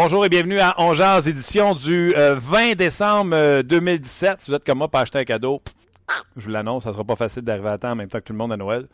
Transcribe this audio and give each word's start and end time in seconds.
Bonjour 0.00 0.24
et 0.24 0.28
bienvenue 0.28 0.60
à 0.60 0.80
Ongears, 0.80 1.26
édition 1.26 1.74
du 1.74 2.14
20 2.14 2.16
euh, 2.20 2.74
décembre 2.76 3.62
2017. 3.62 4.30
Euh, 4.30 4.34
si 4.38 4.50
vous 4.52 4.56
êtes 4.56 4.64
comme 4.64 4.78
moi 4.78 4.86
pour 4.86 5.00
acheter 5.00 5.18
un 5.18 5.24
cadeau, 5.24 5.60
je 6.36 6.44
vous 6.44 6.50
l'annonce, 6.52 6.84
ça 6.84 6.92
sera 6.92 7.02
pas 7.02 7.16
facile 7.16 7.42
d'arriver 7.42 7.70
à 7.70 7.78
temps 7.78 7.90
en 7.90 7.96
même 7.96 8.08
temps 8.08 8.20
que 8.20 8.24
tout 8.24 8.32
le 8.32 8.38
monde 8.38 8.52
à 8.52 8.56
Noël. 8.56 8.86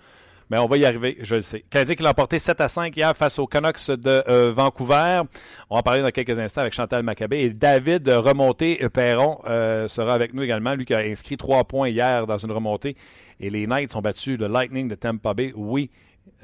Mais 0.48 0.56
on 0.56 0.66
va 0.66 0.78
y 0.78 0.86
arriver, 0.86 1.18
je 1.20 1.34
le 1.34 1.42
sais. 1.42 1.62
Canadien 1.68 1.94
qui 1.94 2.02
l'a 2.02 2.08
emporté 2.08 2.38
7 2.38 2.58
à 2.58 2.68
5 2.68 2.96
hier 2.96 3.14
face 3.14 3.38
aux 3.38 3.46
Canucks 3.46 3.90
de 3.90 4.24
euh, 4.30 4.54
Vancouver. 4.56 5.20
On 5.68 5.74
va 5.74 5.80
en 5.80 5.82
parler 5.82 6.00
dans 6.00 6.10
quelques 6.10 6.38
instants 6.38 6.62
avec 6.62 6.72
Chantal 6.72 7.02
Maccabé. 7.02 7.40
Et 7.40 7.50
David 7.50 8.08
Remonté 8.08 8.76
Perron 8.88 9.40
sera 9.88 10.14
avec 10.14 10.32
nous 10.32 10.42
également. 10.42 10.74
Lui 10.74 10.86
qui 10.86 10.94
a 10.94 11.00
inscrit 11.00 11.36
3 11.36 11.64
points 11.64 11.90
hier 11.90 12.26
dans 12.26 12.38
une 12.38 12.50
remontée. 12.52 12.96
Et 13.40 13.50
les 13.50 13.66
Knights 13.66 13.94
ont 13.94 14.00
battu 14.00 14.38
le 14.38 14.46
Lightning 14.46 14.88
de 14.88 14.94
Tampa 14.94 15.34
Bay. 15.34 15.52
Oui, 15.54 15.90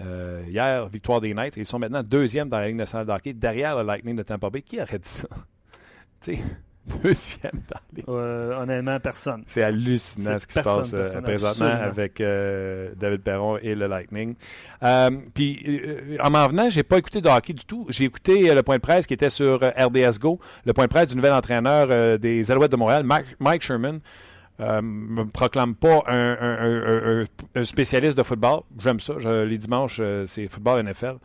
euh, 0.00 0.42
hier, 0.48 0.89
victoire 0.89 1.20
des 1.20 1.34
Knights. 1.34 1.56
Ils 1.56 1.67
sont 1.67 1.78
maintenant 1.78 2.03
deuxième 2.03 2.48
dans 2.48 2.59
la 2.59 2.69
Ligue 2.69 2.77
nationale 2.77 3.06
de 3.06 3.12
hockey, 3.12 3.33
derrière 3.33 3.77
le 3.77 3.84
Lightning 3.84 4.17
de 4.17 4.22
Tampa 4.22 4.50
Bay. 4.50 4.62
Qui 4.62 4.81
aurait 4.81 4.98
dit 4.98 5.09
ça? 5.09 5.28
tu 6.25 6.37
sais, 6.37 6.42
deuxième 7.03 7.62
dans 7.69 7.81
les... 7.95 8.05
Euh, 8.09 8.61
honnêtement, 8.61 8.98
personne. 9.00 9.45
C'est 9.47 9.62
hallucinant 9.62 10.39
ce 10.39 10.47
qui 10.47 10.55
se 10.55 10.61
passe 10.61 10.92
euh, 10.92 11.20
présentement 11.22 11.67
avec 11.67 12.19
David 12.19 13.22
Perron 13.22 13.59
et 13.59 13.75
le 13.75 13.87
Lightning. 13.87 14.34
Puis, 15.34 16.19
en 16.20 16.31
m'en 16.31 16.48
venant, 16.48 16.70
j'ai 16.70 16.83
pas 16.83 16.98
écouté 16.98 17.20
de 17.20 17.28
hockey 17.28 17.53
du 17.53 17.65
tout. 17.65 17.87
J'ai 17.89 18.05
écouté 18.05 18.55
le 18.55 18.62
point 18.62 18.77
de 18.77 18.83
presse 18.83 19.06
qui 19.06 19.15
était 19.15 19.31
sur 19.31 19.61
RDS 19.61 20.19
Go, 20.20 20.41
le 20.65 20.72
point 20.72 20.84
de 20.84 20.91
presse 20.91 21.09
du 21.09 21.17
nouvel 21.17 21.33
entraîneur 21.33 22.19
des 22.19 22.50
Alouettes 22.50 22.72
de 22.72 22.77
Montréal, 22.77 23.05
Mike 23.39 23.62
Sherman 23.62 24.00
euh, 24.61 24.83
me 24.83 25.25
proclame 25.25 25.75
pas 25.75 26.03
un, 26.06 27.25
spécialiste 27.64 28.16
de 28.16 28.22
football. 28.22 28.61
J'aime 28.78 29.00
ça. 29.00 29.14
les 29.44 29.58
dimanches, 29.58 29.98
euh, 30.00 30.27
c'est 30.27 30.47
football 30.48 30.84
NFL. 30.84 31.16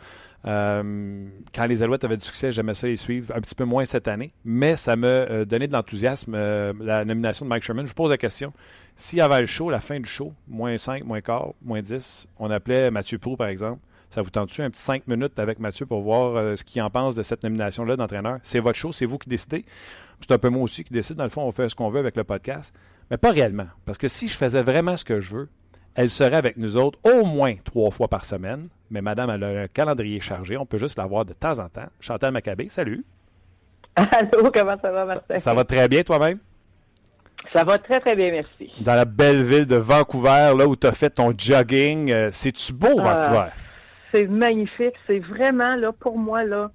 Euh, 0.47 1.27
quand 1.53 1.65
les 1.65 1.83
Alouettes 1.83 2.03
avaient 2.03 2.17
du 2.17 2.23
succès, 2.23 2.51
j'aimais 2.51 2.75
ça 2.75 2.87
les 2.87 2.97
suivre. 2.97 3.33
Un 3.35 3.41
petit 3.41 3.55
peu 3.55 3.65
moins 3.65 3.83
cette 3.85 4.07
année. 4.07 4.31
Mais 4.45 4.75
ça 4.75 4.95
m'a 4.95 5.07
euh, 5.07 5.45
donné 5.45 5.67
de 5.67 5.73
l'enthousiasme, 5.73 6.35
la 6.35 7.03
nomination 7.03 7.45
de 7.45 7.49
Mike 7.49 7.63
Sherman. 7.63 7.87
Je 7.87 7.93
pose 7.93 8.09
la 8.09 8.17
question. 8.17 8.53
S'il 8.95 9.19
y 9.19 9.21
avait 9.21 9.41
le 9.41 9.47
show, 9.47 9.69
la 9.69 9.79
fin 9.79 9.99
du 9.99 10.09
show, 10.09 10.33
moins 10.47 10.77
5, 10.77 11.03
moins 11.03 11.19
quart, 11.19 11.49
moins 11.61 11.81
10, 11.81 12.27
on 12.39 12.49
appelait 12.49 12.89
Mathieu 12.91 13.17
Prou, 13.17 13.35
par 13.35 13.47
exemple. 13.47 13.81
Ça 14.11 14.21
vous 14.21 14.29
tente-tu 14.29 14.61
un 14.61 14.69
petit 14.69 14.81
5 14.81 15.07
minutes 15.07 15.37
avec 15.39 15.59
Mathieu 15.59 15.85
pour 15.85 16.01
voir 16.01 16.57
ce 16.57 16.63
qu'il 16.63 16.81
en 16.81 16.89
pense 16.89 17.15
de 17.15 17.23
cette 17.23 17.43
nomination-là 17.43 17.97
d'entraîneur? 17.97 18.37
C'est 18.43 18.59
votre 18.59 18.77
show, 18.77 18.93
c'est 18.93 19.05
vous 19.05 19.17
qui 19.17 19.27
décidez. 19.27 19.65
C'est 20.21 20.31
un 20.31 20.37
peu 20.37 20.47
moi 20.47 20.63
aussi 20.63 20.85
qui 20.85 20.93
décide. 20.93 21.17
Dans 21.17 21.25
le 21.25 21.29
fond, 21.29 21.41
on 21.41 21.51
fait 21.51 21.67
ce 21.67 21.75
qu'on 21.75 21.89
veut 21.89 21.99
avec 21.99 22.15
le 22.15 22.23
podcast. 22.23 22.73
Mais 23.11 23.17
pas 23.17 23.31
réellement. 23.31 23.67
Parce 23.85 23.97
que 23.97 24.07
si 24.07 24.27
je 24.27 24.35
faisais 24.35 24.63
vraiment 24.63 24.97
ce 24.97 25.05
que 25.05 25.19
je 25.19 25.35
veux, 25.35 25.49
elle 25.95 26.09
serait 26.09 26.35
avec 26.35 26.57
nous 26.57 26.77
autres 26.77 26.99
au 27.03 27.25
moins 27.25 27.55
trois 27.63 27.91
fois 27.91 28.07
par 28.07 28.25
semaine. 28.25 28.67
Mais 28.91 29.01
madame, 29.01 29.29
elle 29.29 29.43
a 29.43 29.61
un 29.63 29.67
calendrier 29.67 30.19
chargé. 30.19 30.57
On 30.57 30.65
peut 30.65 30.77
juste 30.77 30.97
la 30.97 31.05
voir 31.05 31.25
de 31.25 31.33
temps 31.33 31.59
en 31.59 31.69
temps. 31.69 31.87
Chantal 31.99 32.31
Maccabé, 32.31 32.69
salut. 32.69 33.05
Allô, 33.95 34.51
comment 34.53 34.77
ça 34.81 34.91
va, 34.91 35.05
Martin? 35.05 35.37
Ça, 35.39 35.53
va 35.53 35.63
très 35.63 35.87
bien, 35.87 36.03
toi-même? 36.03 36.39
Ça 37.53 37.63
va 37.63 37.77
très, 37.77 37.99
très 37.99 38.15
bien, 38.15 38.31
merci. 38.31 38.71
Dans 38.81 38.95
la 38.95 39.05
belle 39.05 39.43
ville 39.43 39.65
de 39.65 39.75
Vancouver, 39.75 40.53
là 40.57 40.67
où 40.67 40.75
tu 40.75 40.87
as 40.87 40.91
fait 40.91 41.11
ton 41.11 41.33
jogging, 41.37 42.11
euh, 42.11 42.29
c'est-tu 42.31 42.73
beau, 42.73 42.99
ah, 42.99 43.03
Vancouver? 43.03 43.49
c'est 44.15 44.27
magnifique. 44.27 44.95
C'est 45.07 45.19
vraiment, 45.19 45.75
là, 45.75 45.91
pour 45.91 46.17
moi, 46.17 46.43
là, 46.43 46.71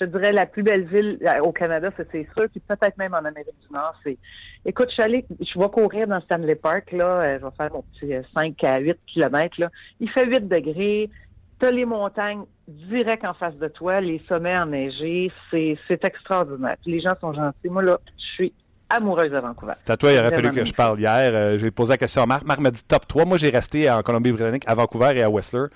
je 0.00 0.06
dirais 0.06 0.32
la 0.32 0.46
plus 0.46 0.62
belle 0.62 0.84
ville 0.84 1.18
euh, 1.26 1.40
au 1.40 1.52
Canada, 1.52 1.90
c'est 1.96 2.26
sûr, 2.34 2.48
puis 2.50 2.60
peut-être 2.66 2.96
même 2.96 3.14
en 3.14 3.18
Amérique 3.18 3.58
du 3.60 3.72
Nord. 3.72 3.94
C'est, 4.02 4.16
écoute, 4.64 4.86
je 4.88 4.94
suis 4.94 5.02
allée, 5.02 5.26
je 5.40 5.58
vais 5.58 5.68
courir 5.68 6.06
dans 6.08 6.20
Stanley 6.22 6.54
Park 6.54 6.92
là, 6.92 7.04
euh, 7.04 7.38
je 7.38 7.44
vais 7.44 7.52
faire 7.56 7.72
mon 7.72 7.82
petit 7.82 8.12
5 8.36 8.64
euh, 8.64 8.68
à 8.68 8.78
8 8.78 8.98
kilomètres 9.06 9.60
là. 9.60 9.70
Il 10.00 10.08
fait 10.10 10.26
8 10.26 10.48
degrés. 10.48 11.10
T'as 11.58 11.70
les 11.70 11.84
montagnes 11.84 12.44
direct 12.66 13.24
en 13.24 13.34
face 13.34 13.54
de 13.56 13.68
toi, 13.68 14.00
les 14.00 14.22
sommets 14.26 14.56
enneigés, 14.56 15.30
c'est, 15.50 15.76
c'est 15.86 16.02
extraordinaire. 16.06 16.76
les 16.86 17.00
gens 17.00 17.12
sont 17.20 17.34
gentils. 17.34 17.68
Moi 17.68 17.82
là, 17.82 17.98
je 18.16 18.24
suis 18.34 18.54
amoureuse 18.88 19.30
de 19.30 19.38
Vancouver. 19.38 19.74
C'est 19.76 19.90
à 19.90 19.96
toi, 19.98 20.10
il 20.10 20.18
aurait 20.18 20.32
fallu 20.32 20.50
que 20.50 20.64
je 20.64 20.72
parle 20.72 20.98
hier. 20.98 21.58
j'ai 21.58 21.70
posé 21.70 21.90
la 21.90 21.98
question 21.98 22.22
à 22.22 22.26
Marc. 22.26 22.44
Marc 22.44 22.60
m'a 22.60 22.70
dit 22.70 22.82
top 22.82 23.06
3. 23.06 23.26
Moi, 23.26 23.36
j'ai 23.36 23.50
resté 23.50 23.90
en 23.90 24.02
Colombie-Britannique, 24.02 24.64
à 24.66 24.74
Vancouver 24.74 25.12
et 25.16 25.22
à 25.22 25.28
Whistler. 25.30 25.66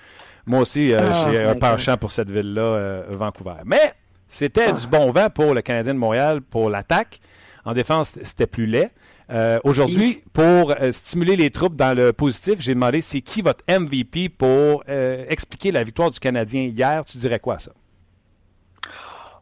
Moi 0.47 0.61
aussi, 0.61 0.93
ah, 0.93 1.29
j'ai 1.29 1.43
un 1.43 1.55
penchant 1.55 1.97
pour 1.97 2.09
cette 2.09 2.31
ville-là, 2.31 3.03
Vancouver. 3.11 3.61
Mais 3.63 3.93
c'était 4.27 4.73
du 4.73 4.87
bon 4.87 5.11
vent 5.11 5.29
pour 5.29 5.53
le 5.53 5.61
Canadien 5.61 5.93
de 5.93 5.99
Montréal 5.99 6.41
pour 6.41 6.69
l'attaque. 6.69 7.19
En 7.65 7.73
défense, 7.73 8.17
c'était 8.21 8.47
plus 8.47 8.67
laid. 8.67 8.91
Euh, 9.31 9.59
aujourd'hui, 9.63 10.23
pour 10.33 10.71
euh, 10.71 10.91
stimuler 10.91 11.35
les 11.35 11.49
troupes 11.49 11.75
dans 11.75 11.97
le 11.97 12.13
positif, 12.13 12.61
j'ai 12.61 12.75
demandé 12.75 13.01
c'est 13.01 13.21
qui 13.21 13.41
votre 13.41 13.63
MVP 13.67 14.29
pour 14.29 14.83
euh, 14.87 15.25
expliquer 15.29 15.71
la 15.71 15.83
victoire 15.83 16.11
du 16.11 16.19
Canadien 16.19 16.63
hier? 16.63 17.03
Tu 17.05 17.17
dirais 17.17 17.39
quoi 17.39 17.57
ça? 17.57 17.71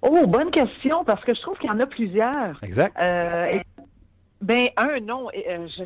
Oh, 0.01 0.25
bonne 0.25 0.51
question, 0.51 1.03
parce 1.03 1.23
que 1.25 1.33
je 1.33 1.41
trouve 1.41 1.57
qu'il 1.57 1.69
y 1.69 1.73
en 1.73 1.79
a 1.79 1.85
plusieurs. 1.85 2.63
Exact. 2.63 2.95
ben, 2.97 4.67
un, 4.77 4.99
non. 5.01 5.27
Je, 5.33 5.83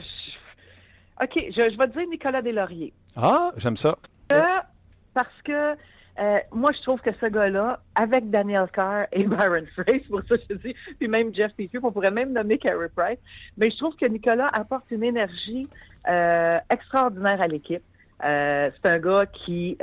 OK, 1.23 1.33
je, 1.35 1.77
vais 1.77 1.87
te 1.87 1.97
dire 1.97 2.07
Nicolas 2.07 2.41
Deslauriers. 2.41 2.93
Ah, 3.15 3.51
j'aime 3.57 3.77
ça. 3.77 3.97
parce 4.29 5.41
que 5.43 5.75
euh, 6.19 6.39
moi, 6.51 6.71
je 6.75 6.81
trouve 6.81 6.99
que 7.01 7.11
ce 7.21 7.27
gars-là, 7.27 7.79
avec 7.95 8.29
Daniel 8.29 8.67
Carr 8.71 9.05
et 9.11 9.23
Byron 9.27 9.65
Fraser, 9.73 10.05
pour 10.09 10.21
ça 10.27 10.35
je 10.49 10.55
dis, 10.55 10.75
puis 10.97 11.07
même 11.07 11.33
Jeff 11.33 11.51
Petrie, 11.53 11.79
on 11.81 11.91
pourrait 11.91 12.11
même 12.11 12.33
nommer 12.33 12.57
Carey 12.57 12.89
Price, 12.95 13.19
mais 13.57 13.69
je 13.69 13.77
trouve 13.77 13.95
que 13.95 14.07
Nicolas 14.07 14.47
apporte 14.53 14.85
une 14.91 15.03
énergie 15.03 15.67
euh, 16.09 16.57
extraordinaire 16.69 17.41
à 17.41 17.47
l'équipe. 17.47 17.83
Euh, 18.25 18.71
c'est 18.73 18.91
un 18.91 18.97
gars 18.97 19.27
qui 19.27 19.77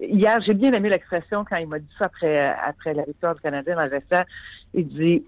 hier 0.00 0.40
j'ai 0.40 0.54
bien 0.54 0.72
aimé 0.72 0.88
l'expression 0.88 1.44
quand 1.48 1.58
il 1.58 1.68
m'a 1.68 1.78
dit 1.78 1.94
ça 1.96 2.06
après 2.06 2.40
après 2.40 2.92
la 2.92 3.04
victoire 3.04 3.36
du 3.36 3.40
Canadien 3.40 3.76
dans 3.76 3.84
le 3.84 3.88
vestiaire. 3.88 4.24
Il 4.74 4.88
dit 4.88 5.24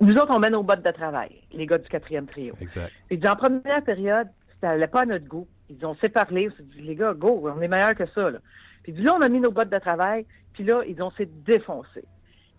nous 0.00 0.14
autres 0.14 0.32
on 0.34 0.38
mène 0.38 0.52
nos 0.52 0.62
bottes 0.62 0.82
de 0.82 0.90
travail, 0.90 1.42
les 1.52 1.66
gars 1.66 1.76
du 1.76 1.86
quatrième 1.86 2.24
trio. 2.24 2.54
Exact. 2.62 2.90
Il 3.10 3.20
dit 3.20 3.28
en 3.28 3.36
première 3.36 3.84
période, 3.84 4.28
ça 4.62 4.68
n'allait 4.68 4.86
pas 4.86 5.02
à 5.02 5.04
notre 5.06 5.26
goût. 5.26 5.46
Ils 5.68 5.84
ont 5.84 5.94
s'est 5.96 6.08
parlé, 6.08 6.48
on 6.50 6.56
s'est 6.56 6.62
dit 6.62 6.80
les 6.80 6.94
gars, 6.94 7.12
go, 7.12 7.42
on 7.44 7.60
est 7.60 7.68
meilleur 7.68 7.94
que 7.94 8.06
ça. 8.06 8.30
Là. 8.30 8.38
Puis 8.82 8.92
là, 8.92 9.14
on 9.18 9.22
a 9.22 9.28
mis 9.28 9.40
nos 9.40 9.50
bottes 9.50 9.70
de 9.70 9.78
travail, 9.78 10.26
puis 10.52 10.64
là, 10.64 10.82
ils 10.86 11.02
ont 11.02 11.10
s'est 11.12 11.28
défoncés. 11.46 12.04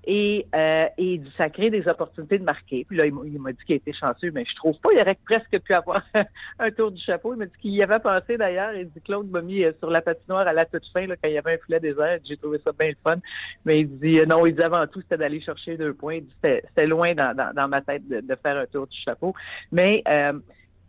Et, 0.04 0.48
euh, 0.56 0.88
et 0.98 1.22
ça 1.38 1.50
crée 1.50 1.70
des 1.70 1.88
opportunités 1.88 2.40
de 2.40 2.44
marquer. 2.44 2.86
Puis 2.86 2.98
là, 2.98 3.06
il 3.06 3.40
m'a 3.40 3.52
dit 3.52 3.64
qu'il 3.66 3.76
était 3.76 3.94
chanceux, 3.94 4.32
mais 4.34 4.46
je 4.46 4.56
trouve 4.56 4.76
pas. 4.80 4.90
Il 4.94 5.00
aurait 5.00 5.18
presque 5.26 5.59
pu 5.59 5.74
avoir 5.74 6.02
un 6.59 6.72
tour 6.72 6.92
du 6.92 7.00
chapeau. 7.02 7.34
Il 7.34 7.38
m'a 7.38 7.46
dit 7.46 7.58
qu'il 7.62 7.76
y 7.76 7.84
avait 7.84 8.00
pensé 8.00 8.36
d'ailleurs. 8.36 8.74
Il 8.74 8.90
dit 8.90 9.02
Claude 9.02 9.30
m'a 9.30 9.42
mis 9.42 9.64
euh, 9.64 9.74
sur 9.78 9.92
la 9.92 10.02
patinoire 10.02 10.48
à 10.48 10.54
la 10.54 10.66
toute 10.66 10.88
fin 10.92 11.06
là, 11.06 11.16
quand 11.22 11.30
il 11.30 11.36
y 11.36 11.38
avait 11.38 11.54
un 11.54 11.66
filet 11.66 11.80
désert. 11.80 12.18
J'ai 12.28 12.38
trouvé 12.38 12.59
ça 12.66 12.72
bien 12.78 12.92
fun. 13.03 13.18
Mais 13.64 13.82
il 13.82 14.00
dit 14.00 14.20
euh, 14.20 14.26
non, 14.26 14.46
il 14.48 14.56
dit 14.56 14.64
avant 14.64 14.88
tout, 14.88 15.02
c'était 15.02 15.18
d'aller 15.18 15.40
chercher 15.40 15.78
deux 15.78 15.94
points. 15.94 16.20
C'était 16.44 16.88
loin 16.88 17.14
dans, 17.14 17.36
dans, 17.36 17.68
ma 17.68 17.82
tête 17.82 18.08
de, 18.08 18.22
de, 18.22 18.36
faire 18.42 18.58
un 18.58 18.66
tour 18.66 18.88
du 18.88 18.98
chapeau. 18.98 19.36
Mais 19.72 20.02
euh, 20.08 20.34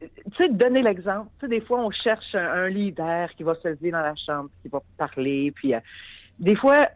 tu 0.03 0.37
sais, 0.37 0.49
donner 0.49 0.83
l'exemple. 0.83 1.29
Tu 1.39 1.47
sais, 1.47 1.49
des 1.49 1.61
fois, 1.61 1.81
on 1.85 1.91
cherche 1.91 2.35
un, 2.35 2.69
leader 2.69 3.31
qui 3.37 3.43
va 3.43 3.55
se 3.55 3.69
lever 3.69 3.91
dans 3.91 4.01
la 4.01 4.15
chambre, 4.15 4.51
qui 4.63 4.69
va 4.69 4.81
parler, 4.97 5.53
puis 5.55 5.75
euh, 5.75 5.81
des 6.39 6.57
fois, 6.57 6.89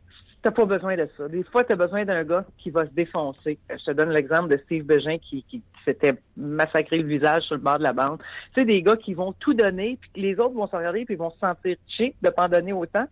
t'as 0.42 0.50
pas 0.50 0.64
besoin 0.64 0.96
de 0.96 1.08
ça. 1.16 1.28
Des 1.28 1.42
fois, 1.44 1.64
tu 1.64 1.72
as 1.72 1.76
besoin 1.76 2.04
d'un 2.04 2.24
gars 2.24 2.44
qui 2.58 2.70
va 2.70 2.86
se 2.86 2.90
défoncer. 2.92 3.58
Je 3.68 3.84
te 3.84 3.90
donne 3.90 4.10
l'exemple 4.10 4.48
de 4.48 4.56
Steve 4.58 4.84
Begin 4.84 5.18
qui, 5.18 5.42
qui 5.48 5.62
s'était 5.84 6.14
massacré 6.36 6.98
le 6.98 7.08
visage 7.08 7.42
sur 7.42 7.56
le 7.56 7.60
bord 7.60 7.78
de 7.78 7.82
la 7.82 7.92
bande. 7.92 8.18
Tu 8.54 8.60
sais, 8.60 8.64
des 8.64 8.82
gars 8.82 8.96
qui 8.96 9.14
vont 9.14 9.32
tout 9.32 9.54
donner, 9.54 9.98
puis 10.00 10.22
les 10.22 10.38
autres 10.38 10.54
vont 10.54 10.68
se 10.68 10.76
regarder, 10.76 11.04
puis 11.04 11.16
vont 11.16 11.30
se 11.30 11.38
sentir 11.38 11.76
cheap 11.88 12.14
de 12.22 12.30
pas 12.30 12.44
en 12.44 12.48
donner 12.48 12.72
autant. 12.72 13.06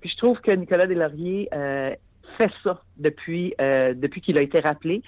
Puis 0.00 0.10
je 0.10 0.16
trouve 0.16 0.40
que 0.40 0.52
Nicolas 0.52 0.86
Deslauriers 0.86 1.48
euh, 1.52 1.94
fait 2.38 2.50
ça 2.62 2.82
depuis 2.96 3.54
euh, 3.60 3.94
depuis 3.94 4.20
qu'il 4.20 4.38
a 4.38 4.42
été 4.42 4.60
rappelé. 4.60 5.02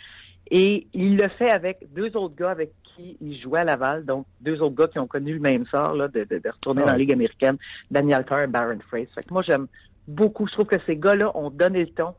Et 0.50 0.86
il 0.92 1.16
le 1.16 1.28
fait 1.28 1.50
avec 1.50 1.78
deux 1.94 2.14
autres 2.16 2.34
gars 2.34 2.50
avec 2.50 2.72
qui 2.96 3.16
il 3.20 3.40
jouait 3.40 3.60
à 3.60 3.64
Laval, 3.64 4.04
donc 4.04 4.26
deux 4.40 4.60
autres 4.62 4.74
gars 4.74 4.88
qui 4.88 4.98
ont 4.98 5.06
connu 5.06 5.34
le 5.34 5.40
même 5.40 5.66
sort 5.66 5.94
là, 5.94 6.08
de, 6.08 6.24
de, 6.24 6.40
retourner 6.48 6.82
dans 6.82 6.88
la 6.88 6.98
Ligue 6.98 7.12
américaine, 7.12 7.56
Daniel 7.90 8.24
Carr 8.24 8.42
et 8.42 8.46
Baron 8.46 8.78
Fraser. 8.88 9.08
Fait 9.14 9.26
que 9.26 9.32
moi, 9.32 9.42
j'aime 9.42 9.66
beaucoup. 10.06 10.46
Je 10.46 10.52
trouve 10.52 10.66
que 10.66 10.80
ces 10.86 10.96
gars-là 10.96 11.36
ont 11.36 11.50
donné 11.50 11.80
le 11.80 11.90
ton. 11.90 12.14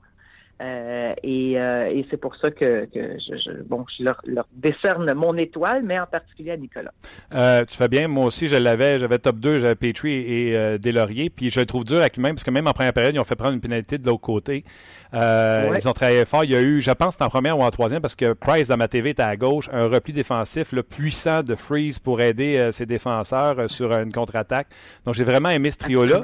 Euh, 0.63 1.13
et, 1.23 1.59
euh, 1.59 1.89
et 1.89 2.05
c'est 2.09 2.17
pour 2.17 2.35
ça 2.37 2.49
que, 2.49 2.85
que 2.85 3.17
je, 3.19 3.35
je, 3.35 3.63
bon, 3.63 3.85
je 3.97 4.03
leur, 4.03 4.21
leur, 4.25 4.47
décerne 4.53 5.11
mon 5.13 5.35
étoile, 5.35 5.83
mais 5.83 5.99
en 5.99 6.05
particulier 6.05 6.51
à 6.51 6.57
Nicolas. 6.57 6.93
Euh, 7.33 7.65
tu 7.65 7.75
fais 7.75 7.89
bien. 7.89 8.07
Moi 8.07 8.25
aussi, 8.25 8.47
je 8.47 8.55
l'avais. 8.55 8.97
J'avais 8.97 9.19
top 9.19 9.37
2, 9.37 9.59
j'avais 9.59 9.75
Petrie 9.75 10.13
et 10.13 10.77
Deslauriers. 10.79 11.29
Puis 11.29 11.49
je 11.49 11.59
le 11.59 11.65
trouve 11.65 11.83
dur 11.83 11.97
avec 11.97 12.15
lui-même, 12.15 12.35
parce 12.35 12.45
que 12.45 12.51
même 12.51 12.67
en 12.67 12.73
première 12.73 12.93
période, 12.93 13.13
ils 13.13 13.19
ont 13.19 13.25
fait 13.25 13.35
prendre 13.35 13.53
une 13.53 13.61
pénalité 13.61 13.97
de 13.97 14.07
l'autre 14.07 14.21
côté. 14.21 14.63
Ouais. 15.11 15.79
Ils 15.79 15.89
ont 15.89 15.93
travaillé 15.93 16.23
fort. 16.25 16.45
Il 16.45 16.51
y 16.51 16.55
a 16.55 16.61
eu, 16.61 16.79
je 16.79 16.91
pense, 16.91 17.19
en 17.19 17.29
première 17.29 17.57
ou 17.57 17.63
en 17.63 17.71
troisième, 17.71 18.01
parce 18.01 18.15
que 18.15 18.31
Price, 18.33 18.69
dans 18.69 18.77
ma 18.77 18.87
TV, 18.87 19.09
était 19.09 19.23
à 19.23 19.35
gauche, 19.35 19.69
un 19.73 19.87
repli 19.87 20.13
défensif 20.13 20.71
le 20.71 20.83
puissant 20.83 21.43
de 21.43 21.55
Freeze 21.55 21.99
pour 21.99 22.21
aider 22.21 22.69
ses 22.71 22.85
défenseurs 22.85 23.69
sur 23.69 23.91
une 23.91 24.13
contre-attaque. 24.13 24.67
Donc, 25.05 25.15
j'ai 25.15 25.25
vraiment 25.25 25.49
aimé 25.49 25.71
ce 25.71 25.77
trio-là. 25.77 26.23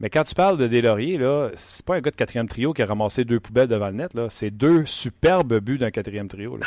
Mais 0.00 0.10
quand 0.10 0.24
tu 0.24 0.34
parles 0.34 0.58
de 0.58 0.66
Deslauriers, 0.66 1.16
là, 1.16 1.50
c'est 1.54 1.84
pas 1.84 1.96
un 1.96 2.00
gars 2.00 2.10
de 2.10 2.16
quatrième 2.16 2.48
trio 2.48 2.72
qui 2.74 2.82
a 2.82 2.86
ramassé 2.86 3.24
deux 3.24 3.40
poubelles 3.40 3.68
devant 3.68 3.88
le 3.88 3.94
net. 3.94 4.12
Là. 4.12 4.26
C'est 4.28 4.50
deux 4.50 4.84
superbes 4.84 5.58
buts 5.60 5.78
d'un 5.78 5.90
quatrième 5.90 6.28
trio. 6.28 6.58
Là. 6.58 6.66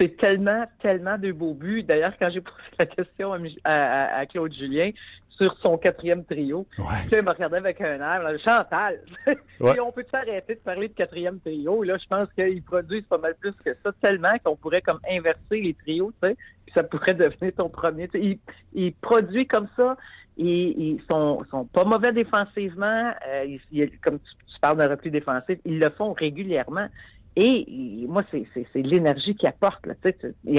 C'est 0.00 0.16
tellement, 0.16 0.64
tellement 0.80 1.16
de 1.16 1.30
beaux 1.32 1.54
buts. 1.54 1.84
D'ailleurs, 1.84 2.12
quand 2.20 2.30
j'ai 2.30 2.40
posé 2.40 2.56
la 2.78 2.86
question 2.86 3.32
à, 3.32 3.38
à, 3.64 4.18
à, 4.18 4.26
Claude 4.26 4.52
Julien 4.52 4.90
sur 5.28 5.56
son 5.62 5.78
quatrième 5.78 6.24
trio, 6.24 6.66
ouais. 6.78 6.84
il 7.12 7.22
me 7.22 7.30
regardait 7.30 7.58
avec 7.58 7.80
un 7.80 8.00
air, 8.00 8.22
là, 8.22 8.36
Chantal, 8.38 9.00
ouais. 9.60 9.80
on 9.80 9.92
peut 9.92 10.04
arrêter 10.12 10.56
de 10.56 10.60
parler 10.60 10.88
de 10.88 10.94
quatrième 10.94 11.38
trio? 11.38 11.84
Là, 11.84 11.96
je 11.96 12.06
pense 12.08 12.28
qu'ils 12.32 12.62
produisent 12.62 13.06
pas 13.06 13.18
mal 13.18 13.36
plus 13.40 13.52
que 13.64 13.70
ça, 13.84 13.92
tellement 14.00 14.36
qu'on 14.44 14.56
pourrait 14.56 14.82
comme 14.82 14.98
inverser 15.08 15.60
les 15.60 15.74
trios, 15.74 16.12
tu 16.20 16.28
sais, 16.28 16.36
puis 16.64 16.74
ça 16.74 16.82
pourrait 16.82 17.14
devenir 17.14 17.52
ton 17.56 17.68
premier. 17.68 18.08
Il, 18.14 18.38
il 18.72 18.92
produit 18.94 19.46
comme 19.46 19.68
ça 19.76 19.96
ils, 20.38 20.96
ils 20.96 21.02
sont, 21.10 21.44
pas 21.72 21.84
mauvais 21.84 22.12
défensivement. 22.12 23.12
Euh, 23.28 23.56
ils, 23.70 23.90
comme 24.00 24.18
tu, 24.18 24.60
parles 24.60 24.78
d'un 24.78 24.88
repli 24.88 25.10
défensif, 25.10 25.58
ils 25.64 25.78
le 25.78 25.90
font 25.90 26.12
régulièrement. 26.12 26.88
Et, 27.36 28.04
moi, 28.08 28.24
c'est 28.32 28.74
l'énergie 28.74 29.36
qu'ils 29.36 29.48
apportent. 29.48 29.86
Là, 29.86 29.94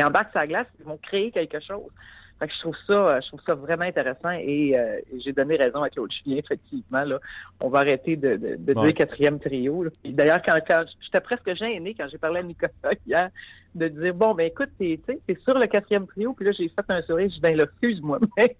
bas 0.10 0.24
de 0.24 0.30
sa 0.34 0.48
glace, 0.48 0.68
ils 0.80 0.86
vont 0.86 0.98
créer 1.02 1.32
quelque 1.32 1.60
chose. 1.60 1.92
Fait 2.40 2.48
que 2.48 2.54
je 2.54 2.60
trouve 2.60 2.76
ça, 2.88 3.20
je 3.20 3.28
trouve 3.28 3.42
ça 3.46 3.54
vraiment 3.54 3.84
intéressant 3.84 4.32
et 4.32 4.78
euh, 4.78 5.00
j'ai 5.24 5.34
donné 5.34 5.58
raison 5.58 5.84
à 5.84 5.90
Claude 5.90 6.12
Julien, 6.12 6.38
effectivement. 6.44 7.04
Là, 7.04 7.20
on 7.60 7.70
va 7.70 7.80
arrêter 7.80 8.16
de, 8.16 8.38
de, 8.38 8.56
de 8.58 8.74
ouais. 8.74 8.86
dire 8.88 8.94
quatrième 8.94 9.40
trio. 9.40 9.86
D'ailleurs, 10.06 10.42
quand, 10.42 10.58
quand 10.66 10.86
j'étais 11.02 11.20
presque 11.20 11.54
gêné 11.56 11.94
quand 11.94 12.08
j'ai 12.10 12.18
parlé 12.18 12.40
à 12.40 12.44
Nicolas 12.44 12.72
hier, 13.06 13.30
de 13.76 13.88
dire 13.88 14.14
bon 14.14 14.34
ben 14.34 14.48
écoute, 14.48 14.70
t'es 14.80 15.00
es 15.08 15.38
sur 15.44 15.60
le 15.60 15.68
quatrième 15.68 16.08
trio, 16.08 16.34
puis 16.34 16.46
là 16.46 16.52
j'ai 16.54 16.70
fait 16.70 16.86
un 16.90 17.02
sourire, 17.04 17.30
je 17.30 17.36
dis 17.36 17.42
ben 17.42 17.60
excuse-moi, 17.60 18.20
mais, 18.38 18.56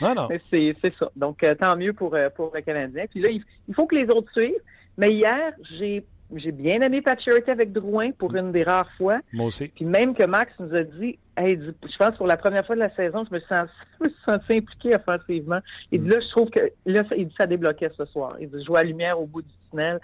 ah 0.00 0.14
non. 0.14 0.28
mais 0.28 0.40
c'est 0.50 0.94
ça. 0.98 1.10
Donc 1.14 1.44
euh, 1.44 1.54
tant 1.54 1.76
mieux 1.76 1.92
pour 1.92 2.14
euh, 2.14 2.30
pour 2.30 2.50
le 2.54 2.60
Canadien. 2.62 3.04
Puis 3.10 3.20
là, 3.20 3.28
il, 3.30 3.44
il 3.68 3.74
faut 3.74 3.86
que 3.86 3.94
les 3.94 4.06
autres 4.06 4.32
suivent. 4.32 4.54
Mais 4.96 5.12
hier, 5.12 5.52
j'ai 5.78 6.04
j'ai 6.36 6.52
bien 6.52 6.80
aimé 6.80 7.02
Paturity 7.02 7.50
avec 7.50 7.72
Drouin 7.72 8.12
pour 8.12 8.34
une 8.34 8.52
des 8.52 8.62
rares 8.62 8.90
fois. 8.96 9.20
Moi 9.32 9.46
aussi. 9.46 9.68
Puis 9.68 9.84
même 9.84 10.14
que 10.14 10.24
Max 10.24 10.52
nous 10.58 10.74
a 10.74 10.82
dit, 10.82 11.18
hey, 11.36 11.58
je 11.60 11.96
pense 11.96 12.16
pour 12.16 12.26
la 12.26 12.36
première 12.36 12.64
fois 12.66 12.74
de 12.74 12.80
la 12.80 12.94
saison, 12.94 13.24
je 13.28 13.34
me 13.34 13.40
sens, 13.40 13.68
je 14.00 14.04
me 14.04 14.08
suis 14.10 14.22
senti 14.24 14.52
impliqué 14.54 14.94
offensivement. 14.94 15.60
Il 15.92 16.02
dit 16.02 16.08
là, 16.08 16.20
je 16.20 16.28
trouve 16.30 16.50
que 16.50 16.60
là, 16.86 17.02
il 17.16 17.28
dit 17.28 17.34
ça 17.38 17.46
débloquait 17.46 17.90
ce 17.96 18.04
soir. 18.06 18.36
Il 18.40 18.50
dit 18.50 18.62
je 18.62 18.66
vois 18.66 18.82
la 18.82 18.88
lumière 18.88 19.20
au 19.20 19.26
bout 19.26 19.42
du 19.42 19.52
tunnel. 19.70 20.00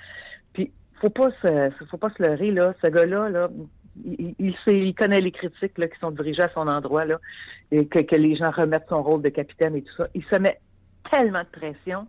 Puis 0.52 0.70
faut 1.00 1.10
pas 1.10 1.30
se, 1.42 1.70
faut 1.90 1.98
pas 1.98 2.10
se 2.10 2.22
leurrer 2.22 2.50
là. 2.50 2.74
Ce 2.82 2.88
gars-là, 2.88 3.28
là, 3.28 3.48
il, 4.04 4.34
il, 4.38 4.54
sait, 4.64 4.78
il 4.78 4.94
connaît 4.94 5.20
les 5.20 5.32
critiques 5.32 5.78
là, 5.78 5.88
qui 5.88 5.98
sont 6.00 6.10
dirigées 6.10 6.42
à 6.42 6.50
son 6.50 6.68
endroit 6.68 7.04
là, 7.04 7.20
et 7.70 7.86
que, 7.86 8.00
que 8.00 8.16
les 8.16 8.36
gens 8.36 8.50
remettent 8.50 8.88
son 8.88 9.02
rôle 9.02 9.22
de 9.22 9.28
capitaine 9.28 9.76
et 9.76 9.82
tout 9.82 9.94
ça. 9.96 10.08
Il 10.14 10.24
se 10.24 10.36
met 10.36 10.58
tellement 11.10 11.42
de 11.42 11.58
pression. 11.58 12.06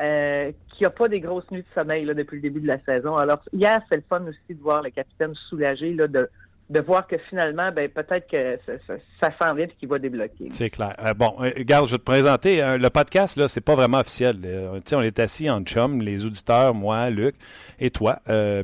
Euh, 0.00 0.52
qui 0.74 0.84
n'a 0.84 0.90
pas 0.90 1.06
des 1.06 1.20
grosses 1.20 1.50
nuits 1.50 1.62
de 1.62 1.74
sommeil 1.74 2.06
là, 2.06 2.14
depuis 2.14 2.36
le 2.36 2.42
début 2.42 2.60
de 2.60 2.66
la 2.66 2.80
saison. 2.80 3.16
Alors, 3.16 3.40
hier, 3.52 3.80
c'est 3.90 3.96
le 3.96 4.04
fun 4.08 4.22
aussi 4.22 4.54
de 4.54 4.62
voir 4.62 4.82
le 4.82 4.90
capitaine 4.90 5.34
soulagé 5.34 5.92
là, 5.92 6.08
de, 6.08 6.28
de 6.70 6.80
voir 6.80 7.06
que 7.06 7.18
finalement, 7.28 7.70
ben, 7.70 7.88
peut-être 7.90 8.26
que 8.26 8.58
ça, 8.64 8.72
ça, 8.86 8.94
ça 9.20 9.30
s'en 9.38 9.54
vient 9.54 9.66
et 9.66 9.74
qu'il 9.78 9.88
va 9.88 9.98
débloquer. 9.98 10.48
C'est 10.50 10.70
clair. 10.70 10.94
Euh, 11.04 11.12
bon, 11.12 11.34
regarde, 11.36 11.86
je 11.86 11.92
vais 11.92 11.98
te 11.98 12.04
présenter. 12.04 12.62
Euh, 12.62 12.78
le 12.78 12.88
podcast, 12.88 13.36
là, 13.36 13.48
c'est 13.48 13.60
pas 13.60 13.74
vraiment 13.74 13.98
officiel. 13.98 14.36
Euh, 14.44 14.80
on 14.92 15.02
est 15.02 15.18
assis 15.18 15.50
en 15.50 15.60
chum, 15.62 16.00
les 16.00 16.24
auditeurs, 16.24 16.72
moi, 16.72 17.10
Luc 17.10 17.34
et 17.78 17.90
toi. 17.90 18.20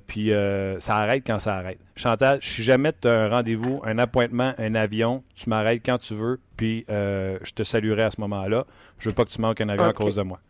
puis 0.06 0.32
ça 0.78 0.96
arrête 0.96 1.24
quand 1.26 1.38
ça 1.40 1.56
arrête. 1.56 1.78
Chantal, 1.94 2.38
si 2.40 2.62
jamais 2.62 2.92
tu 2.98 3.08
as 3.08 3.12
un 3.12 3.28
rendez-vous, 3.28 3.82
un 3.84 3.98
appointement, 3.98 4.54
un 4.56 4.74
avion, 4.74 5.22
tu 5.34 5.50
m'arrêtes 5.50 5.82
quand 5.84 5.98
tu 5.98 6.14
veux, 6.14 6.40
puis 6.56 6.86
je 6.88 7.52
te 7.52 7.62
saluerai 7.62 8.04
à 8.04 8.10
ce 8.10 8.20
moment-là. 8.22 8.64
Je 8.98 9.08
veux 9.08 9.14
pas 9.14 9.24
que 9.24 9.30
tu 9.30 9.40
manques 9.40 9.60
un 9.60 9.68
avion 9.68 9.84
okay. 9.84 9.90
à 9.90 9.94
cause 9.94 10.16
de 10.16 10.22
moi. 10.22 10.40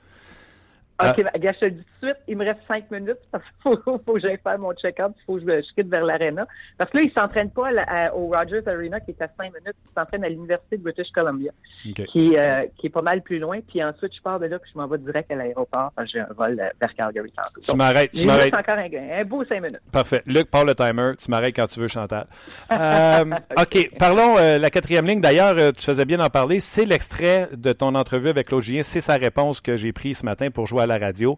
OK, 1.01 1.25
ah. 1.33 1.39
gars, 1.39 1.53
je 1.53 1.59
te 1.61 1.65
le 1.67 1.71
dis 1.73 1.85
tout 2.01 2.07
de 2.07 2.13
suite, 2.13 2.23
il 2.27 2.37
me 2.37 2.45
reste 2.45 2.61
cinq 2.67 2.91
minutes 2.91 3.19
parce 3.31 3.45
qu'il 3.45 3.63
faut, 3.63 3.99
faut, 4.07 4.15
que 4.15 4.21
j'aille 4.21 4.39
faire 4.43 4.59
mon 4.59 4.73
check-up, 4.73 5.13
il 5.17 5.25
faut 5.25 5.35
que 5.35 5.41
je, 5.41 5.63
je 5.63 5.75
quitte 5.75 5.89
vers 5.89 6.05
l'arena. 6.05 6.47
Parce 6.77 6.91
que 6.91 6.99
là, 6.99 7.03
il 7.05 7.13
s'entraîne 7.13 7.51
pas 7.51 7.69
à, 7.69 8.07
à, 8.07 8.15
au 8.15 8.27
Rogers 8.27 8.67
Arena 8.67 8.99
qui 9.01 9.13
est 9.13 9.23
à 9.23 9.29
cinq 9.29 9.53
minutes, 9.55 9.77
il 9.85 9.93
s'entraîne 9.97 10.25
à 10.25 10.29
l'Université 10.29 10.77
de 10.77 10.83
British 10.83 11.11
Columbia, 11.13 11.53
okay. 11.89 12.05
qui, 12.07 12.37
euh, 12.37 12.67
qui 12.77 12.89
est 12.89 12.91
pas 12.91 13.03
mal 13.03 13.23
plus 13.23 13.39
loin. 13.39 13.61
Puis 13.61 13.83
ensuite, 13.83 14.15
je 14.15 14.21
pars 14.23 14.41
de 14.41 14.47
là, 14.47 14.59
puis 14.59 14.71
je 14.75 14.79
m'en 14.79 14.89
vais 14.89 14.99
direct 14.99 15.31
à 15.31 15.37
l'aéroport 15.37 15.93
j'ai 16.07 16.21
un 16.21 16.29
vol 16.37 16.59
euh, 16.61 16.69
vers 16.81 16.95
Calgary 16.95 17.33
tantôt. 17.33 17.61
Tu 17.61 17.77
m'arrêtes, 17.77 18.13
tu 18.13 18.25
m'arrêtes. 18.25 18.55
encore 18.55 18.79
un, 18.79 19.21
un, 19.21 19.25
beau 19.25 19.45
cinq 19.45 19.63
minutes. 19.63 19.81
Parfait. 19.93 20.23
Luc, 20.27 20.51
parle 20.51 20.69
le 20.69 20.75
timer, 20.75 21.13
tu 21.23 21.31
m'arrêtes 21.31 21.55
quand 21.55 21.67
tu 21.67 21.81
veux, 21.81 21.89
Chantal. 21.89 22.27
euh, 22.73 23.25
OK, 23.57 23.91
parlons 23.99 24.37
euh, 24.39 24.59
la 24.59 24.71
quatrième 24.71 25.07
ligne. 25.07 25.21
D'ailleurs, 25.21 25.73
tu 25.73 25.83
faisais 25.83 26.05
bien 26.05 26.19
d'en 26.19 26.31
parler. 26.31 26.61
C'est 26.61 26.85
l'extrait 26.85 27.49
de 27.53 27.73
ton 27.73 27.95
entrevue 27.95 28.29
avec 28.29 28.51
Logien. 28.51 28.83
C'est 28.83 29.01
sa 29.01 29.15
réponse 29.15 29.61
que 29.61 29.77
j'ai 29.77 29.93
prise 29.93 30.19
ce 30.19 30.25
matin 30.25 30.51
pour 30.51 30.67
jouer 30.67 30.83
à 30.83 30.87
la 30.89 30.99
radio. 30.99 31.37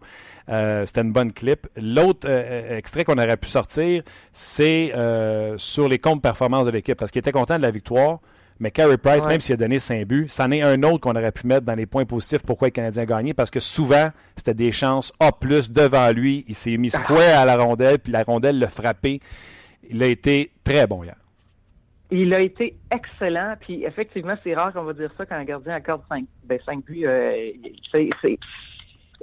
Euh, 0.49 0.85
c'était 0.85 1.01
une 1.01 1.11
bonne 1.11 1.31
clip. 1.31 1.67
L'autre 1.75 2.27
euh, 2.29 2.77
extrait 2.77 3.03
qu'on 3.03 3.17
aurait 3.17 3.37
pu 3.37 3.47
sortir, 3.47 4.03
c'est 4.33 4.91
euh, 4.95 5.57
sur 5.57 5.87
les 5.87 5.99
comptes 5.99 6.21
performances 6.21 6.65
de 6.65 6.71
l'équipe, 6.71 6.97
parce 6.97 7.11
qu'il 7.11 7.19
était 7.19 7.31
content 7.31 7.57
de 7.57 7.61
la 7.61 7.71
victoire. 7.71 8.19
Mais 8.59 8.69
Carey 8.69 8.97
Price, 8.97 9.23
ouais. 9.23 9.29
même 9.29 9.39
s'il 9.39 9.53
a 9.53 9.57
donné 9.57 9.79
5 9.79 10.05
buts, 10.05 10.25
c'en 10.27 10.51
est 10.51 10.61
un 10.61 10.83
autre 10.83 10.99
qu'on 10.99 11.15
aurait 11.15 11.31
pu 11.31 11.47
mettre 11.47 11.65
dans 11.65 11.73
les 11.73 11.87
points 11.87 12.05
positifs 12.05 12.43
pourquoi 12.45 12.67
les 12.67 12.71
Canadiens 12.71 13.03
ont 13.03 13.07
gagné, 13.07 13.33
parce 13.33 13.49
que 13.49 13.59
souvent, 13.59 14.11
c'était 14.35 14.53
des 14.53 14.71
chances 14.71 15.11
A+, 15.19 15.31
devant 15.31 16.11
lui. 16.11 16.45
Il 16.47 16.53
s'est 16.53 16.77
mis 16.77 16.91
square 16.91 17.39
à 17.39 17.45
la 17.45 17.57
rondelle, 17.57 17.97
puis 17.97 18.11
la 18.11 18.21
rondelle 18.21 18.59
l'a 18.59 18.67
frappé. 18.67 19.19
Il 19.89 20.03
a 20.03 20.07
été 20.07 20.51
très 20.63 20.85
bon 20.85 21.03
hier. 21.03 21.15
Il 22.11 22.33
a 22.33 22.41
été 22.41 22.75
excellent, 22.93 23.55
puis 23.61 23.85
effectivement, 23.85 24.35
c'est 24.43 24.53
rare 24.53 24.73
qu'on 24.73 24.83
va 24.83 24.93
dire 24.93 25.11
ça 25.17 25.25
quand 25.25 25.35
un 25.35 25.45
gardien 25.45 25.73
accorde 25.73 26.01
5, 26.09 26.25
ben 26.43 26.59
5 26.63 26.85
buts. 26.85 27.05
Euh, 27.05 27.51
c'est 27.93 28.09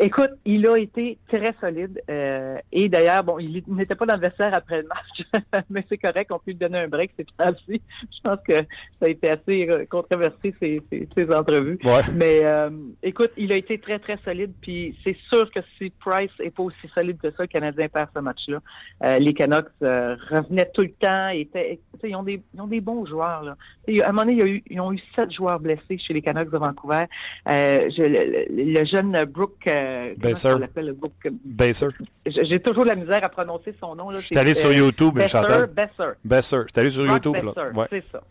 Écoute, 0.01 0.31
il 0.45 0.67
a 0.69 0.79
été 0.79 1.19
très 1.29 1.55
solide. 1.61 2.01
Euh, 2.09 2.57
et 2.71 2.89
d'ailleurs, 2.89 3.25
bon, 3.25 3.39
il 3.39 3.65
n'était 3.67 3.97
pas 3.97 4.07
dans 4.07 4.15
le 4.15 4.21
vestiaire 4.21 4.55
après 4.55 4.83
le 4.83 4.89
match, 4.89 5.65
mais 5.71 5.85
c'est 5.89 5.99
correct, 5.99 6.31
on 6.31 6.39
peut 6.39 6.53
lui 6.53 6.55
donner 6.55 6.79
un 6.79 6.89
break, 6.89 7.13
c'est 7.17 7.27
ainsi. 7.39 7.81
Je 8.03 8.21
pense 8.23 8.39
que 8.47 8.55
ça 8.55 9.07
a 9.07 9.09
été 9.09 9.31
assez 9.31 9.69
euh, 9.69 9.87
controversé, 9.87 10.55
ces, 10.61 10.83
ces, 10.91 11.09
ces 11.17 11.35
entrevues. 11.35 11.79
Ouais. 11.85 12.01
Mais 12.15 12.45
euh, 12.45 12.71
écoute, 13.03 13.31
il 13.37 13.53
a 13.53 13.57
été 13.57 13.79
très, 13.79 13.99
très 13.99 14.19
solide. 14.25 14.53
Puis 14.61 14.97
c'est 15.05 15.17
sûr 15.31 15.51
que 15.51 15.61
si 15.77 15.91
Price 15.91 16.31
n'est 16.39 16.51
pas 16.51 16.63
aussi 16.63 16.89
solide 16.95 17.19
que 17.21 17.31
ça, 17.31 17.43
le 17.43 17.47
Canadien 17.47 17.89
perd 17.89 18.09
ce 18.15 18.21
match-là. 18.21 18.61
Euh, 19.05 19.19
les 19.19 19.35
Canucks 19.35 19.67
euh, 19.83 20.17
revenaient 20.31 20.71
tout 20.73 20.83
le 20.83 20.93
temps. 20.93 21.29
Étaient, 21.29 21.81
ils, 22.05 22.17
ont 22.17 22.23
des, 22.23 22.43
ils 22.55 22.61
ont 22.61 22.67
des 22.67 22.81
bons 22.81 23.05
joueurs. 23.07 23.43
Là. 23.43 23.57
à 24.05 24.09
un 24.09 24.13
moment 24.13 24.23
donné, 24.23 24.33
il 24.33 24.39
y 24.39 24.43
a 24.43 24.47
eu, 24.47 24.63
ils 24.71 24.81
ont 24.81 24.93
eu 24.93 25.01
sept 25.17 25.33
joueurs 25.33 25.61
blessés 25.61 25.99
chez 25.99 26.15
les 26.15 26.23
Canucks 26.23 26.51
de 26.51 26.59
Vancouver. 26.59 27.05
Je, 27.47 28.03
le, 28.03 28.73
le, 28.73 28.85
jeune 28.85 29.25
Brooke 29.25 29.69
Besser. 30.19 30.55
Besser. 31.45 31.89
J'ai 32.27 32.61
toujours 32.61 32.85
de 32.85 32.89
la 32.91 32.97
misère 32.97 33.23
à 33.25 33.29
prononcer 33.29 33.75
son 33.81 33.95
nom. 33.95 34.11
Je 34.11 34.19
suis 34.19 34.39
allé 34.39 34.55
sur 34.55 34.73
YouTube, 34.73 35.15
Besser, 35.15 35.41
Besser. 35.73 36.13
Besser. 36.25 36.57
Je 36.67 36.73
suis 36.73 36.81
allé 36.81 36.91
sur 36.91 37.07
YouTube. 37.07 37.33
Besser, 37.33 37.61
ouais. 37.75 37.87
c'est 37.91 38.05
ça. 38.13 38.23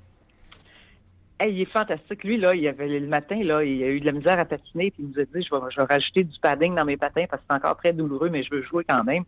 Hey, 1.39 1.53
il 1.53 1.61
est 1.61 1.71
fantastique. 1.71 2.23
Lui, 2.23 2.37
là, 2.37 2.55
il 2.55 2.67
avait 2.67 2.87
le 2.87 3.07
matin, 3.07 3.39
là, 3.43 3.63
il 3.63 3.83
a 3.83 3.87
eu 3.87 3.99
de 3.99 4.05
la 4.07 4.11
misère 4.11 4.39
à 4.39 4.45
patiner, 4.45 4.89
puis 4.89 5.03
il 5.03 5.09
nous 5.09 5.19
a 5.19 5.23
dit 5.23 5.45
je 5.45 5.55
vais, 5.55 5.61
je 5.69 5.79
vais 5.79 5.87
rajouter 5.87 6.23
du 6.23 6.39
padding 6.39 6.73
dans 6.73 6.85
mes 6.85 6.97
patins 6.97 7.25
parce 7.29 7.41
que 7.43 7.47
c'est 7.49 7.55
encore 7.55 7.77
très 7.77 7.93
douloureux, 7.93 8.29
mais 8.29 8.41
je 8.41 8.49
veux 8.49 8.63
jouer 8.63 8.83
quand 8.89 9.03
même. 9.03 9.23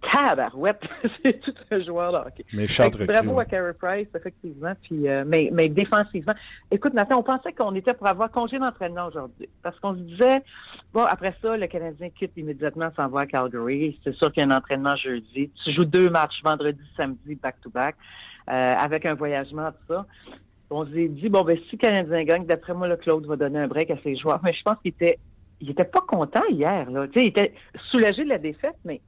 Tabarouette, 0.00 0.80
c'est 1.24 1.40
tout 1.40 1.54
un 1.70 1.80
joueur 1.80 2.12
de 2.12 2.18
hockey. 2.18 2.44
Méchant 2.52 2.88
Bravo 2.88 3.38
à 3.38 3.44
Carey 3.44 3.74
Price, 3.74 4.08
effectivement. 4.14 4.72
Puis, 4.82 5.08
euh, 5.08 5.24
mais, 5.26 5.50
mais 5.52 5.68
défensivement. 5.68 6.34
Écoute, 6.70 6.94
Nathan, 6.94 7.18
on 7.18 7.22
pensait 7.22 7.52
qu'on 7.52 7.74
était 7.74 7.92
pour 7.92 8.06
avoir 8.06 8.30
congé 8.30 8.58
d'entraînement 8.58 9.06
aujourd'hui. 9.06 9.48
Parce 9.62 9.78
qu'on 9.78 9.94
se 9.94 10.00
disait, 10.00 10.42
bon, 10.92 11.02
après 11.02 11.34
ça, 11.42 11.56
le 11.56 11.66
Canadien 11.66 12.08
quitte 12.10 12.32
immédiatement, 12.36 12.90
s'en 12.96 13.08
va 13.08 13.20
à 13.20 13.26
Calgary. 13.26 13.98
C'est 14.02 14.14
sûr 14.14 14.32
qu'il 14.32 14.42
y 14.42 14.46
a 14.46 14.48
un 14.48 14.56
entraînement 14.56 14.96
jeudi. 14.96 15.50
Tu 15.64 15.72
joues 15.72 15.84
deux 15.84 16.08
matchs, 16.08 16.42
vendredi, 16.42 16.82
samedi, 16.96 17.34
back-to-back, 17.34 17.96
euh, 18.48 18.52
avec 18.52 19.04
un 19.04 19.14
voyagement, 19.14 19.70
tout 19.70 19.94
ça. 19.94 20.06
On 20.70 20.86
s'est 20.86 21.08
dit, 21.08 21.28
bon, 21.28 21.42
ben, 21.42 21.58
si 21.68 21.76
le 21.76 21.78
Canadien 21.78 22.24
gagne, 22.24 22.46
d'après 22.46 22.74
moi, 22.74 22.88
le 22.88 22.96
Claude 22.96 23.26
va 23.26 23.36
donner 23.36 23.58
un 23.58 23.68
break 23.68 23.90
à 23.90 23.96
ses 24.02 24.16
joueurs. 24.16 24.40
Mais 24.42 24.54
je 24.54 24.62
pense 24.62 24.76
qu'il 24.82 24.92
était, 24.92 25.18
il 25.60 25.70
était 25.70 25.84
pas 25.84 26.00
content 26.00 26.44
hier, 26.48 26.90
là. 26.90 27.06
Tu 27.08 27.18
sais, 27.18 27.24
il 27.26 27.28
était 27.28 27.52
soulagé 27.90 28.24
de 28.24 28.28
la 28.28 28.38
défaite, 28.38 28.76
mais 28.84 29.00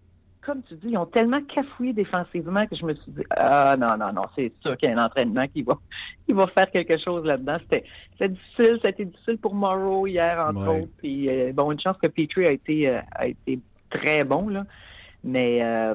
comme 0.44 0.62
tu 0.64 0.74
dis, 0.74 0.88
ils 0.88 0.98
ont 0.98 1.06
tellement 1.06 1.40
cafouillé 1.42 1.92
défensivement 1.92 2.66
que 2.66 2.74
je 2.74 2.84
me 2.84 2.94
suis 2.94 3.12
dit 3.12 3.22
Ah 3.30 3.76
non, 3.78 3.96
non, 3.96 4.12
non, 4.12 4.22
c'est 4.36 4.52
sûr 4.60 4.76
qu'il 4.76 4.90
y 4.90 4.92
a 4.92 4.98
un 4.98 5.04
entraînement 5.04 5.46
qui 5.46 5.62
va 5.62 5.78
qui 6.26 6.32
va 6.32 6.46
faire 6.48 6.70
quelque 6.70 6.98
chose 6.98 7.24
là-dedans. 7.24 7.58
C'était, 7.62 7.84
c'était 8.12 8.28
difficile, 8.30 8.78
ça 8.82 8.88
a 8.88 8.90
été 8.90 9.04
difficile 9.04 9.38
pour 9.38 9.54
Morrow 9.54 10.06
hier, 10.06 10.44
entre 10.44 10.60
ouais. 10.60 10.82
autres. 10.82 10.92
Puis 10.98 11.28
euh, 11.28 11.52
bon, 11.52 11.70
une 11.70 11.80
chance 11.80 11.96
que 12.02 12.08
Petrie 12.08 12.46
a 12.46 12.52
été 12.52 12.88
euh, 12.88 13.00
a 13.12 13.28
été 13.28 13.60
très 13.90 14.24
bon, 14.24 14.48
là. 14.48 14.64
Mais 15.24 15.60
euh, 15.62 15.94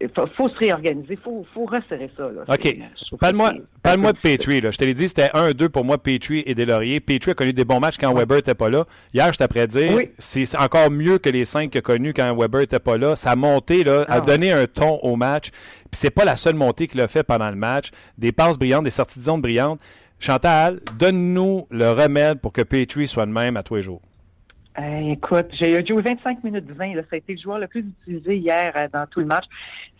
il 0.00 0.10
faut, 0.36 0.48
se 0.48 0.56
réorganiser, 0.56 1.14
il 1.14 1.18
faut, 1.18 1.46
faut, 1.54 1.64
resserrer 1.64 2.10
ça. 2.16 2.24
Là. 2.24 2.44
OK. 2.46 2.76
Parle-moi 3.18 3.52
parle 3.82 4.02
de 4.02 4.18
Petrie. 4.18 4.60
Là. 4.60 4.70
Je 4.70 4.76
te 4.76 4.84
l'ai 4.84 4.92
dit, 4.92 5.08
c'était 5.08 5.28
1-2 5.28 5.68
pour 5.68 5.84
moi, 5.84 5.96
Petrie 5.96 6.42
et 6.44 6.54
Delaurier. 6.54 7.00
Petrie 7.00 7.30
a 7.30 7.34
connu 7.34 7.54
des 7.54 7.64
bons 7.64 7.80
matchs 7.80 7.96
quand 7.98 8.12
Weber 8.12 8.36
n'était 8.36 8.54
pas 8.54 8.68
là. 8.68 8.84
Hier, 9.14 9.32
je 9.32 9.38
t'apprends 9.38 9.64
dire, 9.64 9.98
c'est 10.18 10.54
encore 10.56 10.90
mieux 10.90 11.18
que 11.18 11.30
les 11.30 11.46
cinq 11.46 11.70
qu'il 11.70 11.78
a 11.78 11.82
connus 11.82 12.12
quand 12.12 12.36
Weber 12.36 12.60
n'était 12.60 12.78
pas 12.78 12.98
là. 12.98 13.16
Sa 13.16 13.36
montée 13.36 13.84
là, 13.84 14.02
a 14.08 14.16
ah. 14.16 14.20
donné 14.20 14.52
un 14.52 14.66
ton 14.66 14.98
au 15.02 15.16
match. 15.16 15.50
Puis 15.50 15.92
c'est 15.92 16.10
pas 16.10 16.26
la 16.26 16.36
seule 16.36 16.56
montée 16.56 16.88
qu'il 16.88 17.00
a 17.00 17.08
fait 17.08 17.22
pendant 17.22 17.48
le 17.48 17.56
match. 17.56 17.90
Des 18.18 18.32
passes 18.32 18.58
brillantes, 18.58 18.84
des 18.84 18.90
sorties 18.90 19.18
de 19.18 19.24
zone 19.24 19.40
brillantes. 19.40 19.80
Chantal, 20.18 20.80
donne-nous 20.98 21.66
le 21.70 21.90
remède 21.90 22.40
pour 22.40 22.52
que 22.52 22.62
Petrie 22.62 23.06
soit 23.06 23.26
le 23.26 23.32
même 23.32 23.56
à 23.56 23.62
tous 23.62 23.76
les 23.76 23.82
jours. 23.82 24.02
Écoute, 24.78 25.46
j'ai 25.52 25.84
joué 25.86 26.02
25 26.02 26.44
minutes 26.44 26.70
20. 26.70 26.94
Là, 26.94 27.02
ça 27.02 27.14
a 27.14 27.16
été 27.16 27.32
le 27.32 27.40
joueur 27.40 27.58
le 27.58 27.66
plus 27.66 27.80
utilisé 27.80 28.36
hier 28.36 28.72
euh, 28.76 28.88
dans 28.92 29.06
tout 29.06 29.20
le 29.20 29.26
match. 29.26 29.46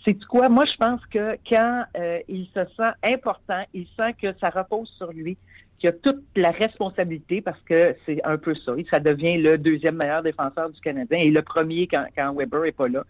C'est 0.04 0.22
quoi? 0.26 0.50
Moi, 0.50 0.64
je 0.66 0.76
pense 0.76 1.00
que 1.06 1.38
quand 1.48 1.84
euh, 1.96 2.18
il 2.28 2.46
se 2.54 2.60
sent 2.76 2.92
important, 3.02 3.64
il 3.72 3.86
sent 3.96 4.14
que 4.20 4.34
ça 4.38 4.50
repose 4.50 4.88
sur 4.98 5.12
lui, 5.12 5.38
qu'il 5.78 5.88
a 5.88 5.92
toute 5.92 6.22
la 6.36 6.50
responsabilité 6.50 7.40
parce 7.40 7.60
que 7.62 7.96
c'est 8.04 8.22
un 8.24 8.36
peu 8.36 8.54
ça. 8.54 8.72
Ça 8.90 9.00
devient 9.00 9.38
le 9.38 9.56
deuxième 9.56 9.96
meilleur 9.96 10.22
défenseur 10.22 10.68
du 10.68 10.80
Canadien 10.80 11.20
et 11.20 11.30
le 11.30 11.42
premier 11.42 11.86
quand, 11.86 12.04
quand 12.14 12.34
Weber 12.34 12.66
est 12.66 12.72
pas 12.72 12.88
là. 12.88 13.04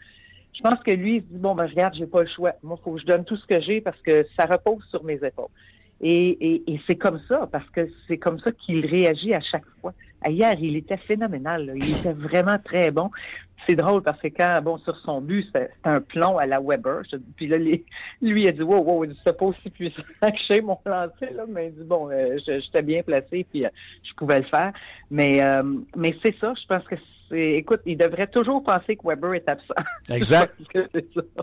Je 0.55 0.63
pense 0.63 0.81
que 0.85 0.93
lui, 0.93 1.17
il 1.17 1.21
se 1.23 1.27
dit, 1.27 1.39
bon, 1.39 1.55
ben, 1.55 1.67
regarde, 1.67 1.95
j'ai 1.95 2.07
pas 2.07 2.23
le 2.23 2.29
choix. 2.29 2.53
Moi, 2.63 2.79
faut 2.83 2.93
que 2.93 3.01
je 3.01 3.07
donne 3.07 3.25
tout 3.25 3.37
ce 3.37 3.47
que 3.47 3.61
j'ai 3.61 3.81
parce 3.81 4.01
que 4.03 4.25
ça 4.39 4.47
repose 4.47 4.85
sur 4.91 5.03
mes 5.03 5.15
épaules. 5.15 5.51
Et, 6.01 6.63
et, 6.67 6.81
c'est 6.87 6.97
comme 6.97 7.21
ça, 7.27 7.49
parce 7.51 7.69
que 7.71 7.89
c'est 8.07 8.19
comme 8.19 8.39
ça 8.41 8.53
qu'il 8.53 8.85
réagit 8.85 9.35
à 9.35 9.41
chaque 9.41 9.65
fois. 9.81 9.93
Hier, 10.27 10.55
il 10.61 10.77
était 10.77 10.97
phénoménal. 10.97 11.73
Il 11.77 11.91
était 11.91 12.13
vraiment 12.13 12.59
très 12.65 12.91
bon. 12.91 13.11
C'est 13.67 13.75
drôle 13.75 14.03
parce 14.03 14.21
que 14.21 14.29
quand, 14.29 14.61
bon, 14.63 14.79
sur 14.79 14.97
son 14.99 15.21
but, 15.21 15.45
c'était 15.47 15.71
un 15.85 16.01
plomb 16.01 16.39
à 16.39 16.47
la 16.47 16.61
Weber. 16.61 17.03
Puis 17.37 17.49
là, 17.49 17.57
lui, 17.57 17.85
il 18.23 18.49
a 18.49 18.53
dit, 18.53 18.63
wow, 18.63 18.83
wow, 18.83 19.07
c'est 19.25 19.37
pas 19.37 19.47
aussi 19.47 19.71
puissant 19.71 20.03
que 20.23 20.39
chez 20.47 20.61
mon 20.61 20.79
lancer, 20.87 21.33
là. 21.35 21.45
Mais 21.49 21.69
il 21.69 21.75
dit, 21.75 21.85
bon, 21.85 22.11
euh, 22.11 22.39
j'étais 22.47 22.83
bien 22.83 23.03
placé, 23.03 23.47
puis 23.51 23.65
euh, 23.65 23.71
je 24.05 24.15
pouvais 24.15 24.41
le 24.41 24.47
faire. 24.47 24.73
Mais, 25.11 25.43
euh, 25.43 25.63
mais 25.97 26.15
c'est 26.23 26.37
ça, 26.39 26.53
je 26.61 26.67
pense 26.67 26.85
que 26.85 26.97
écoute, 27.33 27.81
il 27.87 27.97
devrait 27.97 28.27
toujours 28.27 28.63
penser 28.63 28.97
que 28.97 29.07
Weber 29.07 29.35
est 29.35 29.49
absent. 29.49 29.75
Exact. 30.11 30.55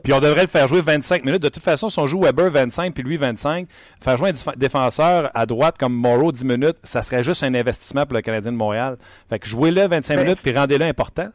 puis 0.03 0.13
on 0.13 0.19
devrait 0.19 0.43
le 0.43 0.47
faire 0.47 0.67
jouer 0.67 0.81
25 0.81 1.25
minutes. 1.25 1.41
De 1.41 1.49
toute 1.49 1.63
façon, 1.63 1.89
si 1.89 1.99
on 1.99 2.07
joue 2.07 2.21
Weber 2.21 2.49
25 2.49 2.93
puis 2.93 3.03
lui 3.03 3.17
25, 3.17 3.67
faire 4.01 4.17
jouer 4.17 4.29
un 4.29 4.51
défenseur 4.55 5.29
à 5.33 5.45
droite 5.45 5.77
comme 5.77 5.93
Morrow 5.93 6.31
10 6.31 6.45
minutes, 6.45 6.77
ça 6.83 7.01
serait 7.01 7.23
juste 7.23 7.43
un 7.43 7.53
investissement 7.53 8.05
pour 8.05 8.15
le 8.15 8.21
Canadien 8.21 8.51
de 8.51 8.57
Montréal. 8.57 8.97
Fait 9.29 9.39
que 9.39 9.47
jouez-le 9.47 9.87
25 9.87 10.15
ben, 10.15 10.23
minutes 10.23 10.39
puis 10.41 10.55
rendez-le 10.55 10.85
important. 10.85 11.29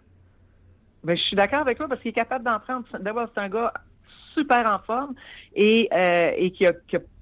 Ben, 1.05 1.17
je 1.17 1.23
suis 1.23 1.37
d'accord 1.37 1.61
avec 1.61 1.79
toi 1.79 1.89
parce 1.89 2.01
qu'il 2.01 2.11
est 2.11 2.15
capable 2.15 2.45
d'en 2.45 2.59
prendre. 2.61 2.85
D'abord, 3.01 3.29
c'est 3.35 3.41
un 3.41 3.49
gars 3.49 3.73
super 4.35 4.71
en 4.71 4.79
forme 4.81 5.15
et, 5.55 5.89
euh, 5.93 6.33
et 6.37 6.51
qui, 6.53 6.67
a, 6.67 6.73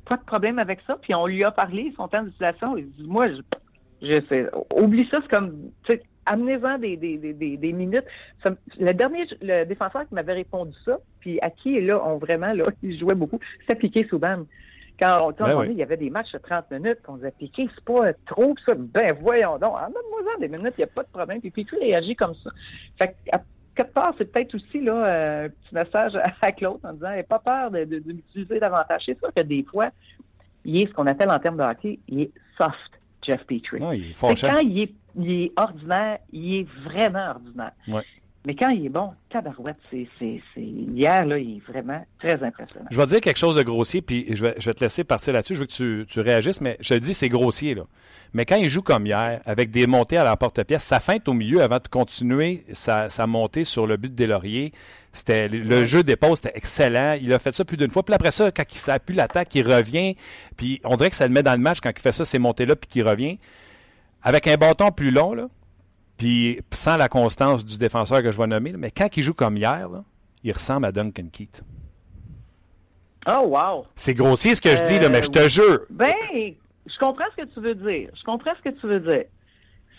pas 0.09 0.17
de 0.17 0.25
problème 0.25 0.59
avec 0.59 0.81
ça. 0.87 0.97
Puis 1.01 1.15
on 1.15 1.27
lui 1.27 1.45
a 1.45 1.51
parlé, 1.51 1.93
son 1.97 2.09
temps 2.09 2.23
d'utilisation. 2.23 2.77
Il 2.77 2.91
dit, 2.93 3.07
moi, 3.07 3.27
je, 3.29 3.41
je 4.03 4.21
sais, 4.29 4.49
oublie 4.75 5.09
ça, 5.13 5.19
c'est 5.23 5.37
comme, 5.37 5.71
amenez-en 6.27 6.79
des, 6.79 6.97
des, 6.97 7.17
des, 7.19 7.57
des, 7.57 7.73
minutes. 7.73 8.05
le 8.79 8.93
dernier 8.93 9.27
le 9.41 9.65
défenseur 9.65 10.07
qui 10.09 10.15
m'avait 10.15 10.35
répondu 10.35 10.75
ça, 10.85 10.99
puis 11.21 11.41
à 11.41 11.51
qui 11.51 11.81
là, 11.81 12.03
on 12.05 12.19
vraiment, 12.19 12.53
là, 12.53 12.67
il 12.83 12.99
jouait 12.99 13.15
beaucoup, 13.15 13.41
c'était 13.61 13.77
Piqué 13.77 14.07
Souban. 14.09 14.45
Quand, 14.99 15.29
on, 15.29 15.45
ben 15.45 15.71
il 15.71 15.77
y 15.77 15.83
avait 15.83 15.99
des 15.99 16.09
matchs 16.09 16.33
de 16.33 16.39
30 16.39 16.71
minutes, 16.71 17.03
qu'on 17.03 17.17
disait 17.17 17.33
Piqué, 17.39 17.69
c'est 17.75 17.85
pas 17.85 18.15
trop 18.27 18.55
ça. 18.67 18.75
Ben 18.75 19.13
voyons 19.21 19.59
donc, 19.59 19.75
en 19.75 19.89
donne-moi 19.89 20.21
des 20.41 20.49
minutes, 20.49 20.75
il 20.79 20.81
n'y 20.81 20.85
a 20.85 20.89
pas 20.89 21.03
de 21.03 21.09
problème. 21.09 21.41
Puis 21.41 21.51
Piqué 21.51 21.77
réagit 21.77 22.17
comme 22.17 22.35
ça. 22.43 22.51
Fait 22.99 23.15
à 23.31 23.41
quelque 23.77 23.93
part, 23.93 24.15
c'est 24.17 24.33
peut-être 24.33 24.55
aussi 24.55 24.81
là 24.81 25.07
euh, 25.07 25.45
un 25.45 25.49
petit 25.49 25.75
message 25.75 26.13
à 26.41 26.53
Claude 26.53 26.81
en 26.83 26.95
disant, 26.95 27.11
pas 27.29 27.39
peur 27.39 27.71
de, 27.71 27.85
de, 27.85 28.03
l'utiliser 28.07 28.59
davantage. 28.59 29.03
C'est 29.05 29.19
sûr 29.19 29.33
que 29.35 29.43
des 29.43 29.65
fois, 29.65 29.91
il 30.65 30.81
est 30.81 30.87
ce 30.87 30.93
qu'on 30.93 31.07
appelle 31.07 31.31
en 31.31 31.39
termes 31.39 31.59
de 31.59 31.63
hockey, 31.63 31.99
il 32.09 32.23
est 32.23 32.31
soft. 32.59 32.99
Jeff 33.27 33.45
Petrie. 33.45 33.81
Non, 33.81 33.93
il 33.93 34.11
est 34.11 34.15
quand 34.21 34.59
il 34.61 34.81
est, 34.83 34.95
il 35.17 35.31
est, 35.31 35.53
ordinaire, 35.57 36.19
il 36.33 36.55
est 36.55 36.67
vraiment 36.85 37.31
ordinaire. 37.31 37.73
Ouais. 37.89 38.05
Mais 38.47 38.55
quand 38.55 38.69
il 38.69 38.87
est 38.87 38.91
bon, 38.91 39.11
tabarouette, 39.29 39.77
c'est, 39.91 40.07
c'est, 40.21 40.41
c'est, 40.55 40.63
hier, 40.63 41.27
là, 41.27 41.37
il 41.37 41.57
est 41.57 41.67
vraiment 41.67 42.07
très 42.21 42.41
impressionnant. 42.41 42.87
Je 42.93 42.97
vais 42.97 43.07
dire 43.07 43.21
quelque 43.21 43.39
chose 43.39 43.57
de 43.57 43.65
grossier, 43.65 44.03
puis 44.03 44.25
je 44.37 44.41
vais, 44.41 44.55
je 44.59 44.71
vais 44.71 44.75
te 44.75 44.85
laisser 44.85 45.03
partir 45.03 45.33
là-dessus. 45.33 45.57
Je 45.57 45.61
veux 45.61 45.67
que 45.67 45.73
tu, 45.73 46.07
tu 46.09 46.21
réagisses, 46.21 46.61
mais 46.61 46.77
je 46.79 46.95
te 46.95 47.01
dis, 47.01 47.13
c'est 47.13 47.29
grossier, 47.29 47.75
là. 47.75 47.83
Mais 48.35 48.45
quand 48.45 48.55
il 48.55 48.69
joue 48.69 48.83
comme 48.83 49.05
hier, 49.05 49.41
avec 49.47 49.71
des 49.73 49.89
montées 49.89 50.17
à 50.17 50.23
la 50.23 50.37
porte-pièce, 50.37 50.85
sa 50.85 51.01
feinte 51.01 51.29
au 51.29 51.33
milieu 51.33 51.61
avant 51.61 51.79
de 51.79 51.89
continuer 51.89 52.63
sa, 52.73 53.09
sa 53.09 53.27
montée 53.27 53.65
sur 53.65 53.85
le 53.85 53.97
but 53.97 54.15
des 54.15 54.29
Lauriers, 54.29 54.71
c'était, 55.13 55.49
le 55.49 55.83
jeu 55.83 56.05
d'épaule, 56.05 56.37
c'était 56.37 56.53
excellent. 56.55 57.19
Il 57.21 57.33
a 57.33 57.41
fait 57.41 57.53
ça 57.53 57.65
plus 57.65 57.77
d'une 57.77 57.91
fois. 57.91 58.05
Puis 58.05 58.15
après 58.15 58.31
ça, 58.31 58.53
quand 58.53 58.65
il 58.71 58.79
s'appuie 58.79 59.17
l'attaque, 59.17 59.53
il 59.57 59.67
revient. 59.67 60.15
Puis 60.57 60.81
on 60.85 60.95
dirait 60.95 61.11
que 61.11 61.17
ça 61.17 61.27
le 61.27 61.33
met 61.33 61.43
dans 61.43 61.55
le 61.55 61.59
match 61.59 61.81
quand 61.81 61.91
il 61.91 62.01
fait 62.01 62.13
ça, 62.13 62.25
ces 62.25 62.39
montées-là, 62.39 62.77
puis 62.77 62.87
qu'il 62.89 63.03
revient. 63.03 63.41
Avec 64.23 64.47
un 64.47 64.57
bâton 64.57 64.93
plus 64.93 65.11
long, 65.11 65.35
là, 65.35 65.49
puis 66.17 66.61
sans 66.73 66.97
la 66.97 67.09
constance 67.09 67.65
du 67.65 67.77
défenseur 67.77 68.23
que 68.23 68.31
je 68.31 68.39
vais 68.39 68.47
nommer, 68.47 68.73
mais 68.73 68.91
quand 68.91 69.09
il 69.17 69.23
joue 69.23 69.35
comme 69.35 69.57
hier, 69.57 69.89
il 70.43 70.53
ressemble 70.53 70.87
à 70.87 70.93
Duncan 70.93 71.27
Keith. 71.33 71.63
Oh, 73.29 73.49
wow! 73.49 73.85
C'est 73.97 74.15
grossier 74.15 74.55
ce 74.55 74.61
que 74.61 74.71
je 74.71 74.83
dis, 74.85 74.99
là, 75.01 75.09
mais 75.09 75.23
je 75.23 75.31
te 75.31 75.41
euh, 75.41 75.49
jure. 75.49 75.81
Ben, 75.91 76.15
je 76.87 76.99
comprends 77.01 77.25
ce 77.37 77.43
que 77.43 77.49
tu 77.49 77.61
veux 77.61 77.75
dire. 77.75 78.11
Je 78.17 78.23
comprends 78.23 78.53
ce 78.57 78.71
que 78.71 78.75
tu 78.81 78.87
veux 78.87 79.01
dire. 79.01 79.25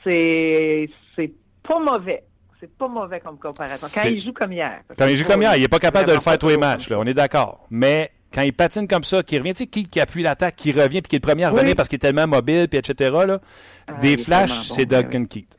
C'est, 0.04 0.90
c'est 1.16 1.34
pas 1.68 1.80
mauvais. 1.80 2.24
C'est 2.60 2.72
pas 2.78 2.88
mauvais 2.88 3.20
comme 3.20 3.38
comparaison. 3.38 3.88
Quand 3.94 4.08
il 4.08 4.24
joue 4.24 4.32
comme 4.32 4.54
hier. 4.54 4.82
Quand 4.98 5.08
il 5.08 5.18
joue 5.18 5.26
comme 5.26 5.42
hier, 5.42 5.58
il 5.58 5.62
n'est 5.62 5.68
pas 5.68 5.80
capable 5.80 6.08
de 6.08 6.14
le 6.14 6.22
faire 6.22 6.40
tous 6.40 6.48
les 6.48 6.58
matchs, 6.58 6.90
là, 6.90 6.98
on 7.00 7.04
est 7.04 7.14
d'accord. 7.14 7.68
Mais 7.70 8.12
quand 8.34 8.42
il 8.42 8.54
patine 8.54 8.88
comme 8.88 9.04
ça, 9.04 9.22
qui 9.24 9.38
revient, 9.38 9.52
tu 9.52 9.60
sais, 9.60 9.68
qui, 9.68 9.86
qui 9.86 10.00
appuie 10.00 10.24
l'attaque, 10.24 10.56
qui 10.56 10.72
revient, 10.72 11.02
puis 11.02 11.10
qui 11.10 11.16
est 11.18 11.20
le 11.20 11.28
premier 11.28 11.44
à 11.44 11.50
revenir 11.50 11.76
parce 11.76 11.90
qu'il 11.90 11.98
est 11.98 12.00
tellement 12.00 12.28
mobile, 12.28 12.68
puis 12.70 12.80
etc., 12.80 13.12
là, 13.28 13.42
ah, 13.88 13.94
des 14.00 14.18
flashs, 14.18 14.62
c'est 14.68 14.86
Duncan 14.86 15.26
Keith. 15.26 15.57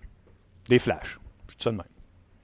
Des 0.69 0.79
flashs. 0.79 1.19
Je 1.49 1.57
dis 1.57 1.63
ça 1.63 1.71
de 1.71 1.77
même. 1.77 1.87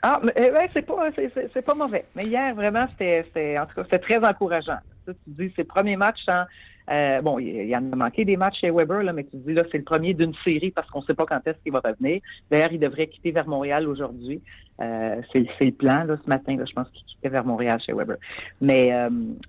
Ah, 0.07 0.21
mais 0.23 0.33
euh, 0.37 0.53
ouais, 0.53 0.69
c'est 0.75 0.83
pas, 0.83 1.09
c'est, 1.17 1.65
pas 1.65 1.75
mauvais. 1.75 2.05
Mais 2.15 2.25
hier, 2.25 2.55
vraiment, 2.55 2.87
c'était, 2.91 3.59
en 3.59 3.65
tout 3.65 3.75
cas, 3.77 3.85
c'était 3.85 3.99
très 3.99 4.19
encourageant. 4.19 4.77
tu 5.07 5.15
dis, 5.27 5.51
c'est 5.57 5.63
le 5.63 5.69
premier 5.69 5.97
match 5.97 6.23
sans. 6.27 6.45
Euh, 6.91 7.23
bon, 7.23 7.39
il, 7.39 7.67
y 7.67 7.75
en 7.75 7.91
a 7.91 7.97
manqué 7.97 8.27
des 8.27 8.37
matchs 8.37 8.61
chez 8.61 8.71
Weber, 8.71 9.03
là, 9.03 9.15
mais 9.15 9.25
tu 9.25 9.39
dis, 9.39 9.55
là, 9.55 9.63
c'est 9.73 9.79
le 9.79 9.85
premier 9.85 10.13
d'une 10.13 10.35
série 10.45 10.71
parce 10.71 10.91
qu'on 10.91 11.01
ne 11.01 11.07
sait 11.07 11.15
pas 11.15 11.25
quand 11.25 11.41
est-ce 11.47 11.57
qu'il 11.63 11.73
va 11.73 11.81
revenir. 11.83 12.21
D'ailleurs, 12.51 12.73
il 12.73 12.81
devrait 12.81 13.07
quitter 13.07 13.31
vers 13.31 13.49
Montréal 13.49 13.89
aujourd'hui. 13.89 14.43
Euh, 14.83 15.23
c'est, 15.33 15.47
le 15.63 15.71
plan, 15.71 16.05
là, 16.05 16.19
ce 16.23 16.29
matin, 16.29 16.55
là, 16.55 16.67
je 16.67 16.75
pense 16.75 16.91
qu'il 16.91 17.07
quittait 17.07 17.31
vers 17.31 17.47
Montréal 17.47 17.81
chez 17.81 17.95
Weber. 17.95 18.17
Mais, 18.61 18.93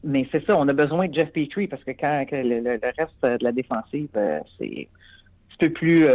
mais 0.05 0.25
c'est 0.31 0.45
ça, 0.45 0.57
on 0.57 0.69
a 0.69 0.73
besoin 0.73 1.09
de 1.09 1.13
Jeff 1.13 1.33
Petrie 1.33 1.67
parce 1.67 1.83
que 1.83 1.91
quand 1.91 2.25
le, 2.31 2.79
reste 2.97 3.41
de 3.41 3.43
la 3.43 3.51
défensive, 3.51 4.07
c'est 4.57 4.87
un 4.87 5.57
peu 5.59 5.69
plus 5.69 6.07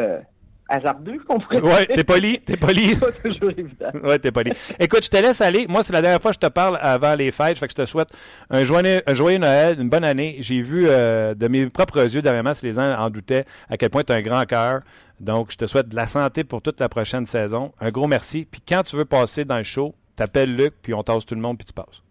hasardeux, 0.71 1.19
qu'on 1.27 1.39
pourrait 1.41 1.61
Ouais, 1.61 1.87
t'es 1.87 2.05
poli, 2.05 2.41
t'es 2.41 2.57
poli. 2.57 2.97
pas 3.01 3.13
toujours 3.13 3.51
évident. 3.51 3.91
ouais, 4.03 4.19
t'es 4.19 4.31
poli. 4.31 4.53
Écoute, 4.79 5.05
je 5.05 5.11
te 5.11 5.17
laisse 5.17 5.41
aller. 5.41 5.67
Moi, 5.69 5.83
c'est 5.83 5.93
la 5.93 6.01
dernière 6.01 6.23
fois 6.23 6.31
que 6.31 6.37
je 6.37 6.47
te 6.47 6.51
parle 6.51 6.79
avant 6.81 7.15
les 7.15 7.31
fêtes. 7.33 7.59
Fait 7.59 7.67
que 7.67 7.73
je 7.73 7.83
te 7.83 7.87
souhaite 7.87 8.09
un 8.49 8.63
joyeux, 8.65 9.03
un 9.07 9.15
joyeux 9.15 9.39
Noël, 9.39 9.81
une 9.81 9.89
bonne 9.89 10.05
année. 10.05 10.37
J'ai 10.41 10.63
vu 10.63 10.87
euh, 10.87 11.35
de 11.35 11.49
mes 11.49 11.67
propres 11.69 12.03
yeux, 12.03 12.23
dernièrement, 12.23 12.55
si 12.55 12.67
les 12.67 12.73
gens 12.73 12.95
en 12.97 13.11
doutaient, 13.11 13.45
à 13.69 13.77
quel 13.77 13.91
point 13.91 14.05
tu 14.05 14.13
as 14.13 14.17
un 14.17 14.23
grand 14.23 14.45
cœur. 14.45 14.81
Donc, 15.19 15.53
je 15.53 15.57
te 15.57 15.67
souhaite 15.67 15.89
de 15.89 15.97
la 15.97 16.07
santé 16.07 16.45
pour 16.45 16.63
toute 16.63 16.81
la 16.81 16.89
prochaine 16.89 17.27
saison. 17.27 17.73
Un 17.81 17.91
gros 17.91 18.07
merci. 18.07 18.47
Puis 18.51 18.63
quand 18.67 18.83
tu 18.83 18.97
veux 18.97 19.05
passer 19.05 19.45
dans 19.45 19.59
le 19.59 19.65
show, 19.65 19.95
t'appelles 20.17 20.55
Luc, 20.55 20.75
puis 20.81 20.95
on 20.95 21.03
tasse 21.03 21.27
tout 21.27 21.35
le 21.35 21.41
monde, 21.43 21.59
puis 21.59 21.67
tu 21.67 21.73
passes. 21.75 22.03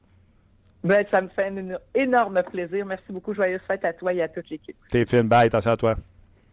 Ben, 0.84 1.04
ça 1.12 1.20
me 1.22 1.28
fait 1.30 1.48
un 1.48 1.78
énorme 1.94 2.42
plaisir. 2.52 2.86
Merci 2.86 3.04
beaucoup. 3.10 3.34
Joyeuse 3.34 3.60
fête 3.68 3.84
à 3.84 3.94
toi 3.94 4.14
et 4.14 4.22
à 4.22 4.30
toute 4.30 4.50
l'équipe. 4.50 4.78
T'es 4.90 5.06
fine. 5.06 5.24
Bye. 5.24 5.48
Attention 5.48 5.72
à 5.72 5.78
toi. 5.78 5.96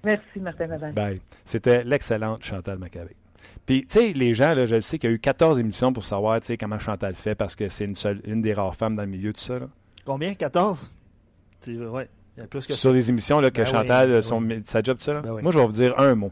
Merci, 0.07 0.39
Martin 0.39 0.93
Bye. 0.93 1.21
C'était 1.45 1.83
l'excellente 1.83 2.45
Chantal 2.45 2.79
Maccabé. 2.79 3.17
Puis, 3.67 3.87
tu 3.87 3.99
sais, 3.99 4.13
les 4.13 4.35
gens, 4.35 4.55
là, 4.55 4.65
je 4.65 4.79
sais 4.79 4.99
qu'il 4.99 5.11
y 5.11 5.13
a 5.13 5.17
eu 5.17 5.19
14 5.19 5.59
émissions 5.59 5.93
pour 5.93 6.05
savoir, 6.05 6.39
tu 6.39 6.47
sais, 6.47 6.57
comment 6.57 6.79
Chantal 6.79 7.17
fait 7.17 7.35
parce 7.35 7.57
que 7.57 7.69
c'est 7.69 7.87
une, 7.87 7.97
seule, 7.97 8.21
une 8.25 8.41
des 8.41 8.53
rares 8.53 8.77
femmes 8.77 8.95
dans 8.95 9.03
le 9.03 9.09
milieu, 9.09 9.33
tout 9.33 9.41
ça. 9.41 9.59
Là. 9.59 9.67
Combien? 10.05 10.35
14 10.35 10.93
Ouais. 11.67 12.09
Il 12.37 12.41
y 12.41 12.43
a 12.45 12.47
plus 12.47 12.65
que 12.67 12.75
Sur 12.75 12.93
les 12.93 13.11
émissions 13.11 13.41
là, 13.41 13.51
que 13.51 13.63
ben 13.63 13.67
Chantal, 13.67 14.11
ben 14.11 14.23
son, 14.23 14.47
sa 14.63 14.81
job, 14.81 14.99
tout 14.99 15.05
ça. 15.05 15.15
Là. 15.15 15.23
Ben 15.23 15.43
Moi, 15.43 15.51
je 15.51 15.59
vais 15.59 15.67
vous 15.67 15.73
dire 15.73 15.99
un 15.99 16.15
mot. 16.15 16.31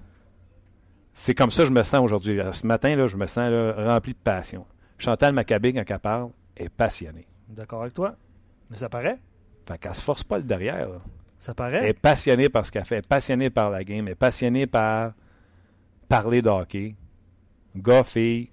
C'est 1.12 1.34
comme 1.34 1.50
ça 1.50 1.64
que 1.64 1.70
je 1.70 1.72
me 1.72 1.82
sens 1.82 2.00
aujourd'hui. 2.04 2.38
Ce 2.52 2.64
matin, 2.64 2.94
là, 2.94 3.06
je 3.06 3.16
me 3.16 3.26
sens 3.26 3.50
rempli 3.76 4.12
de 4.12 4.18
passion. 4.18 4.64
Chantal 4.98 5.32
Maccabé, 5.32 5.72
quand 5.72 5.82
elle 5.88 5.98
parle, 5.98 6.30
est 6.56 6.68
passionnée. 6.68 7.26
D'accord 7.48 7.82
avec 7.82 7.94
toi. 7.94 8.14
Mais 8.70 8.76
ça 8.76 8.88
paraît. 8.88 9.18
Fait 9.66 9.78
qu'elle 9.78 9.94
se 9.94 10.02
force 10.02 10.22
pas 10.22 10.36
le 10.36 10.44
derrière. 10.44 10.88
Ça 11.44 11.52
paraît. 11.52 11.80
Elle 11.80 11.90
est 11.90 11.92
passionnée 12.00 12.48
par 12.48 12.64
ce 12.64 12.72
qu'elle 12.72 12.86
fait, 12.86 13.06
passionnée 13.06 13.50
par 13.50 13.68
la 13.68 13.84
game, 13.84 14.06
elle 14.06 14.12
est 14.12 14.14
passionnée 14.14 14.66
par 14.66 15.12
parler 16.08 16.40
de 16.40 16.48
hockey. 16.48 16.96
Gars, 17.76 18.02
C'est 18.06 18.48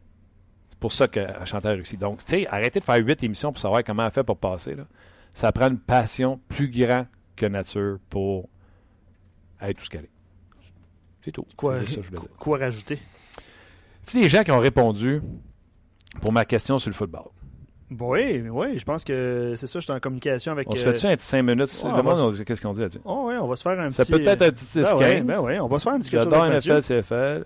pour 0.77 0.91
ça 0.91 1.07
que 1.07 1.25
Chantal 1.45 1.75
réussit. 1.75 1.98
Donc, 1.98 2.19
tu 2.25 2.31
sais, 2.31 2.48
arrêtez 2.48 2.81
de 2.81 2.83
faire 2.83 2.98
huit 2.98 3.24
émissions 3.24 3.53
pour 3.53 3.62
savoir 3.62 3.81
comment 3.86 4.03
elle 4.03 4.12
fait 4.12 4.25
pour 4.25 4.36
passer. 4.36 4.75
Là. 4.75 4.88
Ça 5.33 5.53
prend 5.53 5.69
une 5.69 5.79
passion 5.79 6.41
plus 6.50 6.69
grande 6.69 7.07
que 7.38 7.45
nature 7.45 7.98
pour 8.10 8.50
être 9.62 9.77
tout 9.77 9.86
ce 9.86 9.89
qu'elle 9.89 10.03
est. 10.03 10.12
C'est 11.24 11.31
tout. 11.31 11.45
Quoi, 11.55 11.79
quoi 12.38 12.57
rajouter? 12.57 12.98
Tu 12.98 13.41
sais, 14.03 14.19
les 14.19 14.27
gens 14.27 14.43
qui 14.43 14.51
ont 14.51 14.60
répondu 14.60 15.21
pour 16.19 16.33
ma 16.33 16.43
question 16.43 16.77
sur 16.77 16.89
le 16.89 16.95
football? 16.95 17.29
Oui, 18.00 18.43
oui, 18.50 18.79
je 18.79 18.86
pense 18.86 19.03
que 19.03 19.53
c'est 19.57 19.67
ça, 19.67 19.79
je 19.79 19.83
suis 19.83 19.93
en 19.93 20.00
communication 20.00 20.53
avec. 20.53 20.69
On 20.69 20.75
se 20.75 20.83
fait-tu 20.83 21.07
un 21.07 21.15
petit 21.15 21.25
5 21.25 21.41
minutes? 21.41 21.83
Ouais, 21.83 22.43
Qu'est-ce 22.45 22.62
qu'on 22.62 22.74
dit 22.74 22.81
là-dessus 22.81 23.01
Oh, 23.03 23.25
oui, 23.27 23.36
on 23.39 23.48
va 23.48 23.55
se 23.55 23.62
faire 23.63 23.79
un 23.79 23.89
petit. 23.89 24.03
Ça 24.03 24.05
peut 24.05 24.21
être 24.25 24.41
un 24.41 24.51
petit 24.51 24.65
6 24.65 24.79
ben, 24.81 24.95
ouais, 24.95 25.21
ben 25.21 25.62
on 25.62 25.67
va 25.67 25.77
se 25.77 25.83
faire 25.83 25.93
un 25.93 26.00
petit 26.00 26.10
quelque 26.10 26.24
chose 26.24 26.33
avec 26.33 26.65
NFL, 26.65 26.81
CFL. 26.81 27.43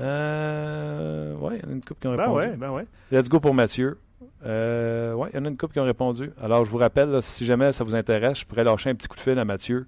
Euh, 0.00 1.34
oui, 1.40 1.54
il 1.56 1.62
y 1.62 1.66
en 1.66 1.70
a 1.70 1.72
une 1.72 1.80
couple 1.80 2.00
qui 2.00 2.06
ont 2.08 2.14
ben 2.14 2.22
répondu. 2.24 2.40
Ben 2.40 2.50
ouais, 2.50 2.56
ben 2.56 2.70
ouais. 2.70 2.86
Let's 3.10 3.28
go 3.28 3.40
pour 3.40 3.54
Mathieu. 3.54 3.98
Euh, 4.46 5.12
oui, 5.14 5.28
il 5.32 5.36
y 5.36 5.40
en 5.40 5.44
a 5.44 5.48
une 5.48 5.56
couple 5.56 5.72
qui 5.72 5.80
ont 5.80 5.84
répondu. 5.84 6.30
Alors, 6.42 6.64
je 6.64 6.70
vous 6.70 6.76
rappelle, 6.76 7.20
si 7.22 7.44
jamais 7.44 7.72
ça 7.72 7.84
vous 7.84 7.94
intéresse, 7.94 8.40
je 8.40 8.44
pourrais 8.44 8.64
lâcher 8.64 8.90
un 8.90 8.94
petit 8.94 9.08
coup 9.08 9.16
de 9.16 9.20
fil 9.20 9.38
à 9.38 9.44
Mathieu, 9.44 9.86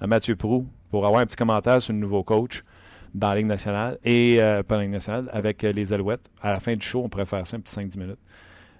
à 0.00 0.06
Mathieu 0.06 0.36
Prou, 0.36 0.66
pour 0.90 1.06
avoir 1.06 1.20
un 1.20 1.26
petit 1.26 1.36
commentaire 1.36 1.82
sur 1.82 1.92
le 1.92 1.98
nouveau 1.98 2.22
coach 2.22 2.64
dans 3.14 3.28
la 3.28 3.36
Ligue 3.36 3.46
nationale 3.46 3.98
et 4.04 4.38
euh, 4.40 4.62
pas 4.62 4.76
la 4.76 4.82
Ligue 4.82 4.92
nationale 4.92 5.28
avec 5.32 5.62
euh, 5.64 5.72
les 5.72 5.92
Alouettes. 5.92 6.28
À 6.42 6.50
la 6.50 6.60
fin 6.60 6.74
du 6.74 6.84
show, 6.84 7.02
on 7.04 7.08
pourrait 7.08 7.26
faire 7.26 7.46
ça 7.46 7.56
un 7.56 7.60
petit 7.60 7.74
5-10 7.74 7.98
minutes. 7.98 8.18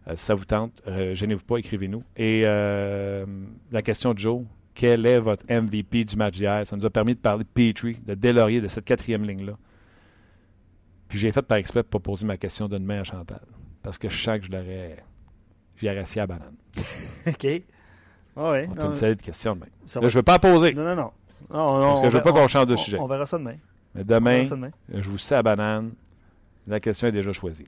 Euh, 0.07 0.17
si 0.17 0.25
ça 0.25 0.35
vous 0.35 0.45
tente, 0.45 0.83
gênez-vous 0.87 1.45
pas, 1.45 1.57
écrivez-nous. 1.57 2.03
Et 2.17 2.43
la 2.45 3.83
question 3.83 4.15
de 4.15 4.19
Joe, 4.19 4.43
quel 4.75 5.07
est 5.07 5.21
votre 5.21 5.47
MVP 5.49 6.05
du 6.05 6.17
match 6.17 6.35
d'hier? 6.35 6.67
Ça 6.67 6.77
nous 6.77 6.85
a 6.85 6.91
permis 6.91 7.15
de 7.15 7.21
parler 7.21 7.45
de 7.45 7.49
Petrie, 7.49 7.99
de 8.05 8.15
Delorier, 8.15 8.61
de 8.61 8.69
cette 8.69 8.85
quatrième 8.85 9.23
ligne-là. 9.23 9.55
Puis 11.09 11.19
j'ai 11.19 11.31
fait 11.33 11.43
par 11.43 11.59
exprès 11.59 11.83
pour 11.85 12.01
pas 12.01 12.11
poser 12.11 12.27
ma 12.27 12.37
question 12.37 12.69
de 12.69 12.77
demain 12.77 13.01
à 13.01 13.05
Chantal. 13.05 13.41
Parce 13.83 13.99
que 13.99 14.09
je 14.09 14.21
sens 14.21 14.41
que 14.41 14.47
je 14.47 14.51
l'aurais. 14.51 14.97
J'y 15.77 15.89
assis 15.89 16.19
à 16.19 16.27
banane. 16.27 16.57
OK. 17.27 17.47
Ah 18.37 18.51
ouais. 18.51 18.69
On 18.79 18.89
une 18.89 18.95
série 18.95 19.17
de 19.17 19.23
questions 19.23 19.55
demain. 19.55 19.67
Là, 20.01 20.09
je 20.09 20.19
veux 20.19 20.23
pas 20.23 20.39
poser. 20.39 20.75
Non, 20.75 20.83
non, 20.83 20.97
non. 20.97 21.11
non, 21.51 21.79
non 21.79 21.87
parce 21.89 22.01
que 22.01 22.11
je 22.11 22.17
veux 22.17 22.23
pas 22.23 22.33
qu'on 22.33 22.49
change 22.49 22.67
de 22.67 22.77
sujet. 22.77 22.99
On 22.99 23.07
verra 23.07 23.27
ça 23.27 23.39
demain. 23.39 23.57
Mais 23.95 24.03
demain, 24.03 24.43
je 24.93 25.09
vous 25.09 25.19
sais 25.19 25.37
à 25.37 25.43
banane. 25.43 25.93
La 26.67 26.81
question 26.81 27.09
est 27.09 27.13
déjà 27.13 27.33
choisie. 27.33 27.67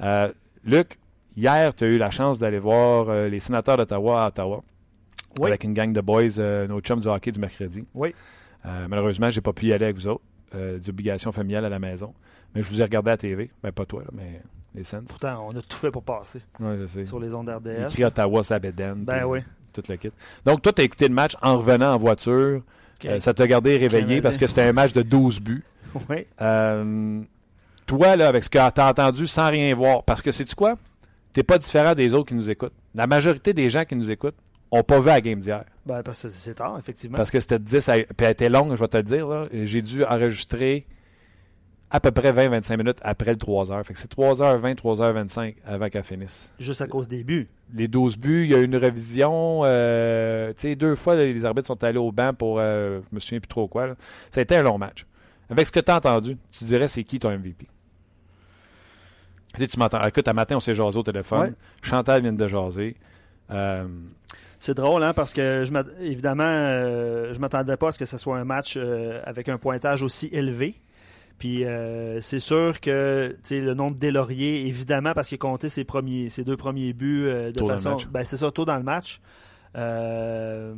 Euh, 0.00 0.32
Luc, 0.64 0.98
hier, 1.36 1.74
tu 1.74 1.84
as 1.84 1.86
eu 1.88 1.98
la 1.98 2.10
chance 2.10 2.38
d'aller 2.38 2.58
voir 2.58 3.08
euh, 3.08 3.28
les 3.28 3.40
sénateurs 3.40 3.76
d'Ottawa 3.76 4.24
à 4.24 4.28
Ottawa. 4.28 4.62
Oui. 5.38 5.48
Avec 5.48 5.64
une 5.64 5.72
gang 5.72 5.92
de 5.92 6.00
boys, 6.00 6.38
euh, 6.38 6.66
nos 6.66 6.80
chums 6.80 7.00
du 7.00 7.08
hockey 7.08 7.32
du 7.32 7.40
mercredi. 7.40 7.86
Oui. 7.94 8.14
malheureusement, 8.64 9.30
j'ai 9.30 9.40
pas 9.40 9.52
pu 9.52 9.66
y 9.66 9.72
aller 9.72 9.84
avec 9.84 9.96
vous 9.96 10.08
autres. 10.08 10.22
des 10.52 10.90
obligations 10.90 11.32
familiales 11.32 11.64
à 11.64 11.68
la 11.70 11.78
maison. 11.78 12.12
Mais 12.54 12.62
je 12.62 12.68
vous 12.68 12.80
ai 12.80 12.84
regardé 12.84 13.10
à 13.10 13.14
la 13.14 13.18
TV. 13.18 13.50
Ben, 13.62 13.72
pas 13.72 13.86
toi, 13.86 14.02
mais 14.12 14.42
les 14.74 14.84
Sens. 14.84 15.04
Pourtant, 15.08 15.46
on 15.48 15.56
a 15.56 15.62
tout 15.62 15.76
fait 15.76 15.90
pour 15.90 16.02
passer. 16.02 16.40
Oui, 16.60 16.74
je 16.80 16.86
sais. 16.86 17.04
Sur 17.04 17.18
les 17.20 17.32
ondes 17.34 17.48
RDS. 17.48 17.88
Écrit 17.88 18.04
Ottawa, 18.04 18.42
Sabeden. 18.42 19.04
Ben 19.04 19.24
oui. 19.24 19.40
Toute 19.72 19.88
la 19.88 19.96
kit. 19.96 20.10
Donc, 20.44 20.62
toi, 20.62 20.72
tu 20.72 20.82
as 20.82 20.84
écouté 20.84 21.08
le 21.08 21.14
match 21.14 21.34
en 21.40 21.56
revenant 21.56 21.94
en 21.94 21.98
voiture. 21.98 22.62
Euh, 23.04 23.20
ça 23.20 23.34
t'a 23.34 23.46
gardé 23.46 23.76
réveillé 23.76 24.20
parce 24.20 24.38
que 24.38 24.46
c'était 24.46 24.62
un 24.62 24.72
match 24.72 24.92
de 24.92 25.02
12 25.02 25.40
buts. 25.40 25.64
Oui. 26.08 26.26
Euh, 26.40 27.20
toi, 27.86 28.16
là, 28.16 28.28
avec 28.28 28.44
ce 28.44 28.50
que 28.50 28.58
tu 28.70 28.80
as 28.80 28.88
entendu 28.88 29.26
sans 29.26 29.50
rien 29.50 29.74
voir, 29.74 30.04
parce 30.04 30.22
que 30.22 30.32
c'est-tu 30.32 30.54
quoi? 30.54 30.76
T'es 31.32 31.42
pas 31.42 31.58
différent 31.58 31.94
des 31.94 32.14
autres 32.14 32.28
qui 32.28 32.34
nous 32.34 32.50
écoutent. 32.50 32.74
La 32.94 33.06
majorité 33.06 33.54
des 33.54 33.70
gens 33.70 33.84
qui 33.84 33.96
nous 33.96 34.10
écoutent 34.10 34.36
n'ont 34.72 34.82
pas 34.82 35.00
vu 35.00 35.06
la 35.06 35.20
game 35.20 35.38
d'hier. 35.40 35.64
Ben, 35.86 36.02
parce 36.02 36.22
que 36.22 36.28
c'est 36.30 36.54
tard, 36.54 36.78
effectivement. 36.78 37.16
Parce 37.16 37.30
que 37.30 37.40
c'était 37.40 37.58
10 37.58 37.88
à... 37.88 37.94
Puis 37.94 38.06
elle 38.20 38.30
était 38.30 38.48
longue, 38.48 38.74
je 38.74 38.80
vais 38.80 38.88
te 38.88 38.96
le 38.96 39.02
dire. 39.02 39.44
J'ai 39.52 39.82
dû 39.82 40.04
enregistrer 40.04 40.86
à 41.92 42.00
peu 42.00 42.10
près 42.10 42.32
20-25 42.32 42.78
minutes 42.78 42.98
après 43.02 43.30
le 43.30 43.36
3h. 43.36 43.84
Fait 43.84 43.92
que 43.92 43.98
c'est 43.98 44.10
3h20, 44.10 44.74
3h25 44.76 45.56
avant 45.66 45.88
qu'elle 45.90 46.04
finisse. 46.04 46.50
Juste 46.58 46.80
à 46.80 46.86
cause 46.86 47.06
des 47.06 47.22
buts. 47.22 47.48
Les 47.74 47.86
12 47.86 48.16
buts, 48.16 48.44
il 48.44 48.50
y 48.50 48.54
a 48.54 48.58
eu 48.58 48.64
une 48.64 48.76
révision. 48.76 49.60
Euh, 49.64 50.52
tu 50.54 50.62
sais, 50.62 50.74
deux 50.74 50.96
fois, 50.96 51.16
les 51.16 51.44
arbitres 51.44 51.66
sont 51.66 51.84
allés 51.84 51.98
au 51.98 52.10
banc 52.10 52.32
pour. 52.32 52.58
Euh, 52.58 53.00
je 53.10 53.14
me 53.14 53.20
souviens 53.20 53.40
plus 53.40 53.48
trop 53.48 53.68
quoi. 53.68 53.88
Ça 54.30 54.40
a 54.40 54.42
été 54.42 54.56
un 54.56 54.62
long 54.62 54.78
match. 54.78 55.06
Avec 55.50 55.66
ce 55.66 55.72
que 55.72 55.80
tu 55.80 55.90
as 55.90 55.96
entendu, 55.96 56.38
tu 56.50 56.64
dirais 56.64 56.88
c'est 56.88 57.04
qui 57.04 57.18
ton 57.18 57.30
MVP? 57.30 57.66
Tu 59.58 59.78
m'entends. 59.78 60.02
Écoute, 60.06 60.26
à 60.28 60.32
matin, 60.32 60.56
on 60.56 60.60
s'est 60.60 60.74
jasé 60.74 60.98
au 60.98 61.02
téléphone. 61.02 61.54
Chantal 61.82 62.22
vient 62.22 62.32
de 62.32 62.48
jaser. 62.48 62.96
Euh, 63.50 63.86
c'est 64.58 64.74
drôle, 64.74 65.02
hein, 65.02 65.12
parce 65.12 65.32
que 65.32 65.64
je 65.64 65.72
évidemment, 66.00 66.44
je 66.44 67.38
m'attendais 67.38 67.76
pas 67.76 67.88
à 67.88 67.92
ce 67.92 67.98
que 67.98 68.06
ce 68.06 68.18
soit 68.18 68.38
un 68.38 68.44
match 68.44 68.78
avec 69.24 69.48
un 69.48 69.58
pointage 69.58 70.02
aussi 70.02 70.28
élevé. 70.32 70.76
Puis 71.42 71.64
euh, 71.64 72.20
c'est 72.20 72.38
sûr 72.38 72.78
que 72.80 73.36
le 73.50 73.74
nombre 73.74 73.96
Delaurier, 73.98 74.64
évidemment, 74.68 75.12
parce 75.12 75.26
qu'il 75.26 75.34
a 75.34 75.38
compté 75.38 75.68
ses, 75.68 75.82
premiers, 75.82 76.30
ses 76.30 76.44
deux 76.44 76.56
premiers 76.56 76.92
buts 76.92 77.24
euh, 77.26 77.50
de 77.50 77.64
façon. 77.64 77.96
Ben, 78.12 78.24
c'est 78.24 78.36
ça, 78.36 78.48
tôt 78.52 78.64
dans 78.64 78.76
le 78.76 78.84
match. 78.84 79.20
Euh, 79.76 80.72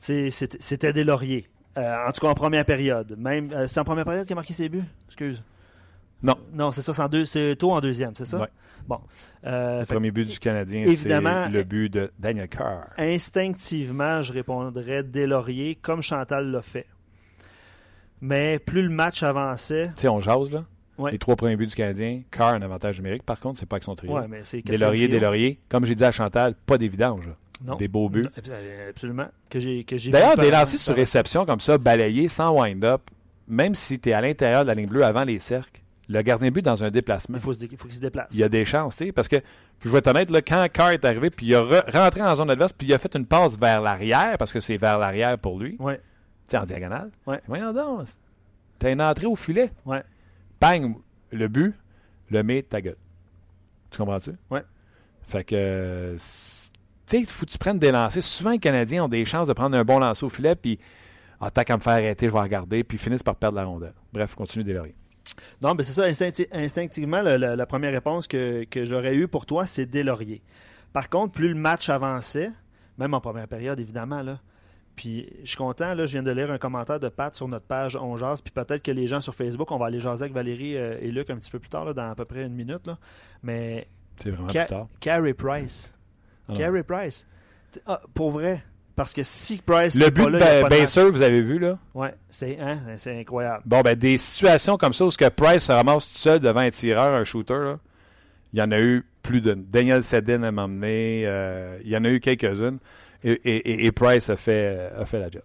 c'était 0.00 0.92
Delaurier. 0.92 1.46
en 1.76 2.10
tout 2.12 2.22
cas, 2.22 2.26
en 2.26 2.34
première 2.34 2.64
période. 2.64 3.14
Même, 3.16 3.68
c'est 3.68 3.78
en 3.78 3.84
première 3.84 4.04
période 4.04 4.26
qu'il 4.26 4.32
a 4.32 4.34
marqué 4.34 4.52
ses 4.52 4.68
buts? 4.68 4.82
Excuse. 5.06 5.44
Non. 6.22 6.36
Non, 6.52 6.70
c'est 6.70 6.82
ça, 6.82 7.08
c'est 7.24 7.56
tôt 7.56 7.72
en 7.72 7.80
deuxième, 7.80 8.14
c'est 8.14 8.24
ça? 8.24 8.38
Oui. 8.40 8.46
Bon. 8.86 8.98
le 9.44 9.84
premier 9.84 10.10
but 10.10 10.28
du 10.28 10.38
Canadien, 10.38 10.84
c'est 10.84 11.08
le 11.08 11.62
but 11.62 11.88
de 11.88 12.10
Daniel 12.18 12.48
Carr. 12.48 12.86
Instinctivement, 12.98 14.22
je 14.22 14.32
répondrais 14.32 15.02
Delaurier, 15.02 15.76
comme 15.80 16.02
Chantal 16.02 16.50
l'a 16.50 16.62
fait. 16.62 16.86
Mais 18.20 18.58
plus 18.58 18.82
le 18.82 18.88
match 18.88 19.22
avançait. 19.22 19.90
Tu 19.96 20.02
sais, 20.02 20.08
on 20.08 20.20
jase, 20.20 20.52
là. 20.52 20.64
Les 21.10 21.18
trois 21.18 21.34
premiers 21.34 21.56
buts 21.56 21.66
du 21.66 21.74
Canadien. 21.74 22.22
Carr, 22.30 22.54
un 22.54 22.62
avantage 22.62 22.98
numérique, 22.98 23.24
par 23.24 23.40
contre, 23.40 23.58
c'est 23.58 23.66
pas 23.66 23.76
avec 23.76 23.84
son 23.84 23.96
trio. 23.96 24.12
Ouais, 24.12 24.28
mais 24.28 24.40
c'est 24.44 24.62
des 24.62 24.76
lauriers, 24.76 25.08
des 25.08 25.18
lauriers. 25.18 25.58
Comme 25.68 25.84
j'ai 25.84 25.96
dit 25.96 26.04
à 26.04 26.12
Chantal, 26.12 26.54
pas 26.54 26.78
des 26.78 26.88
vidanges. 26.88 27.28
Des 27.78 27.88
beaux 27.88 28.08
buts. 28.08 28.26
Absolument. 28.88 29.26
Que 29.48 29.60
j'ai, 29.60 29.84
D'ailleurs, 30.10 30.36
des 30.36 30.50
lancers 30.50 30.78
sur 30.78 30.94
réception 30.94 31.44
comme 31.46 31.60
ça, 31.60 31.78
balayés, 31.78 32.28
sans 32.28 32.52
wind-up, 32.52 33.02
même 33.48 33.74
si 33.74 33.98
tu 33.98 34.10
es 34.10 34.12
à 34.12 34.20
l'intérieur 34.20 34.62
de 34.62 34.68
la 34.68 34.74
ligne 34.74 34.88
bleue 34.88 35.04
avant 35.04 35.24
les 35.24 35.38
cercles, 35.38 35.81
le 36.12 36.22
gardien 36.22 36.48
de 36.48 36.54
but 36.54 36.62
dans 36.62 36.84
un 36.84 36.90
déplacement. 36.90 37.38
Il 37.38 37.40
faut, 37.42 37.52
qu'il 37.52 37.94
se 37.94 38.00
déplace. 38.00 38.28
Il 38.32 38.38
y 38.38 38.42
a 38.42 38.48
des 38.48 38.64
chances, 38.64 38.96
tu 38.96 39.06
sais, 39.06 39.12
parce 39.12 39.28
que, 39.28 39.36
je 39.80 39.88
vais 39.88 39.98
être 39.98 40.08
honnête, 40.08 40.30
là, 40.30 40.42
quand 40.42 40.66
Carr 40.72 40.90
est 40.90 41.04
arrivé, 41.04 41.30
puis 41.30 41.46
il 41.46 41.54
a 41.54 41.82
rentré 41.92 42.22
en 42.22 42.34
zone 42.34 42.50
adverse, 42.50 42.72
puis 42.72 42.86
il 42.86 42.94
a 42.94 42.98
fait 42.98 43.14
une 43.16 43.26
passe 43.26 43.58
vers 43.58 43.80
l'arrière, 43.80 44.36
parce 44.38 44.52
que 44.52 44.60
c'est 44.60 44.76
vers 44.76 44.98
l'arrière 44.98 45.38
pour 45.38 45.58
lui. 45.58 45.76
Ouais. 45.78 45.96
Tu 45.96 46.02
sais, 46.48 46.58
en 46.58 46.64
diagonale. 46.64 47.10
Ouais. 47.26 47.40
Voyons 47.46 47.72
donc, 47.72 48.06
T'as 48.78 48.92
une 48.92 49.00
entrée 49.00 49.26
au 49.26 49.36
filet. 49.36 49.70
Ouais. 49.86 50.02
Bang, 50.60 50.96
le 51.30 51.48
but, 51.48 51.74
le 52.30 52.42
met 52.42 52.62
ta 52.62 52.80
gueule. 52.80 52.96
Tu 53.90 53.98
comprends-tu? 53.98 54.32
Ouais. 54.50 54.62
Fait 55.22 55.44
que, 55.44 56.14
tu 56.14 56.18
sais, 56.18 57.20
il 57.20 57.26
faut 57.26 57.46
que 57.46 57.50
tu 57.50 57.58
prennes 57.58 57.78
des 57.78 57.90
lancers. 57.90 58.22
Souvent, 58.22 58.50
les 58.50 58.58
Canadiens 58.58 59.04
ont 59.04 59.08
des 59.08 59.24
chances 59.24 59.48
de 59.48 59.52
prendre 59.52 59.76
un 59.76 59.84
bon 59.84 59.98
lancer 59.98 60.26
au 60.26 60.28
filet, 60.28 60.56
puis, 60.56 60.78
ah, 61.40 61.50
tant 61.50 61.62
qu'à 61.62 61.76
me 61.76 61.82
faire 61.82 61.94
arrêter, 61.94 62.26
je 62.26 62.32
vais 62.32 62.40
regarder, 62.40 62.84
puis 62.84 62.98
ils 62.98 63.00
finissent 63.00 63.22
par 63.22 63.36
perdre 63.36 63.56
la 63.56 63.64
rondelle. 63.64 63.94
Bref, 64.12 64.34
continue 64.34 64.64
d'élayer. 64.64 64.94
Non, 65.60 65.74
mais 65.74 65.82
c'est 65.82 65.92
ça, 65.92 66.04
instinctivement, 66.52 67.20
la, 67.20 67.66
première 67.66 67.92
réponse 67.92 68.28
que, 68.28 68.64
que 68.64 68.84
j'aurais 68.84 69.14
eue 69.14 69.28
pour 69.28 69.46
toi, 69.46 69.66
c'est 69.66 69.86
Delaurier. 69.86 70.42
Par 70.92 71.08
contre, 71.08 71.32
plus 71.32 71.48
le 71.48 71.54
match 71.54 71.88
avançait, 71.88 72.50
même 72.98 73.14
en 73.14 73.20
première 73.20 73.48
période, 73.48 73.80
évidemment, 73.80 74.22
là, 74.22 74.40
puis 74.96 75.28
je 75.42 75.48
suis 75.48 75.56
content, 75.56 75.94
là, 75.94 76.06
je 76.06 76.12
viens 76.12 76.22
de 76.22 76.30
lire 76.30 76.50
un 76.50 76.58
commentaire 76.58 77.00
de 77.00 77.08
Pat 77.08 77.34
sur 77.34 77.48
notre 77.48 77.66
page 77.66 77.96
On 77.96 78.16
Jase, 78.16 78.42
puis 78.42 78.52
peut-être 78.52 78.82
que 78.82 78.90
les 78.90 79.06
gens 79.06 79.20
sur 79.20 79.34
Facebook, 79.34 79.70
on 79.70 79.78
va 79.78 79.86
aller 79.86 80.00
jaser 80.00 80.24
avec 80.24 80.34
Valérie 80.34 80.76
euh, 80.76 80.98
et 81.00 81.10
Luc 81.10 81.30
un 81.30 81.36
petit 81.36 81.50
peu 81.50 81.58
plus 81.58 81.70
tard, 81.70 81.94
dans 81.94 82.10
à 82.10 82.14
peu 82.14 82.24
près 82.24 82.44
une 82.44 82.54
minute. 82.54 82.86
Là. 82.86 82.98
Mais. 83.42 83.88
C'est 84.16 84.30
vraiment 84.30 84.48
plus 84.48 84.66
tard. 84.66 84.88
Carey 85.00 85.34
Price. 85.34 85.94
Ah 86.48 86.54
Carey 86.54 86.82
Price. 86.82 87.26
Ah, 87.86 88.00
pour 88.12 88.32
vrai. 88.32 88.62
Parce 88.94 89.12
que 89.12 89.22
si 89.22 89.58
Price. 89.58 89.94
Le 89.94 90.10
but 90.10 90.24
de 90.26 90.68
Baser, 90.68 91.10
vous 91.10 91.22
avez 91.22 91.40
vu, 91.40 91.58
là? 91.58 91.78
Ouais, 91.94 92.14
c'est 92.28 92.58
hein, 92.60 92.78
incroyable. 93.06 93.62
Bon, 93.64 93.80
ben, 93.80 93.96
des 93.96 94.18
situations 94.18 94.76
comme 94.76 94.92
ça 94.92 95.04
où 95.04 95.08
que 95.08 95.28
Price 95.28 95.64
se 95.64 95.72
ramasse 95.72 96.12
tout 96.12 96.18
seul 96.18 96.40
devant 96.40 96.60
un 96.60 96.70
tireur, 96.70 97.14
un 97.14 97.24
shooter, 97.24 97.54
là, 97.54 97.78
il 98.52 98.58
y 98.58 98.62
en 98.62 98.70
a 98.70 98.80
eu 98.80 99.04
plus 99.22 99.40
d'une. 99.40 99.64
Daniel 99.64 100.02
Sedin 100.02 100.42
a 100.42 100.52
m'emmené. 100.52 101.22
Euh, 101.26 101.78
il 101.84 101.90
y 101.90 101.96
en 101.96 102.04
a 102.04 102.08
eu 102.10 102.20
quelques-unes 102.20 102.78
et, 103.24 103.92
Price 103.92 104.28
a 104.30 104.36
fait, 104.36 104.90
a 104.96 105.04
fait 105.04 105.18
la 105.18 105.30
job. 105.30 105.42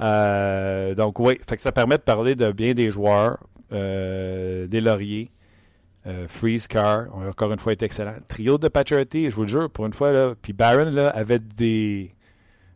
Euh, 0.00 0.94
donc 0.94 1.18
oui, 1.18 1.38
fait 1.48 1.56
que 1.56 1.62
ça 1.62 1.72
permet 1.72 1.96
de 1.96 2.02
parler 2.02 2.34
de 2.34 2.52
bien 2.52 2.74
des 2.74 2.90
joueurs, 2.90 3.38
euh, 3.72 4.66
des 4.66 4.80
lauriers. 4.80 5.30
Euh, 6.06 6.28
Freeze 6.28 6.68
Car, 6.68 7.06
encore 7.12 7.52
une 7.52 7.58
fois 7.58 7.72
été 7.72 7.84
excellent. 7.84 8.14
Trio 8.28 8.58
de 8.58 8.68
Paturity, 8.68 9.28
je 9.28 9.34
vous 9.34 9.42
le 9.42 9.48
jure, 9.48 9.68
pour 9.68 9.86
une 9.86 9.92
fois, 9.92 10.12
là, 10.12 10.34
puis 10.40 10.52
Baron 10.52 10.90
là, 10.90 11.08
avait 11.08 11.40
des. 11.40 12.14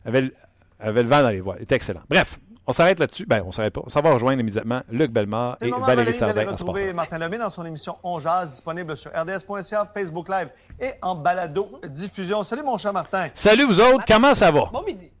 Avait, 0.05 0.31
avait 0.79 1.03
le 1.03 1.09
vent 1.09 1.21
dans 1.21 1.29
les 1.29 1.41
voies. 1.41 1.55
Il 1.59 1.63
était 1.63 1.75
excellent. 1.75 2.01
Bref, 2.09 2.39
on 2.67 2.73
s'arrête 2.73 2.99
là-dessus. 2.99 3.25
Ben, 3.25 3.43
on 3.45 3.51
s'arrête 3.51 3.73
pas. 3.73 3.81
Ça 3.87 4.01
va 4.01 4.13
rejoindre 4.13 4.39
immédiatement 4.39 4.81
Luc 4.89 5.11
Bellemare 5.11 5.57
et 5.61 5.69
Valérie 5.69 6.13
Sardin 6.13 6.47
en 6.47 6.51
retrouver 6.51 6.93
Martin 6.93 7.17
Lemay 7.17 7.37
dans 7.37 7.49
son 7.49 7.65
émission 7.65 7.97
On 8.03 8.19
Jazz, 8.19 8.51
disponible 8.51 8.95
sur 8.95 9.11
rds.ca, 9.11 9.91
Facebook 9.93 10.29
Live 10.29 10.49
et 10.79 10.91
en 11.01 11.15
balado 11.15 11.79
diffusion. 11.87 12.43
Salut 12.43 12.63
mon 12.63 12.77
cher 12.77 12.93
Martin. 12.93 13.29
Salut 13.33 13.65
vous 13.65 13.79
autres, 13.79 14.05
comment 14.07 14.33
ça 14.33 14.51
va? 14.51 14.69
Bon 14.71 14.83
midi. 14.83 15.11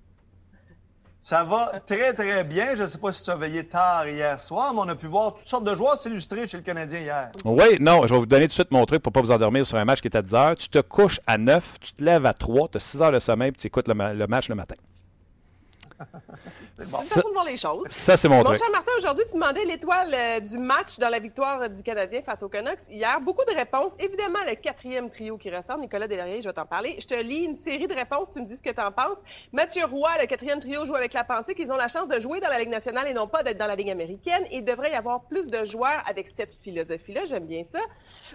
Ça 1.23 1.43
va 1.43 1.73
très, 1.85 2.13
très 2.13 2.43
bien. 2.43 2.73
Je 2.73 2.81
ne 2.81 2.87
sais 2.87 2.97
pas 2.97 3.11
si 3.11 3.23
tu 3.23 3.29
as 3.29 3.35
veillé 3.35 3.63
tard 3.63 4.07
hier 4.07 4.39
soir, 4.39 4.73
mais 4.73 4.79
on 4.79 4.89
a 4.89 4.95
pu 4.95 5.05
voir 5.05 5.35
toutes 5.35 5.47
sortes 5.47 5.63
de 5.63 5.75
joueurs 5.75 5.95
s'illustrer 5.95 6.47
chez 6.47 6.57
le 6.57 6.63
Canadien 6.63 6.99
hier. 6.99 7.31
Oui, 7.45 7.77
non, 7.79 8.01
je 8.07 8.13
vais 8.13 8.19
vous 8.19 8.25
donner 8.25 8.45
tout 8.45 8.49
de 8.49 8.53
suite 8.53 8.71
mon 8.71 8.85
truc 8.85 9.03
pour 9.03 9.11
ne 9.11 9.13
pas 9.13 9.21
vous 9.21 9.31
endormir 9.31 9.63
sur 9.63 9.77
un 9.77 9.85
match 9.85 10.01
qui 10.01 10.07
est 10.07 10.17
à 10.17 10.23
10 10.23 10.33
heures. 10.33 10.55
Tu 10.55 10.67
te 10.67 10.79
couches 10.79 11.19
à 11.27 11.37
9, 11.37 11.79
tu 11.79 11.93
te 11.93 12.03
lèves 12.03 12.25
à 12.25 12.33
3, 12.33 12.69
tu 12.69 12.77
as 12.77 12.79
6 12.79 13.01
heures 13.03 13.11
de 13.11 13.19
sommeil, 13.19 13.51
puis 13.51 13.61
tu 13.61 13.67
écoutes 13.67 13.87
le 13.87 13.93
match 14.27 14.49
le 14.49 14.55
matin. 14.55 14.75
C'est 16.71 16.89
bon. 16.89 16.99
une 16.99 17.07
façon 17.07 17.29
de 17.29 17.33
voir 17.33 17.45
les 17.45 17.57
choses. 17.57 17.87
Ça, 17.87 18.17
c'est 18.17 18.29
mon, 18.29 18.43
mon 18.43 18.53
cher 18.53 18.69
Martin, 18.71 18.91
aujourd'hui, 18.97 19.23
tu 19.27 19.33
demandais 19.33 19.65
l'étoile 19.65 20.13
euh, 20.13 20.39
du 20.39 20.57
match 20.57 20.97
dans 20.99 21.09
la 21.09 21.19
victoire 21.19 21.69
du 21.69 21.83
Canadien 21.83 22.21
face 22.21 22.43
aux 22.43 22.49
Canucks. 22.49 22.87
Hier, 22.89 23.19
beaucoup 23.21 23.45
de 23.45 23.55
réponses. 23.55 23.93
Évidemment, 23.99 24.39
le 24.47 24.55
quatrième 24.55 25.09
trio 25.09 25.37
qui 25.37 25.49
ressort, 25.49 25.77
Nicolas 25.77 26.07
Deslauriers, 26.07 26.41
je 26.41 26.49
vais 26.49 26.53
t'en 26.53 26.65
parler. 26.65 26.95
Je 26.99 27.07
te 27.07 27.13
lis 27.13 27.45
une 27.45 27.57
série 27.57 27.87
de 27.87 27.93
réponses, 27.93 28.29
tu 28.31 28.39
me 28.41 28.45
dis 28.45 28.57
ce 28.57 28.63
que 28.63 28.71
tu 28.71 28.81
en 28.81 28.91
penses. 28.91 29.17
Mathieu 29.51 29.85
Roy, 29.85 30.09
le 30.19 30.27
quatrième 30.27 30.59
trio, 30.59 30.85
joue 30.85 30.95
avec 30.95 31.13
la 31.13 31.23
pensée 31.23 31.55
qu'ils 31.55 31.71
ont 31.71 31.77
la 31.77 31.87
chance 31.87 32.07
de 32.07 32.19
jouer 32.19 32.39
dans 32.39 32.49
la 32.49 32.59
Ligue 32.59 32.69
nationale 32.69 33.07
et 33.07 33.13
non 33.13 33.27
pas 33.27 33.43
d'être 33.43 33.57
dans 33.57 33.67
la 33.67 33.75
Ligue 33.75 33.89
américaine. 33.89 34.45
Il 34.51 34.65
devrait 34.65 34.91
y 34.91 34.95
avoir 34.95 35.21
plus 35.23 35.47
de 35.47 35.65
joueurs 35.65 36.03
avec 36.05 36.29
cette 36.29 36.55
philosophie-là. 36.63 37.25
J'aime 37.25 37.45
bien 37.45 37.63
ça. 37.71 37.79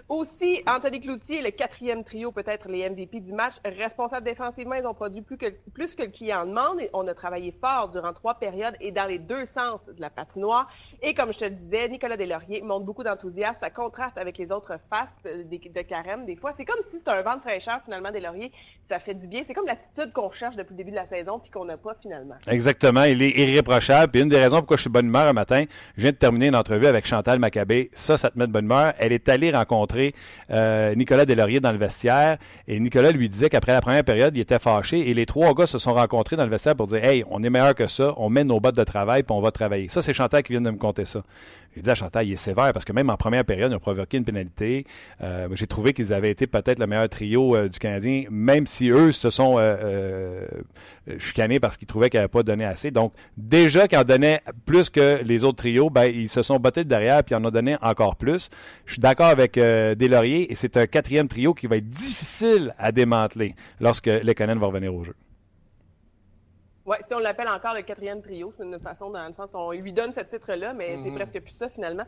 Aussi, 0.09 0.63
Anthony 0.67 0.99
Cloutier, 0.99 1.41
le 1.41 1.51
quatrième 1.51 2.03
trio, 2.03 2.31
peut-être 2.31 2.67
les 2.69 2.89
MVP 2.89 3.19
du 3.19 3.33
match, 3.33 3.55
responsable 3.65 4.25
défensivement, 4.25 4.75
ils 4.75 4.85
ont 4.85 4.93
produit 4.93 5.21
plus 5.21 5.37
que, 5.37 5.47
plus 5.73 5.95
que 5.95 6.03
le 6.03 6.09
client 6.09 6.45
demande. 6.45 6.79
Et 6.79 6.89
on 6.93 7.07
a 7.07 7.13
travaillé 7.13 7.51
fort 7.51 7.89
durant 7.89 8.13
trois 8.13 8.35
périodes 8.35 8.75
et 8.79 8.91
dans 8.91 9.05
les 9.05 9.19
deux 9.19 9.45
sens 9.45 9.85
de 9.85 9.99
la 9.99 10.09
patinoire. 10.09 10.69
Et 11.01 11.13
comme 11.13 11.33
je 11.33 11.39
te 11.39 11.45
le 11.45 11.51
disais, 11.51 11.87
Nicolas 11.89 12.17
Deslauriers 12.17 12.61
montre 12.61 12.85
beaucoup 12.85 13.03
d'enthousiasme. 13.03 13.59
Ça 13.59 13.69
contraste 13.69 14.17
avec 14.17 14.37
les 14.37 14.51
autres 14.51 14.79
faces 14.89 15.19
de, 15.23 15.43
de 15.43 15.81
Carême. 15.81 16.25
Des 16.25 16.35
fois, 16.35 16.53
c'est 16.55 16.65
comme 16.65 16.81
si 16.83 16.99
c'était 16.99 17.11
un 17.11 17.21
vent 17.21 17.35
de 17.35 17.41
fraîcheur, 17.41 17.81
finalement, 17.83 18.11
Deslauriers. 18.11 18.51
Ça 18.83 18.99
fait 18.99 19.13
du 19.13 19.27
bien. 19.27 19.41
C'est 19.45 19.53
comme 19.53 19.65
l'attitude 19.65 20.13
qu'on 20.13 20.31
cherche 20.31 20.55
depuis 20.55 20.73
le 20.73 20.77
début 20.77 20.91
de 20.91 20.95
la 20.95 21.05
saison 21.05 21.39
puis 21.39 21.51
qu'on 21.51 21.65
n'a 21.65 21.77
pas 21.77 21.95
finalement. 22.01 22.35
Exactement. 22.47 23.03
Il 23.03 23.21
est 23.21 23.31
irréprochable. 23.31 24.11
Puis 24.11 24.21
une 24.21 24.29
des 24.29 24.39
raisons 24.39 24.57
pourquoi 24.57 24.77
je 24.77 24.81
suis 24.81 24.89
bonne 24.89 25.07
humeur 25.07 25.27
un 25.27 25.33
matin, 25.33 25.65
je 25.95 26.01
viens 26.01 26.11
de 26.11 26.17
terminer 26.17 26.47
une 26.47 26.55
entrevue 26.55 26.87
avec 26.87 27.05
Chantal 27.05 27.39
Maccabé. 27.39 27.89
Ça, 27.93 28.17
ça 28.17 28.29
te 28.29 28.37
met 28.37 28.47
de 28.47 28.51
bonne 28.51 28.65
humeur. 28.65 28.93
Elle 28.97 29.11
est 29.11 29.27
allée 29.29 29.51
rencontrer 29.51 29.86
euh, 30.51 30.95
Nicolas 30.95 31.25
Delaurier 31.25 31.59
dans 31.59 31.71
le 31.71 31.77
vestiaire. 31.77 32.37
Et 32.67 32.79
Nicolas 32.79 33.11
lui 33.11 33.29
disait 33.29 33.49
qu'après 33.49 33.73
la 33.73 33.81
première 33.81 34.03
période, 34.03 34.35
il 34.35 34.41
était 34.41 34.59
fâché. 34.59 35.09
Et 35.09 35.13
les 35.13 35.25
trois 35.25 35.53
gars 35.53 35.67
se 35.67 35.77
sont 35.77 35.93
rencontrés 35.93 36.35
dans 36.35 36.43
le 36.43 36.49
vestiaire 36.49 36.75
pour 36.75 36.87
dire 36.87 37.03
Hey, 37.03 37.23
on 37.29 37.43
est 37.43 37.49
meilleur 37.49 37.75
que 37.75 37.87
ça, 37.87 38.13
on 38.17 38.29
met 38.29 38.43
nos 38.43 38.59
bottes 38.59 38.75
de 38.75 38.83
travail 38.83 39.23
puis 39.23 39.35
on 39.35 39.41
va 39.41 39.51
travailler. 39.51 39.87
Ça, 39.89 40.01
c'est 40.01 40.13
Chantal 40.13 40.43
qui 40.43 40.53
vient 40.53 40.61
de 40.61 40.69
me 40.69 40.77
compter 40.77 41.05
ça. 41.05 41.23
J'ai 41.75 41.81
dit 41.81 41.89
à 41.89 41.95
Chantal, 41.95 42.25
il 42.25 42.33
est 42.33 42.37
sévère 42.37 42.73
parce 42.73 42.85
que 42.85 42.93
même 42.93 43.09
en 43.09 43.17
première 43.17 43.45
période, 43.45 43.71
ils 43.71 43.75
ont 43.75 43.79
provoqué 43.79 44.17
une 44.17 44.25
pénalité. 44.25 44.85
Euh, 45.21 45.47
j'ai 45.51 45.67
trouvé 45.67 45.93
qu'ils 45.93 46.13
avaient 46.13 46.31
été 46.31 46.47
peut-être 46.47 46.79
le 46.79 46.87
meilleur 46.87 47.07
trio 47.09 47.55
euh, 47.55 47.69
du 47.69 47.77
Canadien, 47.77 48.23
même 48.31 48.65
si 48.65 48.89
eux 48.89 49.11
se 49.11 49.29
sont 49.29 49.57
chicanés 51.19 51.59
parce 51.59 51.77
qu'ils 51.77 51.87
trouvaient 51.87 52.09
qu'ils 52.09 52.19
n'avaient 52.19 52.27
pas 52.27 52.43
donné 52.43 52.65
assez. 52.65 52.91
Donc, 52.91 53.13
déjà 53.37 53.87
qu'ils 53.87 53.97
en 53.97 54.03
donnaient 54.03 54.41
plus 54.65 54.89
que 54.89 55.21
les 55.23 55.43
autres 55.43 55.57
trios, 55.57 55.89
ben, 55.89 56.05
ils 56.05 56.29
se 56.29 56.41
sont 56.41 56.57
bottés 56.57 56.83
derrière 56.83 57.23
puis 57.23 57.35
en 57.35 57.43
ont 57.45 57.51
donné 57.51 57.77
encore 57.81 58.15
plus. 58.15 58.49
Je 58.85 58.93
suis 58.93 59.01
d'accord 59.01 59.27
avec 59.27 59.57
des 59.95 60.07
Lauriers 60.07 60.51
et 60.51 60.55
c'est 60.55 60.77
un 60.77 60.87
quatrième 60.87 61.27
trio 61.27 61.53
qui 61.53 61.67
va 61.67 61.77
être 61.77 61.89
difficile 61.89 62.73
à 62.77 62.91
démanteler 62.91 63.53
lorsque 63.79 64.07
Lekonen 64.07 64.59
va 64.59 64.67
revenir 64.67 64.93
au 64.93 65.03
jeu. 65.03 65.15
Oui, 66.87 66.95
si 67.05 67.13
on 67.13 67.19
l'appelle 67.19 67.49
encore 67.49 67.73
le 67.73 67.81
quatrième 67.81 68.21
trio, 68.21 68.53
c'est 68.55 68.63
une 68.63 68.79
façon 68.79 69.09
dans 69.09 69.27
le 69.27 69.33
sens 69.33 69.51
qu'on 69.51 69.71
lui 69.71 69.91
donne 69.91 70.13
ce 70.13 70.21
titre-là, 70.21 70.73
mais 70.73 70.95
c'est 70.95 71.09
mhm. 71.09 71.15
presque 71.15 71.41
plus 71.41 71.51
ça 71.51 71.67
finalement. 71.67 72.05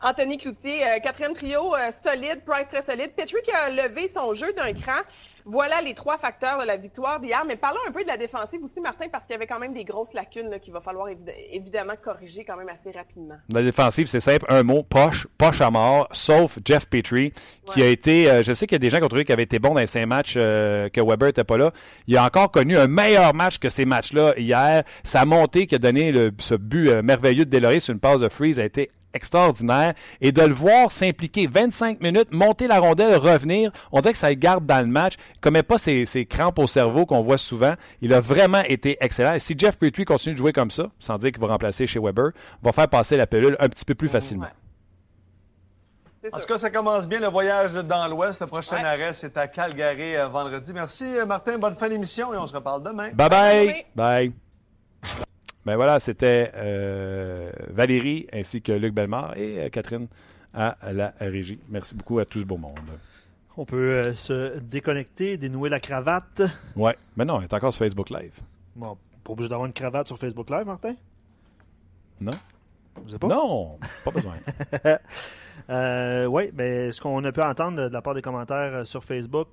Anthony 0.00 0.38
Cloutier, 0.38 0.86
euh, 0.86 1.00
quatrième 1.00 1.32
trio, 1.32 1.74
euh, 1.74 1.90
solide, 1.90 2.40
Price 2.46 2.68
très 2.68 2.82
solide. 2.82 3.10
Petrie 3.16 3.42
qui 3.42 3.50
a 3.50 3.68
levé 3.68 4.06
son 4.06 4.32
jeu 4.32 4.52
d'un 4.52 4.72
cran. 4.72 5.00
Voilà 5.44 5.80
les 5.80 5.94
trois 5.94 6.18
facteurs 6.18 6.60
de 6.60 6.66
la 6.66 6.76
victoire 6.76 7.20
d'hier. 7.20 7.42
Mais 7.46 7.56
parlons 7.56 7.80
un 7.88 7.92
peu 7.92 8.02
de 8.02 8.08
la 8.08 8.16
défensive 8.16 8.62
aussi, 8.62 8.80
Martin, 8.80 9.06
parce 9.10 9.26
qu'il 9.26 9.34
y 9.34 9.36
avait 9.36 9.46
quand 9.46 9.58
même 9.58 9.74
des 9.74 9.84
grosses 9.84 10.14
lacunes 10.14 10.58
qu'il 10.60 10.72
va 10.72 10.80
falloir 10.80 11.08
évidemment 11.50 11.94
corriger 12.02 12.44
quand 12.44 12.56
même 12.56 12.68
assez 12.68 12.90
rapidement. 12.90 13.36
La 13.52 13.62
défensive, 13.62 14.06
c'est 14.06 14.20
simple, 14.20 14.46
un 14.48 14.62
mot, 14.62 14.82
poche, 14.82 15.26
poche 15.38 15.60
à 15.60 15.70
mort, 15.70 16.08
sauf 16.12 16.58
Jeff 16.64 16.88
Petrie, 16.88 17.32
qui 17.66 17.82
a 17.82 17.86
été, 17.86 18.30
euh, 18.30 18.42
je 18.42 18.52
sais 18.52 18.66
qu'il 18.66 18.74
y 18.74 18.76
a 18.76 18.78
des 18.80 18.90
gens 18.90 18.98
qui 18.98 19.04
ont 19.04 19.08
trouvé 19.08 19.24
qu'il 19.24 19.32
avait 19.32 19.44
été 19.44 19.58
bon 19.58 19.74
dans 19.74 19.86
cinq 19.86 20.06
matchs 20.06 20.34
euh, 20.36 20.88
que 20.88 21.00
Weber 21.00 21.28
n'était 21.28 21.44
pas 21.44 21.56
là. 21.56 21.72
Il 22.06 22.16
a 22.16 22.24
encore 22.24 22.50
connu 22.50 22.76
un 22.76 22.86
meilleur 22.86 23.34
match 23.34 23.58
que 23.58 23.68
ces 23.68 23.84
matchs-là 23.84 24.34
hier. 24.36 24.82
Sa 25.04 25.24
montée 25.24 25.66
qui 25.66 25.74
a 25.74 25.78
donné 25.78 26.12
le, 26.12 26.32
ce 26.38 26.54
but 26.54 26.88
euh, 26.88 27.02
merveilleux 27.02 27.44
de 27.44 27.50
Delory 27.50 27.80
sur 27.80 27.92
une 27.92 28.00
passe 28.00 28.20
de 28.20 28.28
freeze 28.28 28.60
a 28.60 28.64
été 28.64 28.90
extraordinaire 29.14 29.94
et 30.20 30.32
de 30.32 30.42
le 30.42 30.54
voir 30.54 30.92
s'impliquer 30.92 31.46
25 31.46 32.00
minutes, 32.00 32.32
monter 32.32 32.66
la 32.66 32.78
rondelle, 32.78 33.16
revenir, 33.16 33.70
on 33.92 34.00
dirait 34.00 34.12
que 34.12 34.18
ça 34.18 34.30
le 34.30 34.36
garde 34.36 34.66
dans 34.66 34.80
le 34.80 34.86
match. 34.86 35.14
Il 35.34 35.40
commet 35.40 35.62
pas 35.62 35.78
ces, 35.78 36.26
crampes 36.28 36.58
au 36.58 36.66
cerveau 36.66 37.06
qu'on 37.06 37.22
voit 37.22 37.38
souvent. 37.38 37.74
Il 38.00 38.12
a 38.14 38.20
vraiment 38.20 38.62
été 38.62 38.96
excellent. 39.00 39.34
Et 39.34 39.38
si 39.40 39.54
Jeff 39.56 39.76
Petrie 39.76 40.04
continue 40.04 40.34
de 40.34 40.38
jouer 40.38 40.52
comme 40.52 40.70
ça, 40.70 40.90
sans 40.98 41.18
dire 41.18 41.32
qu'il 41.32 41.40
va 41.40 41.48
remplacer 41.48 41.86
chez 41.86 41.98
Weber, 41.98 42.30
va 42.62 42.72
faire 42.72 42.88
passer 42.88 43.16
la 43.16 43.26
pilule 43.26 43.56
un 43.58 43.68
petit 43.68 43.84
peu 43.84 43.94
plus 43.94 44.08
facilement. 44.08 44.48
En 46.32 46.38
tout 46.38 46.46
cas, 46.46 46.58
ça 46.58 46.70
commence 46.70 47.08
bien 47.08 47.20
le 47.20 47.28
voyage 47.28 47.74
dans 47.74 48.06
l'Ouest. 48.06 48.42
Le 48.42 48.46
prochain 48.46 48.84
arrêt, 48.84 49.14
c'est 49.14 49.38
à 49.38 49.48
Calgary 49.48 50.16
euh, 50.16 50.28
vendredi. 50.28 50.72
Merci, 50.74 51.04
euh, 51.16 51.24
Martin. 51.24 51.56
Bonne 51.56 51.76
fin 51.76 51.88
d'émission 51.88 52.34
et 52.34 52.36
on 52.36 52.46
se 52.46 52.54
reparle 52.54 52.82
demain. 52.82 53.10
Bye 53.14 53.28
bye. 53.30 53.86
Bye. 53.94 54.32
Ben 55.70 55.76
voilà, 55.76 56.00
c'était 56.00 56.50
euh, 56.56 57.52
Valérie 57.68 58.26
ainsi 58.32 58.60
que 58.60 58.72
Luc 58.72 58.92
Bellemare 58.92 59.36
et 59.36 59.60
euh, 59.62 59.68
Catherine 59.68 60.08
à 60.52 60.76
la 60.92 61.14
régie. 61.20 61.60
Merci 61.68 61.94
beaucoup 61.94 62.18
à 62.18 62.24
tout 62.24 62.40
ce 62.40 62.44
beau 62.44 62.56
monde. 62.56 62.74
On 63.56 63.64
peut 63.64 63.76
euh, 63.76 64.12
se 64.12 64.58
déconnecter, 64.58 65.36
dénouer 65.36 65.68
la 65.68 65.78
cravate. 65.78 66.42
Ouais, 66.74 66.96
mais 67.14 67.24
non, 67.24 67.36
on 67.36 67.40
est 67.40 67.54
encore 67.54 67.72
sur 67.72 67.86
Facebook 67.86 68.10
Live. 68.10 68.40
Bon, 68.74 68.98
pas 69.22 69.32
obligé 69.32 69.48
d'avoir 69.48 69.66
une 69.66 69.72
cravate 69.72 70.08
sur 70.08 70.18
Facebook 70.18 70.50
Live, 70.50 70.66
Martin? 70.66 70.96
Non. 72.20 72.32
Vous 73.04 73.18
pas? 73.18 73.28
Non, 73.28 73.78
pas 74.04 74.10
besoin. 74.10 74.32
oui, 76.30 76.50
mais 76.52 76.90
ce 76.90 77.00
qu'on 77.00 77.22
a 77.22 77.30
pu 77.30 77.42
entendre 77.42 77.88
de 77.88 77.92
la 77.92 78.02
part 78.02 78.14
des 78.14 78.22
commentaires 78.22 78.84
sur 78.84 79.04
Facebook, 79.04 79.46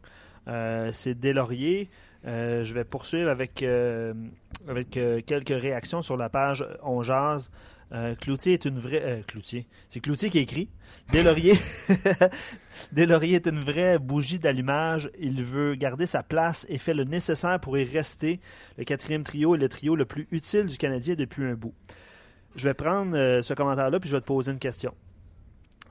c'est 0.48 1.14
Delaurier. 1.14 1.92
Je 2.24 2.74
vais 2.74 2.86
poursuivre 2.86 3.30
avec, 3.30 3.64
avec 4.68 4.98
euh, 4.98 5.22
quelques 5.26 5.50
réactions 5.50 6.02
sur 6.02 6.18
la 6.18 6.30
page 6.30 6.66
On 6.84 7.04
Jazz. 7.04 7.52
Cloutier 8.20 8.52
est 8.52 8.66
une 8.66 8.80
vraie. 8.80 9.24
Cloutier. 9.28 9.66
C'est 9.88 10.02
Cloutier 10.02 10.30
qui 10.30 10.40
écrit. 10.40 10.70
Deslauriers 12.92 13.36
est 13.36 13.48
une 13.48 13.62
vraie 13.62 13.98
bougie 13.98 14.40
d'allumage. 14.40 15.10
Il 15.18 15.42
veut 15.42 15.76
garder 15.76 16.06
sa 16.06 16.22
place 16.22 16.66
et 16.68 16.80
fait 16.80 16.94
le 16.94 17.06
nécessaire 17.06 17.62
pour 17.62 17.78
y 17.78 17.86
rester. 17.86 18.42
Le 18.78 18.84
quatrième 18.84 19.24
trio 19.24 19.56
est 19.56 19.58
le 19.58 19.70
trio 19.70 19.96
le 19.96 20.04
plus 20.04 20.28
utile 20.32 20.66
du 20.66 20.78
Canadien 20.78 21.16
depuis 21.16 21.46
un 21.46 21.54
bout. 21.54 21.74
Je 22.58 22.66
vais 22.66 22.74
prendre 22.74 23.14
ce 23.42 23.54
commentaire-là 23.54 24.02
puis 24.02 24.10
je 24.10 24.18
vais 24.18 24.22
te 24.22 24.28
poser 24.28 24.52
une 24.52 24.60
question. 24.60 24.94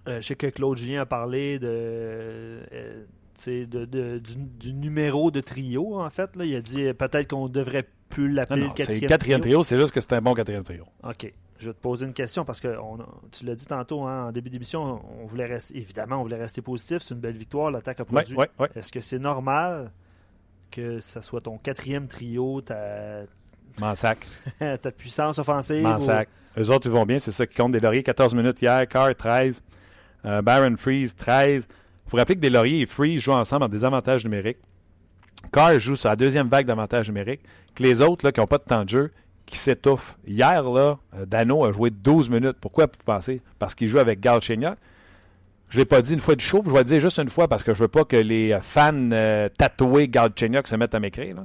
je 0.07 0.21
sais 0.21 0.37
que 0.37 0.49
Claude 0.49 0.77
Julien 0.77 1.01
a 1.01 1.07
parlé 1.07 1.59
de 1.59 2.61
de, 3.47 4.19
du, 4.59 4.73
numéro 4.73 5.31
de 5.31 5.41
trio, 5.41 6.01
en 6.01 6.11
fait. 6.11 6.37
Là. 6.37 6.45
Il 6.45 6.55
a 6.55 6.61
dit 6.61 6.93
peut-être 6.95 7.31
qu'on 7.31 7.49
devrait 7.49 7.89
plus 8.09 8.31
l'appeler 8.31 8.65
le 8.65 8.73
quatrième, 8.73 9.09
quatrième 9.09 9.41
trio. 9.41 9.65
c'est 9.65 9.79
juste 9.79 9.93
que 9.93 10.01
c'est 10.01 10.13
un 10.15 10.21
bon 10.21 10.35
quatrième 10.35 10.65
trio. 10.65 10.85
OK. 11.03 11.33
Je 11.59 11.67
vais 11.67 11.73
te 11.73 11.81
poser 11.81 12.05
une 12.05 12.13
question 12.13 12.45
parce 12.45 12.61
que 12.61 12.77
tu 13.33 13.47
l'as 13.47 13.55
dit 13.55 13.65
tantôt 13.65 14.03
hein, 14.03 14.27
en 14.27 14.33
début 14.33 14.51
d'émission, 14.51 15.01
on 15.23 15.27
voulait 15.27 15.47
rester, 15.47 15.79
évidemment, 15.79 16.17
on 16.17 16.23
voulait 16.23 16.37
rester 16.37 16.61
positif. 16.61 16.99
C'est 17.01 17.15
une 17.15 17.21
belle 17.21 17.37
victoire, 17.37 17.71
l'attaque 17.71 18.01
a 18.01 18.05
produit. 18.05 18.37
Est-ce 18.75 18.93
que 18.93 19.01
c'est 19.01 19.19
normal 19.19 19.91
que 20.71 21.01
ça 21.01 21.23
soit 21.23 21.41
ton 21.41 21.57
quatrième 21.57 22.09
trio, 22.09 22.61
ta, 22.61 23.23
Mansac. 23.81 24.19
ta 24.59 24.91
puissance 24.91 25.39
offensive? 25.39 25.83
Mansac. 25.83 26.29
Eux 26.59 26.71
autres, 26.71 26.87
ils 26.87 26.93
vont 26.93 27.05
bien, 27.05 27.19
c'est 27.19 27.33
ça 27.33 27.47
qui 27.47 27.57
compte. 27.57 27.73
Des 27.73 27.81
lauriers, 27.81 28.03
14 28.03 28.35
minutes 28.35 28.61
hier, 28.63 28.87
Carr, 28.89 29.15
13. 29.15 29.63
Euh, 30.25 30.43
Baron 30.43 30.77
Freeze, 30.77 31.15
13. 31.15 31.67
Il 32.07 32.11
faut 32.11 32.17
rappeler 32.17 32.37
que 32.37 32.41
Deslauriers 32.41 32.83
et 32.83 32.87
Freeze 32.87 33.21
jouent 33.21 33.33
ensemble 33.33 33.65
en 33.65 33.69
désavantage 33.69 34.25
numérique. 34.25 34.59
Carr 35.53 35.79
joue 35.79 35.97
sur 35.97 36.09
la 36.09 36.17
deuxième 36.17 36.49
vague 36.49 36.67
d'avantage 36.67 37.09
numérique. 37.09 37.41
Que 37.75 37.83
les 37.83 38.01
autres, 38.01 38.31
qui 38.31 38.41
n'ont 38.41 38.47
pas 38.47 38.59
de 38.59 38.65
temps 38.65 38.85
de 38.85 38.89
jeu, 38.89 39.13
qui 39.47 39.57
s'étouffent. 39.57 40.19
Hier, 40.27 40.63
là, 40.63 40.99
euh, 41.15 41.27
Dano 41.27 41.65
a 41.65 41.73
joué 41.73 41.91
12 41.91 42.29
minutes. 42.29 42.57
Pourquoi 42.61 42.87
vous 42.87 43.05
pensez? 43.05 43.41
Parce 43.59 43.75
qu'il 43.75 43.89
joue 43.89 43.99
avec 43.99 44.21
Galchenyuk. 44.21 44.77
Je 45.69 45.77
ne 45.77 45.81
l'ai 45.81 45.85
pas 45.85 46.03
dit 46.03 46.15
une 46.15 46.21
fois 46.21 46.37
du 46.37 46.45
show, 46.45 46.63
je 46.65 46.71
vais 46.71 46.79
le 46.79 46.85
dire 46.85 47.01
juste 47.01 47.19
une 47.19 47.29
fois 47.29 47.49
parce 47.49 47.65
que 47.65 47.75
je 47.75 47.81
veux 47.81 47.89
pas 47.89 48.05
que 48.05 48.17
les 48.17 48.57
fans 48.63 48.93
euh, 49.11 49.49
tatoués 49.49 50.09
Galchenyuk 50.09 50.69
se 50.69 50.77
mettent 50.77 50.95
à 50.95 51.01
m'écrire. 51.01 51.45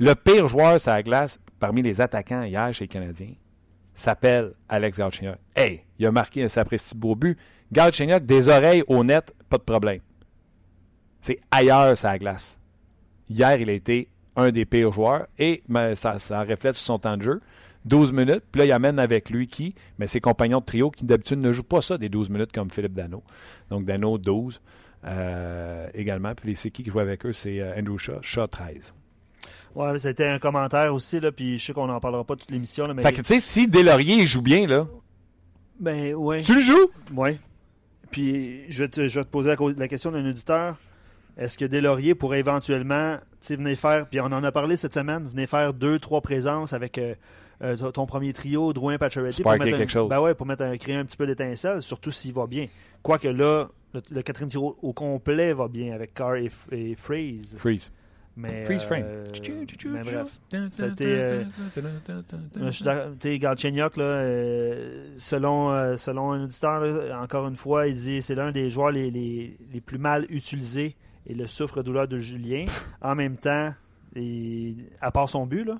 Le 0.00 0.14
pire 0.14 0.48
joueur 0.48 0.80
sur 0.80 0.90
la 0.90 1.02
glace 1.02 1.38
parmi 1.60 1.80
les 1.80 2.00
attaquants 2.00 2.42
hier 2.42 2.74
chez 2.74 2.84
les 2.84 2.88
Canadiens 2.88 3.34
s'appelle 3.94 4.54
Alex 4.68 4.98
Galchenyuk. 4.98 5.36
Hey, 5.54 5.84
il 5.98 6.06
a 6.06 6.10
marqué 6.10 6.42
un 6.42 6.48
sapristi 6.48 6.96
beau 6.96 7.14
but. 7.14 7.38
Galchenyuk, 7.70 8.26
des 8.26 8.48
oreilles 8.48 8.82
au 8.88 9.04
net, 9.04 9.32
pas 9.48 9.58
de 9.58 9.62
problème. 9.62 10.00
C'est 11.20 11.38
ailleurs, 11.50 11.96
sa 11.96 12.18
glace. 12.18 12.58
Hier, 13.32 13.60
il 13.60 13.70
a 13.70 13.72
été 13.72 14.08
un 14.36 14.50
des 14.50 14.64
pires 14.64 14.92
joueurs 14.92 15.26
et 15.38 15.62
ça, 15.94 16.18
ça, 16.18 16.42
reflète 16.42 16.74
sur 16.74 16.86
son 16.86 16.98
temps 16.98 17.16
de 17.16 17.22
jeu. 17.22 17.40
12 17.84 18.12
minutes, 18.12 18.44
puis 18.52 18.60
là, 18.60 18.64
il 18.66 18.72
amène 18.72 19.00
avec 19.00 19.28
lui 19.28 19.48
qui? 19.48 19.74
Mais 19.98 20.06
ses 20.06 20.20
compagnons 20.20 20.60
de 20.60 20.64
trio 20.64 20.90
qui 20.90 21.04
d'habitude 21.04 21.40
ne 21.40 21.50
jouent 21.50 21.64
pas 21.64 21.82
ça 21.82 21.98
des 21.98 22.08
12 22.08 22.30
minutes 22.30 22.52
comme 22.52 22.70
Philippe 22.70 22.92
Dano. 22.92 23.24
Donc 23.70 23.84
Dano, 23.84 24.18
12 24.18 24.60
euh, 25.04 25.88
également. 25.94 26.34
Puis 26.34 26.54
c'est 26.54 26.70
qui 26.70 26.84
qui 26.84 26.90
joue 26.90 27.00
avec 27.00 27.26
eux? 27.26 27.32
C'est 27.32 27.60
euh, 27.60 27.76
Andrew 27.76 27.98
Shaw, 27.98 28.22
Shaw 28.22 28.46
13. 28.46 28.94
Ouais, 29.74 29.98
c'était 29.98 30.28
un 30.28 30.38
commentaire 30.38 30.94
aussi, 30.94 31.18
là, 31.18 31.32
puis 31.32 31.58
je 31.58 31.64
sais 31.64 31.72
qu'on 31.72 31.86
n'en 31.86 31.98
parlera 31.98 32.24
pas 32.24 32.36
toute 32.36 32.50
l'émission. 32.50 32.86
Mais... 32.94 33.02
Fait 33.02 33.12
que, 33.12 33.22
tu 33.22 33.24
sais, 33.24 33.40
si 33.40 33.66
Delaurier 33.66 34.26
joue 34.26 34.42
bien, 34.42 34.66
là. 34.66 34.86
Ben, 35.80 36.14
ouais. 36.14 36.42
Tu 36.42 36.54
le 36.54 36.60
joues? 36.60 36.90
Ouais. 37.14 37.38
Puis 38.10 38.70
je 38.70 38.84
vais 38.84 38.88
te, 38.88 39.08
je 39.08 39.20
te 39.20 39.26
poser 39.26 39.54
la, 39.76 39.88
question 39.88 40.12
d'un 40.12 40.28
auditeur. 40.28 40.76
Est-ce 41.36 41.56
que 41.56 41.64
Deslauriers 41.64 42.14
pourrait 42.14 42.40
éventuellement 42.40 43.16
venir 43.48 43.78
faire, 43.78 44.06
puis 44.08 44.20
on 44.20 44.26
en 44.26 44.44
a 44.44 44.52
parlé 44.52 44.76
cette 44.76 44.94
semaine, 44.94 45.26
venir 45.26 45.48
faire 45.48 45.72
deux, 45.74 45.98
trois 45.98 46.20
présences 46.20 46.72
avec 46.72 46.98
euh, 46.98 47.76
ton 47.92 48.06
premier 48.06 48.32
trio, 48.32 48.72
Drouin, 48.72 48.98
Pacioretty, 48.98 49.42
pour 49.42 49.52
mettre, 49.52 49.64
quelque 49.64 49.92
chose. 49.92 50.08
Ben 50.08 50.20
ouais, 50.20 50.34
pour 50.34 50.46
mettre 50.46 50.76
créer 50.76 50.96
un 50.96 51.04
petit 51.04 51.16
peu 51.16 51.26
d'étincelle, 51.26 51.82
surtout 51.82 52.10
s'il 52.10 52.34
va 52.34 52.46
bien. 52.46 52.66
Quoique 53.02 53.28
là, 53.28 53.68
le, 54.10 54.22
quatrième 54.22 54.50
trio 54.50 54.76
au 54.80 54.92
complet 54.92 55.52
va 55.52 55.68
bien 55.68 55.92
avec 55.94 56.14
Carr 56.14 56.36
et, 56.36 56.50
et 56.70 56.94
Freeze. 56.94 57.56
Freeze. 57.58 57.90
Mais, 58.34 58.64
Freeze 58.64 58.82
frame. 58.84 59.04
Euh, 59.04 59.24
mais 59.86 60.02
bref, 60.02 60.40
c'était. 60.70 61.44
Euh, 62.56 63.38
Galchenyuk, 63.38 63.96
là, 63.98 64.04
euh, 64.04 65.08
selon, 65.16 65.70
euh, 65.70 65.96
selon 65.98 66.32
un 66.32 66.44
auditeur, 66.44 66.82
encore 67.22 67.46
une 67.46 67.56
fois, 67.56 67.88
il 67.88 67.96
dit 67.96 68.22
c'est 68.22 68.34
l'un 68.34 68.50
des 68.50 68.70
joueurs 68.70 68.90
les, 68.90 69.10
les, 69.10 69.58
les, 69.70 69.80
plus 69.82 69.98
mal 69.98 70.24
utilisés 70.30 70.96
et 71.26 71.34
le 71.34 71.46
souffre-douleur 71.46 72.08
de 72.08 72.18
Julien. 72.18 72.66
En 73.00 73.14
même 73.14 73.36
temps, 73.36 73.72
et, 74.16 74.76
à 75.00 75.10
part 75.10 75.28
son 75.28 75.46
but, 75.46 75.64
là, 75.64 75.78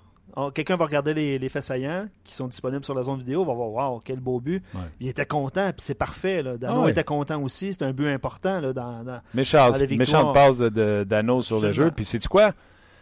Quelqu'un 0.55 0.77
va 0.77 0.87
regarder 0.87 1.13
les, 1.13 1.39
les, 1.39 1.49
faits 1.51 1.63
saillants 1.63 2.09
qui 2.25 2.33
sont 2.33 2.49
disponibles 2.49 2.85
sur 2.85 2.95
la 2.95 3.03
zone 3.03 3.19
vidéo, 3.19 3.45
va 3.45 3.53
voir 3.53 3.71
Waouh, 3.71 4.01
quel 4.03 4.19
beau 4.19 4.41
but. 4.41 4.63
Il 4.99 5.09
était 5.09 5.27
content, 5.27 5.71
puis 5.73 5.83
c'est 5.83 5.95
parfait. 5.95 6.43
Là. 6.43 6.57
Dano 6.57 6.85
ah 6.85 6.91
était 6.91 7.05
content 7.05 7.43
aussi. 7.43 7.75
C'est 7.75 7.85
un 7.85 7.93
but 7.93 8.09
important 8.09 8.61
là, 8.61 8.73
dans, 8.73 9.05
dans, 9.05 9.21
méchante, 9.35 9.79
méchante 9.91 10.33
passe 10.33 10.59
de, 10.59 11.05
Dano 11.05 11.43
sur 11.43 11.61
le 11.61 11.73
jeu. 11.73 11.91
Puis 11.91 12.07
c'est 12.07 12.27
quoi? 12.29 12.53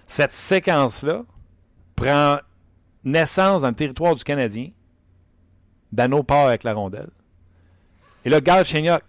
Cette 0.09 0.33
séquence-là 0.33 1.23
prend 1.95 2.39
naissance 3.05 3.63
dans 3.63 3.69
le 3.69 3.75
territoire 3.75 4.17
du 4.17 4.25
Canadien. 4.25 4.71
Dano 5.93 6.25
part 6.25 6.49
avec 6.49 6.65
la 6.65 6.73
rondelle. 6.73 7.11
Et 8.25 8.29
là, 8.29 8.41
Gal 8.41 8.65
Chenyok, 8.65 9.03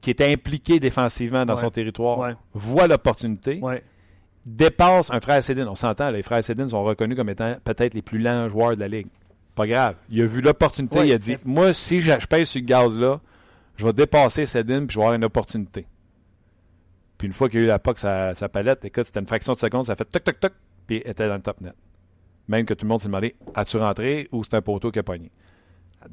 qui 0.00 0.10
était 0.10 0.32
impliqué 0.32 0.80
défensivement 0.80 1.44
dans 1.44 1.56
son 1.56 1.70
territoire, 1.70 2.34
voit 2.54 2.86
l'opportunité 2.86 3.60
dépasse 4.46 5.10
un 5.10 5.20
frère 5.20 5.42
Cédine. 5.42 5.68
On 5.68 5.74
s'entend, 5.74 6.10
les 6.10 6.22
frères 6.22 6.42
Cédine 6.42 6.68
sont 6.68 6.82
reconnus 6.82 7.16
comme 7.16 7.28
étant 7.28 7.54
peut-être 7.64 7.94
les 7.94 8.02
plus 8.02 8.18
lents 8.18 8.48
joueurs 8.48 8.74
de 8.74 8.80
la 8.80 8.88
Ligue. 8.88 9.08
Pas 9.54 9.66
grave. 9.66 9.96
Il 10.08 10.22
a 10.22 10.26
vu 10.26 10.40
l'opportunité, 10.40 11.06
il 11.06 11.12
a 11.12 11.18
dit 11.18 11.36
Moi, 11.44 11.72
si 11.72 12.00
je, 12.00 12.12
pèse 12.26 12.48
sur 12.48 12.60
le 12.60 12.66
gaz-là, 12.66 13.20
je 13.76 13.84
vais 13.84 13.92
dépasser 13.92 14.46
Cédine 14.46 14.86
puis 14.86 14.94
je 14.94 14.98
vais 14.98 15.04
avoir 15.04 15.14
une 15.14 15.24
opportunité. 15.24 15.86
Puis 17.18 17.26
une 17.26 17.34
fois 17.34 17.48
qu'il 17.48 17.60
a 17.60 17.62
eu 17.64 17.66
la 17.66 17.78
POC 17.78 17.98
sa, 17.98 18.34
sa 18.34 18.48
palette, 18.48 18.84
écoute, 18.84 19.04
c'était 19.04 19.20
une 19.20 19.26
fraction 19.26 19.52
de 19.52 19.58
seconde, 19.58 19.84
ça 19.84 19.92
a 19.92 19.96
fait 19.96 20.06
toc 20.06 20.24
toc 20.24 20.40
toc, 20.40 20.52
puis 20.86 21.02
il 21.04 21.10
était 21.10 21.28
dans 21.28 21.34
le 21.34 21.42
top 21.42 21.60
net. 21.60 21.74
Même 22.48 22.64
que 22.64 22.74
tout 22.74 22.86
le 22.86 22.88
monde 22.88 23.00
s'est 23.00 23.08
demandé 23.08 23.36
As-tu 23.54 23.76
rentré 23.76 24.28
ou 24.32 24.42
c'est 24.42 24.54
un 24.54 24.62
poteau 24.62 24.90
qui 24.90 24.98
a 24.98 25.02
pogné? 25.02 25.30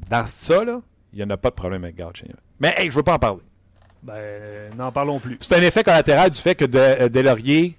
Dans 0.10 0.26
ça, 0.28 0.64
là, 0.66 0.82
il 1.14 1.20
n'y 1.20 1.24
en 1.24 1.30
a 1.30 1.38
pas 1.38 1.50
de 1.50 1.56
problème 1.56 1.84
avec 1.86 1.96
Gaucho. 1.96 2.26
Mais 2.60 2.74
hey, 2.78 2.90
je 2.90 2.96
veux 2.96 3.04
pas 3.04 3.16
en 3.16 3.20
parler. 3.20 3.42
Ben, 4.08 4.74
n'en 4.78 4.92
parlons 4.92 5.20
plus. 5.20 5.38
C'est 5.42 5.54
un 5.56 5.62
effet 5.62 5.84
collatéral 5.84 6.32
du 6.32 6.40
fait 6.40 6.56
que 6.56 6.64
de, 6.64 6.78
euh, 6.78 7.10
Delaurier 7.10 7.78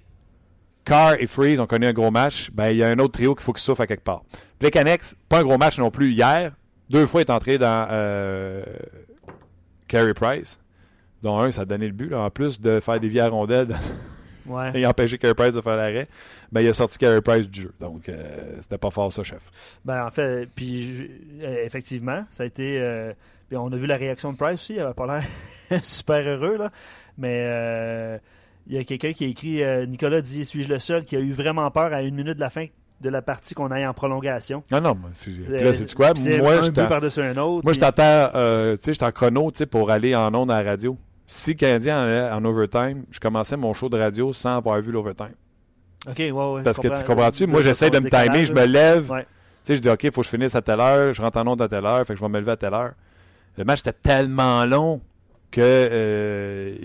Carr 0.85 1.15
et 1.19 1.27
Freeze 1.27 1.59
ont 1.59 1.65
connu 1.65 1.87
un 1.87 1.93
gros 1.93 2.11
match, 2.11 2.49
ben, 2.51 2.69
il 2.69 2.77
y 2.77 2.83
a 2.83 2.87
un 2.87 2.99
autre 2.99 3.13
trio 3.13 3.35
qu'il 3.35 3.43
faut 3.43 3.53
qu'il 3.53 3.61
souffre 3.61 3.81
à 3.81 3.87
quelque 3.87 4.03
part. 4.03 4.21
Canex, 4.59 5.15
pas 5.27 5.39
un 5.39 5.43
gros 5.43 5.57
match 5.57 5.77
non 5.79 5.89
plus 5.89 6.11
hier. 6.11 6.53
Deux 6.89 7.05
fois, 7.05 7.21
il 7.21 7.25
est 7.25 7.31
entré 7.31 7.57
dans 7.57 7.87
euh, 7.91 8.63
Carey 9.87 10.13
Price, 10.13 10.59
dont 11.21 11.39
un, 11.39 11.51
ça 11.51 11.61
a 11.61 11.65
donné 11.65 11.87
le 11.87 11.93
but. 11.93 12.13
En 12.13 12.29
plus 12.29 12.61
de 12.61 12.79
faire 12.79 12.99
des 12.99 13.09
vieilles 13.09 13.27
rondelles 13.27 13.75
ouais. 14.47 14.71
et 14.79 14.85
empêcher 14.85 15.17
Carey 15.17 15.35
Price 15.35 15.53
de 15.53 15.61
faire 15.61 15.75
l'arrêt, 15.75 16.07
ben, 16.51 16.61
il 16.61 16.67
a 16.67 16.73
sorti 16.73 16.97
Carey 16.97 17.21
Price 17.21 17.47
du 17.47 17.61
jeu. 17.61 17.73
Donc, 17.79 18.09
euh, 18.09 18.55
c'était 18.61 18.77
pas 18.77 18.91
fort, 18.91 19.11
ça, 19.13 19.23
chef. 19.23 19.41
Ben, 19.85 20.05
en 20.05 20.09
fait, 20.09 20.47
puis 20.55 21.09
euh, 21.41 21.65
effectivement, 21.65 22.23
ça 22.31 22.43
a 22.43 22.45
été. 22.45 22.79
Euh, 22.79 23.13
puis 23.49 23.57
on 23.57 23.67
a 23.67 23.75
vu 23.75 23.87
la 23.87 23.97
réaction 23.97 24.31
de 24.31 24.37
Price 24.37 24.53
aussi. 24.53 24.75
Il 24.75 24.79
avait 24.79 24.93
pas 24.93 25.07
l'air 25.07 25.83
super 25.83 26.25
heureux, 26.25 26.57
là. 26.57 26.69
Mais 27.17 28.19
il 28.69 28.75
y 28.75 28.77
a 28.77 28.83
quelqu'un 28.83 29.13
qui 29.13 29.25
a 29.25 29.27
écrit 29.27 29.63
euh, 29.63 29.87
Nicolas 29.87 30.21
dit 30.21 30.45
Suis-je 30.45 30.69
le 30.69 30.77
seul 30.77 31.03
qui 31.03 31.15
a 31.15 31.19
eu 31.19 31.31
vraiment 31.31 31.69
peur 31.71 31.91
à 31.91 32.03
une 32.03 32.15
minute 32.15 32.35
de 32.35 32.39
la 32.39 32.51
fin 32.51 32.67
de 33.01 33.09
la 33.09 33.21
partie 33.21 33.55
qu'on 33.55 33.71
aille 33.71 33.87
en 33.87 33.93
prolongation 33.93 34.61
Non, 34.71 34.81
non, 34.81 34.97
là, 35.47 35.73
c'est 35.73 35.93
quoi? 35.95 36.13
Moi, 36.13 36.61
je 36.61 36.71
par-dessus 36.71 37.21
un 37.21 37.37
autre. 37.37 37.63
Moi, 37.63 37.73
je 37.73 37.79
t'attends, 37.79 38.29
euh, 38.35 38.75
tu 38.75 38.83
sais, 38.83 38.93
j'étais 38.93 39.05
en 39.05 39.11
chrono 39.11 39.51
pour 39.71 39.89
aller 39.89 40.15
en 40.15 40.33
ondes 40.35 40.51
à 40.51 40.61
la 40.61 40.71
radio. 40.71 40.97
Si 41.25 41.51
le 41.51 41.55
Canadien 41.55 42.01
allait 42.01 42.29
en 42.29 42.43
overtime, 42.45 43.05
je 43.09 43.19
commençais 43.19 43.55
mon 43.55 43.73
show 43.73 43.89
de 43.89 43.97
radio 43.97 44.33
sans 44.33 44.57
avoir 44.57 44.81
vu 44.81 44.91
l'overtime. 44.91 45.33
OK, 46.07 46.17
ouais, 46.17 46.31
ouais. 46.31 46.63
Parce 46.63 46.79
que 46.79 46.87
tu 46.87 47.03
comprends-tu? 47.05 47.47
Moi, 47.47 47.61
j'essaie 47.61 47.89
de 47.89 47.99
me 47.99 48.09
timer, 48.09 48.43
je 48.45 48.53
me 48.53 48.65
lève. 48.65 49.07
Tu 49.07 49.13
sais, 49.63 49.75
je 49.77 49.81
dis, 49.81 49.89
OK, 49.89 50.03
il 50.03 50.11
faut 50.11 50.21
que 50.21 50.25
je 50.25 50.31
finisse 50.31 50.55
à 50.55 50.61
telle 50.61 50.79
heure, 50.79 51.13
je 51.13 51.21
rentre 51.21 51.37
en 51.37 51.47
onde 51.47 51.61
à 51.61 51.67
telle 51.67 51.85
heure, 51.85 52.05
fait 52.05 52.13
que 52.13 52.19
je 52.19 52.23
vais 52.23 52.29
me 52.29 52.39
lever 52.39 52.51
à 52.51 52.57
telle 52.57 52.73
heure. 52.73 52.93
Le 53.59 53.65
match 53.65 53.81
était 53.81 53.93
tellement 53.93 54.65
long 54.65 55.01
que 55.51 55.61
euh, 55.61 56.75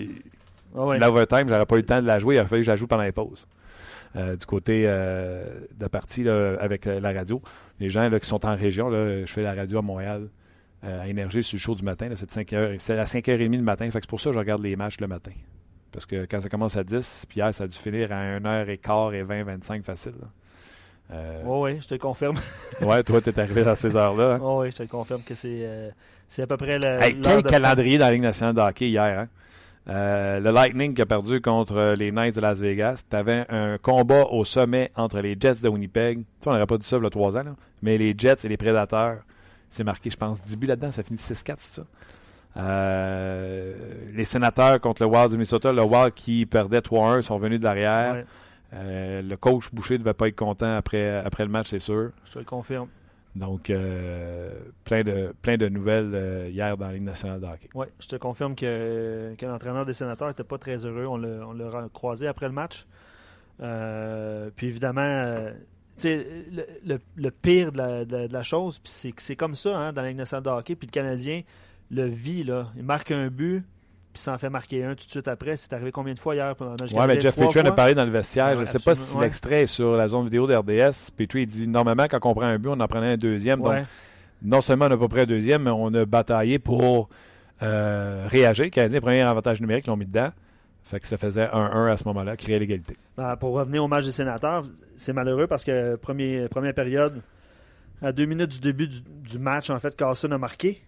Oh 0.75 0.93
L'overtime, 0.93 1.47
j'aurais 1.47 1.65
pas 1.65 1.75
eu 1.75 1.79
le 1.79 1.85
temps 1.85 2.01
de 2.01 2.07
la 2.07 2.19
jouer. 2.19 2.35
Il 2.35 2.39
a 2.39 2.45
fallu 2.45 2.61
que 2.61 2.65
je 2.65 2.71
la 2.71 2.75
joue 2.75 2.85
pendant 2.85 3.03
les 3.03 3.13
pauses. 3.13 3.47
Euh, 4.17 4.35
du 4.35 4.45
côté 4.45 4.83
euh, 4.85 5.61
de 5.73 5.81
la 5.81 5.89
partie 5.89 6.27
avec 6.27 6.85
euh, 6.85 6.99
la 6.99 7.13
radio. 7.13 7.41
Les 7.79 7.89
gens 7.89 8.09
qui 8.19 8.27
sont 8.27 8.45
en 8.45 8.55
région, 8.57 8.91
je 8.91 9.25
fais 9.25 9.41
la 9.41 9.53
radio 9.53 9.79
à 9.79 9.81
Montréal 9.81 10.29
à 10.83 11.07
Énergie 11.07 11.43
sur 11.43 11.55
le 11.55 11.61
show 11.61 11.75
du 11.75 11.83
matin. 11.83 12.09
C'est, 12.15 12.29
5 12.29 12.53
c'est 12.77 12.99
à 12.99 13.05
5h30 13.05 13.55
le 13.55 13.61
matin. 13.61 13.89
c'est 13.91 14.05
pour 14.05 14.19
ça 14.19 14.29
que 14.29 14.33
je 14.33 14.39
regarde 14.39 14.61
les 14.61 14.75
matchs 14.75 14.99
le 14.99 15.07
matin. 15.07 15.31
Parce 15.91 16.05
que 16.05 16.25
quand 16.25 16.41
ça 16.41 16.49
commence 16.49 16.75
à 16.75 16.83
10, 16.83 17.25
puis 17.29 17.39
hier, 17.39 17.53
ça 17.53 17.63
a 17.63 17.67
dû 17.67 17.77
finir 17.77 18.11
à 18.11 18.37
1h15 18.37 19.13
et 19.13 19.23
20, 19.23 19.43
25 19.43 19.83
facile. 19.83 20.13
Oui, 21.45 21.79
je 21.81 21.87
te 21.87 21.95
confirme. 21.95 22.37
ouais, 22.81 23.03
toi, 23.03 23.21
tu 23.21 23.29
es 23.29 23.39
arrivé 23.39 23.61
à 23.61 23.75
ces 23.75 23.95
heures-là. 23.95 24.35
Hein? 24.35 24.39
oui, 24.41 24.71
je 24.71 24.83
te 24.83 24.89
confirme 24.89 25.21
que 25.21 25.35
c'est, 25.35 25.93
c'est 26.27 26.41
à 26.41 26.47
peu 26.47 26.57
près 26.57 26.79
le. 26.79 27.21
quel 27.21 27.43
calendrier 27.43 27.97
dans 27.97 28.05
la 28.05 28.11
Ligue 28.11 28.23
nationale 28.23 28.55
de 28.55 28.61
hockey 28.61 28.89
hier, 28.89 29.19
hein? 29.19 29.27
Euh, 29.87 30.39
le 30.39 30.51
Lightning 30.51 30.95
qui 30.95 31.01
a 31.01 31.05
perdu 31.05 31.41
contre 31.41 31.93
les 31.95 32.11
Knights 32.11 32.35
de 32.35 32.41
Las 32.41 32.59
Vegas. 32.59 33.03
Tu 33.09 33.15
avais 33.15 33.45
un 33.49 33.77
combat 33.77 34.25
au 34.25 34.43
sommet 34.43 34.91
entre 34.95 35.19
les 35.19 35.35
Jets 35.39 35.61
de 35.61 35.69
Winnipeg. 35.69 36.23
Tu 36.41 36.49
on 36.49 36.53
n'aurait 36.53 36.65
pas 36.65 36.77
dit 36.77 36.85
ça 36.85 36.97
il 36.97 37.03
y 37.03 37.05
a 37.05 37.09
trois 37.09 37.37
ans, 37.37 37.43
mais 37.83 37.97
les 37.97 38.15
Jets 38.17 38.43
et 38.43 38.47
les 38.47 38.57
Prédateurs. 38.57 39.19
C'est 39.69 39.83
marqué, 39.83 40.09
je 40.09 40.17
pense, 40.17 40.41
10 40.41 40.57
buts 40.57 40.67
là-dedans. 40.67 40.91
Ça 40.91 41.03
finit 41.03 41.19
6-4, 41.19 41.55
c'est 41.57 41.75
ça? 41.75 41.83
Euh, 42.57 43.73
les 44.13 44.25
sénateurs 44.25 44.79
contre 44.79 45.03
le 45.03 45.09
Wild 45.09 45.29
du 45.29 45.35
Minnesota. 45.35 45.71
Le 45.71 45.83
Wild 45.83 46.13
qui 46.13 46.45
perdait 46.45 46.79
3-1 46.79 47.21
sont 47.21 47.37
venus 47.37 47.59
de 47.59 47.65
l'arrière. 47.65 48.23
Euh, 48.75 49.21
le 49.21 49.37
coach 49.37 49.71
Boucher 49.73 49.95
ne 49.95 49.99
devait 49.99 50.13
pas 50.13 50.27
être 50.27 50.35
content 50.35 50.75
après, 50.75 51.17
après 51.17 51.43
le 51.43 51.49
match, 51.49 51.67
c'est 51.69 51.79
sûr. 51.79 52.11
Je 52.25 52.31
te 52.31 52.39
le 52.39 52.45
confirme. 52.45 52.89
Donc, 53.35 53.69
euh, 53.69 54.51
plein, 54.85 55.03
de, 55.03 55.33
plein 55.41 55.57
de 55.57 55.67
nouvelles 55.67 56.11
euh, 56.13 56.49
hier 56.49 56.77
dans 56.77 56.87
la 56.87 56.93
Ligue 56.93 57.03
nationale 57.03 57.41
de 57.41 57.45
hockey. 57.45 57.69
Oui, 57.73 57.87
je 57.99 58.07
te 58.07 58.15
confirme 58.15 58.55
que, 58.55 59.35
que 59.37 59.45
l'entraîneur 59.45 59.85
des 59.85 59.93
sénateurs 59.93 60.29
n'était 60.29 60.45
pas 60.45 60.57
très 60.57 60.85
heureux. 60.85 61.05
On 61.05 61.17
l'a 61.17 61.89
croisé 61.93 62.27
après 62.27 62.47
le 62.47 62.53
match. 62.53 62.85
Puis 64.55 64.67
évidemment, 64.67 65.49
le, 66.03 66.99
le, 67.15 67.31
pire 67.31 67.71
de 67.73 67.77
la, 67.77 68.05
de, 68.05 68.31
la 68.31 68.43
chose, 68.43 68.79
c'est 68.85 69.11
que 69.11 69.21
c'est 69.21 69.35
comme 69.35 69.55
ça 69.55 69.77
hein, 69.77 69.91
dans 69.91 70.01
la 70.01 70.09
Ligue 70.09 70.17
nationale 70.17 70.43
de 70.43 70.49
hockey. 70.49 70.75
Puis 70.75 70.87
le 70.87 70.91
Canadien 70.91 71.41
le 71.91 72.05
vit. 72.07 72.43
Là. 72.43 72.71
Il 72.75 72.83
marque 72.83 73.11
un 73.11 73.27
but, 73.27 73.63
puis 74.15 74.21
s'en 74.21 74.37
fait 74.37 74.49
marquer 74.49 74.85
un 74.85 74.95
tout 74.95 75.05
de 75.05 75.11
suite 75.11 75.27
après. 75.27 75.57
C'est 75.57 75.73
arrivé 75.73 75.91
combien 75.91 76.13
de 76.13 76.19
fois 76.19 76.35
hier 76.35 76.55
pendant 76.55 76.71
le 76.71 76.97
Oui, 76.97 77.05
mais 77.05 77.19
Jeff 77.19 77.35
Petrie 77.35 77.59
en 77.59 77.65
a 77.65 77.71
parlé 77.73 77.93
dans 77.93 78.05
le 78.05 78.09
vestiaire. 78.09 78.55
je 78.55 78.61
ne 78.61 78.65
sais 78.65 78.79
pas 78.79 78.95
si 78.95 79.17
l'extrait 79.17 79.63
est 79.63 79.65
sur 79.65 79.97
la 79.97 80.07
zone 80.07 80.23
vidéo 80.23 80.47
d'RDS. 80.47 81.11
Petrie 81.17 81.45
dit 81.45 81.67
normalement, 81.67 82.05
quand 82.09 82.19
on 82.23 82.33
prend 82.33 82.45
un 82.45 82.57
but, 82.57 82.69
on 82.69 82.79
en 82.79 82.87
prenait 82.87 83.13
un 83.13 83.17
deuxième. 83.17 83.59
Donc, 83.59 83.75
non 84.41 84.61
seulement 84.61 84.85
on 84.85 84.89
n'a 84.89 84.97
pas 84.97 85.09
pris 85.09 85.21
un 85.21 85.25
deuxième, 85.25 85.63
mais 85.63 85.71
on 85.71 85.93
a 85.93 86.05
bataillé 86.05 86.59
pour 86.59 87.09
euh, 87.61 88.25
réagir. 88.29 88.65
Le 88.65 88.69
Canadien, 88.69 89.01
premier 89.01 89.21
avantage 89.21 89.59
numérique, 89.59 89.87
l'ont 89.87 89.97
mis 89.97 90.05
dedans. 90.05 90.29
Fait 90.85 91.01
que 91.01 91.07
ça 91.07 91.17
faisait 91.17 91.47
1-1 91.47 91.91
à 91.91 91.97
ce 91.97 92.05
moment-là, 92.05 92.37
créer 92.37 92.57
l'égalité. 92.57 92.95
Ben, 93.17 93.35
pour 93.35 93.55
revenir 93.55 93.83
au 93.83 93.87
match 93.89 94.05
des 94.05 94.11
sénateurs, 94.13 94.63
c'est 94.95 95.13
malheureux 95.13 95.47
parce 95.47 95.65
que 95.65 95.95
premier, 95.95 96.47
première 96.47 96.73
période, 96.73 97.21
à 98.01 98.13
deux 98.13 98.25
minutes 98.25 98.51
du 98.51 98.59
début 98.59 98.87
du, 98.87 99.39
match, 99.39 99.69
en 99.69 99.79
fait, 99.79 99.95
Carson 99.95 100.31
a 100.31 100.37
marqué. 100.37 100.81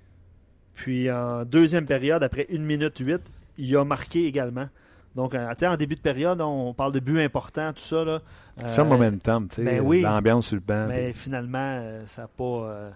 Puis 0.77 1.11
en 1.11 1.43
deuxième 1.43 1.87
période, 1.87 2.21
après 2.21 2.45
1 2.53 2.59
minute 2.59 2.99
8, 2.99 3.19
il 3.57 3.75
a 3.75 3.83
marqué 3.83 4.27
également. 4.27 4.67
Donc, 5.15 5.33
euh, 5.33 5.51
en 5.63 5.75
début 5.75 5.95
de 5.95 6.01
période, 6.01 6.39
on 6.39 6.71
parle 6.75 6.91
de 6.91 6.99
buts 6.99 7.19
importants, 7.19 7.73
tout 7.73 7.81
ça. 7.81 8.05
Là. 8.05 8.21
c'est 8.67 8.81
un 8.81 8.85
euh, 8.85 8.87
momentum, 8.87 9.47
tu 9.47 9.55
sais, 9.55 9.63
ben 9.63 10.01
l'ambiance 10.03 10.49
sur 10.49 10.55
le 10.55 10.61
banc. 10.61 10.85
Mais 10.87 11.13
finalement, 11.13 11.57
euh, 11.57 12.03
ça 12.05 12.21
n'a 12.21 12.27
pas. 12.27 12.91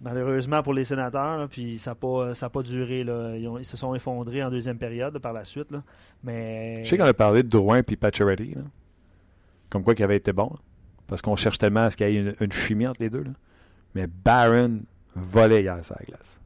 malheureusement 0.00 0.64
pour 0.64 0.74
les 0.74 0.82
sénateurs, 0.82 1.48
puis 1.48 1.78
ça 1.78 1.92
n'a 1.92 1.94
pas, 1.94 2.32
pas 2.52 2.62
duré. 2.62 3.04
Là. 3.04 3.36
Ils, 3.36 3.64
se 3.64 3.76
sont 3.76 3.94
effondrés 3.94 4.42
en 4.42 4.50
deuxième 4.50 4.78
période 4.78 5.16
par 5.20 5.32
la 5.32 5.44
suite. 5.44 5.68
Mais... 6.24 6.82
Je 6.82 6.88
sais 6.88 6.98
qu'on 6.98 7.04
a 7.04 7.14
parlé 7.14 7.44
de 7.44 7.48
Drouin 7.48 7.80
et 7.86 7.96
Pacioretty, 7.96 8.56
comme 9.70 9.84
quoi 9.84 9.94
qui 9.94 10.02
avait 10.02 10.16
été 10.16 10.32
bon. 10.32 10.50
Parce 11.06 11.22
qu'on 11.22 11.36
cherche 11.36 11.58
tellement 11.58 11.84
à 11.84 11.90
ce 11.90 11.96
qu'il 11.96 12.10
y 12.10 12.16
ait 12.16 12.34
une, 12.40 12.52
chimie 12.52 12.88
entre 12.88 13.00
les 13.00 13.10
deux. 13.10 13.22
Là. 13.22 13.30
Mais 13.94 14.08
Barron 14.08 14.80
volait 15.14 15.62
hier 15.62 15.76
la 15.76 16.04
glace. 16.04 16.40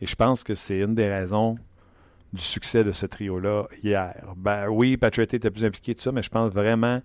Et 0.00 0.06
je 0.06 0.14
pense 0.16 0.44
que 0.44 0.54
c'est 0.54 0.78
une 0.78 0.94
des 0.94 1.08
raisons 1.12 1.58
du 2.32 2.40
succès 2.40 2.84
de 2.84 2.92
ce 2.92 3.06
trio-là 3.06 3.66
hier. 3.82 4.14
Ben, 4.36 4.68
oui, 4.68 4.96
Patrick 4.96 5.32
était 5.34 5.50
plus 5.50 5.64
impliqué 5.64 5.94
de 5.94 6.00
ça, 6.00 6.12
mais 6.12 6.22
je 6.22 6.28
pense 6.28 6.52
vraiment 6.52 7.00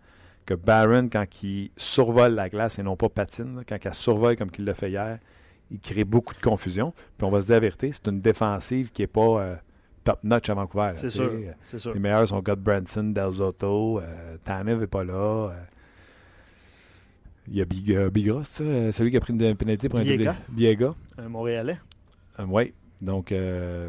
que 0.46 0.54
Barron, 0.54 1.08
quand 1.12 1.26
il 1.44 1.72
survole 1.78 2.34
la 2.36 2.50
glace 2.50 2.80
et 2.80 2.84
non 2.84 2.98
pas 2.98 3.10
patine, 3.10 3.64
quand 3.68 3.78
il 3.84 3.94
survole 3.94 4.36
comme 4.36 4.50
il 4.58 4.66
l'a 4.66 4.74
fait 4.74 4.92
hier, 4.92 5.20
il 5.72 5.80
crée 5.80 6.04
beaucoup 6.04 6.34
de 6.34 6.42
confusion. 6.42 6.94
Puis 7.18 7.26
on 7.26 7.30
va 7.32 7.42
se 7.42 7.46
dire 7.48 7.74
c'est 7.80 8.08
une 8.08 8.20
défensive 8.20 8.92
qui 8.92 9.02
n'est 9.02 9.08
pas 9.08 9.42
euh, 9.42 9.56
top-notch 10.04 10.50
à 10.50 10.54
Vancouver. 10.54 10.92
C'est 10.96 11.10
sûr, 11.10 11.32
sûr, 11.66 11.94
Les 11.94 12.00
meilleurs 12.00 12.28
sont 12.28 12.42
God 12.42 12.60
Branson, 12.60 13.04
Del 13.04 13.32
Zotto, 13.32 14.00
euh, 14.00 14.38
Tanev 14.44 14.82
n'est 14.82 14.88
pas 14.88 15.04
là. 15.04 15.14
Euh, 15.50 15.54
Il 17.48 17.56
y 17.56 17.62
a 17.62 17.66
Big, 17.66 17.92
euh, 17.92 18.10
Bigros, 18.10 18.44
celui 18.44 19.12
qui 19.12 19.18
a 19.18 19.20
pris 19.22 19.34
une 19.34 19.56
pénalité 19.56 19.90
pour 19.90 20.00
Biega. 20.00 20.32
un 20.32 20.36
Biega. 20.54 20.94
Un 21.18 21.30
Montréalais. 21.30 21.80
oui. 22.48 22.74
Donc, 23.02 23.34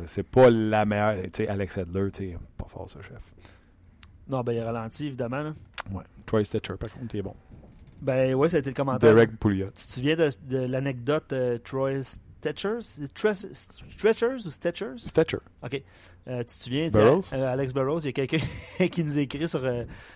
c'est 0.07 0.23
pas 0.23 0.51
la 0.51 0.85
meilleure. 0.85 1.23
Tu 1.25 1.31
sais, 1.45 1.49
Alex 1.49 1.79
Edler, 1.79 2.11
tu 2.11 2.31
sais, 2.31 2.39
pas 2.57 2.67
fort, 2.67 2.89
ce 2.91 3.01
chef. 3.01 3.35
Non, 4.29 4.41
ben, 4.43 4.53
il 4.53 4.61
a 4.61 4.65
ralenti, 4.65 5.07
évidemment. 5.07 5.43
Là. 5.43 5.53
Ouais. 5.93 6.05
Troy 6.27 6.45
Stetcher, 6.45 6.75
par 6.79 6.91
contre, 6.91 7.15
il 7.15 7.19
est 7.19 7.23
bon. 7.23 7.35
Ben, 8.01 8.35
oui, 8.35 8.49
ça 8.49 8.57
a 8.57 8.61
été 8.61 8.71
le 8.71 8.75
commentaire. 8.75 9.15
Derek 9.15 9.39
Pouliot. 9.39 9.69
Tu 9.75 9.87
te 9.87 9.93
souviens 9.93 10.17
de, 10.17 10.31
de 10.49 10.59
l'anecdote 10.67 11.33
Troy 11.65 12.03
Stetchers? 12.03 12.81
Stretchers 12.83 14.47
ou 14.47 14.51
Stetchers? 14.51 14.99
Stetcher. 14.99 15.39
OK. 15.63 15.83
Euh, 16.29 16.39
tu 16.41 16.45
te 16.45 16.63
souviens, 16.63 16.89
Burroughs? 16.89 17.33
Alex 17.33 17.73
Burroughs, 17.73 18.01
il 18.03 18.07
y 18.07 18.09
a 18.09 18.13
quelqu'un 18.13 18.39
qui 18.89 19.05
nous 19.05 19.19
écrit 19.19 19.49
sur, 19.49 19.63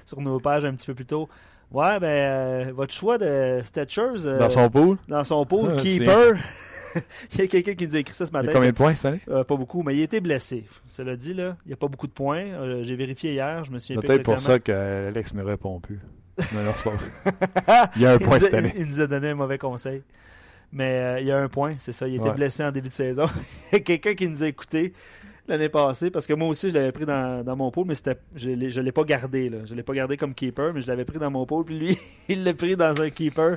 sur 0.04 0.20
nos 0.20 0.38
pages 0.40 0.64
un 0.64 0.74
petit 0.74 0.86
peu 0.86 0.94
plus 0.94 1.06
tôt. 1.06 1.28
Ouais, 1.70 1.98
ben, 2.00 2.72
votre 2.72 2.94
choix 2.94 3.18
de 3.18 3.60
Stetchers. 3.62 4.24
dans 4.38 4.50
son 4.50 4.70
pool? 4.70 4.96
Dans 5.06 5.24
son 5.24 5.44
pool, 5.44 5.76
keeper. 5.76 6.38
il 7.32 7.38
y 7.38 7.42
a 7.42 7.46
quelqu'un 7.46 7.74
qui 7.74 7.86
nous 7.86 7.96
a 7.96 7.98
écrit 7.98 8.14
ça 8.14 8.26
ce 8.26 8.32
matin. 8.32 8.46
Il 8.46 8.48
y 8.48 8.50
a 8.50 8.54
combien 8.54 8.70
de 8.70 8.76
points 8.76 8.94
cette 8.94 9.04
année? 9.06 9.20
pas 9.26 9.56
beaucoup, 9.56 9.82
mais 9.82 9.96
il 9.96 10.00
a 10.00 10.04
été 10.04 10.20
blessé. 10.20 10.64
Cela 10.88 11.16
dit, 11.16 11.34
là, 11.34 11.56
il 11.64 11.68
n'y 11.68 11.74
a 11.74 11.76
pas 11.76 11.88
beaucoup 11.88 12.06
de 12.06 12.12
points. 12.12 12.82
J'ai 12.82 12.96
vérifié 12.96 13.32
hier, 13.32 13.64
je 13.64 13.70
me 13.70 13.78
suis 13.78 13.94
Peut-être 13.94 14.22
pour 14.22 14.40
ça 14.40 14.58
qu'Alex 14.58 15.34
ne 15.34 15.42
répond 15.42 15.80
plus. 15.80 16.00
Non, 16.54 16.62
non, 16.62 16.72
pas 16.84 17.90
Il 17.96 18.02
y 18.02 18.06
a 18.06 18.12
un 18.12 18.18
point 18.18 18.38
cette 18.38 18.54
année. 18.54 18.72
Il 18.78 18.86
nous 18.86 19.00
a 19.00 19.08
donné 19.08 19.30
un 19.30 19.34
mauvais 19.34 19.58
conseil. 19.58 20.02
Mais 20.72 21.16
il 21.20 21.26
y 21.26 21.32
a 21.32 21.38
un 21.38 21.48
point, 21.48 21.74
c'est 21.78 21.92
ça. 21.92 22.06
Il 22.06 22.16
était 22.16 22.30
blessé 22.30 22.62
en 22.62 22.70
début 22.70 22.88
de 22.88 22.94
saison. 22.94 23.26
il 23.72 23.74
y 23.74 23.76
a 23.76 23.80
quelqu'un 23.80 24.14
qui 24.14 24.28
nous 24.28 24.44
a 24.44 24.46
écouté 24.46 24.92
l'année 25.48 25.68
passée, 25.70 26.10
parce 26.10 26.26
que 26.26 26.34
moi 26.34 26.48
aussi, 26.48 26.68
je 26.68 26.74
l'avais 26.74 26.92
pris 26.92 27.06
dans, 27.06 27.42
dans, 27.42 27.56
mon 27.56 27.70
pôle, 27.70 27.86
mais 27.86 27.94
je 28.36 28.50
ne 28.50 28.82
l'ai 28.82 28.92
pas 28.92 29.04
gardé. 29.04 29.48
Là. 29.48 29.58
Je 29.64 29.72
ne 29.72 29.76
l'ai 29.76 29.82
pas 29.82 29.94
gardé 29.94 30.16
comme 30.16 30.34
keeper, 30.34 30.74
mais 30.74 30.82
je 30.82 30.86
l'avais 30.86 31.06
pris 31.06 31.18
dans 31.18 31.30
mon 31.30 31.46
pôle, 31.46 31.64
puis 31.64 31.78
lui, 31.78 31.98
il 32.28 32.44
l'a 32.44 32.54
pris 32.54 32.76
dans 32.76 33.00
un 33.00 33.10
keeper. 33.10 33.56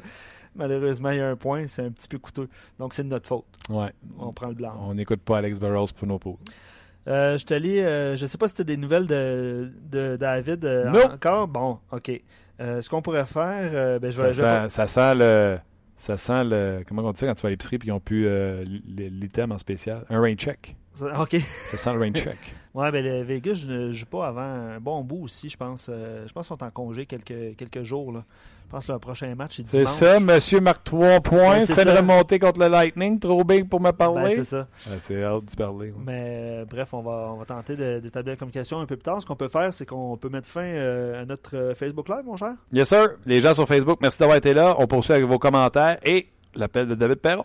Malheureusement, 0.56 1.12
il 1.12 1.18
y 1.18 1.22
a 1.22 1.30
un 1.30 1.36
point, 1.36 1.68
c'est 1.68 1.84
un 1.84 1.92
petit 1.92 2.08
peu 2.08 2.18
coûteux. 2.18 2.50
Donc, 2.78 2.94
c'est 2.94 3.04
de 3.04 3.10
notre 3.10 3.28
faute. 3.28 3.46
Ouais. 3.70 3.92
On 4.20 4.34
prend 4.34 4.50
le 4.50 4.56
blanc. 4.56 4.74
On 4.82 4.94
n'écoute 4.94 5.22
pas 5.22 5.38
Alex 5.38 5.60
Burrows 5.60 5.88
pour 5.96 6.08
nos 6.08 6.20
pôles. 6.20 6.38
Euh, 7.08 7.38
je 7.38 7.46
te 7.46 7.54
lis, 7.54 7.80
euh, 7.80 8.16
je 8.16 8.26
sais 8.26 8.38
pas 8.38 8.48
si 8.48 8.56
c'était 8.56 8.76
des 8.76 8.78
nouvelles 8.78 9.08
de, 9.08 9.72
de 9.90 10.18
David 10.18 10.64
euh, 10.66 10.86
non. 10.86 11.14
encore? 11.14 11.48
Bon, 11.48 11.80
ok. 11.92 12.12
ce 12.60 12.88
qu'on 12.90 13.02
pourrait 13.02 13.26
faire, 13.26 14.00
ben, 14.00 14.12
je 14.12 14.22
vais, 14.22 14.34
ça, 14.34 14.70
sent, 14.70 14.70
ça 14.70 14.88
sent 14.88 15.16
le, 15.16 15.58
ça 15.96 16.18
sent 16.18 16.44
le, 16.44 16.84
comment 16.88 17.02
on 17.04 17.12
dit 17.12 17.20
ça 17.20 17.26
quand 17.26 17.34
tu 17.34 17.42
vas 17.42 17.48
à 17.48 17.50
l'épicerie 17.50 17.80
puis 17.80 17.90
ils 17.90 17.92
ont 17.92 18.00
pu 18.00 18.28
l'item 18.88 19.52
en 19.52 19.58
spécial, 19.58 20.06
un 20.10 20.22
rain 20.22 20.36
check. 20.36 20.76
Ok. 21.00 21.38
Ça 21.72 21.78
sent 21.78 21.94
le 21.94 22.00
rain 22.00 22.12
check. 22.14 22.38
Ouais, 22.74 22.90
ben 22.92 23.04
les 23.04 23.24
Vegas, 23.24 23.56
je 23.56 23.68
ne 23.68 23.92
joue 23.92 24.06
pas 24.06 24.28
avant 24.28 24.42
un 24.42 24.80
bon 24.80 25.04
bout 25.04 25.24
aussi, 25.24 25.50
je 25.50 25.58
pense. 25.58 25.88
je 25.90 26.32
pense 26.32 26.48
qu'ils 26.48 26.58
sont 26.58 26.64
en 26.64 26.72
congé 26.72 27.06
quelques, 27.06 27.58
quelques 27.58 27.84
jours. 27.84 28.14
Là. 28.14 28.24
Je 28.72 28.78
pense 28.78 28.86
que 28.86 28.94
le 28.94 29.00
prochain 29.00 29.36
match 29.36 29.60
est 29.60 29.64
dimanche. 29.64 29.92
C'est 29.92 30.06
ça, 30.06 30.18
monsieur 30.22 30.62
marque 30.62 30.86
3 30.86 31.20
points, 31.20 31.58
ben, 31.58 31.66
fait 31.66 31.84
une 31.84 31.90
remontée 31.90 32.40
contre 32.40 32.62
le 32.62 32.70
Lightning, 32.70 33.20
trop 33.20 33.44
big 33.44 33.68
pour 33.68 33.82
me 33.82 33.92
parler. 33.92 34.30
Ben, 34.30 34.36
c'est 34.36 34.44
ça. 34.46 34.68
c'est 35.02 35.22
hâte 35.22 35.44
d'y 35.44 35.58
parler. 35.58 35.94
Mais 36.06 36.62
euh, 36.62 36.66
bref, 36.66 36.94
on 36.94 37.02
va, 37.02 37.32
on 37.34 37.36
va 37.36 37.44
tenter 37.44 37.76
d'établir 37.76 38.32
la 38.32 38.38
communication 38.38 38.80
un 38.80 38.86
peu 38.86 38.96
plus 38.96 39.04
tard. 39.04 39.22
Ce 39.22 39.26
qu'on 39.26 39.36
peut 39.36 39.50
faire, 39.50 39.74
c'est 39.74 39.86
qu'on 39.86 40.16
peut 40.16 40.30
mettre 40.30 40.48
fin 40.48 40.64
euh, 40.64 41.22
à 41.22 41.26
notre 41.26 41.58
euh, 41.58 41.76
Facebook 41.76 42.08
Live, 42.08 42.24
mon 42.24 42.38
cher. 42.38 42.54
Yes, 42.72 42.88
sir. 42.88 43.10
Les 43.26 43.42
gens 43.42 43.54
sur 43.54 43.68
Facebook, 43.68 44.00
merci 44.02 44.20
d'avoir 44.20 44.38
été 44.38 44.54
là. 44.54 44.74
On 44.80 44.88
poursuit 44.88 45.16
avec 45.16 45.26
vos 45.26 45.38
commentaires 45.38 45.98
et 46.06 46.30
l'appel 46.56 46.88
de 46.88 46.96
David 46.96 47.18
Perron. 47.18 47.44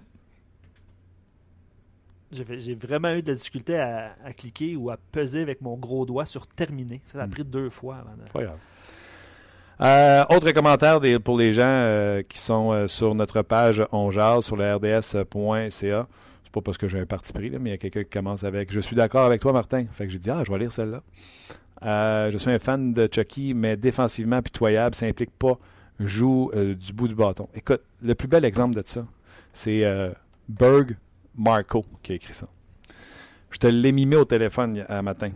J'ai 2.33 2.75
vraiment 2.75 3.13
eu 3.13 3.23
de 3.23 3.29
la 3.29 3.35
difficulté 3.37 3.79
à, 3.79 4.15
cliquer 4.37 4.77
ou 4.77 4.91
à 4.91 4.97
peser 5.13 5.43
avec 5.43 5.61
mon 5.61 5.77
gros 5.77 6.07
doigt 6.07 6.25
sur 6.25 6.47
terminer. 6.47 7.01
Ça 7.09 7.23
a 7.23 7.27
hmm. 7.27 7.31
pris 7.31 7.45
deux 7.45 7.71
fois 7.71 7.97
avant 7.97 8.17
de. 8.17 8.31
Pas 8.33 8.45
grave. 8.45 8.59
Euh, 9.81 10.25
autre 10.31 10.51
commentaire 10.53 11.01
pour 11.23 11.37
les 11.37 11.53
gens 11.53 11.63
euh, 11.65 12.23
qui 12.23 12.39
sont 12.39 12.73
euh, 12.73 12.87
sur 12.87 13.15
notre 13.15 13.43
page 13.43 13.83
onjaz 13.93 14.47
sur 14.47 14.57
le 14.57 14.75
rds.ca. 14.75 15.71
C'est 15.71 16.53
pas 16.53 16.61
parce 16.63 16.79
que 16.79 16.89
j'ai 16.89 16.99
un 16.99 17.07
parti 17.07 17.33
pris, 17.33 17.51
mais 17.51 17.71
il 17.71 17.73
y 17.73 17.75
a 17.75 17.79
quelqu'un 17.79 18.03
qui 18.03 18.11
commence 18.11 18.43
avec 18.45 18.73
Je 18.73 18.81
suis 18.81 18.97
d'accord 18.97 19.27
avec 19.27 19.43
toi, 19.43 19.53
Martin. 19.53 19.85
Fait 19.93 20.07
que 20.07 20.13
j'ai 20.13 20.19
dit 20.19 20.31
Ah, 20.31 20.43
je 20.45 20.51
vais 20.51 20.59
lire 20.59 20.73
celle-là. 20.73 21.03
je 22.31 22.37
suis 22.39 22.51
un 22.51 22.59
fan 22.59 22.95
de 22.95 23.09
Chucky, 23.13 23.53
mais 23.53 23.77
défensivement 23.77 24.41
pitoyable, 24.41 24.95
ça 24.95 25.07
implique 25.07 25.33
pas 25.39 25.59
joue 26.01 26.51
du 26.55 26.93
bout 26.93 27.09
du 27.09 27.15
bâton. 27.15 27.49
Écoute, 27.55 27.81
le 28.03 28.15
plus 28.15 28.29
bel 28.29 28.45
exemple 28.45 28.75
de 28.75 28.83
ça, 28.85 29.07
c'est 29.53 29.83
Berg 30.49 30.97
Marco 31.37 31.85
qui 32.03 32.13
a 32.13 32.15
écrit 32.17 32.35
ça. 32.35 32.49
Je 33.51 33.59
te 33.59 33.67
l'ai 33.67 33.93
mimé 33.93 34.17
au 34.17 34.25
téléphone 34.25 34.85
un 34.89 35.03
matin. 35.03 35.31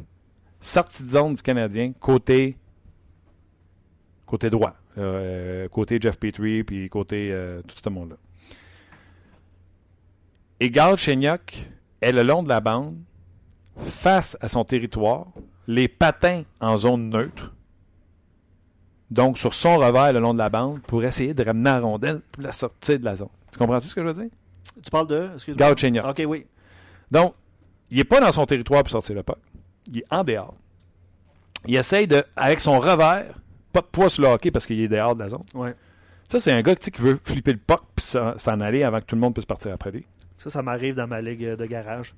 Sortie 0.60 1.04
de 1.04 1.08
zone 1.08 1.32
du 1.32 1.42
Canadien, 1.42 1.92
côté 1.98 2.56
droit, 4.50 4.74
euh, 4.98 5.68
côté 5.68 5.98
Jeff 6.00 6.18
Petrie, 6.18 6.64
puis 6.64 6.88
côté 6.88 7.30
euh, 7.32 7.62
tout 7.62 7.76
ce 7.82 7.88
monde-là. 7.88 8.16
Et 10.60 10.70
Gal 10.70 10.96
est 12.00 12.12
le 12.12 12.22
long 12.22 12.42
de 12.42 12.48
la 12.48 12.60
bande, 12.60 12.98
face 13.78 14.36
à 14.40 14.48
son 14.48 14.64
territoire, 14.64 15.28
les 15.66 15.88
patins 15.88 16.42
en 16.60 16.76
zone 16.76 17.08
neutre, 17.08 17.54
donc 19.10 19.38
sur 19.38 19.54
son 19.54 19.78
revers 19.78 20.12
le 20.12 20.20
long 20.20 20.34
de 20.34 20.38
la 20.38 20.50
bande, 20.50 20.82
pour 20.82 21.02
essayer 21.02 21.32
de 21.32 21.42
ramener 21.42 21.70
la 21.70 21.80
rondelle 21.80 22.20
pour 22.32 22.42
la 22.42 22.52
sortir 22.52 22.98
de 22.98 23.04
la 23.04 23.16
zone. 23.16 23.30
Tu 23.50 23.58
comprends-tu 23.58 23.88
ce 23.88 23.94
que 23.94 24.02
je 24.02 24.06
veux 24.06 24.14
dire? 24.14 24.30
Tu 24.82 24.90
parles 24.90 25.06
de. 25.06 25.30
Gal 25.50 25.76
Chenyok. 25.76 26.06
OK, 26.06 26.22
oui. 26.26 26.46
Donc, 27.10 27.34
il 27.90 27.98
n'est 27.98 28.04
pas 28.04 28.20
dans 28.20 28.32
son 28.32 28.46
territoire 28.46 28.82
pour 28.82 28.90
sortir 28.90 29.16
le 29.16 29.22
puck. 29.22 29.38
Il 29.90 29.98
est 29.98 30.04
en 30.10 30.24
dehors. 30.24 30.54
Il 31.66 31.76
essaye 31.76 32.06
de, 32.06 32.24
avec 32.36 32.60
son 32.60 32.78
revers, 32.78 33.34
pas 33.72 33.80
de 33.80 33.86
poids 33.86 34.08
sur 34.08 34.22
le 34.22 34.28
hockey 34.28 34.50
parce 34.50 34.66
qu'il 34.66 34.80
est 34.80 34.88
dehors 34.88 35.14
de 35.14 35.22
la 35.22 35.28
zone. 35.28 35.44
Ouais. 35.54 35.74
Ça, 36.28 36.38
c'est 36.38 36.52
un 36.52 36.62
gars 36.62 36.76
qui 36.76 36.90
veut 37.02 37.18
flipper 37.22 37.52
le 37.52 37.58
puck 37.58 37.82
puis 37.96 38.06
s'en 38.06 38.60
aller 38.60 38.84
avant 38.84 39.00
que 39.00 39.06
tout 39.06 39.16
le 39.16 39.20
monde 39.20 39.34
puisse 39.34 39.46
partir 39.46 39.72
après 39.72 39.90
lui. 39.90 40.06
Ça, 40.38 40.48
ça 40.48 40.62
m'arrive 40.62 40.94
dans 40.94 41.08
ma 41.08 41.20
ligue 41.20 41.44
de 41.44 41.66
garage. 41.66 42.14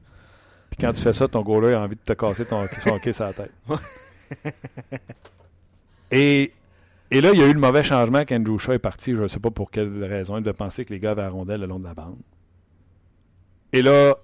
Puis 0.71 0.79
quand 0.81 0.93
tu 0.93 1.03
fais 1.03 1.13
ça, 1.13 1.29
ton 1.29 1.43
goaler 1.43 1.75
a 1.75 1.81
envie 1.81 1.97
de 1.97 2.01
te 2.03 2.13
casser 2.13 2.45
ton, 2.45 2.67
son 2.81 2.91
hockey 2.91 3.13
sur 3.13 3.25
la 3.25 3.33
tête. 3.33 3.53
et, 6.11 6.53
et 7.11 7.21
là, 7.21 7.31
il 7.33 7.41
y 7.41 7.43
a 7.43 7.47
eu 7.47 7.53
le 7.53 7.61
mauvais 7.61 7.83
changement 7.83 8.21
quand 8.21 8.37
Andrew 8.37 8.59
Shaw 8.59 8.73
est 8.73 8.79
parti. 8.79 9.13
Je 9.13 9.23
ne 9.23 9.29
sais 9.29 9.41
pas 9.41 9.51
pour 9.51 9.71
quelle 9.71 10.05
raison. 10.05 10.37
Il 10.37 10.43
devait 10.43 10.53
penser 10.57 10.85
que 10.85 10.93
les 10.93 11.01
gars 11.01 11.13
avaient 11.13 11.23
la 11.23 11.31
rondelle 11.31 11.61
le 11.61 11.67
long 11.67 11.79
de 11.79 11.85
la 11.85 11.95
bande. 11.95 12.17
Et 13.73 13.83
là, 13.83 14.17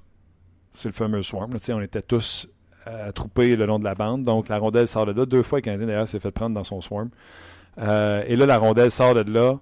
c'est 0.72 0.88
le 0.88 0.94
fameux 0.94 1.22
swarm. 1.22 1.56
on 1.70 1.80
était 1.80 2.02
tous 2.02 2.48
à 2.84 3.12
trouper 3.12 3.56
le 3.56 3.66
long 3.66 3.78
de 3.78 3.84
la 3.84 3.94
bande. 3.94 4.22
Donc, 4.22 4.48
la 4.48 4.58
rondelle 4.58 4.88
sort 4.88 5.06
de 5.06 5.12
là. 5.12 5.26
Deux 5.26 5.42
fois, 5.42 5.58
le 5.58 5.62
Canadien, 5.62 5.86
d'ailleurs, 5.86 6.08
s'est 6.08 6.20
fait 6.20 6.30
prendre 6.30 6.54
dans 6.54 6.64
son 6.64 6.80
swarm. 6.80 7.10
Euh, 7.78 8.22
et 8.26 8.36
là, 8.36 8.46
la 8.46 8.58
rondelle 8.58 8.90
sort 8.90 9.14
de 9.14 9.30
là. 9.30 9.58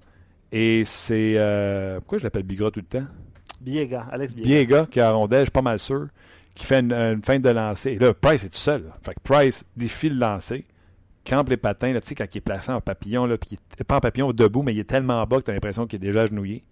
Et 0.52 0.84
c'est. 0.84 1.34
Euh, 1.36 1.98
pourquoi 1.98 2.18
je 2.18 2.24
l'appelle 2.24 2.44
Bigra 2.44 2.70
tout 2.70 2.80
le 2.80 2.86
temps? 2.86 3.06
Biega, 3.60 4.06
Alex 4.10 4.34
Biega. 4.34 4.48
Biega 4.48 4.86
qui 4.86 5.00
a 5.00 5.04
la 5.04 5.12
rondelle, 5.12 5.40
je 5.40 5.44
suis 5.46 5.50
pas 5.50 5.62
mal 5.62 5.78
sûr, 5.78 6.08
qui 6.54 6.64
fait 6.64 6.80
une, 6.80 7.22
feinte 7.22 7.42
de 7.42 7.50
lancer. 7.50 7.92
Et 7.92 7.98
là, 7.98 8.14
Price 8.14 8.44
est 8.44 8.48
tout 8.48 8.56
seul. 8.56 8.84
Fait 9.02 9.14
que 9.14 9.20
Price 9.22 9.64
défile 9.76 10.14
le 10.14 10.20
lancer, 10.20 10.66
campe 11.24 11.48
les 11.48 11.56
patins, 11.56 11.92
là, 11.92 12.00
tu 12.00 12.08
sais, 12.08 12.14
quand 12.14 12.26
il 12.32 12.38
est 12.38 12.42
placé 12.42 12.70
en 12.70 12.80
papillon, 12.80 13.26
là, 13.26 13.36
puis 13.38 13.58
il 13.78 13.84
pas 13.84 13.96
en 13.96 14.00
papillon 14.00 14.32
debout, 14.32 14.62
mais 14.62 14.72
il 14.72 14.78
est 14.78 14.88
tellement 14.88 15.24
bas 15.26 15.38
que 15.38 15.44
tu 15.44 15.50
as 15.50 15.54
l'impression 15.54 15.86
qu'il 15.86 15.96
est 15.96 16.06
déjà 16.06 16.22
agenouillé. 16.22 16.64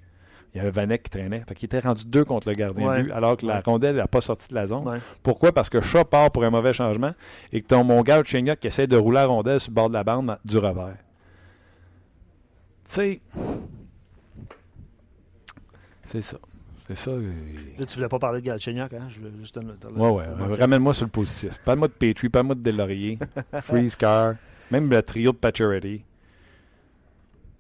Il 0.55 0.59
y 0.59 0.61
avait 0.61 0.71
Vanek 0.71 1.03
qui 1.03 1.11
traînait. 1.11 1.43
Fait 1.49 1.55
qu'il 1.55 1.67
était 1.67 1.81
rendu 1.81 2.05
deux 2.07 2.25
contre 2.25 2.49
le 2.49 2.55
gardien 2.55 2.97
de 2.97 3.03
but, 3.03 3.11
alors 3.11 3.37
que 3.37 3.45
la 3.45 3.61
rondelle 3.61 3.97
n'a 3.97 4.07
pas 4.07 4.21
sorti 4.21 4.49
de 4.49 4.55
la 4.55 4.69
zone. 4.69 5.01
Pourquoi? 5.23 5.51
Parce 5.53 5.69
que 5.69 5.81
Shaw 5.81 6.05
part 6.05 6.31
pour 6.31 6.45
un 6.45 6.51
mauvais 6.51 6.73
changement 6.73 7.13
et 7.53 7.61
que 7.61 7.67
ton 7.67 7.83
mon 7.83 8.03
gars 8.03 8.23
qui 8.23 8.67
essaie 8.67 8.87
de 8.87 8.97
rouler 8.97 9.17
la 9.17 9.27
rondelle 9.27 9.59
sur 9.59 9.71
le 9.71 9.75
bord 9.75 9.89
de 9.89 9.95
la 9.95 10.05
bande 10.05 10.39
du 10.45 10.59
revers. 10.59 10.97
Tu 12.89 12.95
sais, 12.95 13.21
c'est 16.05 16.23
ça. 16.23 16.37
C'est 16.87 16.97
ça. 16.97 17.11
Là, 17.13 17.87
tu 17.87 17.95
voulais 17.97 18.09
pas 18.09 18.19
parler 18.19 18.41
de 18.41 18.47
Galchenyuk, 18.47 18.93
hein? 18.93 19.07
Je 19.09 19.19
voulais 19.19 19.33
juste 19.41 19.59
Ouais, 19.97 20.11
ouais. 20.11 20.57
Ramène-moi 20.61 20.93
sur 20.93 21.07
le 21.07 21.11
positif. 21.11 21.59
Parle-moi 21.65 21.89
de 21.89 21.95
Petrie, 21.95 22.29
parle-moi 22.29 22.55
de 22.55 22.61
Delaurier, 22.61 23.19
Freeze 23.63 23.97
Car, 23.97 24.35
même 24.71 24.91
le 24.91 25.03
trio 25.03 25.33
de 25.33 25.37
Pacioretty. 25.39 26.05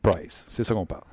Price. 0.03 0.45
C'est 0.51 0.63
ça 0.63 0.75
qu'on 0.75 0.85
parle. 0.85 1.05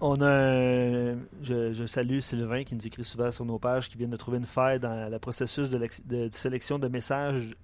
On 0.00 0.20
a 0.20 1.14
je, 1.42 1.86
salue 1.86 2.18
Sylvain 2.18 2.64
qui 2.64 2.74
nous 2.74 2.86
écrit 2.86 3.04
souvent 3.04 3.30
sur 3.30 3.44
nos 3.44 3.58
pages, 3.58 3.88
qui 3.88 3.96
vient 3.96 4.08
de 4.08 4.16
trouver 4.16 4.38
une 4.38 4.46
faille 4.46 4.80
dans 4.80 5.10
le 5.10 5.18
processus 5.18 5.70
de, 5.70 6.28
sélection 6.30 6.78
de 6.78 6.88
messages 6.88 7.54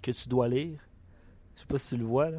que 0.00 0.10
tu 0.10 0.28
dois 0.28 0.48
lire. 0.48 0.78
Je 1.56 1.60
sais 1.60 1.66
pas 1.66 1.78
si 1.78 1.88
tu 1.90 1.96
le 1.96 2.04
vois 2.04 2.30
là. 2.30 2.38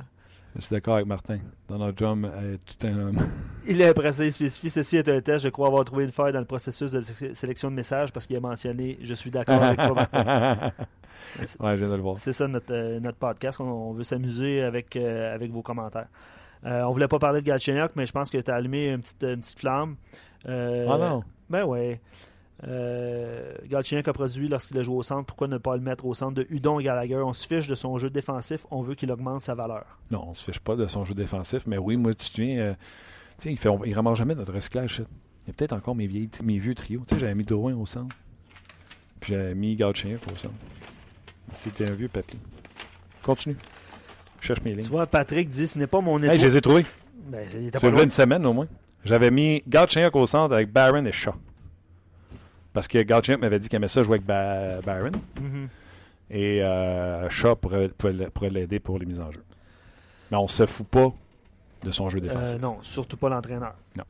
Je 0.56 0.62
suis 0.62 0.74
d'accord 0.74 0.96
avec 0.96 1.08
Martin. 1.08 1.40
Donald 1.68 1.96
Trump 1.96 2.26
est 2.26 2.60
tout 2.64 2.88
un 2.88 3.00
homme. 3.00 3.18
Il 3.68 3.82
est 3.82 3.94
il 3.98 4.32
spécifie 4.32 4.70
ceci 4.70 4.98
est 4.98 5.10
un 5.10 5.20
test. 5.20 5.46
Je 5.46 5.50
crois 5.50 5.68
avoir 5.68 5.84
trouvé 5.84 6.04
une 6.04 6.12
faille 6.12 6.34
dans 6.34 6.40
le 6.40 6.46
processus 6.46 6.92
de 6.92 7.02
sélection 7.02 7.72
de 7.72 7.76
messages 7.76 8.12
parce 8.12 8.28
qu'il 8.28 8.36
a 8.36 8.40
mentionné 8.40 9.00
Je 9.02 9.14
suis 9.14 9.32
d'accord 9.32 9.64
avec 9.64 9.82
toi, 9.82 9.94
Martin. 9.94 10.72
ouais, 11.40 11.72
je 11.72 11.76
viens 11.76 11.90
de 11.90 11.96
le 11.96 12.02
voir. 12.02 12.18
C'est 12.18 12.34
ça 12.34 12.48
notre, 12.48 12.74
euh, 12.74 13.00
notre 13.00 13.18
podcast. 13.18 13.62
On, 13.62 13.94
veut 13.94 14.04
s'amuser 14.04 14.62
avec, 14.62 14.96
euh, 14.96 15.34
avec 15.34 15.52
vos 15.52 15.62
commentaires. 15.62 16.10
Euh, 16.66 16.84
on 16.84 16.92
voulait 16.92 17.08
pas 17.08 17.20
parler 17.20 17.42
de 17.42 17.46
Galchenyuk, 17.46 17.92
mais 17.96 18.06
je 18.06 18.12
pense 18.12 18.30
que 18.30 18.38
tu 18.38 18.50
as 18.50 18.56
allumé 18.56 18.90
une 18.90 19.02
petite, 19.02 19.24
une 19.24 19.42
petite 19.42 19.60
flamme. 19.60 19.96
Euh, 20.48 20.88
ah 20.90 20.98
non? 20.98 21.24
Ben 21.50 21.64
ouais. 21.66 22.02
Euh, 22.66 23.54
Galchenyuk 23.66 24.08
a 24.08 24.14
produit 24.14 24.48
lorsqu'il 24.48 24.78
a 24.80 24.84
joué 24.84 24.96
au 24.96 25.04
centre. 25.04 25.26
Pourquoi 25.26 25.48
ne 25.48 25.58
pas 25.58 25.76
le 25.76 25.82
mettre 25.82 26.06
au 26.06 26.14
centre 26.14 26.36
de 26.36 26.46
Udon 26.50 26.80
et 26.80 26.84
Gallagher? 26.84 27.18
On 27.18 27.34
se 27.34 27.46
fiche 27.46 27.68
de 27.68 27.76
son 27.76 27.98
jeu 27.98 28.10
défensif. 28.10 28.66
On 28.72 28.82
veut 28.82 28.96
qu'il 28.96 29.12
augmente 29.12 29.42
sa 29.42 29.56
valeur. 29.56 30.00
Non, 30.12 30.26
on 30.30 30.34
se 30.34 30.44
fiche 30.44 30.60
pas 30.60 30.76
de 30.76 30.88
son 30.88 31.04
jeu 31.04 31.14
défensif. 31.14 31.68
Mais 31.68 31.78
oui, 31.78 31.98
moi, 31.98 32.14
tu 32.14 32.30
te 32.30 32.36
souviens... 32.36 32.60
Euh, 32.60 32.74
Tu 33.40 33.50
sais, 33.50 33.66
il 33.66 33.80
ne 33.82 33.88
il 33.88 33.94
ramasse 33.94 34.18
jamais 34.18 34.36
notre 34.36 34.54
recyclage. 34.54 35.02
Il 35.46 35.48
y 35.48 35.50
a 35.50 35.54
peut-être 35.54 35.74
encore 35.74 35.96
mes, 35.96 36.08
vieilles, 36.08 36.30
mes 36.44 36.60
vieux 36.60 36.76
trios. 36.76 37.02
Tu 37.08 37.16
sais, 37.16 37.20
j'avais 37.20 37.36
mis 37.36 37.44
Drouin 37.44 37.76
au 37.76 37.86
centre. 37.86 38.16
Puis 39.20 39.34
j'avais 39.34 39.56
mis 39.56 39.76
Gauthier 39.76 40.16
au 40.16 40.36
centre. 40.38 40.54
C'était 41.54 41.88
un 41.88 41.96
vieux 41.96 42.08
papier. 42.08 42.40
Continue. 43.24 43.58
Je 44.44 44.48
cherche 44.50 44.62
mes 44.64 44.72
lignes. 44.72 44.84
Tu 44.84 44.90
vois, 44.90 45.08
Patrick 45.08 45.48
dit 45.48 45.68
ce 45.68 45.80
n'est 45.80 45.88
pas 45.88 46.02
mon 46.02 46.18
étoile. 46.18 46.34
Hey, 46.34 46.40
je 46.40 46.46
les 46.46 46.58
ai 46.58 46.62
trouvés. 46.62 46.86
Ben, 47.28 47.48
c'est 47.48 48.04
une 48.04 48.10
semaine 48.10 48.46
au 48.46 48.52
moins. 48.52 48.68
J'avais 49.06 49.32
mis 49.32 49.64
Gauthier 49.66 50.10
au 50.12 50.26
centre 50.26 50.54
avec 50.54 50.70
Baron 50.70 51.06
et 51.06 51.14
Shaw. 51.14 51.34
Parce 52.74 52.90
que 52.90 53.02
Gauthier 53.04 53.38
m'avait 53.38 53.58
dit 53.58 53.70
qu'il 53.70 53.78
aimait 53.78 53.88
ça 53.88 54.04
jouer 54.04 54.16
avec 54.16 54.26
Baron. 54.26 55.12
Mm-hmm. 55.40 55.68
Et 56.32 56.62
euh, 56.62 57.30
Shaw 57.30 57.56
pourrait, 57.56 57.88
pourrait 57.88 58.50
l'aider 58.50 58.82
pour 58.82 59.00
les 59.00 59.06
mises 59.06 59.22
en 59.22 59.32
jeu. 59.32 59.42
Mais 60.30 60.36
on 60.36 60.50
se 60.50 60.66
fout 60.66 60.88
pas 60.88 61.14
de 61.84 61.92
son 61.92 62.10
jeu 62.10 62.20
défensif. 62.20 62.56
Euh, 62.56 62.60
non, 62.60 62.80
surtout 62.82 63.16
pas 63.16 63.30
l'entraîneur. 63.30 63.76
Non. 63.96 64.04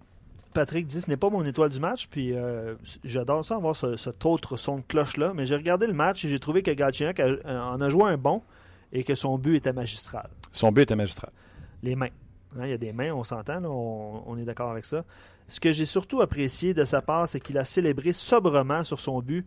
Patrick 0.51 0.87
dit 0.87 0.99
ce 0.99 1.11
n'est 1.11 1.17
pas 1.17 1.29
mon 1.29 1.45
étoile 1.45 1.69
du 1.69 1.79
match, 1.79 2.07
puis 2.09 2.33
euh, 2.33 2.73
j'adore 3.03 3.45
ça 3.45 3.55
avoir 3.55 3.75
ce, 3.75 3.97
cet 3.97 4.25
autre 4.25 4.57
son 4.57 4.77
de 4.77 4.83
cloche-là, 4.87 5.33
mais 5.35 5.45
j'ai 5.45 5.55
regardé 5.55 5.85
le 5.85 5.93
match 5.93 6.25
et 6.25 6.29
j'ai 6.29 6.39
trouvé 6.39 6.63
que 6.63 6.71
Galchenyuk 6.71 7.21
en 7.45 7.81
a 7.81 7.89
joué 7.89 8.05
un 8.05 8.17
bon 8.17 8.41
et 8.93 9.03
que 9.03 9.15
son 9.15 9.37
but 9.37 9.57
était 9.57 9.73
magistral. 9.73 10.29
Son 10.51 10.71
but 10.71 10.83
était 10.83 10.95
magistral. 10.95 11.31
Les 11.81 11.95
mains. 11.95 12.09
Hein, 12.55 12.65
il 12.65 12.69
y 12.69 12.73
a 12.73 12.77
des 12.77 12.93
mains, 12.93 13.11
on 13.11 13.23
s'entend, 13.23 13.61
on, 13.65 14.23
on, 14.27 14.37
est 14.37 14.45
d'accord 14.45 14.69
avec 14.71 14.85
ça. 14.85 15.03
Ce 15.47 15.59
que 15.59 15.71
j'ai 15.71 15.85
surtout 15.85 16.21
apprécié 16.21 16.73
de 16.73 16.83
sa 16.83 17.01
part, 17.01 17.27
c'est 17.27 17.39
qu'il 17.39 17.57
a 17.57 17.65
célébré 17.65 18.13
sobrement 18.13 18.83
sur 18.83 18.99
son 18.99 19.19
but. 19.21 19.45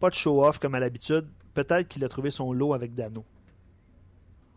Pas 0.00 0.10
de 0.10 0.14
show-off 0.14 0.58
comme 0.58 0.74
à 0.74 0.80
l'habitude. 0.80 1.26
Peut-être 1.54 1.88
qu'il 1.88 2.04
a 2.04 2.08
trouvé 2.08 2.30
son 2.30 2.52
lot 2.52 2.74
avec 2.74 2.94
Dano. 2.94 3.24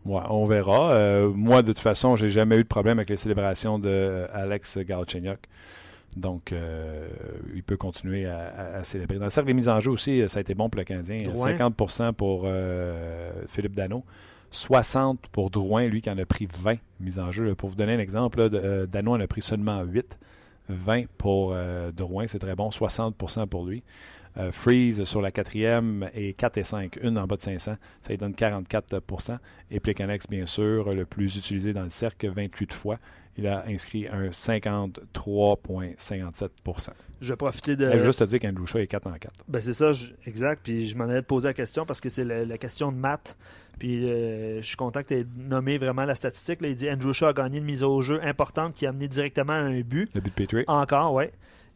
Ouais, 0.06 0.22
on 0.30 0.46
verra. 0.46 0.94
Euh, 0.94 1.30
moi, 1.30 1.62
de 1.62 1.68
toute 1.68 1.80
façon, 1.80 2.16
j'ai 2.16 2.30
jamais 2.30 2.58
eu 2.58 2.64
de 2.64 2.68
problème 2.68 2.98
avec 2.98 3.10
les 3.10 3.18
célébrations 3.18 3.78
de 3.78 4.28
Alex 4.34 4.80
Galchenyuk. 4.80 5.48
Donc, 6.18 6.52
euh, 6.52 7.08
il 7.56 7.64
peut 7.64 7.78
continuer 7.78 8.26
à, 8.26 8.84
célébrer. 8.84 9.18
Dans 9.18 9.26
le 9.26 9.30
cercle 9.30 9.48
des 9.48 9.54
mises 9.54 9.70
en 9.70 9.80
jeu 9.80 9.92
aussi, 9.92 10.28
ça 10.28 10.40
a 10.40 10.42
été 10.42 10.56
bon 10.56 10.70
pour 10.70 10.80
le 10.80 10.84
Canadien. 10.84 11.18
50% 11.18 12.14
pour 12.14 12.44
euh, 12.46 13.32
Philippe 13.48 13.76
Dano. 13.76 14.04
60 14.52 15.28
pour 15.32 15.50
Drouin, 15.50 15.88
lui 15.88 16.02
qui 16.02 16.10
en 16.10 16.18
a 16.18 16.26
pris 16.26 16.48
20 16.62 16.76
mises 17.00 17.20
en 17.20 17.32
jeu. 17.32 17.56
Pour 17.56 17.70
vous 17.70 17.76
donner 17.76 17.94
un 17.94 18.00
exemple, 18.00 18.50
Dano 18.88 19.14
en 19.14 19.20
a 19.20 19.28
pris 19.28 19.42
seulement 19.42 19.82
8. 19.82 20.18
20 20.70 21.06
pour 21.18 21.56
Drouin, 21.94 22.28
c'est 22.28 22.40
très 22.40 22.56
bon. 22.56 22.70
60% 22.70 23.48
pour 23.48 23.66
lui. 23.66 23.84
Euh, 24.38 24.52
Freeze 24.52 25.04
sur 25.04 25.22
la 25.22 25.32
quatrième 25.32 26.10
et 26.14 26.34
4 26.34 26.58
et 26.58 26.64
5, 26.64 27.00
une 27.02 27.18
en 27.18 27.28
bas 27.28 27.36
de 27.36 27.42
500, 27.42 27.76
ça 28.02 28.10
lui 28.10 28.18
donne 28.18 28.32
44% 28.32 29.38
Et 29.70 29.82
Plekanex, 29.82 30.28
bien 30.30 30.46
sûr, 30.46 30.94
le 30.94 31.06
plus 31.06 31.36
utilisé 31.36 31.74
dans 31.74 31.84
le 31.84 31.90
cercle, 31.90 32.30
28 32.30 32.72
fois. 32.72 32.98
Il 33.38 33.48
a 33.48 33.66
inscrit 33.68 34.08
un 34.08 34.30
53,57 34.30 36.50
Je 37.20 37.34
vais 37.34 37.38
profiter 37.38 37.76
de. 37.76 37.86
Je 37.86 37.98
vais 37.98 38.06
juste 38.06 38.20
te 38.20 38.26
dire 38.26 38.40
qu'Andrew 38.40 38.66
Shaw 38.66 38.80
est 38.80 38.88
4 38.88 39.08
en 39.08 39.14
4. 39.14 39.46
Ben 39.48 39.62
c'est 39.62 39.74
ça, 39.74 39.92
exact. 40.26 40.62
Puis 40.64 40.88
je 40.88 40.98
m'en 40.98 41.04
allais 41.06 41.22
te 41.22 41.28
poser 41.28 41.50
la 41.50 41.54
question 41.54 41.86
parce 41.86 42.02
que 42.02 42.10
c'est 42.10 42.24
la, 42.24 42.58
question 42.58 42.92
de 42.92 42.98
maths. 42.98 43.38
Puis 43.82 44.08
euh, 44.08 44.62
je 44.62 44.68
suis 44.68 44.76
content 44.76 45.02
que 45.02 45.08
tu 45.08 45.16
aies 45.16 45.26
nommé 45.38 45.80
vraiment 45.80 46.06
la 46.06 46.14
statistique. 46.14 46.60
il 46.62 46.76
dit 46.76 46.88
Andrew 46.88 47.14
Shaw 47.14 47.30
a 47.30 47.34
gagné 47.34 47.58
une 47.58 47.64
mise 47.64 47.82
au 47.82 48.00
jeu 48.04 48.24
importante 48.24 48.76
qui 48.76 48.86
a 48.86 48.90
amené 48.90 49.08
directement 49.08 49.54
à 49.54 49.56
un 49.56 49.82
but. 49.82 50.08
Le 50.14 50.22
but 50.22 50.30
de 50.30 50.44
Patriot. 50.44 50.66
Encore, 50.68 51.16
oui. 51.16 51.24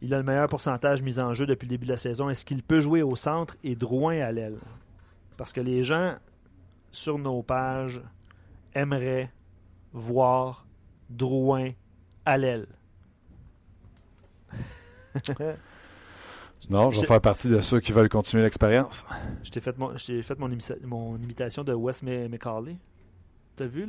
Il 0.02 0.14
a 0.14 0.18
le 0.18 0.22
meilleur 0.22 0.48
pourcentage 0.48 1.02
mis 1.02 1.18
en 1.18 1.34
jeu 1.34 1.46
depuis 1.46 1.66
le 1.66 1.70
début 1.70 1.86
de 1.86 1.90
la 1.90 1.96
saison. 1.96 2.30
Est-ce 2.30 2.44
qu'il 2.44 2.62
peut 2.62 2.80
jouer 2.80 3.02
au 3.02 3.16
centre 3.16 3.56
et 3.64 3.74
Drouin 3.74 4.20
à 4.20 4.30
l'aile? 4.30 4.58
Parce 5.36 5.52
que 5.52 5.60
les 5.60 5.82
gens 5.82 6.14
sur 6.92 7.18
nos 7.18 7.42
pages 7.42 8.00
aimeraient 8.72 9.32
voir 9.92 10.64
Drouin 11.10 11.72
à 12.24 12.38
l'aile. 12.38 12.68
non, 16.70 16.90
je 16.90 17.00
vais 17.00 17.06
faire 17.06 17.20
partie 17.20 17.48
de 17.48 17.60
ceux 17.60 17.80
qui 17.80 17.92
veulent 17.92 18.08
continuer 18.08 18.42
l'expérience. 18.42 19.04
Je 19.42 19.50
t'ai 19.50 19.60
fait, 19.60 19.76
mon, 19.78 19.96
fait 19.96 20.38
mon, 20.84 21.16
imitation 21.18 21.64
de 21.64 21.72
Wes 21.72 22.02
McCauley. 22.02 22.76
T'as 23.54 23.66
vu 23.66 23.86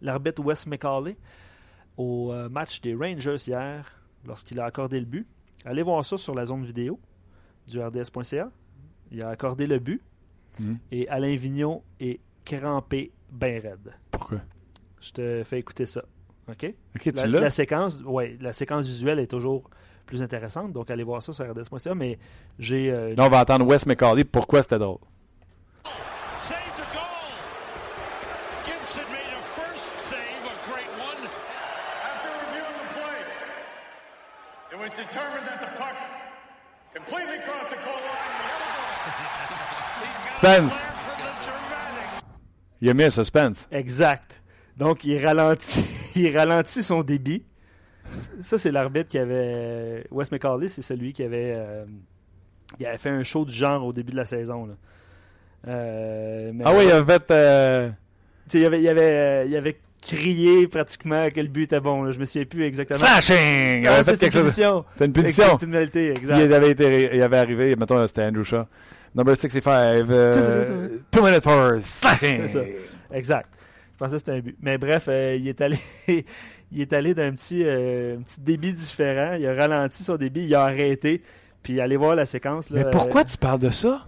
l'arbitre 0.00 0.42
Wes 0.42 0.66
McCauley 0.66 1.16
au 1.96 2.32
euh, 2.32 2.48
match 2.48 2.80
des 2.80 2.94
Rangers 2.94 3.36
hier? 3.46 4.00
lorsqu'il 4.24 4.60
a 4.60 4.64
accordé 4.64 4.98
le 5.00 5.06
but. 5.06 5.26
Allez 5.64 5.82
voir 5.82 6.04
ça 6.04 6.16
sur 6.16 6.34
la 6.34 6.46
zone 6.46 6.64
vidéo 6.64 6.98
du 7.66 7.80
RDS.ca. 7.80 8.50
Il 9.10 9.22
a 9.22 9.28
accordé 9.28 9.66
le 9.66 9.78
but. 9.78 10.02
Hmm. 10.58 10.76
Et 10.90 11.08
Alain 11.08 11.36
Vignon 11.36 11.82
est 12.00 12.20
crampé 12.44 13.12
bien 13.30 13.60
raide. 13.60 13.94
Pourquoi? 14.10 14.40
Je 15.00 15.12
te 15.12 15.42
fais 15.44 15.58
écouter 15.58 15.86
ça. 15.86 16.04
OK? 16.48 16.74
la, 17.14 17.26
la, 17.26 17.50
séquence, 17.50 18.02
ouais, 18.02 18.36
la 18.40 18.52
séquence 18.52 18.86
visuelle 18.86 19.20
est 19.20 19.28
toujours 19.28 19.70
plus 20.06 20.22
intéressante. 20.22 20.72
Donc, 20.72 20.90
allez 20.90 21.04
voir 21.04 21.22
ça 21.22 21.32
sur 21.32 21.48
RDS.ca. 21.48 21.94
Mais 21.94 22.18
j'ai. 22.58 22.90
Euh, 22.90 23.14
on 23.18 23.28
va 23.28 23.40
entendre 23.40 23.66
Wes 23.66 23.86
McCauley. 23.86 24.24
Pourquoi 24.24 24.62
c'était 24.62 24.78
drôle? 24.78 24.98
Suspense. 40.40 40.88
Il 42.80 42.88
a 42.88 42.94
mis 42.94 43.04
un 43.04 43.10
suspense. 43.10 43.68
Exact. 43.70 44.42
Donc, 44.76 45.04
il 45.04 45.24
ralentit, 45.24 45.84
il 46.14 46.36
ralentit 46.36 46.82
son 46.82 47.02
débit. 47.02 47.44
Ça, 48.40 48.58
c'est 48.58 48.70
l'arbitre 48.70 49.08
qui 49.08 49.18
avait. 49.18 50.04
Wes 50.10 50.30
McCauley, 50.32 50.68
c'est 50.68 50.82
celui 50.82 51.12
qui 51.12 51.22
avait. 51.22 51.54
Euh, 51.56 51.84
il 52.78 52.86
avait 52.86 52.98
fait 52.98 53.10
un 53.10 53.22
show 53.22 53.44
du 53.44 53.52
genre 53.52 53.84
au 53.84 53.92
début 53.92 54.12
de 54.12 54.16
la 54.16 54.26
saison. 54.26 54.68
Euh, 55.66 56.52
ah 56.64 56.72
oui, 56.74 56.84
il 56.84 56.90
avait 56.90 57.12
fait. 57.12 57.30
Euh, 57.30 57.90
il 58.52 58.64
avait, 58.64 58.80
il, 58.80 58.88
avait, 58.88 59.48
il 59.48 59.56
avait 59.56 59.78
crié 60.02 60.66
pratiquement 60.66 61.28
que 61.30 61.40
le 61.40 61.48
but 61.48 61.64
était 61.64 61.80
bon. 61.80 62.10
Je 62.10 62.18
me 62.18 62.24
souviens 62.24 62.46
plus 62.46 62.64
exactement. 62.64 62.98
Slashing! 62.98 63.86
Avait 63.86 64.04
fait 64.04 64.18
quelque 64.18 64.32
chose. 64.32 64.52
C'est 64.52 65.04
une 65.04 65.12
punition. 65.12 65.44
C'est 65.44 65.66
une 65.66 65.72
pénalité, 65.72 66.10
exact. 66.10 66.38
Il 66.38 66.52
avait, 66.52 66.70
été, 66.70 67.10
il 67.14 67.22
avait 67.22 67.38
arrivé, 67.38 67.76
mettons, 67.76 68.06
c'était 68.06 68.24
Andrew 68.24 68.44
Shaw. 68.44 68.64
Number 69.14 69.36
65. 69.36 70.08
Uh, 70.08 71.02
two 71.10 71.22
minutes 71.22 71.42
for 71.42 71.80
slashing. 71.82 72.46
Exact. 73.12 73.48
Je 73.92 73.98
pensais 73.98 74.12
que 74.12 74.18
c'était 74.18 74.32
un 74.32 74.40
but. 74.40 74.56
Mais 74.62 74.78
bref, 74.78 75.08
il 75.08 75.48
est 75.48 75.60
allé, 75.60 75.76
il 76.72 76.80
est 76.80 76.92
allé 76.92 77.14
d'un 77.14 77.32
petit, 77.32 77.62
euh, 77.64 78.16
petit 78.18 78.40
débit 78.40 78.72
différent. 78.72 79.34
Il 79.38 79.46
a 79.46 79.54
ralenti 79.54 80.02
son 80.02 80.16
débit, 80.16 80.44
il 80.44 80.54
a 80.54 80.64
arrêté. 80.64 81.22
Puis 81.62 81.80
allez 81.80 81.96
voir 81.96 82.14
la 82.14 82.26
séquence. 82.26 82.70
Là, 82.70 82.84
mais 82.84 82.90
pourquoi 82.90 83.24
tu 83.24 83.36
parles 83.36 83.60
de 83.60 83.70
ça? 83.70 84.06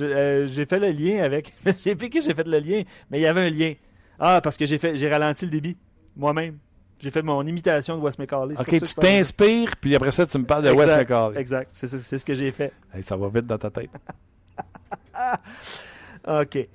Euh, 0.00 0.46
j'ai 0.46 0.66
fait 0.66 0.78
le 0.78 0.90
lien 0.90 1.22
avec. 1.22 1.54
Je 1.66 1.72
sais 1.72 1.94
plus 1.94 2.10
que 2.10 2.20
j'ai 2.20 2.34
fait 2.34 2.46
le 2.46 2.58
lien, 2.58 2.82
mais 3.10 3.18
il 3.18 3.22
y 3.22 3.26
avait 3.26 3.46
un 3.46 3.50
lien. 3.50 3.74
Ah, 4.18 4.40
parce 4.42 4.56
que 4.56 4.66
j'ai 4.66 4.76
fait, 4.76 4.96
j'ai 4.96 5.08
ralenti 5.08 5.46
le 5.46 5.50
débit 5.50 5.76
moi-même. 6.14 6.58
J'ai 7.00 7.10
fait 7.10 7.22
mon 7.22 7.44
imitation 7.46 7.96
de 7.96 8.02
Wes 8.02 8.18
McCauley. 8.18 8.54
Ok, 8.60 8.68
tu 8.68 8.94
t'inspires, 8.94 9.74
puis 9.80 9.96
après 9.96 10.10
ça, 10.10 10.26
tu 10.26 10.38
me 10.38 10.44
parles 10.44 10.64
de 10.64 10.70
Wes 10.70 10.94
McCauley. 10.94 11.40
Exact, 11.40 11.70
c'est 11.72 12.18
ce 12.18 12.24
que 12.24 12.34
j'ai 12.34 12.52
fait. 12.52 12.72
ça 13.00 13.16
va 13.16 13.28
vite 13.28 13.46
dans 13.46 13.56
ta 13.56 13.70
tête. 13.70 13.90
OK. 16.28 16.68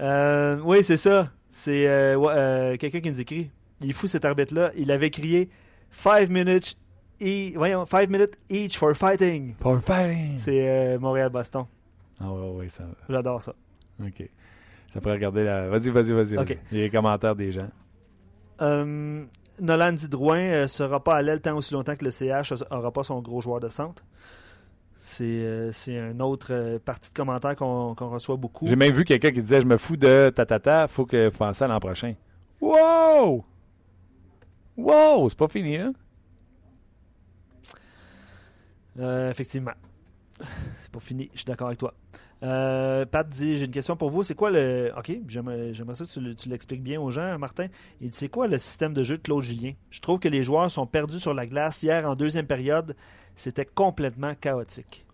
Euh, 0.00 0.58
oui, 0.64 0.84
c'est 0.84 0.96
ça. 0.96 1.30
C'est 1.50 1.86
euh, 1.86 2.18
euh, 2.18 2.76
quelqu'un 2.76 3.00
qui 3.00 3.10
nous 3.10 3.20
écrit. 3.20 3.50
Il 3.80 3.90
est 3.90 3.92
fou 3.92 4.06
cet 4.06 4.24
arbitre-là. 4.24 4.70
Il 4.76 4.90
avait 4.90 5.10
crié 5.10 5.50
5 5.90 6.28
minutes, 6.28 6.76
e 7.20 7.52
voyons, 7.56 7.86
five 7.86 8.10
minutes 8.10 8.34
each 8.50 8.78
for 8.78 8.94
fighting. 8.94 9.54
For 9.60 9.80
fighting. 9.80 10.36
C'est 10.36 10.98
Montréal-Boston. 10.98 11.66
Ah 12.20 12.32
oui, 12.32 12.50
oui, 12.54 12.70
ça 12.70 12.84
J'adore 13.08 13.42
ça. 13.42 13.54
OK. 14.00 14.28
Ça 14.92 15.00
pourrait 15.00 15.14
regarder 15.14 15.44
la. 15.44 15.68
Vas-y, 15.68 15.90
vas-y, 15.90 16.12
vas-y. 16.12 16.38
OK. 16.38 16.58
les 16.70 16.90
commentaires 16.90 17.34
des 17.34 17.52
gens. 17.52 17.68
Nolan 19.60 19.92
Didrouin 19.92 20.62
ne 20.62 20.66
sera 20.66 21.02
pas 21.02 21.16
à 21.16 21.22
l'aile 21.22 21.40
tant 21.40 21.56
aussi 21.56 21.74
longtemps 21.74 21.96
que 21.96 22.04
le 22.04 22.10
CH 22.10 22.52
n'aura 22.70 22.92
pas 22.92 23.04
son 23.04 23.20
gros 23.20 23.40
joueur 23.40 23.60
de 23.60 23.68
centre. 23.68 24.04
C'est, 24.98 25.70
une 25.86 26.22
autre 26.22 26.48
euh, 26.50 26.78
partie 26.78 27.10
de 27.10 27.14
commentaires 27.14 27.54
qu'on, 27.56 27.92
reçoit 27.94 28.36
beaucoup. 28.36 28.66
J'ai 28.66 28.74
même 28.74 28.94
vu 28.94 29.04
quelqu'un 29.04 29.32
qui 29.32 29.42
disait 29.42 29.60
Je 29.60 29.66
me 29.66 29.76
fous 29.76 29.98
de 29.98 30.32
tatata, 30.34 30.88
faut 30.88 31.04
que 31.04 31.28
vous 31.28 31.36
pensiez 31.36 31.64
à 31.64 31.68
l'an 31.68 31.78
prochain. 31.78 32.14
Wow! 32.60 33.44
Wow! 34.76 35.28
C'est 35.28 35.38
pas 35.38 35.48
fini, 35.48 35.76
hein? 35.76 35.92
Euh, 38.98 39.30
effectivement. 39.30 39.72
C'est 40.80 40.90
pas 40.90 41.00
fini, 41.00 41.30
je 41.32 41.38
suis 41.38 41.46
d'accord 41.46 41.68
avec 41.68 41.78
toi. 41.78 41.94
Euh, 42.42 43.06
Pat 43.06 43.26
dit 43.26 43.56
J'ai 43.56 43.64
une 43.64 43.70
question 43.70 43.96
pour 43.96 44.10
vous. 44.10 44.22
C'est 44.22 44.34
quoi 44.34 44.50
le. 44.50 44.92
Ok, 44.96 45.12
j'aimerais, 45.26 45.72
ça 45.94 46.04
que 46.04 46.32
tu, 46.34 46.48
l'expliques 46.48 46.82
bien 46.82 47.00
aux 47.00 47.10
gens, 47.10 47.38
Martin. 47.38 47.68
Il 48.00 48.10
dit 48.10 48.18
C'est 48.18 48.28
quoi 48.28 48.48
le 48.48 48.58
système 48.58 48.92
de 48.92 49.02
jeu 49.02 49.16
de 49.16 49.22
Claude 49.22 49.42
Julien? 49.42 49.72
Je 49.90 50.00
trouve 50.00 50.18
que 50.18 50.28
les 50.28 50.44
joueurs 50.44 50.70
sont 50.70 50.86
perdus 50.86 51.20
sur 51.20 51.32
la 51.32 51.46
glace. 51.46 51.82
Hier, 51.82 52.08
en 52.08 52.16
deuxième 52.16 52.46
période, 52.46 52.96
c'était 53.34 53.64
complètement 53.64 54.34
chaotique. 54.34 55.06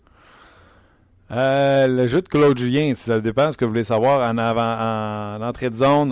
Euh, 1.32 1.86
le 1.86 2.08
jeu 2.08 2.22
de 2.22 2.28
Claude 2.28 2.58
Julien, 2.58 2.92
ça 2.96 3.20
dépend 3.20 3.52
ce 3.52 3.56
que 3.56 3.64
vous 3.64 3.70
voulez 3.70 3.84
savoir 3.84 4.28
en 4.28 4.36
avant, 4.36 5.38
en 5.38 5.46
entrée 5.46 5.70
de 5.70 5.76
zone, 5.76 6.08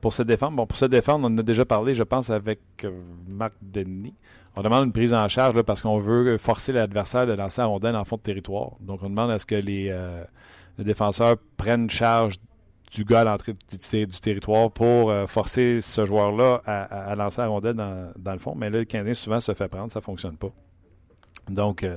pour 0.00 0.12
se 0.12 0.22
défendre. 0.22 0.56
Bon, 0.56 0.66
pour 0.66 0.76
se 0.76 0.84
défendre, 0.84 1.26
on 1.28 1.34
en 1.34 1.38
a 1.38 1.42
déjà 1.42 1.64
parlé, 1.64 1.92
je 1.92 2.04
pense, 2.04 2.30
avec 2.30 2.60
euh, 2.84 2.90
Marc 3.26 3.54
Denis. 3.60 4.14
On 4.54 4.62
demande 4.62 4.84
une 4.84 4.92
prise 4.92 5.12
en 5.12 5.26
charge 5.26 5.60
parce 5.62 5.82
qu'on 5.82 5.98
veut 5.98 6.38
forcer 6.38 6.72
l'adversaire 6.72 7.26
de 7.26 7.32
lancer 7.32 7.62
la 7.62 7.66
rondelle 7.66 7.96
en 7.96 8.04
fond 8.04 8.16
de 8.16 8.22
territoire. 8.22 8.72
Donc, 8.80 9.00
on 9.02 9.10
demande 9.10 9.30
à 9.30 9.40
ce 9.40 9.46
que 9.46 9.56
les, 9.56 9.90
euh, 9.92 10.22
défenseurs 10.78 11.36
prennent 11.56 11.90
charge 11.90 12.36
du 12.94 13.04
gars 13.04 13.22
à 13.22 13.24
l'entrée 13.24 13.54
du, 13.54 14.06
territoire 14.20 14.70
pour 14.70 15.12
forcer 15.26 15.80
ce 15.80 16.04
joueur-là 16.04 16.60
à, 16.66 17.14
lancer 17.16 17.40
la 17.40 17.48
rondelle 17.48 17.74
dans, 17.74 18.12
dans, 18.18 18.32
le 18.32 18.38
fond. 18.38 18.54
Mais 18.54 18.68
là, 18.68 18.80
le 18.80 18.84
Canadien 18.84 19.14
souvent 19.14 19.40
se 19.40 19.54
fait 19.54 19.68
prendre, 19.68 19.90
ça 19.90 20.00
ne 20.00 20.04
fonctionne 20.04 20.36
pas. 20.36 20.52
Donc, 21.50 21.82
euh, 21.82 21.96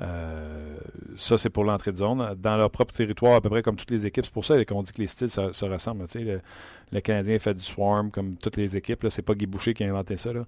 euh, 0.00 0.76
ça, 1.16 1.38
c'est 1.38 1.50
pour 1.50 1.64
l'entrée 1.64 1.92
de 1.92 1.96
zone. 1.96 2.34
Dans 2.38 2.56
leur 2.56 2.70
propre 2.70 2.94
territoire, 2.94 3.34
à 3.34 3.40
peu 3.40 3.48
près 3.48 3.62
comme 3.62 3.76
toutes 3.76 3.90
les 3.90 4.06
équipes. 4.06 4.24
C'est 4.24 4.34
pour 4.34 4.44
ça 4.44 4.62
qu'on 4.64 4.82
dit 4.82 4.92
que 4.92 5.00
les 5.00 5.06
styles 5.06 5.28
se, 5.28 5.64
ressemblent. 5.64 6.04
le, 6.14 7.00
Canadien 7.00 7.38
fait 7.38 7.54
du 7.54 7.62
swarm 7.62 8.10
comme 8.10 8.36
toutes 8.36 8.56
les 8.56 8.76
équipes. 8.76 9.06
C'est 9.08 9.22
pas 9.22 9.34
Guy 9.34 9.46
Boucher 9.46 9.74
qui 9.74 9.84
a 9.84 9.88
inventé 9.88 10.16
ça. 10.16 10.30
Euh, 10.30 10.44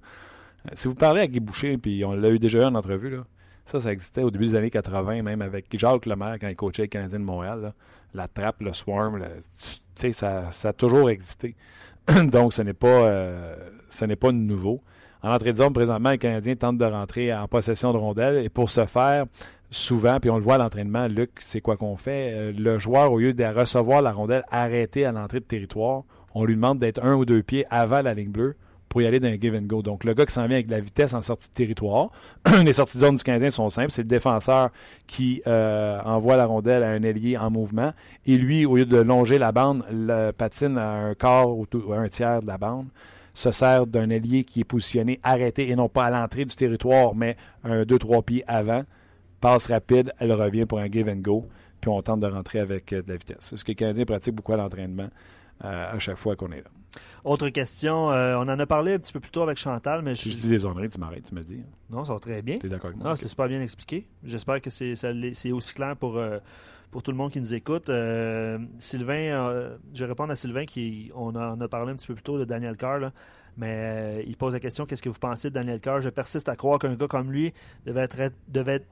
si 0.75 0.89
vous 0.89 0.95
parlez 0.95 1.23
à 1.23 1.27
Guy 1.27 1.41
Boucher, 1.41 1.79
puis 1.79 2.05
on 2.05 2.13
l'a 2.13 2.31
eu 2.31 2.39
déjà 2.39 2.69
en 2.69 2.75
entrevue, 2.75 3.11
là, 3.11 3.25
ça, 3.65 3.81
ça 3.81 3.93
existait 3.93 4.23
au 4.23 4.31
début 4.31 4.47
des 4.47 4.55
années 4.55 4.71
80, 4.71 5.23
même 5.23 5.43
avec 5.43 5.67
Jacques 5.77 6.07
Lemaire 6.07 6.37
quand 6.41 6.49
il 6.49 6.57
coachait 6.57 6.83
les 6.83 6.89
Canadiens 6.89 7.19
de 7.19 7.25
Montréal. 7.25 7.73
la 8.15 8.29
trappe, 8.29 8.61
le 8.61 8.73
swarm, 8.73 9.21
ça, 10.13 10.53
ça 10.53 10.69
a 10.69 10.73
toujours 10.73 11.11
existé. 11.11 11.57
Donc, 12.31 12.53
ce 12.53 12.63
n'est 12.63 12.75
pas, 12.75 13.57
ce 13.91 14.05
n'est 14.05 14.17
pas 14.17 14.31
nouveau. 14.31 14.83
En 15.27 15.33
entrée 15.33 15.51
de 15.51 15.57
zone, 15.57 15.73
présentement, 15.73 16.11
les 16.11 16.19
Canadiens 16.19 16.55
tentent 16.55 16.79
de 16.79 16.85
rentrer 16.85 17.35
en 17.35 17.49
possession 17.49 17.93
de 17.93 17.99
rondelles. 17.99 18.45
Et 18.45 18.49
pour 18.49 18.71
ce 18.71 18.87
faire, 18.87 19.25
souvent, 19.73 20.21
puis 20.21 20.31
on 20.31 20.37
le 20.37 20.43
voit 20.43 20.55
à 20.55 20.59
l'entraînement, 20.59 21.09
Luc, 21.09 21.31
c'est 21.41 21.61
quoi 21.61 21.77
qu'on 21.77 21.97
fait? 21.97 22.31
Euh, 22.33 22.53
le 22.57 22.79
joueur, 22.79 23.11
au 23.11 23.19
lieu 23.19 23.33
de 23.33 23.43
recevoir 23.43 24.03
la 24.03 24.13
rondelle 24.13 24.45
arrêtée 24.53 25.05
à 25.05 25.11
l'entrée 25.11 25.41
de 25.41 25.45
territoire, 25.45 26.05
on 26.37 26.45
lui 26.45 26.55
demande 26.55 26.79
d'être 26.79 27.05
un 27.05 27.17
ou 27.17 27.25
deux 27.25 27.43
pieds 27.43 27.67
avant 27.71 28.03
la 28.03 28.15
ligne 28.15 28.31
bleue 28.31 28.55
pour 28.89 29.03
y 29.03 29.07
aller 29.07 29.19
d'un 29.19 29.33
give 29.33 29.57
and 29.57 29.67
go. 29.67 29.83
Donc, 29.83 30.05
le 30.05 30.15
gars 30.15 30.27
qui 30.27 30.33
s'en 30.33 30.47
vient 30.47 30.59
avec 30.59 30.71
la 30.71 30.79
vitesse 30.79 31.13
en 31.13 31.23
sortie 31.23 31.49
de 31.49 31.55
territoire, 31.55 32.11
les 32.65 32.73
sorties 32.73 32.99
de 32.99 33.03
zone 33.03 33.17
du 33.17 33.25
Canadien 33.25 33.51
sont 33.51 33.69
simples. 33.69 33.91
C'est 33.91 34.03
le 34.03 34.09
défenseur 34.09 34.71
qui 35.09 35.43
euh, 35.49 35.99
envoie 36.05 36.37
la 36.37 36.47
rondelle 36.47 36.85
à 36.85 36.91
un 36.91 37.03
ailier 37.03 37.37
en 37.37 37.51
mouvement. 37.51 37.93
Et 38.27 38.37
lui, 38.37 38.65
au 38.65 38.77
lieu 38.77 38.87
de 38.87 38.99
longer 38.99 39.39
la 39.39 39.51
bande, 39.51 39.85
le 39.91 40.31
patine 40.31 40.79
à 40.79 40.89
un 40.89 41.15
quart 41.15 41.51
ou 41.51 41.67
un 41.93 42.07
tiers 42.07 42.43
de 42.43 42.47
la 42.47 42.59
bande 42.59 42.87
se 43.37 43.51
sert 43.51 43.87
d'un 43.87 44.11
allié 44.11 44.45
qui 44.45 44.61
est 44.61 44.65
positionné 44.65 45.21
arrêté 45.23 45.69
et 45.69 45.77
non 45.77 45.91
pas 45.91 46.07
à 46.07 46.11
l'entrée 46.11 46.47
du 46.47 46.57
territoire, 46.57 47.15
mais 47.15 47.37
un 47.65 47.83
2-3 47.83 48.25
pieds 48.25 48.45
avant. 48.47 48.83
Passe 49.43 49.67
rapide, 49.67 50.11
elle 50.19 50.33
revient 50.33 50.65
pour 50.65 50.79
un 50.79 50.91
give 50.91 51.07
and 51.11 51.17
go, 51.17 51.45
puis 51.83 51.91
on 51.91 52.01
tente 52.01 52.21
de 52.21 52.27
rentrer 52.27 52.61
avec 52.61 52.95
euh, 52.95 53.03
de 53.03 53.11
la 53.11 53.17
vitesse. 53.17 53.37
C'est 53.41 53.59
ce 53.59 53.65
que 53.65 53.73
les 53.73 53.75
Canadiens 53.75 54.07
pratiquent 54.07 54.37
beaucoup 54.37 54.55
à 54.55 54.57
l'entraînement 54.57 55.09
euh, 55.65 55.95
à 55.95 55.99
chaque 55.99 56.17
fois 56.17 56.35
qu'on 56.35 56.51
est 56.51 56.63
là. 56.63 56.71
Autre 57.25 57.49
question, 57.49 58.11
euh, 58.11 58.37
on 58.37 58.43
en 58.43 58.59
a 58.59 58.67
parlé 58.67 58.95
un 58.95 58.99
petit 58.99 59.13
peu 59.13 59.21
plus 59.21 59.31
tôt 59.31 59.43
avec 59.43 59.59
Chantal, 59.59 60.03
mais 60.03 60.15
je... 60.15 60.31
je 60.31 60.37
dis 60.37 60.49
des 60.49 60.59
tu 60.59 60.99
m'arrêtes, 60.99 61.29
tu 61.29 61.35
me 61.35 61.41
dis. 61.43 61.63
Non, 61.91 62.05
ça 62.05 62.13
va 62.13 62.21
très 62.21 62.43
bien. 62.43 62.59
Tu 62.59 62.67
es 62.67 62.69
d'accord 62.69 62.87
avec 62.87 62.99
moi? 62.99 63.11
Non, 63.11 63.17
c'est 63.17 63.29
super 63.29 63.49
bien 63.49 63.61
expliqué. 63.61 64.07
J'espère 64.25 64.61
que 64.61 64.71
c'est 64.71 65.53
aussi 65.53 65.75
clair 65.75 65.97
pour, 65.97 66.19
pour 66.91 67.03
tout 67.03 67.11
le 67.11 67.17
monde 67.17 67.33
qui 67.33 67.41
nous 67.41 67.55
écoute. 67.55 67.89
Euh, 67.89 68.59
Sylvain, 68.79 69.15
euh, 69.15 69.77
je 69.93 70.05
vais 70.05 70.11
répondre 70.11 70.33
à 70.33 70.37
Sylvain 70.37 70.65
qui 70.65 71.11
on 71.15 71.35
en 71.35 71.61
a 71.61 71.69
parlé 71.69 71.93
un 71.93 71.97
petit 71.97 72.07
peu 72.07 72.15
plus 72.15 72.23
tôt 72.23 72.39
de 72.39 72.45
Daniel 72.45 72.77
Carr, 72.77 73.11
mais 73.57 73.69
euh, 73.69 74.23
il 74.27 74.37
pose 74.37 74.53
la 74.53 74.61
question 74.61 74.87
qu'est-ce 74.87 75.03
que 75.03 75.09
vous 75.09 75.19
pensez 75.19 75.51
de 75.51 75.55
Daniel 75.55 75.81
Carr 75.81 76.01
Je 76.01 76.09
persiste 76.09 76.49
à 76.49 76.57
croire 76.57 76.79
qu'un 76.79 76.95
gars 76.95 77.09
comme 77.09 77.31
lui 77.31 77.53
devait 77.85 78.03
être, 78.03 78.33
devait, 78.49 78.83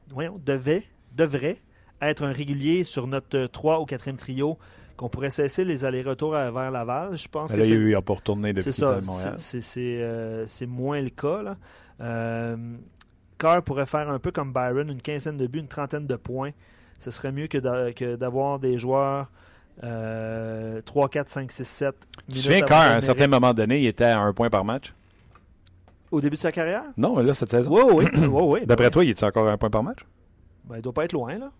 devait, 0.44 0.82
devrait 1.16 1.62
être 2.02 2.24
un 2.24 2.32
régulier 2.32 2.84
sur 2.84 3.06
notre 3.06 3.46
3 3.46 3.80
ou 3.80 3.84
4e 3.84 4.16
trio 4.16 4.58
qu'on 4.96 5.08
pourrait 5.08 5.30
cesser 5.30 5.64
les 5.64 5.84
allers-retours 5.84 6.32
vers 6.32 6.70
Laval. 6.70 7.16
Je 7.16 7.28
pense 7.28 7.52
que 7.52 7.60
il 7.60 7.94
a 7.94 8.02
pas 8.02 8.14
retourné 8.14 8.52
depuis 8.52 8.72
C'est 8.72 9.60
ça, 9.60 10.46
c'est 10.48 10.66
moins 10.66 11.00
le 11.00 11.10
cas. 11.10 11.42
Là. 11.42 12.56
Carr 13.38 13.62
pourrait 13.62 13.86
faire 13.86 14.08
un 14.08 14.18
peu 14.18 14.30
comme 14.30 14.52
Byron, 14.52 14.88
une 14.88 15.02
quinzaine 15.02 15.36
de 15.36 15.46
buts, 15.46 15.58
une 15.58 15.68
trentaine 15.68 16.06
de 16.06 16.16
points 16.16 16.52
ce 17.04 17.10
serait 17.10 17.32
mieux 17.32 17.46
que 17.48 17.58
d'avoir 18.16 18.58
des 18.58 18.78
joueurs 18.78 19.30
3, 19.80 20.82
4, 21.10 21.28
5, 21.28 21.52
6, 21.52 21.64
7 21.64 21.94
minutes. 22.28 22.42
Je 22.42 22.50
viens 22.50 22.62
quand, 22.62 22.80
à 22.80 22.96
un 22.96 23.00
certain 23.00 23.26
moment 23.26 23.52
donné, 23.52 23.80
il 23.80 23.86
était 23.86 24.04
à 24.04 24.20
un 24.20 24.32
point 24.32 24.48
par 24.48 24.64
match? 24.64 24.94
Au 26.10 26.20
début 26.20 26.36
de 26.36 26.40
sa 26.40 26.52
carrière? 26.52 26.84
Non, 26.96 27.18
là, 27.18 27.34
cette 27.34 27.50
saison. 27.50 27.70
Oui, 27.70 28.06
oui. 28.14 28.26
oui, 28.26 28.60
D'après 28.66 28.90
toi, 28.90 29.04
il 29.04 29.10
est 29.10 29.22
encore 29.22 29.48
à 29.48 29.52
un 29.52 29.58
point 29.58 29.70
par 29.70 29.82
match? 29.82 29.98
Ben, 30.64 30.76
il 30.76 30.82
doit 30.82 30.92
pas 30.92 31.04
être 31.04 31.12
loin, 31.12 31.36
là. 31.38 31.50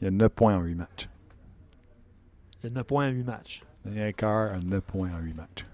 Il 0.00 0.06
y 0.06 0.08
a 0.08 0.10
9 0.10 0.28
points 0.30 0.56
en 0.56 0.60
8 0.62 0.74
matchs. 0.74 1.08
Il 2.62 2.68
y 2.68 2.72
a 2.72 2.74
9 2.74 2.86
points 2.86 3.08
en 3.08 3.10
8 3.10 3.24
matchs. 3.24 3.62
Daniel 3.84 4.14
Carr 4.14 4.52
a 4.52 4.58
9 4.58 4.80
points 4.82 5.10
en 5.10 5.18
8 5.18 5.34
matchs. 5.34 5.66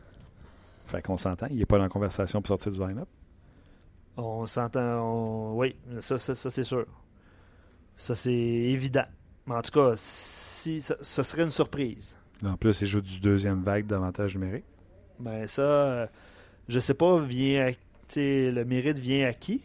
Fait 0.85 1.03
qu'on 1.03 1.17
s'entend. 1.17 1.47
Il 1.51 1.57
n'est 1.57 1.67
pas 1.67 1.79
dans 1.79 1.85
la 1.85 1.89
conversation 1.89 2.41
pour 2.41 2.49
sortir 2.49 2.73
du 2.73 2.79
line-up? 2.79 3.09
On 4.17 4.47
s'entend. 4.47 5.55
Oui, 5.55 5.77
ça, 6.01 6.17
ça 6.17 6.35
c'est 6.35 6.65
sûr. 6.65 6.87
Ça, 7.97 8.15
c'est 8.15 8.33
évident. 8.33 9.07
Mais 9.47 9.55
en 9.55 9.63
tout 9.63 9.73
cas, 9.73 9.93
si, 9.97 10.81
ça, 10.81 10.97
ce 11.01 11.23
serait 11.23 11.43
une 11.43 11.51
surprise. 11.51 12.17
En 12.45 12.57
plus, 12.57 12.81
il 12.83 12.87
joue 12.87 13.01
du 13.01 13.21
deuxième 13.21 13.63
vague 13.63 13.87
d'avantage 13.87 14.35
numérique. 14.35 14.65
Ben 15.19 15.47
ça, 15.47 15.63
euh, 15.63 16.07
je 16.69 16.79
sais 16.79 16.95
pas, 16.95 17.19
vient 17.21 17.73
le 18.15 18.65
mérite 18.65 18.99
vient 18.99 19.29
à 19.29 19.33
qui 19.33 19.63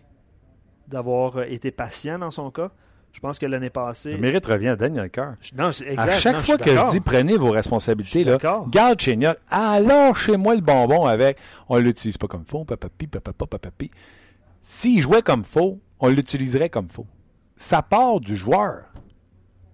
d'avoir 0.88 1.38
euh, 1.38 1.44
été 1.44 1.72
patient 1.72 2.20
dans 2.20 2.32
son 2.32 2.52
cas? 2.52 2.72
Je 3.14 3.20
pense 3.20 3.40
que 3.40 3.46
l'année 3.46 3.70
passée. 3.70 4.14
Le 4.14 4.18
mérite 4.20 4.46
revient 4.46 4.70
à 4.70 4.76
Daniel 4.76 5.10
Carr. 5.10 5.36
Non, 5.58 5.70
exact. 5.70 6.00
À 6.00 6.20
chaque 6.20 6.42
fois 6.42 6.58
que 6.58 6.70
je 6.70 6.92
dis 6.92 7.00
prenez 7.02 7.38
vos 7.38 7.52
responsabilités, 7.52 8.24
là, 8.24 8.38
garde 8.70 9.00
Chéniol, 9.00 9.36
alors 9.50 10.16
chez 10.16 10.38
moi 10.38 10.56
le 10.56 10.62
bonbon 10.62 11.06
avec. 11.06 11.38
On 11.70 11.78
l'utilise 11.78 12.18
pas 12.18 12.28
comme 12.28 12.46
faux, 12.46 12.64
papapi, 12.64 13.08
papapi, 13.08 13.46
papapi. 13.48 13.92
S'il 14.64 15.02
jouait 15.02 15.22
comme 15.22 15.44
faux, 15.44 15.80
on 16.00 16.08
l'utiliserait 16.08 16.70
comme 16.70 16.90
faux 16.90 17.06
ça 17.62 17.82
part 17.82 18.20
du 18.20 18.36
joueur. 18.36 18.86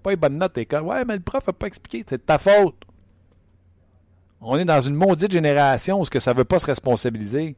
Pas 0.03 0.11
une 0.11 0.19
bonne 0.19 0.37
note, 0.37 0.57
école. 0.57 0.83
Ouais, 0.83 1.05
mais 1.05 1.15
le 1.15 1.21
prof 1.21 1.47
n'a 1.47 1.53
pas 1.53 1.67
expliqué. 1.67 2.05
C'est 2.07 2.17
de 2.17 2.21
ta 2.21 2.37
faute. 2.37 2.83
On 4.41 4.57
est 4.57 4.65
dans 4.65 4.81
une 4.81 4.93
maudite 4.93 5.31
génération 5.31 5.99
où 5.99 6.05
ce 6.05 6.11
que 6.11 6.19
ça 6.19 6.33
ne 6.33 6.37
veut 6.37 6.45
pas 6.45 6.59
se 6.59 6.65
responsabiliser. 6.65 7.55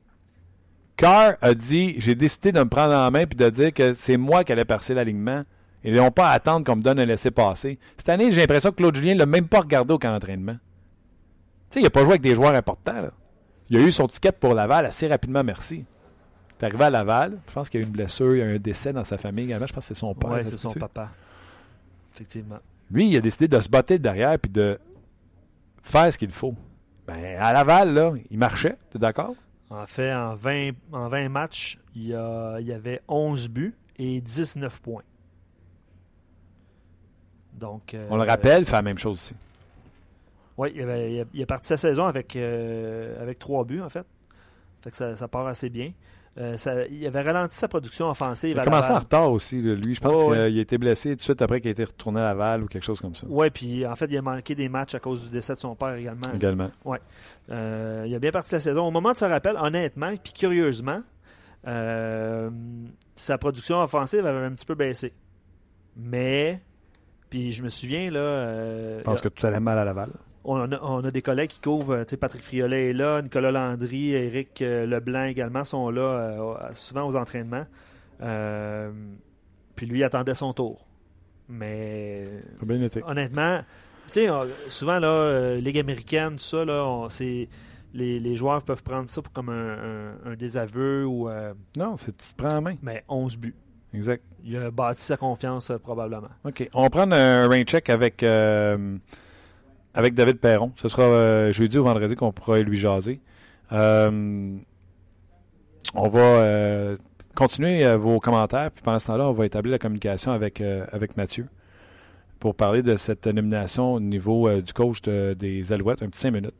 Carr 0.95 1.34
a 1.41 1.53
dit 1.53 1.95
J'ai 1.97 2.15
décidé 2.15 2.51
de 2.51 2.59
me 2.59 2.69
prendre 2.69 2.93
en 2.93 3.09
main 3.11 3.21
et 3.21 3.25
de 3.25 3.49
dire 3.49 3.73
que 3.73 3.93
c'est 3.93 4.17
moi 4.17 4.43
qui 4.43 4.51
allais 4.51 4.65
percer 4.65 4.93
l'alignement. 4.93 5.43
Ils 5.84 5.93
n'ont 5.93 6.11
pas 6.11 6.30
à 6.30 6.34
attendre 6.34 6.65
qu'on 6.65 6.75
me 6.75 6.82
donne 6.82 6.99
un 6.99 7.05
laisser-passer. 7.05 7.80
Cette 7.97 8.09
année, 8.09 8.32
j'ai 8.32 8.41
l'impression 8.41 8.71
que 8.71 8.75
Claude 8.75 8.95
Julien 8.95 9.13
ne 9.13 9.19
l'a 9.19 9.25
même 9.25 9.47
pas 9.47 9.61
regardé 9.61 9.93
au 9.93 9.99
camp 9.99 10.11
d'entraînement. 10.11 10.57
Tu 11.69 11.75
sais, 11.75 11.80
il 11.80 11.84
n'a 11.84 11.89
pas 11.89 12.01
joué 12.01 12.11
avec 12.11 12.21
des 12.21 12.36
joueurs 12.36 12.53
importants. 12.53 13.09
Il 13.69 13.77
a 13.77 13.80
eu 13.80 13.91
son 13.91 14.07
ticket 14.07 14.32
pour 14.34 14.53
Laval 14.53 14.86
assez 14.86 15.07
rapidement, 15.07 15.43
merci. 15.43 15.86
C'est 16.57 16.65
arrivé 16.65 16.86
à 16.86 16.89
Laval. 16.89 17.39
Je 17.47 17.53
pense 17.53 17.69
qu'il 17.69 17.80
y 17.80 17.84
a 17.84 17.86
eu 17.86 17.88
une 17.88 17.93
blessure, 17.93 18.36
il 18.36 18.39
y 18.39 18.41
a 18.41 18.45
eu 18.45 18.55
un 18.55 18.59
décès 18.59 18.91
dans 18.91 19.03
sa 19.03 19.17
famille 19.17 19.45
également. 19.45 19.67
Je 19.67 19.73
pense 19.73 19.88
que 19.88 19.93
c'est 19.93 19.99
son 19.99 20.13
père. 20.13 20.32
Oui, 20.32 20.39
c'est 20.43 20.57
son 20.57 20.73
papa. 20.73 21.09
Effectivement. 22.13 22.57
Lui, 22.91 23.07
il 23.07 23.17
a 23.17 23.21
décidé 23.21 23.47
de 23.47 23.61
se 23.61 23.69
battre 23.69 23.93
derrière 23.95 24.38
puis 24.39 24.51
de 24.51 24.80
faire 25.84 26.11
ce 26.11 26.17
qu'il 26.17 26.32
faut. 26.32 26.55
Ben, 27.07 27.38
à 27.39 27.53
Laval, 27.53 27.93
là, 27.93 28.13
il 28.30 28.38
marchait. 28.38 28.75
Tu 28.91 28.97
es 28.97 28.99
d'accord? 28.99 29.36
En 29.69 29.86
fait, 29.86 30.11
en 30.11 30.36
20, 30.36 30.71
en 30.91 31.07
20 31.07 31.30
matchs, 31.30 31.80
il 31.95 32.07
y, 32.07 32.15
a, 32.15 32.59
il 32.59 32.67
y 32.67 32.73
avait 32.73 33.01
11 33.07 33.49
buts 33.49 33.75
et 33.97 34.19
19 34.19 34.82
points. 34.82 35.03
Donc, 37.60 37.95
On 38.10 38.18
le 38.18 38.24
rappelle, 38.24 38.64
il 38.64 38.66
fait 38.66 38.72
la 38.74 38.82
même 38.82 38.97
chose 38.97 39.14
aussi. 39.14 39.36
Oui, 40.57 40.74
il, 40.76 41.41
a, 41.41 41.45
parti 41.45 41.68
sa 41.68 41.78
saison 41.78 42.05
avec, 42.05 42.36
euh, 42.36 43.22
avec 43.22 43.39
3 43.39 43.64
buts, 43.64 43.82
en 43.82 43.88
fait. 43.88 44.05
Fait 44.82 44.91
que 44.91 44.97
ça, 44.97 45.16
ça 45.16 45.28
part 45.28 45.47
assez 45.47 45.70
bien. 45.70 45.93
Euh, 46.38 46.55
il 46.89 47.05
avait 47.05 47.22
ralenti 47.22 47.55
sa 47.55 47.68
production 47.68 48.10
offensive. 48.10 48.51
Il 48.51 48.60
a 48.60 48.64
commencé 48.64 48.91
en 48.91 48.99
retard 48.99 49.32
aussi, 49.32 49.62
lui. 49.62 49.95
Je 49.95 49.99
pense 49.99 50.24
qu'il 50.24 50.34
a 50.34 50.47
été 50.47 50.78
blessé 50.78 51.12
tout 51.12 51.16
de 51.18 51.22
suite 51.22 51.41
après 51.41 51.60
qu'il 51.60 51.70
a 51.70 51.72
été 51.72 51.84
retourné 51.84 52.22
à 52.22 52.24
Laval 52.24 52.64
ou 52.64 52.68
quelque 52.68 52.84
chose 52.84 53.01
comme 53.01 53.16
ça. 53.16 53.26
Oui, 53.30 53.49
puis 53.49 53.86
en 53.86 53.95
fait, 53.95 54.05
il 54.10 54.18
a 54.18 54.22
manqué 54.22 54.55
des 54.55 54.70
matchs 54.70 54.95
à 54.95 54.99
cause 54.99 55.24
du 55.24 55.30
décès 55.30 55.53
de 55.53 55.60
son 55.60 55.76
père 55.76 55.95
également. 55.95 56.34
Également. 56.34 56.70
Oui. 56.86 56.97
Euh, 57.49 58.05
il 58.07 58.14
a 58.16 58.20
bien 58.20 58.32
parti 58.32 58.53
la 58.53 58.62
saison. 58.62 58.86
Au 58.86 58.91
moment 58.91 59.12
de 59.12 59.18
ce 59.18 59.26
rappel, 59.26 59.55
honnêtement, 59.57 60.14
puis 60.22 60.34
curieusement, 60.34 61.01
euh, 61.68 62.49
sa 63.16 63.38
production 63.38 63.82
offensive 63.82 64.26
avait 64.26 64.45
un 64.45 64.51
petit 64.51 64.66
peu 64.66 64.76
baissé. 64.76 65.14
Mais, 65.97 66.62
puis 67.30 67.51
je 67.51 67.63
me 67.63 67.69
souviens, 67.69 68.09
là. 68.11 68.99
je 68.99 69.03
pense 69.03 69.21
que 69.21 69.30
tout 69.30 69.45
allait 69.45 69.59
mal 69.59 69.77
à 69.77 69.86
Laval 69.86 70.11
on 70.43 71.03
a, 71.03 71.11
des 71.11 71.21
collègues 71.21 71.49
qui 71.49 71.59
couvrent, 71.59 71.93
euh, 71.93 72.17
Patrick 72.19 72.43
Friolet 72.43 72.89
est 72.89 72.93
là, 72.93 73.21
Nicolas 73.21 73.51
Landry, 73.51 74.13
Éric 74.13 74.61
euh, 74.61 74.86
Leblanc 74.86 75.25
également 75.25 75.63
sont 75.63 75.89
là 75.89 76.01
euh, 76.01 76.55
souvent 76.73 77.07
aux 77.07 77.15
entraînements. 77.15 77.65
puis 79.75 79.86
lui 79.86 80.03
attendait 80.03 80.36
son 80.36 80.53
tour. 80.53 80.86
Mais 81.47 82.27
honnêtement, 83.05 83.61
souvent 84.67 84.99
là, 84.99 85.55
Ligue 85.57 85.80
américaine, 85.80 86.36
tout 86.36 86.43
ça, 86.43 86.63
là, 86.63 87.07
les, 87.93 88.36
joueurs 88.36 88.63
peuvent 88.63 88.84
prendre 88.84 89.09
ça 89.09 89.21
comme 89.34 89.49
un, 89.49 90.36
désaveu 90.36 91.05
ou. 91.05 91.30
non, 91.77 91.97
c'est 91.97 92.15
tu 92.15 92.34
prends 92.38 92.57
en 92.57 92.61
main. 92.61 92.75
Mais 92.82 93.03
11 93.07 93.38
buts. 93.38 93.55
Exact. 93.93 94.23
Il 94.43 94.57
a 94.57 94.71
bâti 94.71 95.03
sa 95.03 95.17
confiance, 95.17 95.71
probablement. 95.83 96.29
OK. 96.45 96.69
On 96.73 96.83
va 96.83 96.89
prendre 96.89 97.15
un 97.15 97.47
rain 97.47 97.63
check 97.63 97.89
avec, 97.89 98.23
avec 98.23 100.13
David 100.13 100.39
Perron. 100.39 100.71
Ce 100.77 100.87
sera 100.87 101.51
jeudi 101.51 101.77
ou 101.77 101.83
vendredi 101.83 102.15
qu'on 102.15 102.31
pourra 102.31 102.59
lui 102.59 102.77
jaser. 102.77 103.19
on 103.71 104.59
va 105.95 106.95
continuer 107.35 107.95
vos 107.95 108.19
commentaires, 108.19 108.71
puis 108.71 108.83
pendant 108.83 108.99
ce 108.99 109.07
temps-là, 109.07 109.27
on 109.27 109.33
va 109.33 109.45
établir 109.45 109.71
la 109.71 109.79
communication 109.79 110.31
avec, 110.31 110.61
avec 110.61 111.17
Mathieu 111.17 111.47
pour 112.39 112.55
parler 112.55 112.81
de 112.81 112.95
cette 112.95 113.27
nomination 113.27 113.95
au 113.95 113.99
niveau 113.99 114.49
du 114.61 114.73
coach 114.73 115.01
des 115.01 115.73
Alouettes. 115.73 116.01
Un 116.01 116.09
petit 116.09 116.21
cinq 116.21 116.31
minutes 116.31 116.55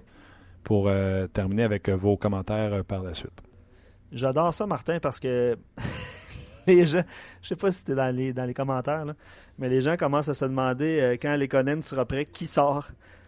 pour 0.64 0.90
terminer 1.34 1.64
avec 1.64 1.90
vos 1.90 2.18
commentaires 2.18 2.84
par 2.84 3.04
la 3.04 3.14
suite. 3.14 3.42
J'adore 4.12 4.54
ça, 4.54 4.66
Martin, 4.66 5.00
parce 5.00 5.20
que 5.20 5.56
les 6.68 6.86
gens, 6.86 7.04
je 7.42 7.48
sais 7.48 7.56
pas 7.56 7.72
si 7.72 7.80
c'était 7.80 7.96
dans 7.96 8.16
les, 8.16 8.34
dans 8.34 8.46
les 8.46 8.54
commentaires, 8.54 9.06
mais 9.58 9.70
les 9.70 9.82
gens 9.82 9.96
commencent 9.98 10.30
à 10.30 10.34
se 10.34 10.46
demander 10.46 11.00
euh, 11.00 11.18
quand 11.22 11.36
Lekonen 11.36 11.84
sera 11.84 12.06
prêt, 12.06 12.26
qui 12.26 12.48
sort? 12.48 12.88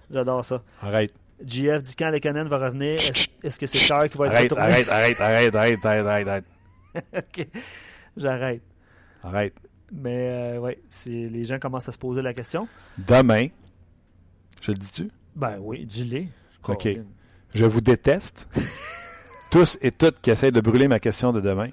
J'adore 0.10 0.44
ça. 0.46 0.62
Arrête. 0.82 1.14
GF 1.46 1.82
dit 1.82 1.96
quand 1.96 2.12
Lekonen 2.12 2.48
va 2.48 2.58
revenir, 2.58 3.00
est-ce 3.44 3.60
que 3.60 3.66
c'est 3.66 3.78
Charles 3.78 4.10
qui 4.10 4.18
va 4.18 4.28
être 4.28 4.58
arrête, 4.58 4.90
arrête, 4.90 5.20
arrête, 5.20 5.56
arrête, 5.56 5.86
arrête, 5.86 6.06
arrête, 6.06 6.28
arrête, 6.28 6.46
OK, 7.18 7.48
j'arrête. 8.18 8.62
Arrête. 9.24 9.56
Mais 9.92 10.56
euh, 10.56 10.60
oui, 10.60 10.78
les 11.06 11.44
gens 11.44 11.60
commencent 11.60 11.90
à 11.90 11.92
se 11.92 11.98
poser 11.98 12.22
la 12.22 12.34
question. 12.34 12.68
Demain, 12.98 13.48
je 14.62 14.72
le 14.72 14.78
dis-tu? 14.78 15.10
Ben 15.36 15.58
oui, 15.60 15.86
dis-le. 15.86 16.26
OK. 16.68 16.88
Je 17.54 17.66
vous 17.66 17.82
déteste 17.82 18.48
tous 19.52 19.78
et 19.82 19.92
toutes 19.92 20.22
qui 20.22 20.32
essayent 20.32 20.52
de 20.52 20.62
brûler 20.62 20.88
ma 20.88 21.00
question 21.00 21.34
de 21.34 21.42
demain. 21.42 21.70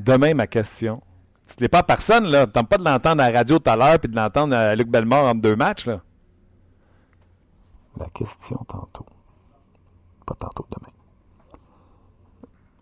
Demain, 0.00 0.34
ma 0.34 0.46
question. 0.46 1.02
Ce 1.44 1.56
n'est 1.60 1.68
pas 1.68 1.82
personne, 1.82 2.26
là. 2.26 2.46
Tu 2.46 2.64
pas 2.64 2.78
de 2.78 2.84
l'entendre 2.84 3.22
à 3.22 3.30
la 3.30 3.38
radio 3.38 3.58
tout 3.58 3.70
à 3.70 3.76
l'heure 3.76 3.98
puis 3.98 4.10
de 4.10 4.16
l'entendre 4.16 4.54
à 4.54 4.74
Luc 4.74 4.88
Bellemare 4.88 5.24
entre 5.24 5.40
deux 5.40 5.56
matchs, 5.56 5.86
là. 5.86 6.00
La 7.98 8.06
question 8.10 8.56
tantôt. 8.68 9.06
Pas 10.24 10.34
tantôt, 10.34 10.66
demain. 10.70 10.92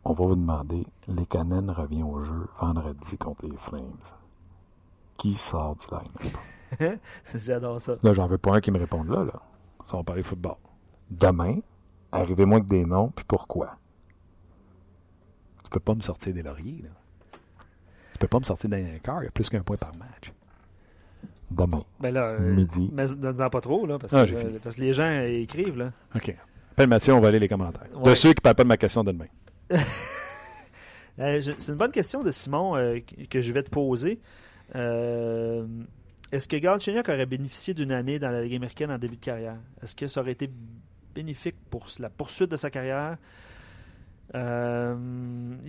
On 0.05 0.13
va 0.13 0.27
vous 0.27 0.37
demander, 0.37 0.87
les 1.09 1.27
Cannes 1.27 1.71
revient 1.71 2.03
au 2.03 2.23
jeu 2.23 2.49
vendredi 2.61 3.17
contre 3.17 3.47
les 3.47 3.57
Flames. 3.57 3.97
Qui 5.17 5.35
sort 5.35 5.77
du 5.77 5.87
line 5.91 6.99
J'adore 7.35 7.81
ça. 7.81 7.97
Là, 8.03 8.13
j'en 8.13 8.27
veux 8.27 8.39
pas 8.39 8.55
un 8.55 8.61
qui 8.61 8.71
me 8.71 8.79
réponde 8.79 9.09
là, 9.09 9.25
là. 9.25 9.43
Ça 9.87 9.97
va 9.97 10.05
parler 10.05 10.23
football. 10.23 10.57
Demain, 11.11 11.61
Arrivez-moi 12.13 12.59
avec 12.59 12.69
des 12.69 12.85
noms, 12.87 13.11
puis 13.11 13.25
pourquoi? 13.27 13.77
Tu 15.63 15.71
peux 15.71 15.81
pas 15.81 15.95
me 15.95 16.01
sortir 16.01 16.33
des 16.33 16.43
lauriers, 16.43 16.83
là. 16.83 16.91
Tu 18.19 18.23
peux 18.23 18.29
pas 18.29 18.41
me 18.41 18.45
sortir 18.45 18.69
d'un 18.69 18.85
quart, 19.01 19.23
il 19.23 19.27
y 19.27 19.29
a 19.29 19.31
plus 19.31 19.49
qu'un 19.49 19.61
point 19.61 19.77
par 19.77 19.95
match. 19.95 20.33
Demain. 21.53 21.85
Ben 22.01 22.13
là, 22.13 22.31
euh, 22.31 22.53
midi. 22.53 22.91
Mais 22.93 23.07
donne-en 23.07 23.49
pas 23.49 23.61
trop, 23.61 23.87
là, 23.87 23.97
parce, 23.97 24.13
ah, 24.13 24.27
que, 24.27 24.59
parce, 24.59 24.75
que, 24.75 24.81
les 24.81 24.93
gens 24.93 25.09
écrivent, 25.23 25.79
là. 25.79 25.93
OK. 26.17 26.35
Appelle 26.73 26.89
Mathieu, 26.89 27.15
on 27.15 27.21
va 27.21 27.29
aller 27.29 27.39
les 27.39 27.47
commentaires. 27.47 27.87
De 28.05 28.15
ceux 28.15 28.31
qui 28.31 28.41
ne 28.41 28.43
parlent 28.43 28.57
pas 28.57 28.65
de 28.65 28.69
ma 28.69 28.77
question 28.77 29.05
de 29.05 29.13
demain. 29.13 29.27
Euh, 31.21 31.41
c'est 31.41 31.73
une 31.73 31.79
bonne 31.79 31.91
question 31.91 32.23
de 32.23 32.31
Simon 32.31 32.77
euh, 32.77 33.01
que 33.29 33.41
je 33.41 33.53
vais 33.53 33.65
te 33.65 33.71
poser. 33.71 34.21
Est-ce 34.73 36.47
que 36.47 36.57
Galchenyuk 36.57 37.09
aurait 37.09 37.27
bénéficié 37.27 37.75
d'une 37.75 37.91
année 37.91 38.21
dans 38.21 38.31
la 38.31 38.43
Ligue 38.43 38.55
américaine 38.55 38.93
en 38.93 38.99
début 38.99 39.17
de 39.17 39.25
carrière? 39.25 39.57
Est-ce 39.83 39.97
que 39.97 40.07
ça 40.07 40.21
aurait 40.21 40.31
été 40.31 40.49
bénéfique 41.17 41.57
pour 41.71 41.89
la 41.99 42.09
poursuite 42.09 42.53
de 42.53 42.57
sa 42.57 42.71
carrière? 42.71 43.17
Euh, 44.35 44.95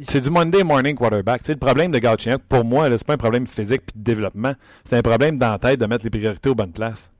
c'est 0.04 0.22
du 0.22 0.30
Monday 0.30 0.64
morning 0.64 0.96
quarterback. 0.96 1.48
le 1.48 1.56
problème 1.56 1.92
de 1.92 2.00
Galchenyuk, 2.00 2.42
pour 2.44 2.66
moi, 2.66 2.90
c'est 2.92 3.08
pas 3.08 3.14
un 3.14 3.18
problème 3.18 3.48
physique 3.48 3.84
et 3.96 3.98
de 3.98 4.04
développement. 4.04 4.54
C'est 4.84 4.98
un 4.98 5.02
problème 5.02 5.38
dans 5.38 5.52
la 5.52 5.60
tête 5.60 5.80
de 5.80 5.86
mettre 5.86 6.04
les 6.04 6.10
priorités 6.10 6.50
aux 6.50 6.56
bonnes 6.56 6.74
places. 6.74 7.12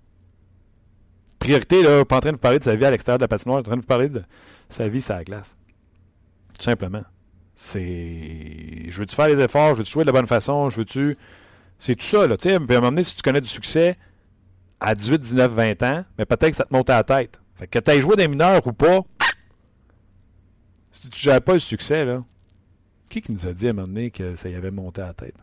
Priorité, 1.40 1.82
là, 1.82 2.04
pas 2.04 2.18
en 2.18 2.20
train 2.20 2.32
de 2.32 2.36
vous 2.36 2.42
parler 2.42 2.60
de 2.60 2.64
sa 2.64 2.76
vie 2.76 2.86
à 2.86 2.92
l'extérieur 2.92 3.18
de 3.18 3.24
la 3.24 3.30
patinoire, 3.30 3.60
en 3.60 3.64
train 3.64 3.76
de 3.78 3.82
vous 3.82 3.88
parler 3.88 4.10
de 4.10 4.22
sa 4.68 4.88
vie 4.90 5.02
sur 5.02 5.16
la 5.16 5.24
glace. 5.24 5.56
Tout 6.58 6.64
simplement. 6.64 7.04
C'est. 7.56 8.90
Je 8.90 9.00
veux-tu 9.00 9.16
faire 9.16 9.28
les 9.28 9.40
efforts, 9.40 9.72
je 9.72 9.80
veux-tu 9.80 9.92
jouer 9.92 10.04
de 10.04 10.08
la 10.08 10.14
bonne 10.14 10.28
façon, 10.28 10.70
je 10.70 10.78
veux-tu? 10.78 11.18
C'est 11.78 11.96
tout 11.96 12.06
ça, 12.06 12.28
là. 12.28 12.36
Tu 12.36 12.50
sais, 12.50 12.56
à 12.56 12.58
un 12.58 12.60
moment 12.60 12.90
donné, 12.90 13.04
si 13.04 13.16
tu 13.16 13.22
connais 13.22 13.40
du 13.40 13.48
succès 13.48 13.98
à 14.82 14.94
18, 14.96 15.20
19, 15.20 15.52
20 15.52 15.84
ans, 15.84 16.06
mais 16.18 16.26
peut-être 16.26 16.52
que 16.52 16.56
ça 16.56 16.66
te 16.66 16.74
monte 16.74 16.90
à 16.90 16.98
la 16.98 17.04
tête. 17.04 17.40
Fait 17.56 17.68
que 17.68 17.80
tu 17.80 17.92
aies 17.92 18.02
joué 18.02 18.16
des 18.16 18.28
mineurs 18.28 18.66
ou 18.68 18.74
pas, 18.74 19.02
si 21.00 21.10
tu 21.10 21.28
n'avais 21.28 21.40
pas 21.40 21.54
le 21.54 21.60
succès, 21.60 22.04
là, 22.04 22.24
qui 23.10 23.22
qui 23.22 23.32
nous 23.32 23.48
a 23.48 23.54
dit 23.54 23.68
à 23.68 23.70
un 23.72 23.74
moment 23.74 23.88
donné 23.88 24.12
que 24.12 24.36
ça 24.36 24.50
y 24.50 24.56
avait 24.56 24.72
monté 24.72 25.02
à 25.02 25.08
la 25.08 25.14
tête? 25.14 25.36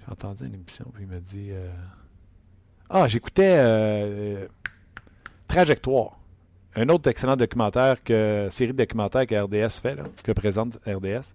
J'ai 0.00 0.12
entendu 0.12 0.46
une 0.46 0.54
émission, 0.54 0.86
puis 0.92 1.04
il 1.04 1.08
m'a 1.08 1.20
dit 1.20 1.48
euh, 1.50 1.70
Ah, 2.90 3.08
j'écoutais 3.08 3.56
euh, 3.58 4.46
Trajectoire, 5.46 6.18
un 6.76 6.88
autre 6.90 7.08
excellent 7.08 7.36
documentaire, 7.36 8.02
que 8.02 8.48
série 8.50 8.72
de 8.72 8.76
documentaires 8.76 9.26
que 9.26 9.34
RDS 9.34 9.80
fait, 9.80 9.94
là, 9.94 10.04
que 10.22 10.32
présente 10.32 10.76
RDS. 10.86 11.32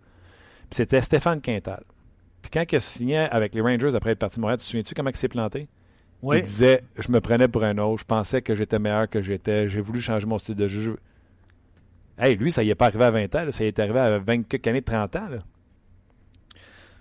Puis 0.70 0.78
c'était 0.78 1.02
Stéphane 1.02 1.42
Quintal. 1.42 1.84
Puis 2.42 2.52
quand 2.52 2.64
il 2.72 2.82
signé 2.82 3.18
avec 3.18 3.56
les 3.56 3.62
Rangers 3.62 3.96
après 3.96 4.12
être 4.12 4.20
parti 4.20 4.36
de 4.36 4.42
Montréal, 4.42 4.60
tu 4.60 4.66
te 4.66 4.70
souviens-tu 4.70 4.94
comment 4.94 5.10
il 5.10 5.16
s'est 5.16 5.28
planté? 5.28 5.68
Il 6.24 6.42
disait 6.42 6.84
Je 6.98 7.12
me 7.12 7.20
prenais 7.20 7.48
pour 7.48 7.64
un 7.64 7.78
autre, 7.80 8.02
je 8.02 8.06
pensais 8.06 8.42
que 8.42 8.56
j'étais 8.56 8.80
meilleur 8.80 9.10
que 9.10 9.22
j'étais, 9.22 9.68
j'ai 9.68 9.82
voulu 9.82 10.00
changer 10.00 10.26
mon 10.26 10.38
style 10.38 10.56
de 10.56 10.68
jeu. 10.68 11.00
Hey, 12.18 12.36
lui, 12.36 12.52
ça 12.52 12.64
y 12.64 12.70
est 12.70 12.76
pas 12.76 12.88
arrivé 12.88 13.06
à 13.06 13.12
20 13.12 13.36
ans, 13.36 13.52
ça 13.52 13.64
y 13.64 13.68
est 13.68 13.80
arrivé 13.80 14.00
à 14.00 14.20
20 14.20 14.44
quelques 14.44 14.68
années, 14.68 14.82
30 14.82 15.16
ans. 15.16 15.30
Là. 15.30 15.38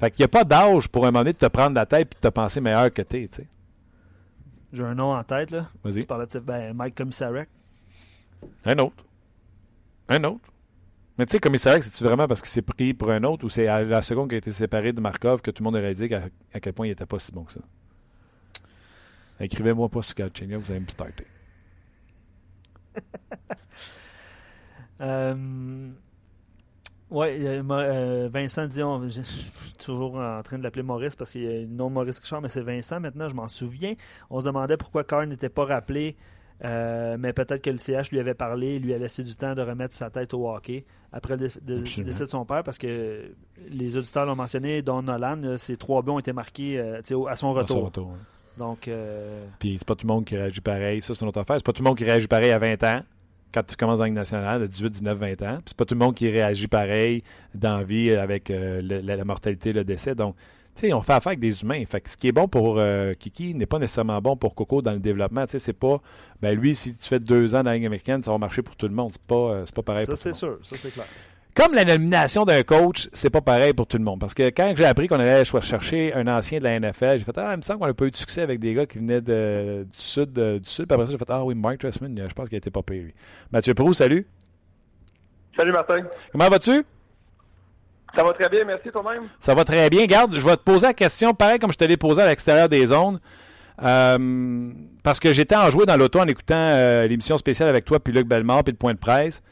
Fait 0.01 0.11
qu'il 0.11 0.21
n'y 0.21 0.25
a 0.25 0.29
pas 0.29 0.45
d'âge 0.45 0.89
pour 0.89 1.05
un 1.05 1.11
moment 1.11 1.21
donné 1.21 1.33
de 1.33 1.39
te 1.39 1.47
prendre 1.47 1.75
la 1.75 1.87
tête 1.87 2.09
et 2.13 2.15
de 2.15 2.21
te 2.21 2.29
penser 2.29 2.61
meilleur 2.61 2.93
que 2.93 3.03
t'es, 3.03 3.29
tu 3.29 3.37
sais. 3.37 3.47
J'ai 4.73 4.83
un 4.83 4.95
nom 4.95 5.15
en 5.15 5.23
tête, 5.23 5.51
là. 5.51 5.69
Vas-y. 5.85 6.01
Tu 6.01 6.07
parlais 6.07 6.27
de 6.27 6.39
ben, 6.39 6.73
Mike 6.75 6.95
Commissarek. 6.95 7.49
Un 8.65 8.79
autre. 8.79 9.05
Un 10.09 10.25
autre. 10.25 10.51
Mais 11.19 11.27
tu 11.27 11.33
sais, 11.33 11.41
Commissarek, 11.41 11.85
c'est-tu 11.85 12.03
vraiment 12.05 12.27
parce 12.27 12.41
qu'il 12.41 12.51
s'est 12.51 12.63
pris 12.63 12.95
pour 12.95 13.11
un 13.11 13.23
autre 13.25 13.45
ou 13.45 13.51
c'est 13.51 13.69
à 13.69 13.83
la 13.83 14.01
seconde 14.01 14.29
qu'il 14.29 14.37
a 14.37 14.39
été 14.39 14.51
séparé 14.51 14.95
de 14.95 15.01
Markov 15.01 15.43
que 15.43 15.51
tout 15.51 15.63
le 15.63 15.71
monde 15.71 15.77
aurait 15.77 15.95
dit 15.95 16.13
à, 16.15 16.23
à 16.55 16.61
quel 16.61 16.73
point 16.73 16.87
il 16.87 16.91
n'était 16.91 17.07
pas 17.07 17.19
si 17.19 17.31
bon 17.33 17.45
que 17.45 17.53
ça? 17.53 17.61
Écrivez-moi 19.39 19.89
pas 19.89 20.03
sur 20.03 20.15
Galchenyuk, 20.15 20.63
vous 20.63 20.71
allez 20.73 20.81
me 20.81 20.89
starter. 20.89 21.27
euh, 25.01 25.89
oui, 27.11 27.27
euh, 27.41 28.29
Vincent 28.33 28.67
Dion, 28.67 29.03
je 29.09 29.21
suis 29.21 29.75
toujours 29.79 30.17
en 30.17 30.43
train 30.43 30.59
de 30.59 30.63
l'appeler 30.63 30.83
Maurice 30.83 31.17
parce 31.17 31.33
qu'il 31.33 31.43
y 31.43 31.49
a 31.49 31.61
le 31.61 31.67
nom 31.67 31.89
de 31.89 31.95
Maurice 31.95 32.19
Richard, 32.21 32.41
mais 32.41 32.49
c'est 32.49 32.63
Vincent 32.63 33.01
maintenant, 33.01 33.29
je 33.29 33.35
m'en 33.35 33.49
souviens. 33.49 33.95
On 34.31 34.41
se 34.41 34.45
demandait 34.45 34.77
pourquoi 34.77 35.05
Carr 35.05 35.27
n'était 35.27 35.49
pas 35.49 35.65
rappelé, 35.65 36.17
euh, 36.65 37.17
mais 37.19 37.33
peut-être 37.33 37.63
que 37.63 37.71
le 37.71 37.79
CH 37.79 38.11
lui 38.13 38.21
avait 38.21 38.35
parlé, 38.35 38.79
lui 38.79 38.95
a 38.95 38.99
laissé 38.99 39.25
du 39.25 39.35
temps 39.35 39.55
de 39.55 39.63
remettre 39.63 39.95
sa 39.95 40.11
tête 40.11 40.33
au 40.33 40.49
hockey 40.49 40.85
après 41.13 41.37
le 41.37 41.49
décès 42.05 42.25
de 42.25 42.29
son 42.29 42.47
père 42.47 42.63
parce 42.63 42.79
que 42.79 43.35
les 43.69 43.97
auditeurs 43.97 44.25
l'ont 44.25 44.37
mentionné, 44.37 44.81
Don 44.81 45.03
Nolan, 45.03 45.59
ses 45.59 45.77
trois 45.77 46.03
buts 46.03 46.13
ont 46.13 46.19
été 46.19 46.33
marqués 46.33 46.79
euh, 46.79 47.01
à 47.29 47.37
son 47.37 47.53
retour. 47.53 47.77
À 47.77 47.81
son 47.81 47.85
retour 47.85 48.17
donc. 48.59 48.89
Euh... 48.89 49.47
Puis 49.59 49.77
c'est 49.79 49.87
pas 49.87 49.95
tout 49.95 50.07
le 50.07 50.13
monde 50.13 50.25
qui 50.25 50.37
réagit 50.37 50.61
pareil. 50.61 51.03
Ça, 51.03 51.15
c'est 51.15 51.23
une 51.23 51.29
autre 51.29 51.41
affaire. 51.41 51.57
C'est 51.57 51.67
pas 51.67 51.73
tout 51.73 51.83
le 51.83 51.89
monde 51.89 51.99
qui 51.99 52.05
réagit 52.05 52.29
pareil 52.29 52.51
à 52.51 52.59
20 52.59 52.83
ans, 52.85 53.01
quand 53.53 53.63
tu 53.63 53.77
commences 53.77 53.99
dans 53.99 54.05
Ligue 54.05 54.15
nationale, 54.15 54.63
à 54.63 54.67
18, 54.67 54.91
19, 54.91 55.19
20 55.19 55.43
ans. 55.43 55.57
Puis 55.57 55.63
c'est 55.67 55.77
pas 55.77 55.85
tout 55.85 55.95
le 55.95 56.01
monde 56.01 56.15
qui 56.15 56.29
réagit 56.31 56.69
pareil 56.69 57.23
dans 57.55 57.79
la 57.79 57.85
vie 57.85 58.11
avec 58.13 58.51
euh, 58.51 58.81
la, 58.83 59.25
mortalité, 59.25 59.73
le 59.73 59.85
décès. 59.85 60.15
Donc, 60.15 60.37
tu 60.75 60.87
sais, 60.87 60.93
on 60.93 61.03
fait 61.03 61.13
affaire 61.13 61.31
avec 61.31 61.41
des 61.41 61.63
humains. 61.63 61.85
Fait 61.87 62.01
que 62.01 62.11
ce 62.11 62.17
qui 62.17 62.29
est 62.29 62.33
bon 62.33 62.49
pour 62.49 62.79
euh, 62.79 63.13
Kiki 63.15 63.55
n'est 63.55 63.67
pas 63.67 63.79
nécessairement 63.79 64.21
bon 64.23 64.37
pour 64.37 64.55
Coco 64.55 64.81
dans 64.81 64.93
le 64.93 65.01
développement. 65.01 65.45
Tu 65.45 65.53
sais, 65.53 65.59
c'est 65.59 65.73
pas, 65.75 66.01
ben 66.41 66.59
lui, 66.59 66.75
si 66.75 66.97
tu 66.97 67.09
fais 67.09 67.21
deux 67.21 67.55
ans 67.55 67.63
dans 67.63 67.71
la 67.71 67.77
Ligue 67.77 67.87
américaine, 67.87 68.23
ça 68.23 68.31
va 68.31 68.39
marcher 68.39 68.63
pour 68.63 68.77
tout 68.77 68.89
le 68.89 68.95
monde. 68.95 69.11
C'est 69.13 69.27
pas, 69.27 69.35
euh, 69.35 69.63
c'est 69.67 69.75
pas 69.75 69.83
pareil. 69.83 70.07
Ça, 70.07 70.17
c'est 70.17 70.33
sûr. 70.33 70.59
Ça, 70.63 70.77
c'est 70.79 70.93
clair. 70.93 71.07
Comme 71.55 71.75
la 71.75 71.85
nomination 71.85 72.45
d'un 72.45 72.63
coach, 72.63 73.09
c'est 73.13 73.29
pas 73.29 73.43
pareil 73.43 73.75
pour 73.75 73.87
tout 73.87 73.99
le 73.99 74.05
monde. 74.05 74.19
Parce 74.19 74.33
que 74.33 74.45
quand 74.45 74.73
j'ai 74.75 74.87
appris 74.87 75.07
qu'on 75.07 75.21
allait 75.21 75.45
chercher 75.45 76.15
un 76.15 76.27
ancien 76.27 76.59
de 76.61 76.65
la 76.65 76.81
NFL, 76.81 77.19
j'ai 77.19 77.25
fait 77.25 77.37
Ah, 77.37 77.51
il 77.53 77.59
me 77.59 77.63
semble 77.63 77.81
qu'on 77.81 77.87
n'a 77.87 77.95
pas 77.95 78.07
eu 78.07 78.11
de 78.11 78.17
succès 78.17 78.41
avec 78.41 78.59
des 78.59 78.73
gars 78.73 78.87
qui 78.87 78.99
venaient 78.99 79.21
du 79.21 79.85
sud. 79.93 80.33
du 80.33 80.61
sud. 80.65 80.87
Puis 80.87 80.95
après 80.95 81.07
ça, 81.07 81.13
j'ai 81.13 81.19
fait 81.19 81.31
Ah 81.31 81.45
oui, 81.45 81.55
Mark 81.55 81.79
Tressman, 81.79 82.17
je 82.27 82.35
pense 82.35 82.49
qu'il 82.49 82.57
a 82.57 82.59
été 82.59 82.71
pas 82.71 82.83
payé, 82.83 83.03
lui. 83.03 83.15
Mathieu 83.53 83.75
Prou, 83.75 83.93
salut. 83.93 84.27
Salut, 85.57 85.73
Martin. 85.73 86.05
Comment 86.33 86.49
vas-tu? 86.49 86.85
Ça 88.17 88.23
va 88.25 88.33
très 88.33 88.49
bien, 88.49 88.65
merci 88.65 88.91
toi-même? 88.91 89.25
Ça 89.41 89.55
va 89.55 89.65
très 89.65 89.89
bien. 89.91 90.05
Garde, 90.07 90.39
je 90.39 90.45
vais 90.45 90.57
te 90.57 90.63
poser 90.63 90.87
la 90.87 90.95
question, 90.95 91.35
pareil 91.35 91.59
comme 91.59 91.73
je 91.73 91.79
te 91.79 91.85
l'ai 91.85 91.97
posée 91.97 92.23
à 92.23 92.27
l'extérieur 92.27 92.69
des 92.69 92.87
zones. 92.87 93.19
Euh, 93.83 94.71
parce 95.03 95.19
que 95.19 95.33
j'étais 95.33 95.57
en 95.57 95.71
jouer 95.71 95.87
dans 95.87 95.97
l'auto 95.97 96.21
en 96.21 96.27
écoutant 96.27 96.55
euh, 96.57 97.07
l'émission 97.07 97.39
spéciale 97.39 97.69
avec 97.69 97.85
toi, 97.85 98.01
puis 98.01 98.13
Luc 98.13 98.27
Bellemare, 98.27 98.65
puis 98.65 98.73
le 98.73 98.79
point 98.79 98.93
de 98.93 98.99
presse. 98.99 99.43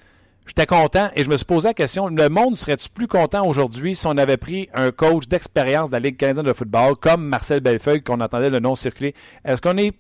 J'étais 0.50 0.66
content 0.66 1.10
et 1.14 1.22
je 1.22 1.30
me 1.30 1.36
suis 1.36 1.46
posé 1.46 1.68
la 1.68 1.74
question 1.74 2.08
le 2.08 2.28
monde 2.28 2.56
serait-tu 2.56 2.88
plus 2.88 3.06
content 3.06 3.46
aujourd'hui 3.46 3.94
si 3.94 4.04
on 4.08 4.16
avait 4.16 4.36
pris 4.36 4.68
un 4.74 4.90
coach 4.90 5.28
d'expérience 5.28 5.90
de 5.90 5.92
la 5.92 6.00
Ligue 6.00 6.16
canadienne 6.16 6.44
de 6.44 6.52
football 6.52 6.96
comme 6.96 7.24
Marcel 7.24 7.60
Bellefeuille, 7.60 8.02
qu'on 8.02 8.20
entendait 8.20 8.50
le 8.50 8.58
nom 8.58 8.74
circuler? 8.74 9.14
Est-ce 9.44 9.62
qu'on 9.62 9.78
est 9.78 9.94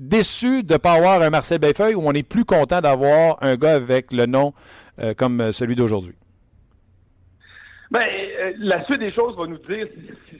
déçu 0.00 0.62
de 0.62 0.72
ne 0.72 0.78
pas 0.78 0.94
avoir 0.94 1.20
un 1.20 1.28
Marcel 1.28 1.58
Bellefeuille 1.58 1.96
ou 1.96 2.00
on 2.02 2.12
est 2.12 2.22
plus 2.22 2.46
content 2.46 2.80
d'avoir 2.80 3.36
un 3.42 3.56
gars 3.56 3.74
avec 3.74 4.14
le 4.14 4.24
nom 4.24 4.54
euh, 5.02 5.12
comme 5.12 5.52
celui 5.52 5.76
d'aujourd'hui? 5.76 6.14
Ben, 7.90 8.00
euh, 8.02 8.52
la 8.58 8.84
suite 8.84 9.00
des 9.00 9.12
choses 9.12 9.36
va 9.36 9.46
nous 9.46 9.58
dire 9.58 9.88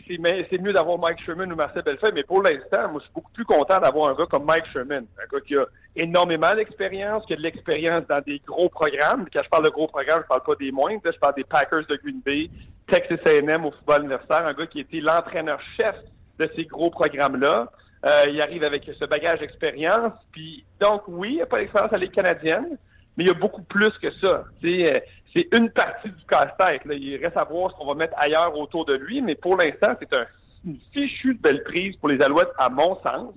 si 0.07 0.19
c'est 0.51 0.59
mieux 0.59 0.73
d'avoir 0.73 0.99
Mike 0.99 1.23
Sherman 1.25 1.53
ou 1.53 1.57
Marcel 1.57 1.83
Bellefeuille, 1.83 2.13
mais 2.15 2.23
pour 2.23 2.43
l'instant, 2.43 2.91
moi, 2.91 3.01
je 3.01 3.05
suis 3.05 3.15
beaucoup 3.15 3.33
plus 3.33 3.45
content 3.45 3.81
d'avoir 3.81 4.11
un 4.11 4.15
gars 4.15 4.27
comme 4.27 4.45
Mike 4.45 4.67
Sherman, 4.73 5.07
un 5.19 5.27
gars 5.31 5.41
qui 5.47 5.57
a 5.57 5.65
énormément 5.97 6.55
d'expérience, 6.55 7.25
qui 7.27 7.35
a 7.35 7.37
de 7.37 7.43
l'expérience 7.43 8.03
dans 8.09 8.21
des 8.21 8.41
gros 8.47 8.69
programmes. 8.69 9.27
Quand 9.33 9.43
je 9.45 9.49
parle 9.49 9.65
de 9.65 9.71
gros 9.71 9.87
programmes, 9.87 10.23
je 10.23 10.29
parle 10.29 10.43
pas 10.43 10.55
des 10.57 10.73
moindres, 10.73 11.01
je 11.05 11.19
parle 11.19 11.35
des 11.35 11.45
Packers 11.45 11.87
de 11.87 11.97
Green 11.97 12.21
Bay, 12.25 12.51
Texas 12.87 13.21
A&M 13.27 13.65
au 13.65 13.71
football 13.71 14.03
universitaire, 14.03 14.47
un 14.47 14.55
gars 14.55 14.67
qui 14.67 14.81
était 14.81 15.01
l'entraîneur-chef 15.01 15.97
de 16.39 16.51
ces 16.57 16.65
gros 16.65 16.91
programmes-là. 16.91 17.71
Euh, 18.05 18.25
il 18.29 18.41
arrive 18.43 18.65
avec 18.65 18.91
ce 18.99 19.05
bagage 19.07 19.41
d'expérience. 19.41 20.13
Puis 20.33 20.65
donc 20.81 21.03
oui, 21.09 21.31
il 21.31 21.37
n'y 21.37 21.43
a 21.43 21.47
pas 21.47 21.59
d'expérience 21.59 21.93
à 21.93 21.97
l'équipe 21.97 22.17
canadienne, 22.17 22.77
mais 23.17 23.25
il 23.25 23.27
y 23.29 23.31
a 23.31 23.35
beaucoup 23.35 23.63
plus 23.63 23.91
que 24.03 24.11
ça. 24.23 24.45
Euh, 24.65 24.93
c'est 25.35 25.49
une 25.57 25.71
partie 25.71 26.09
du 26.09 26.25
casse-tête. 26.29 26.83
Il 26.91 27.17
reste 27.17 27.37
à 27.37 27.45
voir 27.45 27.71
ce 27.71 27.77
qu'on 27.77 27.87
va 27.87 27.95
mettre 27.95 28.15
ailleurs 28.17 28.57
autour 28.59 28.85
de 28.85 28.95
lui, 28.95 29.21
mais 29.21 29.35
pour 29.35 29.57
l'instant, 29.57 29.95
c'est 30.01 30.13
un, 30.15 30.27
une 30.65 30.79
fichue 30.93 31.35
de 31.35 31.41
belle 31.41 31.63
prise 31.65 31.97
pour 31.97 32.09
les 32.09 32.21
Alouettes, 32.23 32.53
à 32.59 32.69
mon 32.71 32.97
sens. 33.03 33.35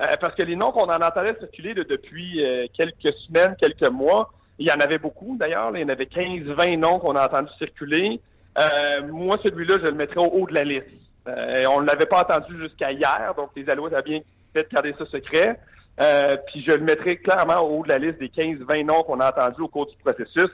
Euh, 0.00 0.04
parce 0.20 0.34
que 0.34 0.42
les 0.42 0.56
noms 0.56 0.72
qu'on 0.72 0.84
en 0.84 1.00
entendait 1.00 1.36
circuler 1.38 1.74
depuis 1.74 2.42
quelques 2.74 3.14
semaines, 3.26 3.56
quelques 3.60 3.90
mois, 3.90 4.30
il 4.58 4.68
y 4.68 4.72
en 4.72 4.80
avait 4.80 4.98
beaucoup 4.98 5.36
d'ailleurs. 5.38 5.70
Il 5.74 5.80
y 5.80 5.84
en 5.84 5.88
avait 5.88 6.06
15, 6.06 6.42
20 6.42 6.76
noms 6.76 6.98
qu'on 6.98 7.16
a 7.16 7.26
entendu 7.26 7.50
circuler. 7.58 8.20
moi, 9.10 9.38
celui-là, 9.42 9.76
je 9.80 9.86
le 9.86 9.94
mettrais 9.94 10.20
au 10.20 10.30
haut 10.30 10.46
de 10.46 10.54
la 10.54 10.64
liste. 10.64 10.86
Euh, 11.28 11.64
on 11.70 11.80
ne 11.80 11.86
l'avait 11.86 12.06
pas 12.06 12.20
entendu 12.20 12.56
jusqu'à 12.60 12.92
hier, 12.92 13.34
donc 13.36 13.50
les 13.56 13.68
Alouettes 13.68 13.94
ont 13.94 14.02
bien 14.02 14.20
fait 14.54 14.68
garder 14.72 14.94
ça 14.98 15.06
secret. 15.06 15.58
Euh, 16.00 16.36
puis 16.46 16.64
je 16.66 16.72
le 16.72 16.84
mettrai 16.84 17.16
clairement 17.16 17.60
au 17.60 17.78
haut 17.78 17.82
de 17.82 17.88
la 17.88 17.98
liste 17.98 18.18
des 18.18 18.28
15-20 18.28 18.84
noms 18.84 19.02
qu'on 19.02 19.20
a 19.20 19.30
entendus 19.30 19.62
au 19.62 19.68
cours 19.68 19.86
du 19.86 19.96
processus. 19.96 20.48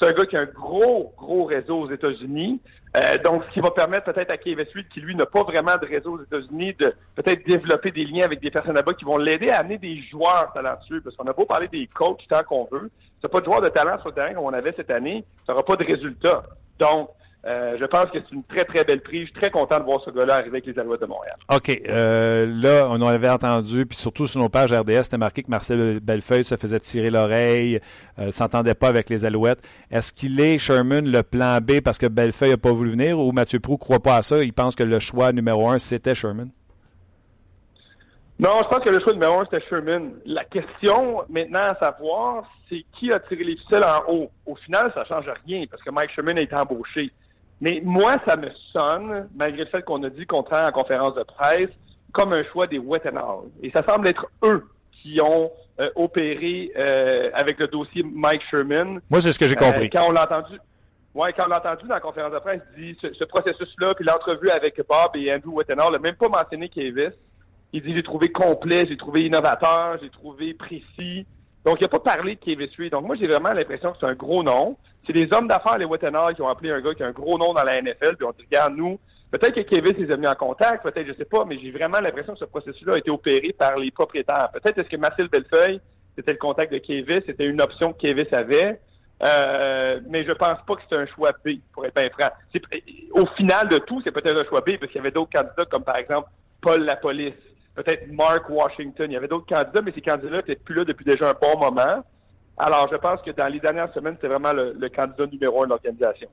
C'est 0.00 0.08
un 0.08 0.12
gars 0.12 0.26
qui 0.26 0.36
a 0.36 0.40
un 0.40 0.46
gros, 0.46 1.12
gros 1.16 1.44
réseau 1.44 1.82
aux 1.82 1.90
États-Unis. 1.90 2.60
Euh, 2.96 3.18
donc, 3.24 3.44
ce 3.48 3.54
qui 3.54 3.60
va 3.60 3.70
permettre 3.70 4.12
peut-être 4.12 4.30
à 4.30 4.36
Kevin 4.36 4.64
Sweet, 4.66 4.88
qui 4.88 5.00
lui 5.00 5.14
n'a 5.14 5.26
pas 5.26 5.42
vraiment 5.44 5.76
de 5.80 5.86
réseau 5.86 6.18
aux 6.18 6.22
États-Unis, 6.22 6.74
de 6.74 6.92
peut-être 7.14 7.46
développer 7.46 7.92
des 7.92 8.04
liens 8.04 8.24
avec 8.24 8.40
des 8.40 8.50
personnes 8.50 8.74
là-bas 8.74 8.94
qui 8.94 9.04
vont 9.04 9.18
l'aider 9.18 9.50
à 9.50 9.60
amener 9.60 9.78
des 9.78 10.02
joueurs 10.10 10.52
talentueux. 10.52 11.00
Parce 11.00 11.14
qu'on 11.16 11.26
a 11.26 11.32
beau 11.32 11.44
parler 11.44 11.68
des 11.68 11.88
coachs 11.88 12.26
tant 12.28 12.42
qu'on 12.42 12.68
veut. 12.70 12.90
Si 13.20 13.28
pas 13.28 13.40
de 13.40 13.44
joueurs 13.44 13.62
de 13.62 13.68
talent 13.68 13.98
sur 14.00 14.08
le 14.08 14.14
terrain 14.14 14.34
comme 14.34 14.44
on 14.44 14.52
avait 14.52 14.74
cette 14.76 14.90
année, 14.90 15.24
ça 15.46 15.52
n'aura 15.52 15.64
pas 15.64 15.76
de 15.76 15.86
résultat. 15.86 16.42
Donc, 16.78 17.10
euh, 17.46 17.76
je 17.78 17.84
pense 17.84 18.06
que 18.06 18.18
c'est 18.18 18.34
une 18.34 18.42
très, 18.44 18.64
très 18.64 18.84
belle 18.84 19.02
prise. 19.02 19.22
Je 19.22 19.32
suis 19.32 19.40
très 19.40 19.50
content 19.50 19.78
de 19.78 19.84
voir 19.84 20.00
ce 20.02 20.10
gars-là 20.10 20.36
arriver 20.36 20.58
avec 20.58 20.66
les 20.66 20.78
Alouettes 20.78 21.02
de 21.02 21.06
Montréal. 21.06 21.36
OK. 21.50 21.70
Euh, 21.88 22.46
là, 22.46 22.86
on 22.88 23.02
en 23.02 23.06
avait 23.06 23.28
entendu, 23.28 23.84
puis 23.84 23.98
surtout 23.98 24.26
sur 24.26 24.40
nos 24.40 24.48
pages 24.48 24.72
RDS, 24.72 25.04
c'était 25.04 25.18
marqué 25.18 25.42
que 25.42 25.50
Marcel 25.50 26.00
Bellefeuille 26.00 26.44
se 26.44 26.56
faisait 26.56 26.80
tirer 26.80 27.10
l'oreille, 27.10 27.80
euh, 28.18 28.30
s'entendait 28.30 28.74
pas 28.74 28.88
avec 28.88 29.10
les 29.10 29.26
Alouettes. 29.26 29.60
Est-ce 29.90 30.12
qu'il 30.12 30.40
est, 30.40 30.56
Sherman, 30.56 31.06
le 31.06 31.22
plan 31.22 31.58
B 31.60 31.80
parce 31.82 31.98
que 31.98 32.06
Bellefeuille 32.06 32.50
n'a 32.50 32.56
pas 32.56 32.72
voulu 32.72 32.90
venir 32.90 33.18
ou 33.18 33.30
Mathieu 33.32 33.60
Prou 33.60 33.72
ne 33.72 33.78
croit 33.78 34.00
pas 34.00 34.16
à 34.16 34.22
ça? 34.22 34.42
Il 34.42 34.54
pense 34.54 34.74
que 34.74 34.82
le 34.82 34.98
choix 34.98 35.32
numéro 35.32 35.68
un, 35.68 35.78
c'était 35.78 36.14
Sherman? 36.14 36.48
Non, 38.38 38.62
je 38.62 38.68
pense 38.68 38.80
que 38.80 38.90
le 38.90 39.00
choix 39.00 39.12
numéro 39.12 39.40
un, 39.40 39.44
c'était 39.44 39.66
Sherman. 39.68 40.12
La 40.24 40.44
question 40.44 41.22
maintenant 41.28 41.60
à 41.60 41.74
savoir, 41.78 42.50
c'est 42.70 42.86
qui 42.98 43.12
a 43.12 43.20
tiré 43.20 43.44
les 43.44 43.56
ficelles 43.56 43.84
en 43.84 44.10
haut. 44.10 44.30
Au 44.46 44.56
final, 44.56 44.90
ça 44.94 45.00
ne 45.00 45.04
change 45.04 45.30
rien 45.46 45.66
parce 45.70 45.82
que 45.82 45.90
Mike 45.90 46.10
Sherman 46.12 46.38
a 46.38 46.40
été 46.40 46.56
embauché. 46.56 47.12
Mais 47.64 47.80
moi, 47.82 48.16
ça 48.28 48.36
me 48.36 48.50
sonne, 48.74 49.26
malgré 49.34 49.64
le 49.64 49.70
fait 49.70 49.82
qu'on 49.82 50.02
a 50.02 50.10
dit 50.10 50.26
qu'on 50.26 50.40
en 50.40 50.70
conférence 50.70 51.14
de 51.14 51.22
presse, 51.22 51.70
comme 52.12 52.34
un 52.34 52.44
choix 52.52 52.66
des 52.66 52.78
Wettenhall. 52.78 53.46
Et 53.62 53.70
ça 53.70 53.82
semble 53.88 54.06
être 54.06 54.26
eux 54.44 54.68
qui 54.92 55.18
ont 55.22 55.50
euh, 55.80 55.88
opéré 55.96 56.70
euh, 56.76 57.30
avec 57.32 57.58
le 57.58 57.66
dossier 57.66 58.02
Mike 58.02 58.42
Sherman. 58.50 59.00
Moi, 59.08 59.22
c'est 59.22 59.32
ce 59.32 59.38
que 59.38 59.46
j'ai 59.46 59.56
compris. 59.56 59.86
Euh, 59.86 59.88
quand 59.90 60.06
on 60.06 60.12
l'a 60.12 60.24
entendu, 60.24 60.58
ouais, 61.14 61.32
quand 61.32 61.46
on 61.46 61.48
l'a 61.48 61.56
entendu 61.56 61.88
dans 61.88 61.94
la 61.94 62.00
conférence 62.00 62.34
de 62.34 62.38
presse, 62.40 62.60
il 62.76 62.92
dit 62.92 62.98
ce, 63.00 63.24
processus-là, 63.24 63.94
puis 63.94 64.04
l'entrevue 64.04 64.50
avec 64.50 64.76
Bob 64.86 65.12
et 65.14 65.32
Andrew 65.32 65.54
Wettenhall, 65.54 65.90
n'a 65.90 65.98
même 65.98 66.16
pas 66.16 66.28
mentionné 66.28 66.68
Kavis. 66.68 67.14
Il 67.72 67.82
dit 67.82 67.94
j'ai 67.94 68.02
trouvé 68.02 68.30
complet, 68.30 68.84
j'ai 68.86 68.98
trouvé 68.98 69.22
innovateur, 69.22 69.96
j'ai 70.02 70.10
trouvé 70.10 70.52
précis. 70.52 71.24
Donc, 71.64 71.78
il 71.80 71.84
n'a 71.84 71.88
pas 71.88 72.00
parlé 72.00 72.36
de 72.36 72.40
Kavis 72.40 72.90
Donc, 72.90 73.06
moi, 73.06 73.16
j'ai 73.16 73.26
vraiment 73.26 73.52
l'impression 73.52 73.92
que 73.92 73.98
c'est 74.00 74.06
un 74.06 74.14
gros 74.14 74.42
nom 74.42 74.76
c'est 75.06 75.12
des 75.12 75.28
hommes 75.32 75.48
d'affaires, 75.48 75.78
les 75.78 75.84
Wettenhall, 75.84 76.34
qui 76.34 76.42
ont 76.42 76.48
appelé 76.48 76.70
un 76.70 76.80
gars 76.80 76.94
qui 76.94 77.02
a 77.02 77.06
un 77.06 77.12
gros 77.12 77.38
nom 77.38 77.52
dans 77.52 77.62
la 77.62 77.80
NFL, 77.80 78.16
puis 78.16 78.26
on 78.26 78.32
dit, 78.32 78.44
regarde, 78.44 78.74
nous, 78.76 78.98
peut-être 79.30 79.54
que 79.54 79.60
Kevin 79.60 79.94
les 79.98 80.12
a 80.12 80.16
mis 80.16 80.26
en 80.26 80.34
contact, 80.34 80.82
peut-être, 80.82 81.06
je 81.06 81.12
sais 81.14 81.24
pas, 81.24 81.44
mais 81.44 81.58
j'ai 81.58 81.70
vraiment 81.70 82.00
l'impression 82.00 82.32
que 82.32 82.38
ce 82.38 82.44
processus-là 82.44 82.94
a 82.94 82.98
été 82.98 83.10
opéré 83.10 83.54
par 83.58 83.76
les 83.76 83.90
propriétaires. 83.90 84.50
Peut-être 84.52 84.78
est-ce 84.78 84.88
que 84.88 84.96
Marcel 84.96 85.28
Bellefeuille, 85.28 85.80
c'était 86.16 86.32
le 86.32 86.38
contact 86.38 86.72
de 86.72 86.78
Kevin, 86.78 87.20
c'était 87.26 87.44
une 87.44 87.60
option 87.60 87.92
que 87.92 87.98
Kevin 87.98 88.26
avait, 88.32 88.80
euh, 89.22 90.00
mais 90.08 90.24
je 90.24 90.32
pense 90.32 90.58
pas 90.66 90.76
que 90.76 90.82
c'est 90.88 90.96
un 90.96 91.06
choix 91.06 91.32
B, 91.44 91.50
pour 91.72 91.84
être 91.84 91.94
bien 91.94 92.08
franc. 92.10 92.30
Au 93.12 93.26
final 93.36 93.68
de 93.68 93.78
tout, 93.78 94.00
c'est 94.02 94.12
peut-être 94.12 94.40
un 94.40 94.48
choix 94.48 94.60
B, 94.60 94.76
parce 94.78 94.90
qu'il 94.90 94.96
y 94.96 95.00
avait 95.00 95.10
d'autres 95.10 95.32
candidats, 95.32 95.66
comme 95.66 95.84
par 95.84 95.96
exemple 95.96 96.28
Paul 96.60 96.82
Lapolice, 96.82 97.34
peut-être 97.74 98.10
Mark 98.12 98.48
Washington. 98.48 99.10
Il 99.10 99.14
y 99.14 99.16
avait 99.16 99.28
d'autres 99.28 99.46
candidats, 99.46 99.82
mais 99.82 99.92
ces 99.92 100.00
candidats 100.00 100.40
étaient 100.40 100.56
plus 100.56 100.74
là 100.74 100.84
depuis 100.84 101.04
déjà 101.04 101.30
un 101.30 101.34
bon 101.40 101.58
moment. 101.58 102.04
Alors, 102.56 102.88
je 102.90 102.96
pense 102.96 103.20
que 103.22 103.32
dans 103.32 103.48
les 103.48 103.58
dernières 103.58 103.92
semaines, 103.92 104.16
c'est 104.20 104.28
vraiment 104.28 104.52
le, 104.52 104.88
candidat 104.88 105.26
numéro 105.26 105.62
un 105.62 105.64
de 105.64 105.70
l'organisation. 105.70 106.28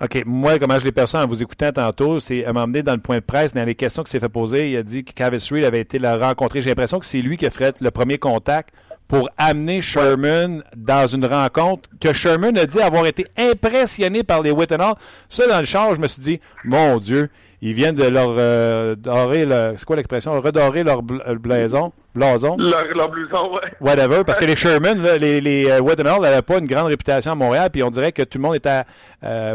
OK. 0.00 0.22
Moi, 0.24 0.60
comment 0.60 0.78
je 0.78 0.84
l'ai 0.84 0.92
perçu 0.92 1.16
en 1.16 1.26
vous 1.26 1.42
écoutant 1.42 1.72
tantôt, 1.72 2.20
c'est 2.20 2.44
à 2.44 2.52
m'emmener 2.52 2.84
dans 2.84 2.94
le 2.94 3.00
point 3.00 3.16
de 3.16 3.20
presse, 3.20 3.52
dans 3.52 3.64
les 3.64 3.74
questions 3.74 4.04
qu'il 4.04 4.10
s'est 4.10 4.20
fait 4.20 4.28
poser, 4.28 4.70
il 4.70 4.76
a 4.76 4.84
dit 4.84 5.02
que 5.02 5.12
Cavis 5.12 5.48
Reed 5.50 5.64
avait 5.64 5.80
été 5.80 5.98
la 5.98 6.16
rencontrer. 6.16 6.62
J'ai 6.62 6.70
l'impression 6.70 7.00
que 7.00 7.06
c'est 7.06 7.20
lui 7.20 7.36
qui 7.36 7.46
a 7.46 7.50
fait 7.50 7.80
le 7.80 7.90
premier 7.90 8.18
contact 8.18 8.72
pour 9.08 9.28
amener 9.38 9.80
Sherman 9.80 10.62
dans 10.76 11.06
une 11.06 11.26
rencontre 11.26 11.88
que 12.00 12.12
Sherman 12.12 12.56
a 12.58 12.66
dit 12.66 12.80
avoir 12.80 13.06
été 13.06 13.26
impressionné 13.36 14.22
par 14.22 14.42
les 14.42 14.52
Wittenhall. 14.52 14.94
Ça, 15.28 15.48
dans 15.48 15.58
le 15.58 15.66
char, 15.66 15.94
je 15.96 16.00
me 16.00 16.06
suis 16.06 16.22
dit, 16.22 16.40
mon 16.64 16.98
Dieu, 16.98 17.28
ils 17.62 17.72
viennent 17.72 17.94
de 17.94 18.06
leur 18.06 18.34
euh, 18.38 18.94
dorer, 18.94 19.46
c'est 19.76 19.84
quoi 19.84 19.96
l'expression, 19.96 20.32
redorer 20.40 20.84
leur 20.84 21.00
euh, 21.26 21.36
blason, 21.36 21.92
blason? 22.14 22.56
Leur, 22.58 22.84
leur 22.94 23.10
blouson, 23.10 23.54
ouais. 23.54 23.72
Whatever, 23.80 24.24
parce 24.24 24.38
que 24.38 24.44
les 24.44 24.56
Sherman, 24.56 25.02
les, 25.18 25.40
les 25.40 25.70
euh, 25.70 26.20
n'avaient 26.20 26.42
pas 26.42 26.58
une 26.58 26.66
grande 26.66 26.88
réputation 26.88 27.32
à 27.32 27.34
Montréal, 27.34 27.70
puis 27.72 27.82
on 27.82 27.90
dirait 27.90 28.12
que 28.12 28.22
tout 28.22 28.38
le 28.38 28.42
monde 28.42 28.56
était, 28.56 28.82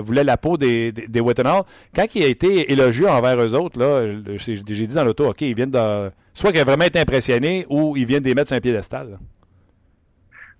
voulait 0.02 0.24
la 0.24 0.38
peau 0.38 0.58
des, 0.58 0.92
des, 0.92 1.08
des 1.08 1.22
Quand 1.22 2.06
il 2.16 2.24
a 2.24 2.28
été 2.28 2.72
élogieux 2.72 3.08
envers 3.08 3.40
eux 3.40 3.56
autres, 3.56 3.80
là, 3.80 4.08
j'ai 4.36 4.56
dit 4.58 4.88
dans 4.88 5.04
l'auto, 5.04 5.30
OK, 5.30 5.42
ils 5.42 5.56
viennent 5.56 5.72
de... 5.72 6.12
Soit 6.34 6.52
qu'ils 6.52 6.62
ont 6.62 6.66
vraiment 6.66 6.86
été 6.86 7.00
impressionnés, 7.00 7.66
ou 7.70 7.98
ils 7.98 8.06
viennent 8.06 8.24
des 8.24 8.34
mettre 8.34 8.48
sur 8.48 8.58
un 8.58 8.62
piédestal. 8.62 9.20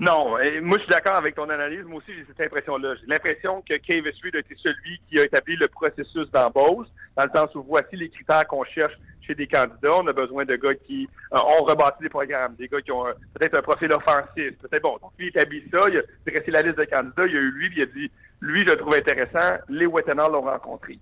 Non, 0.02 0.30
moi 0.64 0.78
je 0.78 0.80
suis 0.80 0.90
d'accord 0.90 1.16
avec 1.16 1.36
ton 1.36 1.48
analyse. 1.48 1.84
Moi 1.86 2.00
aussi 2.00 2.12
j'ai 2.18 2.26
cette 2.28 2.42
impression-là. 2.48 2.96
J'ai 3.00 3.06
l'impression 3.06 3.62
que 3.62 3.76
Cave 3.78 4.04
Reed 4.24 4.36
a 4.36 4.40
été 4.40 4.56
celui 4.58 5.00
qui 5.08 5.20
a 5.20 5.26
établi 5.26 5.56
le 5.58 5.68
processus 5.68 6.28
d'embauche, 6.32 6.88
dans 7.18 7.24
le 7.24 7.30
sens 7.34 7.56
où 7.56 7.64
voici 7.64 7.96
les 7.96 8.10
critères 8.10 8.48
qu'on 8.48 8.64
cherche 8.64 8.94
chez 9.22 9.36
des 9.36 9.48
candidats. 9.48 9.96
On 9.96 10.08
a 10.08 10.14
besoin 10.14 10.46
de 10.46 10.56
gars 10.56 10.74
qui 10.74 11.08
euh, 11.34 11.38
ont 11.38 11.64
rebâti 11.64 12.04
des 12.04 12.10
programmes, 12.10 12.56
des 12.56 12.68
gars 12.68 12.82
qui 12.82 12.92
ont 12.92 13.06
peut-être 13.34 13.58
un 13.58 13.62
profil 13.62 13.92
offensif. 13.94 14.58
Peut-être 14.58 14.84
bon. 14.84 14.98
Donc 15.02 15.12
lui 15.18 15.28
il 15.28 15.30
établit 15.30 15.64
ça, 15.72 15.90
il 15.90 15.98
a 15.98 16.02
dressé 16.26 16.52
la 16.52 16.62
liste 16.62 16.78
de 16.78 16.86
candidats, 16.86 17.24
il 17.26 17.38
a 17.38 17.40
eu 17.40 17.52
lui, 17.52 17.70
puis 17.70 17.80
il 17.80 17.84
a 17.84 17.86
dit 17.86 18.12
lui 18.42 18.62
je 18.66 18.72
le 18.72 18.78
trouve 18.78 18.96
intéressant. 18.96 19.58
Les 19.70 19.86
Wettenhall 19.86 20.32
l'ont 20.32 20.42
rencontré. 20.42 21.00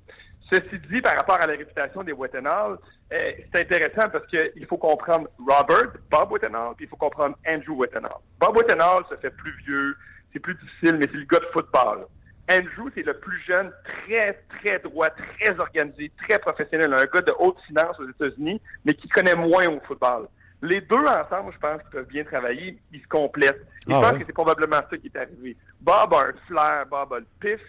Ceci 0.51 0.79
dit, 0.91 1.01
par 1.01 1.15
rapport 1.15 1.39
à 1.39 1.45
la 1.45 1.53
réputation 1.53 2.03
des 2.03 2.11
Wettenhall, 2.11 2.79
euh, 3.13 3.31
c'est 3.53 3.61
intéressant 3.61 4.09
parce 4.09 4.25
qu'il 4.27 4.65
faut 4.67 4.77
comprendre 4.77 5.27
Robert, 5.37 5.93
Bob 6.09 6.31
Wettenhall, 6.31 6.73
puis 6.75 6.85
il 6.85 6.89
faut 6.89 6.95
comprendre 6.95 7.37
Andrew 7.47 7.77
Wettenhall. 7.77 8.17
Bob 8.39 8.57
Wettenhall 8.57 9.03
se 9.09 9.15
fait 9.17 9.29
plus 9.29 9.55
vieux, 9.65 9.95
c'est 10.33 10.39
plus 10.39 10.55
difficile, 10.55 10.97
mais 10.97 11.05
c'est 11.11 11.19
le 11.19 11.25
gars 11.25 11.39
de 11.39 11.45
football. 11.53 12.07
Andrew, 12.51 12.89
c'est 12.95 13.05
le 13.05 13.13
plus 13.13 13.39
jeune, 13.47 13.71
très, 13.83 14.41
très 14.59 14.79
droit, 14.79 15.09
très 15.09 15.59
organisé, 15.59 16.11
très 16.27 16.39
professionnel, 16.39 16.93
un 16.93 17.05
gars 17.05 17.21
de 17.21 17.33
haute 17.37 17.57
finance 17.67 17.99
aux 17.99 18.09
États-Unis, 18.09 18.59
mais 18.85 18.93
qui 18.93 19.07
connaît 19.07 19.35
moins 19.35 19.67
au 19.67 19.79
football. 19.81 20.27
Les 20.61 20.81
deux 20.81 20.97
ensemble, 20.97 21.53
je 21.53 21.59
pense 21.59 21.81
qu'ils 21.81 21.91
peuvent 21.91 22.07
bien 22.07 22.23
travailler, 22.23 22.77
ils 22.91 23.01
se 23.01 23.07
complètent. 23.07 23.65
je 23.87 23.93
ah 23.93 24.01
pense 24.01 24.13
que 24.13 24.25
c'est 24.25 24.33
probablement 24.33 24.81
ça 24.89 24.97
qui 24.97 25.07
est 25.07 25.17
arrivé. 25.17 25.55
Bob 25.79 26.13
a 26.13 26.27
un 26.27 26.33
flair, 26.47 26.85
Bob 26.89 27.13
a 27.13 27.19
le 27.19 27.27
pif, 27.39 27.61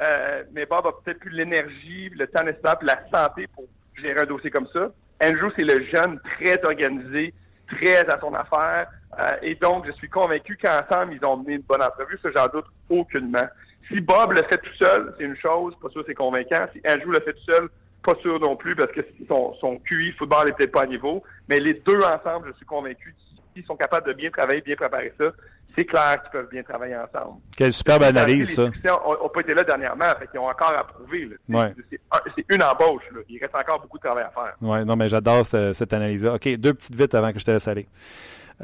euh, 0.00 0.44
mais 0.52 0.66
Bob 0.66 0.86
a 0.86 0.92
peut-être 0.92 1.18
plus 1.20 1.30
l'énergie, 1.30 2.10
le 2.10 2.26
temps 2.26 2.44
nécessaire, 2.44 2.78
puis 2.78 2.86
la 2.86 3.02
santé 3.10 3.46
pour 3.48 3.64
gérer 3.96 4.20
un 4.20 4.26
dossier 4.26 4.50
comme 4.50 4.68
ça. 4.72 4.92
Andrew, 5.24 5.50
c'est 5.56 5.64
le 5.64 5.82
jeune 5.86 6.20
très 6.38 6.62
organisé, 6.64 7.32
très 7.68 8.08
à 8.08 8.20
son 8.20 8.34
affaire. 8.34 8.88
Euh, 9.18 9.36
et 9.42 9.54
donc, 9.54 9.86
je 9.86 9.92
suis 9.92 10.10
convaincu 10.10 10.58
qu'ensemble, 10.62 11.14
ils 11.14 11.24
ont 11.24 11.38
mené 11.38 11.54
une 11.54 11.62
bonne 11.62 11.82
entrevue. 11.82 12.18
Ça, 12.22 12.28
j'en 12.34 12.46
doute 12.48 12.66
aucunement. 12.90 13.48
Si 13.88 14.00
Bob 14.00 14.32
le 14.32 14.42
fait 14.42 14.58
tout 14.58 14.74
seul, 14.80 15.14
c'est 15.16 15.24
une 15.24 15.36
chose, 15.36 15.74
pas 15.80 15.88
sûr 15.90 16.02
c'est 16.06 16.14
convaincant. 16.14 16.66
Si 16.72 16.80
Andrew 16.88 17.10
le 17.10 17.20
fait 17.20 17.32
tout 17.34 17.52
seul, 17.52 17.68
pas 18.02 18.14
sûr 18.22 18.40
non 18.40 18.56
plus, 18.56 18.74
parce 18.74 18.92
que 18.92 19.00
son, 19.28 19.54
son 19.60 19.78
QI 19.78 20.12
football 20.12 20.46
n'est 20.46 20.52
peut-être 20.52 20.72
pas 20.72 20.82
à 20.82 20.86
niveau. 20.86 21.22
Mais 21.48 21.60
les 21.60 21.74
deux 21.74 22.00
ensemble, 22.00 22.48
je 22.52 22.56
suis 22.56 22.66
convaincu 22.66 23.14
qu'ils 23.54 23.64
sont 23.64 23.76
capables 23.76 24.06
de 24.06 24.12
bien 24.12 24.30
travailler, 24.30 24.60
bien 24.60 24.76
préparer 24.76 25.12
ça, 25.18 25.32
c'est 25.76 25.84
clair 25.84 26.22
qu'ils 26.22 26.30
peuvent 26.30 26.48
bien 26.50 26.62
travailler 26.62 26.96
ensemble. 26.96 27.40
Quelle 27.56 27.72
superbe 27.72 28.04
analyse, 28.04 28.54
ça. 28.54 28.64
Les 28.64 28.90
pas 28.90 29.40
été 29.40 29.54
là 29.54 29.62
dernièrement, 29.62 30.12
fait 30.18 30.28
qu'ils 30.28 30.40
ont 30.40 30.48
encore 30.48 30.74
à 30.74 30.84
prouver. 30.84 31.30
C'est 31.48 32.44
une 32.48 32.62
embauche. 32.62 33.02
Là. 33.12 33.20
Il 33.28 33.38
reste 33.38 33.54
encore 33.54 33.80
beaucoup 33.80 33.98
de 33.98 34.02
travail 34.02 34.24
à 34.24 34.30
faire. 34.30 34.54
Oui, 34.60 34.84
non, 34.84 34.96
mais 34.96 35.08
j'adore 35.08 35.44
cette, 35.44 35.92
analyse-là. 35.92 36.34
OK, 36.34 36.48
deux 36.56 36.72
petites 36.72 36.94
vite 36.94 37.14
avant 37.14 37.32
que 37.32 37.38
je 37.38 37.44
te 37.44 37.50
laisse 37.50 37.68
aller. 37.68 37.86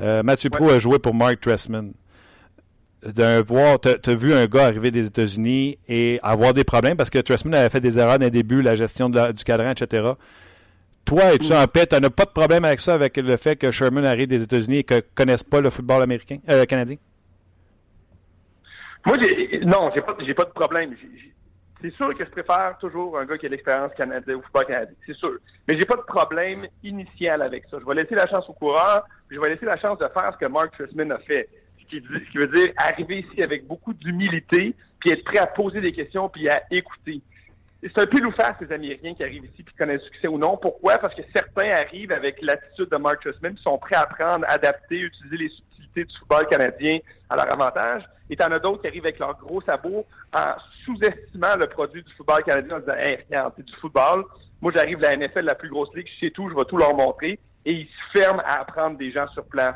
Euh, 0.00 0.22
Mathieu 0.22 0.48
Pro 0.48 0.70
a 0.70 0.78
joué 0.78 0.98
pour 0.98 1.14
Mark 1.14 1.40
Tressman. 1.40 1.92
D'un 3.04 3.42
voir, 3.42 3.80
tu 3.80 3.88
as, 3.88 4.14
vu 4.14 4.32
un 4.32 4.46
gars 4.46 4.66
arriver 4.66 4.90
des 4.90 5.06
États-Unis 5.06 5.78
et 5.88 6.20
avoir 6.22 6.54
des 6.54 6.64
problèmes 6.64 6.96
parce 6.96 7.10
que 7.10 7.18
Trustman 7.18 7.54
avait 7.54 7.70
fait 7.70 7.80
des 7.80 7.98
erreurs 7.98 8.18
dans 8.18 8.26
le 8.26 8.30
début, 8.30 8.62
la 8.62 8.74
gestion 8.74 9.08
du 9.08 9.44
cadran, 9.44 9.70
etc. 9.70 10.12
Toi, 11.04 11.34
es-tu 11.34 11.52
en 11.52 11.66
paix? 11.66 11.86
Tu 11.86 11.98
n'as 11.98 12.10
pas 12.10 12.24
de 12.24 12.30
problème 12.30 12.64
avec 12.64 12.80
ça, 12.80 12.94
avec 12.94 13.16
le 13.16 13.36
fait 13.36 13.56
que 13.56 13.70
Sherman 13.70 14.06
arrive 14.06 14.28
des 14.28 14.42
États-Unis 14.42 14.78
et 14.78 14.84
que 14.84 14.94
ne 14.94 15.00
connaisse 15.14 15.42
pas 15.42 15.60
le 15.60 15.70
football 15.70 16.02
américain, 16.02 16.38
euh, 16.48 16.64
canadien? 16.64 16.96
Moi, 19.04 19.16
non, 19.64 19.90
j'ai 19.94 20.00
pas, 20.00 20.14
pas 20.14 20.44
de 20.44 20.54
problème. 20.54 20.94
C'est 21.80 21.92
sûr 21.94 22.16
que 22.16 22.24
je 22.24 22.30
préfère 22.30 22.78
toujours 22.78 23.18
un 23.18 23.24
gars 23.24 23.36
qui 23.36 23.46
a 23.46 23.48
l'expérience 23.48 23.92
canadienne 23.96 24.36
au 24.36 24.42
football 24.42 24.66
canadien, 24.66 24.94
c'est 25.04 25.16
sûr. 25.16 25.32
Mais 25.66 25.76
j'ai 25.76 25.84
pas 25.84 25.96
de 25.96 26.02
problème 26.02 26.68
initial 26.84 27.42
avec 27.42 27.64
ça. 27.68 27.78
Je 27.80 27.84
vais 27.84 28.00
laisser 28.00 28.14
la 28.14 28.28
chance 28.28 28.48
au 28.48 28.52
coureur, 28.52 29.04
puis 29.26 29.36
je 29.36 29.42
vais 29.42 29.50
laisser 29.50 29.66
la 29.66 29.76
chance 29.78 29.98
de 29.98 30.06
faire 30.06 30.30
ce 30.32 30.38
que 30.38 30.46
Mark 30.48 30.72
Tristman 30.78 31.10
a 31.10 31.18
fait. 31.18 31.48
Qui, 31.92 32.00
qui 32.00 32.38
veut 32.38 32.46
dire 32.46 32.72
arriver 32.78 33.18
ici 33.18 33.42
avec 33.42 33.66
beaucoup 33.66 33.92
d'humilité, 33.92 34.74
puis 34.98 35.10
être 35.10 35.24
prêt 35.24 35.38
à 35.38 35.46
poser 35.46 35.82
des 35.82 35.92
questions, 35.92 36.28
puis 36.30 36.48
à 36.48 36.62
écouter 36.70 37.20
c'est 37.82 37.98
un 37.98 38.06
peu 38.06 38.18
faire 38.30 38.54
ces 38.60 38.72
Américains 38.72 39.14
qui 39.14 39.24
arrivent 39.24 39.44
ici 39.44 39.64
qui 39.64 39.74
connaissent 39.76 40.02
succès 40.02 40.28
ou 40.28 40.38
non. 40.38 40.56
Pourquoi? 40.56 40.98
Parce 40.98 41.14
que 41.14 41.22
certains 41.34 41.70
arrivent 41.70 42.12
avec 42.12 42.40
l'attitude 42.40 42.88
de 42.88 42.96
Mark 42.96 43.20
Trustman, 43.20 43.56
qui 43.56 43.62
sont 43.62 43.76
prêts 43.78 43.96
à 43.96 44.02
apprendre, 44.02 44.44
adapter, 44.48 45.00
utiliser 45.00 45.36
les 45.36 45.48
subtilités 45.48 46.04
du 46.04 46.18
football 46.18 46.46
canadien 46.46 46.98
à 47.28 47.36
leur 47.36 47.52
avantage. 47.52 48.04
Et 48.30 48.36
t'en 48.36 48.52
as 48.52 48.60
d'autres 48.60 48.82
qui 48.82 48.86
arrivent 48.86 49.04
avec 49.04 49.18
leurs 49.18 49.36
gros 49.36 49.60
sabots 49.62 50.06
en 50.32 50.52
sous-estimant 50.84 51.56
le 51.58 51.66
produit 51.66 52.04
du 52.04 52.12
football 52.14 52.44
canadien 52.44 52.76
en 52.76 52.80
disant, 52.80 52.94
hey, 52.94 53.18
regarde, 53.26 53.52
c'est 53.56 53.66
du 53.66 53.74
football. 53.74 54.24
Moi, 54.60 54.70
j'arrive 54.74 54.98
de 54.98 55.02
la 55.02 55.16
NFL, 55.16 55.40
la 55.40 55.56
plus 55.56 55.68
grosse 55.68 55.92
ligue, 55.96 56.08
je 56.14 56.26
sais 56.26 56.30
tout, 56.30 56.48
je 56.48 56.54
vais 56.54 56.64
tout 56.64 56.76
leur 56.76 56.94
montrer. 56.94 57.40
Et 57.64 57.72
ils 57.72 57.86
se 57.86 58.18
ferment 58.18 58.42
à 58.46 58.60
apprendre 58.60 58.96
des 58.96 59.10
gens 59.10 59.26
sur 59.28 59.44
place. 59.46 59.74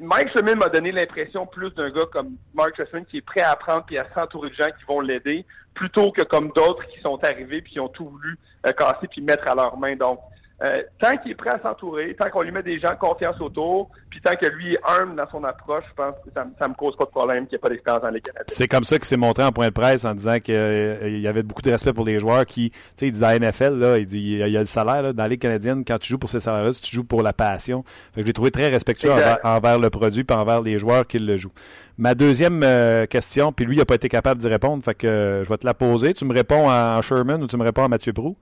Mike 0.00 0.32
Sherman 0.32 0.58
m'a 0.58 0.68
donné 0.68 0.92
l'impression 0.92 1.46
plus 1.46 1.74
d'un 1.74 1.90
gars 1.90 2.06
comme 2.12 2.36
Mark 2.54 2.74
Trestman 2.74 3.04
qui 3.06 3.18
est 3.18 3.22
prêt 3.22 3.40
à 3.40 3.52
apprendre 3.52 3.86
et 3.90 3.98
à 3.98 4.06
s'entourer 4.14 4.50
de 4.50 4.54
gens 4.54 4.70
qui 4.78 4.84
vont 4.86 5.00
l'aider, 5.00 5.44
plutôt 5.74 6.12
que 6.12 6.22
comme 6.22 6.50
d'autres 6.52 6.86
qui 6.88 7.00
sont 7.00 7.22
arrivés 7.24 7.62
puis 7.62 7.72
qui 7.72 7.80
ont 7.80 7.88
tout 7.88 8.08
voulu 8.08 8.38
euh, 8.66 8.72
casser 8.72 9.08
puis 9.08 9.20
mettre 9.20 9.48
à 9.48 9.54
leurs 9.54 9.76
mains. 9.76 9.96
Donc, 9.96 10.20
euh, 10.64 10.82
tant 10.98 11.16
qu'il 11.18 11.30
est 11.30 11.36
prêt 11.36 11.50
à 11.50 11.60
s'entourer, 11.60 12.16
tant 12.18 12.30
qu'on 12.30 12.42
lui 12.42 12.50
met 12.50 12.64
des 12.64 12.80
gens 12.80 12.90
de 12.90 12.98
confiance 12.98 13.40
autour, 13.40 13.90
puis 14.10 14.20
tant 14.20 14.34
que 14.34 14.46
lui 14.46 14.74
est 14.74 14.80
humble 14.84 15.14
dans 15.14 15.28
son 15.30 15.44
approche, 15.44 15.84
je 15.88 15.94
pense 15.94 16.16
que 16.16 16.30
ça, 16.34 16.44
ne 16.44 16.68
me 16.68 16.74
cause 16.74 16.96
pas 16.96 17.04
de 17.04 17.10
problème 17.10 17.46
qu'il 17.46 17.52
n'y 17.52 17.56
ait 17.56 17.58
pas 17.58 17.68
d'expérience 17.68 18.02
dans 18.02 18.10
les 18.10 18.20
Canadiens. 18.20 18.44
C'est 18.48 18.66
comme 18.66 18.82
ça 18.82 18.96
qu'il 18.96 19.04
s'est 19.04 19.16
montré 19.16 19.44
en 19.44 19.52
point 19.52 19.68
de 19.68 19.72
presse 19.72 20.04
en 20.04 20.14
disant 20.14 20.40
qu'il 20.40 20.56
euh, 20.56 21.08
y 21.10 21.28
avait 21.28 21.44
beaucoup 21.44 21.62
de 21.62 21.70
respect 21.70 21.92
pour 21.92 22.04
les 22.04 22.18
joueurs 22.18 22.44
qui, 22.44 22.70
tu 22.70 22.78
sais, 22.96 23.06
il 23.06 23.12
dit 23.12 23.20
dans 23.20 23.28
la 23.28 23.38
NFL, 23.38 23.78
là, 23.78 23.98
il 23.98 24.06
dit 24.06 24.18
il 24.18 24.48
y 24.48 24.56
a 24.56 24.60
le 24.60 24.66
salaire 24.66 25.02
là, 25.02 25.12
dans 25.12 25.26
les 25.28 25.38
Canadiennes, 25.38 25.84
quand 25.84 25.98
tu 25.98 26.08
joues 26.08 26.18
pour 26.18 26.30
ces 26.30 26.40
salaires-là, 26.40 26.72
tu 26.72 26.92
joues 26.92 27.04
pour 27.04 27.22
la 27.22 27.32
passion. 27.32 27.84
Fait 28.12 28.20
que 28.20 28.22
je 28.22 28.26
l'ai 28.26 28.32
trouvé 28.32 28.50
très 28.50 28.68
respectueux 28.68 29.12
envers, 29.44 29.78
le 29.78 29.90
produit 29.90 30.24
puis 30.24 30.36
envers 30.36 30.60
les 30.60 30.80
joueurs 30.80 31.06
qui 31.06 31.20
le 31.20 31.36
jouent. 31.36 31.52
Ma 31.98 32.16
deuxième 32.16 32.64
euh, 32.64 33.06
question, 33.06 33.52
puis 33.52 33.64
lui, 33.64 33.76
il 33.76 33.78
n'a 33.78 33.84
pas 33.84 33.94
été 33.94 34.08
capable 34.08 34.40
d'y 34.40 34.48
répondre, 34.48 34.82
fait 34.82 34.94
que 34.94 35.42
je 35.44 35.48
vais 35.48 35.58
te 35.58 35.66
la 35.66 35.74
poser. 35.74 36.14
Tu 36.14 36.24
me 36.24 36.34
réponds 36.34 36.68
à 36.68 37.00
Sherman 37.02 37.40
ou 37.44 37.46
tu 37.46 37.56
me 37.56 37.62
réponds 37.62 37.84
à 37.84 37.88
Mathieu 37.88 38.12
Prou? 38.12 38.36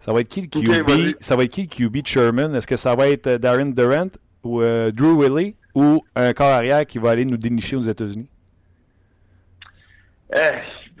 Ça 0.00 0.12
va 0.12 0.20
être 0.20 0.28
qui 0.28 0.42
le 0.42 0.48
QB? 0.48 1.16
ça 1.20 1.36
va 1.36 1.44
être 1.44 1.50
qui 1.50 1.62
le 1.62 1.68
QB 1.68 2.06
Sherman? 2.06 2.54
Est-ce 2.54 2.66
que 2.66 2.76
ça 2.76 2.94
va 2.94 3.08
être 3.08 3.26
euh, 3.26 3.38
Darren 3.38 3.66
Durant 3.66 4.10
ou 4.44 4.62
euh, 4.62 4.90
Drew 4.92 5.20
Willie 5.20 5.56
ou 5.74 6.04
un 6.14 6.32
corps 6.32 6.52
arrière 6.52 6.86
qui 6.86 6.98
va 6.98 7.10
aller 7.10 7.24
nous 7.24 7.36
dénicher 7.36 7.76
aux 7.76 7.82
États-Unis? 7.82 8.28
Eh, 10.34 10.50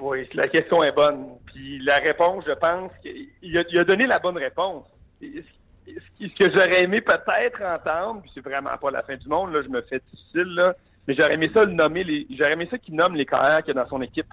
oui, 0.00 0.28
la 0.34 0.48
question 0.48 0.82
est 0.82 0.92
bonne. 0.92 1.26
Puis 1.46 1.78
la 1.80 1.96
réponse, 1.96 2.44
je 2.46 2.52
pense 2.52 2.92
qu'il 3.02 3.78
a, 3.78 3.84
donné 3.84 4.06
la 4.06 4.18
bonne 4.18 4.36
réponse. 4.36 4.84
Ce 5.20 6.26
que 6.38 6.52
j'aurais 6.54 6.82
aimé 6.82 7.00
peut-être 7.00 7.62
entendre, 7.62 8.22
puis 8.22 8.30
c'est 8.34 8.44
vraiment 8.44 8.76
pas 8.80 8.90
la 8.90 9.02
fin 9.02 9.16
du 9.16 9.28
monde, 9.28 9.52
là, 9.52 9.62
je 9.62 9.68
me 9.68 9.82
fais 9.82 10.00
difficile, 10.12 10.54
là, 10.54 10.74
mais 11.06 11.14
j'aurais 11.18 11.34
aimé 11.34 11.50
ça 11.54 11.64
le 11.64 11.72
nommer, 11.72 12.04
les, 12.04 12.26
j'aurais 12.38 12.52
aimé 12.52 12.68
ça 12.70 12.78
qu'il 12.78 12.94
nomme 12.94 13.14
les 13.14 13.26
carrières 13.26 13.62
qu'il 13.62 13.74
y 13.74 13.78
a 13.78 13.82
dans 13.82 13.88
son 13.88 14.02
équipe. 14.02 14.26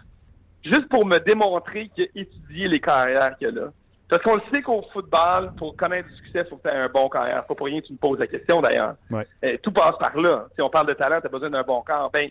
Juste 0.64 0.88
pour 0.90 1.06
me 1.06 1.18
démontrer 1.20 1.90
qu'il 1.90 2.06
a 2.06 2.08
étudié 2.16 2.68
les 2.68 2.80
carrières 2.80 3.38
qu'il 3.38 3.48
y 3.48 3.52
a 3.52 3.54
là. 3.54 3.72
Parce 4.14 4.26
qu'on 4.26 4.36
le 4.36 4.44
sait 4.54 4.62
qu'au 4.62 4.84
football, 4.94 5.54
pour 5.58 5.76
connaître 5.76 6.08
du 6.08 6.16
succès, 6.18 6.44
il 6.46 6.46
faut 6.48 6.58
que 6.58 6.70
tu 6.70 6.76
aies 6.76 6.78
un 6.78 6.88
bon 6.88 7.10
carrière. 7.10 7.44
Pas 7.48 7.56
pour 7.56 7.66
rien 7.66 7.82
que 7.82 7.88
tu 7.88 7.94
me 7.94 7.98
poses 7.98 8.20
la 8.20 8.28
question 8.28 8.62
d'ailleurs. 8.62 8.94
Euh, 9.12 9.58
tout 9.64 9.72
passe 9.72 9.98
par 10.00 10.16
là. 10.16 10.46
Si 10.54 10.62
on 10.62 10.70
parle 10.70 10.86
de 10.86 10.94
talent, 10.94 11.20
tu 11.20 11.26
as 11.26 11.30
besoin 11.32 11.50
d'un 11.50 11.64
bon 11.64 11.82
corps. 11.82 12.12
Ben, 12.12 12.30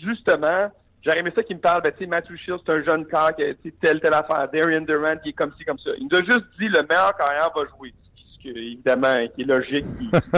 justement, 0.00 0.70
j'aurais 1.02 1.18
aimé 1.18 1.32
ça 1.34 1.42
qu'il 1.42 1.56
me 1.56 1.60
parle, 1.60 1.82
ben, 1.82 1.90
tu 1.90 2.04
sais, 2.04 2.06
Matthew 2.06 2.36
Shields, 2.36 2.60
c'est 2.64 2.74
un 2.74 2.84
jeune 2.84 3.04
corps 3.06 3.34
qui 3.34 3.42
a 3.42 3.52
telle, 3.82 4.00
telle 4.00 4.14
affaire. 4.14 4.48
Darian 4.52 4.82
Durant, 4.82 5.16
qui 5.16 5.30
est 5.30 5.32
comme 5.32 5.52
ci, 5.58 5.64
comme 5.64 5.78
ça. 5.80 5.90
Il 5.98 6.06
nous 6.06 6.16
a 6.16 6.22
juste 6.22 6.46
dit 6.56 6.68
le 6.68 6.86
meilleur 6.88 7.16
carrière 7.16 7.50
va 7.52 7.62
jouer. 7.76 7.92
Ce 8.16 8.40
qui, 8.40 8.50
évidemment, 8.50 9.16
qui 9.34 9.42
est 9.42 9.44
logique, 9.44 9.86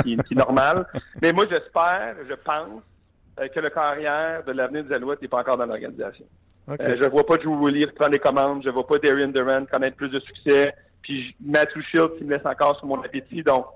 qui, 0.02 0.14
est 0.14 0.34
normal. 0.34 0.86
Mais 1.20 1.30
moi, 1.30 1.44
j'espère, 1.50 2.16
je 2.26 2.34
pense, 2.36 2.80
euh, 3.38 3.48
que 3.48 3.60
le 3.60 3.68
carrière 3.68 4.44
de 4.44 4.52
l'avenir 4.52 4.84
des 4.84 4.94
Alouettes 4.94 5.20
n'est 5.20 5.28
pas 5.28 5.40
encore 5.40 5.58
dans 5.58 5.66
l'organisation. 5.66 6.24
Euh, 6.70 6.76
je 6.80 7.04
ne 7.04 7.08
vois 7.08 7.26
pas 7.26 7.36
Drew 7.36 7.66
Willie 7.66 7.86
prendre 7.86 8.12
les 8.12 8.18
commandes. 8.18 8.62
Je 8.62 8.68
ne 8.68 8.72
vois 8.72 8.86
pas 8.86 8.98
Darian 8.98 9.28
Durant 9.28 9.66
connaître 9.66 9.96
plus 9.96 10.08
de 10.08 10.20
succès. 10.20 10.72
Puis 11.06 11.36
Matthew 11.40 11.82
Shields 11.88 12.18
qui 12.18 12.24
me 12.24 12.34
laisse 12.34 12.44
encore 12.44 12.76
sur 12.78 12.86
mon 12.86 13.00
appétit. 13.00 13.40
Donc, 13.44 13.66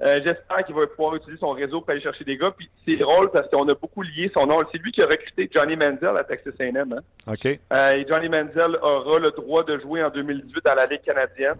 euh, 0.00 0.20
j'espère 0.24 0.64
qu'il 0.64 0.74
va 0.74 0.86
pouvoir 0.86 1.16
utiliser 1.16 1.38
son 1.38 1.50
réseau 1.50 1.82
pour 1.82 1.90
aller 1.90 2.00
chercher 2.00 2.24
des 2.24 2.38
gars. 2.38 2.50
Puis 2.56 2.70
c'est 2.86 2.96
drôle 2.96 3.30
parce 3.30 3.46
qu'on 3.50 3.68
a 3.68 3.74
beaucoup 3.74 4.00
lié 4.00 4.30
son 4.34 4.46
nom. 4.46 4.60
C'est 4.72 4.78
lui 4.78 4.90
qui 4.90 5.02
a 5.02 5.06
recruté 5.06 5.50
Johnny 5.54 5.76
Manziel 5.76 6.16
à 6.16 6.24
Texas 6.24 6.54
A&M. 6.58 6.96
Hein. 6.96 7.30
OK. 7.30 7.46
Euh, 7.46 7.92
et 7.92 8.06
Johnny 8.08 8.30
Manziel 8.30 8.78
aura 8.80 9.18
le 9.18 9.30
droit 9.32 9.64
de 9.64 9.78
jouer 9.80 10.02
en 10.02 10.08
2018 10.08 10.64
dans 10.64 10.74
la 10.74 10.86
Ligue 10.86 11.02
canadienne. 11.02 11.56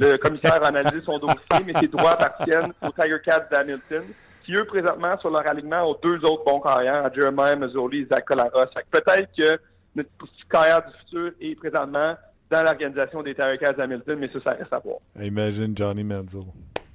Le 0.00 0.16
commissaire 0.16 0.60
a 0.64 0.66
analysé 0.66 1.00
son 1.02 1.18
dossier, 1.18 1.64
mais 1.64 1.74
ses 1.78 1.86
droits 1.86 2.14
appartiennent 2.14 2.72
aux 2.82 2.90
Tiger 2.90 3.18
Cats 3.24 3.46
d'Hamilton, 3.52 4.02
qui 4.44 4.54
eux, 4.54 4.64
présentement, 4.64 5.16
sur 5.20 5.30
leur 5.30 5.48
alignement, 5.48 5.88
ont 5.88 5.96
deux 6.02 6.16
autres 6.24 6.44
bons 6.44 6.58
carrières, 6.58 7.08
Jeremiah 7.14 7.54
Mazzoli 7.54 8.00
et 8.00 8.06
Zach 8.06 8.24
Collaros. 8.24 8.66
Peut-être 8.90 9.28
que 9.36 9.60
notre 9.94 10.10
carrière 10.50 10.82
du 10.82 10.92
futur 10.98 11.32
est 11.40 11.54
présentement 11.54 12.16
dans 12.52 12.62
l'organisation 12.62 13.22
des 13.22 13.34
Tigers 13.34 13.80
Hamilton, 13.80 14.18
mais 14.18 14.30
ça, 14.32 14.38
ça 14.44 14.50
reste 14.52 14.72
à 14.72 14.78
voir. 14.78 14.98
Imagine 15.20 15.76
Johnny 15.76 16.04
Manziel. 16.04 16.42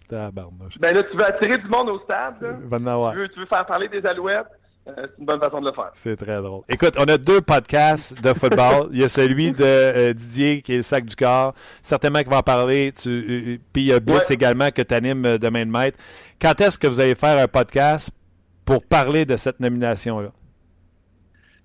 Ben 0.09 0.93
là, 0.93 1.03
tu 1.03 1.17
veux 1.17 1.25
attirer 1.25 1.57
du 1.57 1.67
monde 1.67 1.89
au 1.89 1.99
stade. 1.99 2.35
Là? 2.41 2.53
Tu, 3.11 3.17
veux, 3.17 3.27
tu 3.27 3.39
veux 3.41 3.45
faire 3.45 3.65
parler 3.65 3.89
des 3.89 4.05
Alouettes? 4.05 4.47
Euh, 4.87 4.93
c'est 4.95 5.19
une 5.19 5.25
bonne 5.25 5.39
façon 5.41 5.59
de 5.59 5.65
le 5.65 5.73
faire. 5.73 5.91
C'est 5.95 6.15
très 6.15 6.41
drôle. 6.41 6.61
Écoute, 6.69 6.93
on 6.97 7.03
a 7.03 7.17
deux 7.17 7.41
podcasts 7.41 8.17
de 8.21 8.33
football. 8.33 8.87
il 8.93 9.01
y 9.01 9.03
a 9.03 9.09
celui 9.09 9.51
de 9.51 9.65
euh, 9.65 10.13
Didier 10.13 10.61
qui 10.61 10.75
est 10.75 10.77
le 10.77 10.81
sac 10.81 11.05
du 11.05 11.13
corps. 11.13 11.53
Certainement 11.81 12.19
qu'il 12.19 12.29
va 12.29 12.37
en 12.37 12.43
parler. 12.43 12.93
Tu, 12.93 13.09
euh, 13.09 13.57
puis 13.73 13.83
il 13.83 13.87
y 13.87 13.93
a 13.93 13.99
Blitz 13.99 14.31
également 14.31 14.71
que 14.71 14.81
tu 14.81 14.93
animes 14.93 15.37
de 15.37 15.49
main 15.49 15.65
de 15.65 15.71
maître. 15.71 15.97
Quand 16.41 16.61
est-ce 16.61 16.79
que 16.79 16.87
vous 16.87 17.01
allez 17.01 17.15
faire 17.15 17.37
un 17.37 17.49
podcast 17.49 18.09
pour 18.63 18.85
parler 18.85 19.25
de 19.25 19.35
cette 19.35 19.59
nomination-là? 19.59 20.29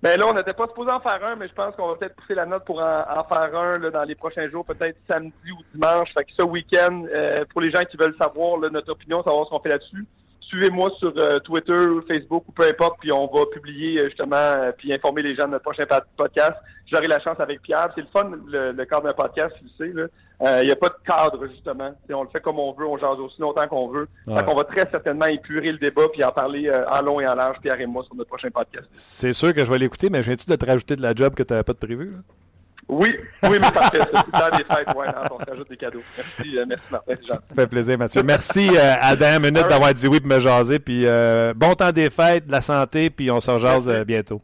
Ben 0.03 0.19
là, 0.19 0.27
on 0.27 0.33
n'était 0.33 0.51
pas 0.51 0.67
supposé 0.67 0.91
en 0.91 0.99
faire 0.99 1.23
un, 1.23 1.37
mais 1.37 1.47
je 1.47 1.53
pense 1.53 1.73
qu'on 1.77 1.87
va 1.87 1.95
peut-être 1.95 2.17
pousser 2.17 2.35
la 2.35 2.45
note 2.45 2.65
pour 2.65 2.81
en, 2.81 3.23
faire 3.23 3.57
un 3.57 3.79
là, 3.79 3.89
dans 3.89 4.03
les 4.03 4.15
prochains 4.15 4.49
jours, 4.49 4.65
peut-être 4.65 4.97
samedi 5.09 5.51
ou 5.53 5.63
dimanche. 5.73 6.09
Fait 6.13 6.25
que 6.25 6.31
ce 6.37 6.43
week-end, 6.43 7.05
euh, 7.09 7.45
pour 7.49 7.61
les 7.61 7.71
gens 7.71 7.85
qui 7.85 7.95
veulent 7.95 8.15
savoir 8.21 8.59
notre 8.69 8.91
opinion, 8.91 9.23
savoir 9.23 9.45
ce 9.45 9.51
qu'on 9.51 9.61
fait 9.61 9.69
là-dessus, 9.69 10.05
suivez-moi 10.41 10.91
sur 10.99 11.13
euh, 11.15 11.39
Twitter, 11.39 11.85
Facebook 12.05 12.43
ou 12.49 12.51
peu 12.51 12.67
importe, 12.67 12.97
puis 12.99 13.13
on 13.13 13.27
va 13.27 13.45
publier 13.45 13.97
euh, 13.97 14.09
justement, 14.09 14.73
puis 14.77 14.91
informer 14.91 15.21
les 15.21 15.35
gens 15.35 15.45
de 15.45 15.51
notre 15.51 15.63
prochain 15.63 15.85
podcast. 16.17 16.57
J'aurai 16.91 17.07
la 17.07 17.21
chance 17.21 17.39
avec 17.39 17.61
Pierre. 17.61 17.87
C'est 17.95 18.01
le 18.01 18.07
fun, 18.07 18.29
le, 18.47 18.83
cadre 18.83 19.03
d'un 19.03 19.13
podcast, 19.13 19.55
tu 19.57 19.69
sais. 19.77 19.93
Là. 19.93 20.07
Il 20.41 20.65
n'y 20.65 20.71
a 20.71 20.75
pas 20.75 20.89
de 20.89 20.95
cadre, 21.05 21.47
justement. 21.47 21.91
on 22.09 22.23
le 22.23 22.29
fait 22.29 22.41
comme 22.41 22.59
on 22.59 22.73
veut, 22.73 22.85
on 22.85 22.97
jase 22.97 23.19
aussi 23.19 23.39
longtemps 23.39 23.67
qu'on 23.67 23.87
veut. 23.87 24.07
Ouais. 24.27 24.41
on 24.47 24.55
va 24.55 24.63
très 24.65 24.89
certainement 24.89 25.27
épurer 25.27 25.71
le 25.71 25.77
débat 25.77 26.03
puis 26.11 26.23
en 26.23 26.31
parler 26.31 26.69
en 26.69 27.01
long 27.01 27.19
et 27.19 27.27
en 27.27 27.35
large, 27.35 27.57
Pierre 27.61 27.79
et 27.79 27.85
moi, 27.85 28.03
sur 28.05 28.15
notre 28.15 28.29
prochain 28.29 28.49
podcast. 28.49 28.87
C'est 28.91 29.33
sûr 29.33 29.53
que 29.53 29.63
je 29.63 29.71
vais 29.71 29.77
l'écouter, 29.77 30.09
mais 30.09 30.21
viens-tu 30.21 30.45
de 30.45 30.55
te 30.55 30.65
rajouter 30.65 30.95
de 30.95 31.01
la 31.01 31.13
job 31.15 31.33
que 31.33 31.43
tu 31.43 31.53
n'avais 31.53 31.63
pas 31.63 31.73
de 31.73 31.77
prévu? 31.77 32.11
Là? 32.11 32.17
Oui, 32.87 33.15
oui, 33.43 33.49
mais 33.51 33.59
parfait. 33.59 33.99
C'est 34.01 34.57
des 34.57 34.63
fêtes, 34.65 34.95
ouais, 34.95 35.07
on 35.31 35.45
s'ajoute 35.45 35.69
des 35.69 35.77
cadeaux. 35.77 36.01
Merci, 36.17 36.57
euh, 36.57 36.65
merci 36.67 36.83
Martin. 36.91 37.13
Ça 37.27 37.39
fait 37.55 37.67
plaisir, 37.67 37.97
Mathieu. 37.97 38.23
Merci, 38.23 38.69
euh, 38.75 38.93
Adam, 38.99 39.39
minute 39.39 39.67
d'avoir 39.67 39.93
dit 39.93 40.07
oui 40.07 40.19
pour 40.19 40.29
me 40.29 40.39
jaser. 40.39 40.79
Puis 40.79 41.03
euh, 41.05 41.53
bon 41.55 41.73
temps 41.75 41.91
des 41.91 42.09
fêtes, 42.09 42.47
de 42.47 42.51
la 42.51 42.61
santé, 42.61 43.09
puis 43.09 43.31
on 43.31 43.39
s'en 43.39 43.57
jase 43.57 43.89
euh, 43.89 44.03
bientôt. 44.03 44.41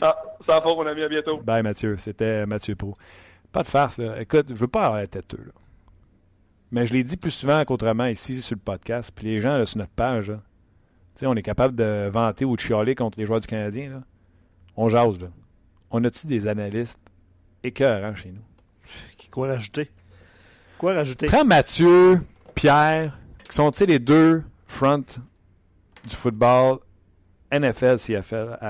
Ça, 0.00 0.16
ça 0.48 0.60
va, 0.60 0.74
mon 0.74 0.86
ami, 0.86 1.02
à 1.02 1.08
bientôt. 1.08 1.38
Bye, 1.38 1.62
Mathieu. 1.62 1.96
C'était 1.98 2.46
Mathieu 2.46 2.74
Pro. 2.74 2.94
Pas 3.52 3.62
de 3.62 3.68
farce, 3.68 3.98
là. 3.98 4.20
Écoute, 4.20 4.46
je 4.48 4.54
veux 4.54 4.68
pas 4.68 4.84
avoir 4.86 5.00
la 5.00 5.06
tête 5.06 5.32
là. 5.32 5.52
Mais 6.70 6.86
je 6.86 6.92
l'ai 6.92 7.02
dit 7.02 7.16
plus 7.16 7.32
souvent 7.32 7.64
qu'autrement 7.64 8.06
ici 8.06 8.40
sur 8.40 8.54
le 8.54 8.60
podcast. 8.60 9.12
Puis 9.14 9.26
les 9.26 9.40
gens, 9.40 9.56
là, 9.56 9.66
sur 9.66 9.78
notre 9.78 9.90
page, 9.90 10.30
là, 10.30 10.40
on 11.22 11.34
est 11.34 11.42
capable 11.42 11.74
de 11.74 12.08
vanter 12.12 12.44
ou 12.44 12.54
de 12.54 12.60
chialer 12.60 12.94
contre 12.94 13.18
les 13.18 13.26
joueurs 13.26 13.40
du 13.40 13.46
Canadien. 13.46 13.90
Là. 13.90 14.02
On 14.76 14.88
jase, 14.88 15.20
là. 15.20 15.28
On 15.90 16.02
a-tu 16.04 16.26
des 16.28 16.46
analystes 16.46 17.00
écœurants 17.64 18.14
chez 18.14 18.30
nous? 18.30 18.42
Quoi 19.30 19.48
rajouter? 19.48 19.90
Quoi 20.78 20.94
rajouter? 20.94 21.26
Prends 21.26 21.44
Mathieu, 21.44 22.22
Pierre, 22.54 23.18
qui 23.48 23.54
sont 23.54 23.70
les 23.86 23.98
deux 23.98 24.44
front 24.66 25.04
du 26.04 26.14
football 26.16 26.78
NFL, 27.52 27.96
CFL. 27.98 28.56
Tu 28.60 28.66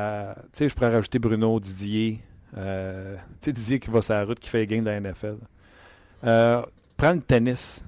sais, 0.52 0.68
je 0.68 0.74
pourrais 0.74 0.90
rajouter 0.90 1.18
Bruno, 1.18 1.60
Didier. 1.60 2.20
Euh, 2.56 3.16
tu 3.16 3.46
sais, 3.46 3.52
Didier 3.52 3.80
qui 3.80 3.90
va 3.90 4.02
sur 4.02 4.14
la 4.14 4.24
route, 4.24 4.38
qui 4.38 4.48
fait 4.48 4.58
les 4.58 4.66
games 4.66 4.84
dans 4.84 4.90
la 4.90 5.00
NFL. 5.00 5.36
Euh, 6.24 6.62
prends 6.96 7.12
le 7.12 7.20
tennis. 7.20 7.84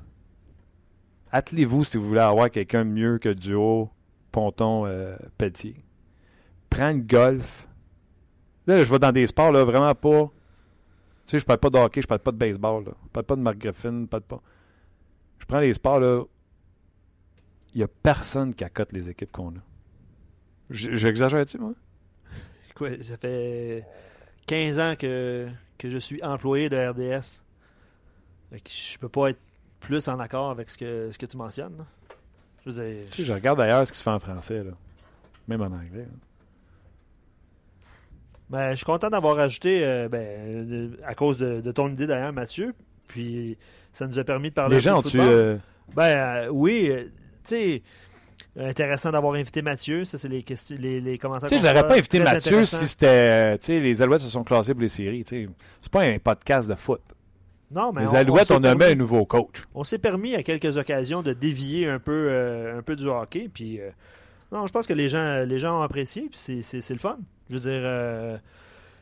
Attelez-vous 1.31 1.85
si 1.85 1.97
vous 1.97 2.07
voulez 2.07 2.21
avoir 2.21 2.51
quelqu'un 2.51 2.85
de 2.85 2.91
mieux 2.91 3.19
que 3.19 3.31
duo 3.31 3.91
Ponton-Pelletier. 4.31 5.77
Euh, 5.77 5.83
prends 6.71 6.93
le 6.93 7.01
golf. 7.01 7.67
Là, 8.67 8.85
je 8.85 8.91
vais 8.91 8.99
dans 8.99 9.13
des 9.13 9.27
sports, 9.27 9.51
là, 9.53 9.65
vraiment 9.65 9.95
pas. 9.95 10.31
Tu 11.27 11.33
sais, 11.33 11.39
je 11.39 11.45
parle 11.45 11.59
pas 11.59 11.71
de 11.71 11.79
hockey, 11.79 12.03
je 12.03 12.07
parle 12.07 12.21
pas 12.21 12.33
de 12.33 12.37
baseball, 12.37 12.85
là. 12.85 12.93
Je 13.05 13.09
parle 13.09 13.27
pas 13.27 13.37
de 13.37 13.41
Mark 13.41 13.59
Griffin, 13.59 14.03
je 14.03 14.07
parle 14.07 14.23
pas. 14.23 14.41
Je 15.39 15.47
prends 15.47 15.61
les 15.61 15.73
sports, 15.73 16.01
là. 16.01 16.23
Il 17.75 17.79
n'y 17.79 17.85
a 17.85 17.89
personne 17.89 18.55
qui 18.55 18.65
accote 18.65 18.93
les 18.93 19.09
équipes 19.09 19.33
qu'on 19.33 19.51
a. 19.51 19.63
J'exagère-tu, 20.71 21.59
moi? 21.59 21.73
Quoi, 22.75 22.91
ça 23.03 23.17
fait 23.17 23.85
15 24.47 24.79
ans 24.79 24.95
que, 24.99 25.49
que 25.79 25.91
je 25.91 25.99
suis 25.99 26.23
employé 26.23 26.69
de 26.69 26.77
RDS. 26.77 27.43
je 28.53 28.99
peux 28.99 29.09
pas 29.09 29.31
être 29.31 29.41
plus 29.81 30.09
en 30.09 30.19
accord 30.21 30.51
avec 30.51 30.71
ce 30.71 30.79
que, 30.79 31.11
ce 31.11 31.19
que 31.19 31.27
tu 31.27 31.37
mentionnes. 31.37 31.85
Je, 32.65 32.71
veux 32.71 32.85
dire, 32.85 33.05
je... 33.13 33.33
regarde 33.33 33.59
d'ailleurs 33.59 33.87
ce 33.87 33.93
qui 33.93 33.99
se 33.99 34.05
fait 34.05 34.11
en 34.11 34.21
français, 34.21 34.63
là. 34.63 34.73
même 35.49 35.61
en 35.63 35.67
anglais. 35.67 36.07
Ben, 38.49 38.73
je 38.73 38.77
suis 38.77 38.85
content 38.85 39.09
d'avoir 39.09 39.39
ajouté, 39.39 39.83
euh, 39.83 40.09
ben, 40.09 40.95
à 41.07 41.15
cause 41.15 41.39
de, 41.39 41.73
ton 41.73 41.89
idée 41.89 42.07
d'ailleurs, 42.07 42.33
Mathieu. 42.35 42.75
Puis 43.09 43.57
ça 43.93 44.07
nous 44.07 44.19
a 44.19 44.25
permis 44.25 44.51
de 44.51 44.55
parler 44.55 44.77
Les 44.77 44.83
gens 44.83 44.99
ont-tu. 44.99 45.19
Euh, 45.19 45.57
ben 45.97 46.03
euh, 46.03 46.49
oui, 46.51 46.91
tu 46.95 47.11
sais. 47.45 47.83
Intéressant 48.59 49.11
d'avoir 49.11 49.35
invité 49.35 49.63
Mathieu. 49.63 50.05
Ça, 50.05 50.19
c'est 50.19 50.29
les, 50.29 50.43
questions, 50.43 50.77
les, 50.79 51.01
les 51.01 51.17
commentaires. 51.17 51.49
Tu 51.49 51.57
sais, 51.57 51.67
je 51.67 51.67
n'aurais 51.67 51.89
pas 51.89 51.97
invité 51.97 52.19
Mathieu 52.19 52.65
si 52.65 52.87
c'était. 52.87 53.57
Tu 53.59 53.65
sais, 53.65 53.81
les 53.81 54.03
Alouettes 54.03 54.21
se 54.21 54.29
sont 54.29 54.45
classés 54.45 54.75
pour 54.75 54.83
les 54.83 54.89
séries. 54.89 55.25
Tu 55.25 55.47
sais, 55.47 55.51
c'est 55.81 55.93
pas 55.93 56.03
un 56.03 56.19
podcast 56.19 56.69
de 56.69 56.75
foot. 56.75 57.01
Non, 57.71 57.93
mais 57.93 58.03
les 58.03 58.15
Alouettes, 58.15 58.51
on, 58.51 58.63
a 58.65 58.75
mis 58.75 58.85
un 58.85 58.95
nouveau 58.95 59.25
coach. 59.25 59.63
On 59.75 59.85
s'est 59.85 59.99
permis 59.99 60.35
à 60.35 60.43
quelques 60.43 60.77
occasions 60.77 61.23
de 61.23 61.33
dévier 61.33 61.89
un 61.89 61.99
peu, 61.99 62.75
un 62.77 62.83
peu 62.83 62.95
du 62.95 63.07
hockey. 63.07 63.49
Puis, 63.53 63.81
non, 64.53 64.67
je 64.67 64.73
pense 64.73 64.87
que 64.87 64.93
les 64.93 65.09
gens, 65.09 65.45
les 65.45 65.59
gens 65.59 65.81
ont 65.81 65.83
apprécié. 65.83 66.29
Puis 66.31 66.63
c'est 66.63 66.91
le 66.91 66.99
fun. 66.99 67.19
Je 67.49 67.55
veux 67.55 67.61
dire, 67.61 67.83
euh, 67.85 68.39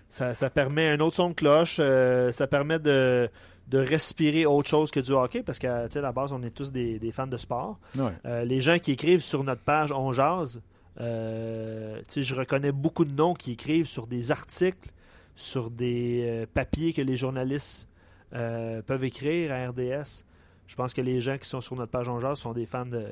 ça, 0.09 0.51
permet 0.51 0.89
un 0.89 1.01
autre 1.01 1.15
son 1.15 1.31
de 1.31 1.35
cloche, 1.35 1.77
euh, 1.79 2.33
ça 2.33 2.47
permet 2.49 2.79
de, 2.79 3.31
respirer 3.79 4.47
autre 4.47 4.69
chose 4.69 4.91
que 4.91 5.01
du 5.01 5.13
hockey, 5.13 5.43
parce 5.43 5.59
qu'à 5.59 5.89
la 5.95 6.13
base, 6.13 6.33
on 6.33 6.43
est 6.43 6.51
tous 6.51 6.73
des, 6.73 7.13
fans 7.13 7.27
de 7.27 7.37
sport. 7.37 7.79
Euh, 8.25 8.45
les 8.45 8.61
gens 8.61 8.79
qui 8.79 8.93
écrivent 8.93 9.23
sur 9.23 9.45
notre 9.45 9.63
page 9.63 9.93
On 9.93 10.13
Jase, 10.13 10.61
je 10.99 12.35
reconnais 12.35 12.73
beaucoup 12.73 13.05
de 13.05 13.13
noms 13.13 13.35
qui 13.35 13.53
écrivent 13.53 13.87
sur 13.87 14.07
des 14.07 14.31
articles, 14.31 14.91
sur 15.37 15.71
des 15.71 16.47
papiers 16.53 16.93
que 16.93 17.03
les 17.03 17.17
journalistes 17.17 17.89
peuvent 18.31 19.05
écrire 19.05 19.53
à 19.53 19.69
RDS. 19.69 20.25
Je 20.67 20.77
pense 20.77 20.95
que 20.95 21.01
les 21.01 21.21
gens 21.21 21.37
qui 21.39 21.49
sont 21.49 21.61
sur 21.61 21.77
notre 21.77 21.91
page 21.91 22.09
On 22.09 22.21
Jase 22.21 22.39
sont 22.39 22.53
des 22.53 22.67
fans 22.67 22.87
de, 22.87 23.07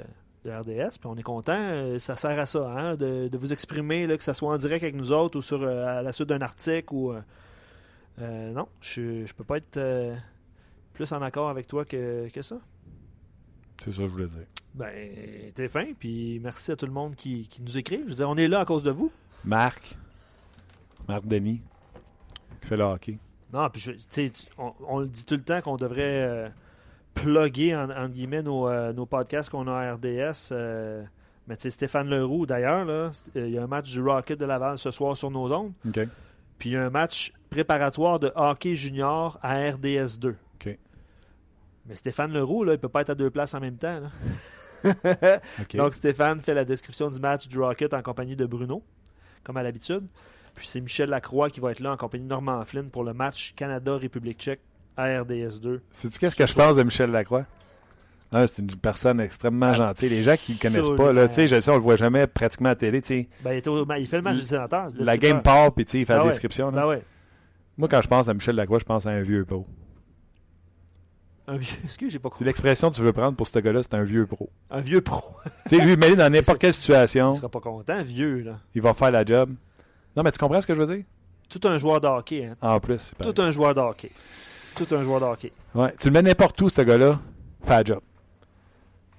de 0.44 0.50
RDS. 0.50 0.98
Puis 0.98 1.06
on 1.06 1.16
est 1.16 1.22
content. 1.22 1.56
Euh, 1.56 1.98
ça 1.98 2.16
sert 2.16 2.38
à 2.38 2.46
ça, 2.46 2.70
hein, 2.70 2.96
de, 2.96 3.36
vous 3.36 3.52
exprimer, 3.52 4.06
là, 4.06 4.16
que 4.16 4.24
ce 4.24 4.32
soit 4.32 4.52
en 4.52 4.56
direct 4.56 4.82
avec 4.82 4.94
nous 4.94 5.12
autres 5.12 5.38
ou 5.38 5.42
sur 5.42 5.62
euh, 5.62 5.98
à 5.98 6.02
la 6.02 6.12
suite 6.12 6.28
d'un 6.28 6.42
article. 6.42 6.92
ou 6.92 7.12
euh, 8.20 8.52
Non, 8.52 8.68
je 8.80 9.22
ne 9.22 9.32
peux 9.36 9.44
pas 9.44 9.58
être 9.58 9.78
plus 10.98 11.12
en 11.12 11.22
accord 11.22 11.48
avec 11.48 11.68
toi 11.68 11.84
que, 11.84 12.28
que 12.28 12.42
ça? 12.42 12.56
C'est 13.84 13.92
ça 13.92 13.98
que 13.98 14.06
je 14.08 14.12
voulais 14.12 14.26
dire. 14.26 14.46
Ben, 14.74 15.52
t'es 15.54 15.68
fin, 15.68 15.92
puis 15.96 16.40
merci 16.42 16.72
à 16.72 16.76
tout 16.76 16.86
le 16.86 16.92
monde 16.92 17.14
qui, 17.14 17.48
nous 17.60 17.78
écrit. 17.78 18.00
Je 18.04 18.10
veux 18.10 18.14
dire, 18.16 18.28
on 18.28 18.36
est 18.36 18.48
là 18.48 18.58
à 18.58 18.64
cause 18.64 18.82
de 18.82 18.90
vous. 18.90 19.12
Marc, 19.44 19.96
Marc 21.06 21.24
Denis, 21.24 21.62
qui 22.60 22.66
fait 22.66 22.76
le 22.76 22.82
hockey. 22.82 23.18
Non, 23.52 23.70
puis 23.70 23.94
on, 24.58 24.74
on, 24.88 24.98
le 24.98 25.06
dit 25.06 25.24
tout 25.24 25.36
le 25.36 25.42
temps 25.42 25.60
qu'on 25.60 25.76
devrait 25.76 26.52
plugger, 27.14 27.76
en, 27.76 28.08
guillemets, 28.08 28.42
euh, 28.44 28.92
nos, 28.92 29.06
podcasts 29.06 29.50
qu'on 29.50 29.68
a 29.68 29.72
à 29.72 29.94
RDS. 29.94 30.48
Euh, 30.50 31.04
mais 31.46 31.56
tu 31.56 31.62
sais, 31.62 31.70
Stéphane 31.70 32.08
Leroux, 32.08 32.44
d'ailleurs, 32.44 32.84
là, 32.84 33.12
il 33.36 33.50
y 33.50 33.58
a 33.58 33.62
un 33.62 33.68
match 33.68 33.90
du 33.92 34.02
Rocket 34.02 34.38
de 34.38 34.44
Laval 34.44 34.78
ce 34.78 34.90
soir 34.90 35.16
sur 35.16 35.30
nos 35.30 35.52
ondes. 35.52 35.72
Puis 36.58 36.70
il 36.70 36.72
y 36.72 36.76
a 36.76 36.84
un 36.84 36.90
match 36.90 37.32
préparatoire 37.50 38.18
de 38.18 38.32
hockey 38.34 38.74
junior 38.74 39.38
à 39.42 39.70
RDS 39.70 40.18
2. 40.18 40.34
Mais 41.88 41.96
Stéphane 41.96 42.32
Leroux, 42.32 42.64
là, 42.64 42.74
il 42.74 42.78
peut 42.78 42.88
pas 42.88 43.00
être 43.00 43.10
à 43.10 43.14
deux 43.14 43.30
places 43.30 43.54
en 43.54 43.60
même 43.60 43.76
temps. 43.76 44.00
Donc 45.74 45.94
Stéphane 45.94 46.40
fait 46.40 46.54
la 46.54 46.64
description 46.64 47.10
du 47.10 47.18
match 47.18 47.48
du 47.48 47.58
Rocket 47.58 47.94
en 47.94 48.02
compagnie 48.02 48.36
de 48.36 48.46
Bruno, 48.46 48.82
comme 49.42 49.56
à 49.56 49.62
l'habitude. 49.62 50.06
Puis 50.54 50.66
c'est 50.66 50.80
Michel 50.80 51.08
Lacroix 51.08 51.50
qui 51.50 51.60
va 51.60 51.70
être 51.70 51.80
là 51.80 51.92
en 51.92 51.96
compagnie 51.96 52.24
de 52.24 52.28
Norman 52.28 52.64
Flynn 52.64 52.90
pour 52.90 53.04
le 53.04 53.14
match 53.14 53.54
Canada-République 53.56 54.38
tchèque 54.38 54.60
rds 54.98 55.60
2. 55.60 55.80
Sais-tu 55.92 56.18
qu'est-ce 56.18 56.36
que 56.36 56.46
je 56.46 56.54
pense 56.54 56.76
de 56.76 56.82
Michel 56.82 57.10
Lacroix? 57.10 57.44
Ah, 58.32 58.46
c'est 58.46 58.60
une 58.60 58.68
personne 58.76 59.20
extrêmement 59.20 59.72
gentille. 59.72 60.10
Les 60.10 60.22
gens 60.22 60.34
qui 60.36 60.52
ne 60.52 60.58
connaissent 60.58 60.96
pas, 60.96 61.12
là, 61.12 61.26
je 61.28 61.60
sais, 61.60 61.70
on 61.70 61.76
le 61.76 61.80
voit 61.80 61.96
jamais 61.96 62.26
pratiquement 62.26 62.68
à 62.68 62.72
la 62.72 62.76
télé. 62.76 63.00
Ben, 63.42 63.52
il, 63.54 64.06
fait 64.06 64.16
le 64.16 64.22
match 64.22 64.38
du 64.38 64.44
sénateur. 64.44 64.88
La 64.98 65.16
game 65.16 65.40
part, 65.40 65.72
puis 65.72 65.84
il 65.84 66.04
fait 66.04 66.12
la 66.12 66.18
ben 66.20 66.28
description. 66.28 66.70
Ben 66.70 67.00
Moi, 67.78 67.88
quand 67.88 68.02
je 68.02 68.08
pense 68.08 68.28
à 68.28 68.34
Michel 68.34 68.56
Lacroix, 68.56 68.80
je 68.80 68.84
pense 68.84 69.06
à 69.06 69.10
un 69.10 69.22
vieux 69.22 69.46
pro. 69.46 69.66
Un 71.48 71.56
vieux. 71.56 71.76
Excuse, 71.84 72.12
j'ai 72.12 72.20
pas 72.20 72.28
compris. 72.28 72.44
L'expression 72.44 72.90
que 72.90 72.94
tu 72.94 73.02
veux 73.02 73.12
prendre 73.12 73.36
pour 73.36 73.46
ce 73.46 73.58
gars-là, 73.58 73.82
c'est 73.82 73.94
un 73.94 74.04
vieux 74.04 74.26
pro. 74.26 74.48
Un 74.70 74.80
vieux 74.80 75.00
pro. 75.00 75.24
tu 75.68 75.76
sais, 75.76 75.84
lui, 75.84 75.96
mêlé 75.96 76.14
dans 76.14 76.30
n'importe 76.30 76.58
quelle 76.58 76.72
situation. 76.72 77.32
Il 77.32 77.36
sera 77.36 77.48
pas 77.48 77.60
content, 77.60 78.00
vieux, 78.02 78.42
là. 78.42 78.58
Il 78.74 78.82
va 78.82 78.94
faire 78.94 79.10
la 79.10 79.24
job. 79.24 79.50
Non, 80.16 80.22
mais 80.22 80.30
tu 80.30 80.38
comprends 80.38 80.60
ce 80.60 80.66
que 80.66 80.74
je 80.74 80.80
veux 80.80 80.94
dire? 80.94 81.04
Tout 81.48 81.66
un 81.66 81.78
joueur 81.78 82.00
de 82.00 82.06
hockey. 82.06 82.44
Hein. 82.44 82.56
En 82.60 82.78
plus. 82.78 83.14
Tout 83.20 83.42
un 83.42 83.50
joueur 83.50 83.74
de 83.74 83.80
hockey 83.80 84.12
tout 84.78 84.94
un 84.94 85.02
joueur 85.02 85.20
de 85.20 85.26
hockey. 85.26 85.52
Ouais, 85.74 85.92
tu 85.98 86.08
le 86.08 86.12
mets 86.12 86.22
n'importe 86.22 86.60
où, 86.62 86.68
ce 86.68 86.82
gars-là, 86.82 87.18
fais 87.64 87.84
job. 87.84 88.00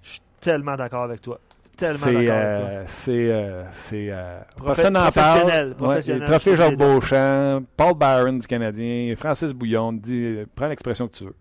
Je 0.01 0.11
suis 0.11 0.21
tellement 0.39 0.75
d'accord 0.75 1.03
avec 1.03 1.21
toi. 1.21 1.39
Tellement 1.75 2.05
d'accord 2.05 2.31
avec 2.31 2.57
toi. 2.57 2.65
Euh, 2.67 2.83
c'est. 2.87 3.29
Euh, 3.31 3.63
euh, 3.93 4.39
personne 4.65 4.93
n'en 4.93 5.11
parle. 5.11 5.75
Professionnel. 5.75 6.25
trophée 6.25 6.55
Jacques 6.55 6.77
Beauchamp, 6.77 7.63
Paul 7.75 7.93
Barron 7.93 8.33
du 8.33 8.47
Canadien, 8.47 9.13
Francis 9.15 9.51
Bouillon, 9.53 9.93
dis, 9.93 10.39
prends 10.55 10.67
l'expression 10.67 11.07
que 11.07 11.17
tu 11.17 11.23
veux. 11.25 11.35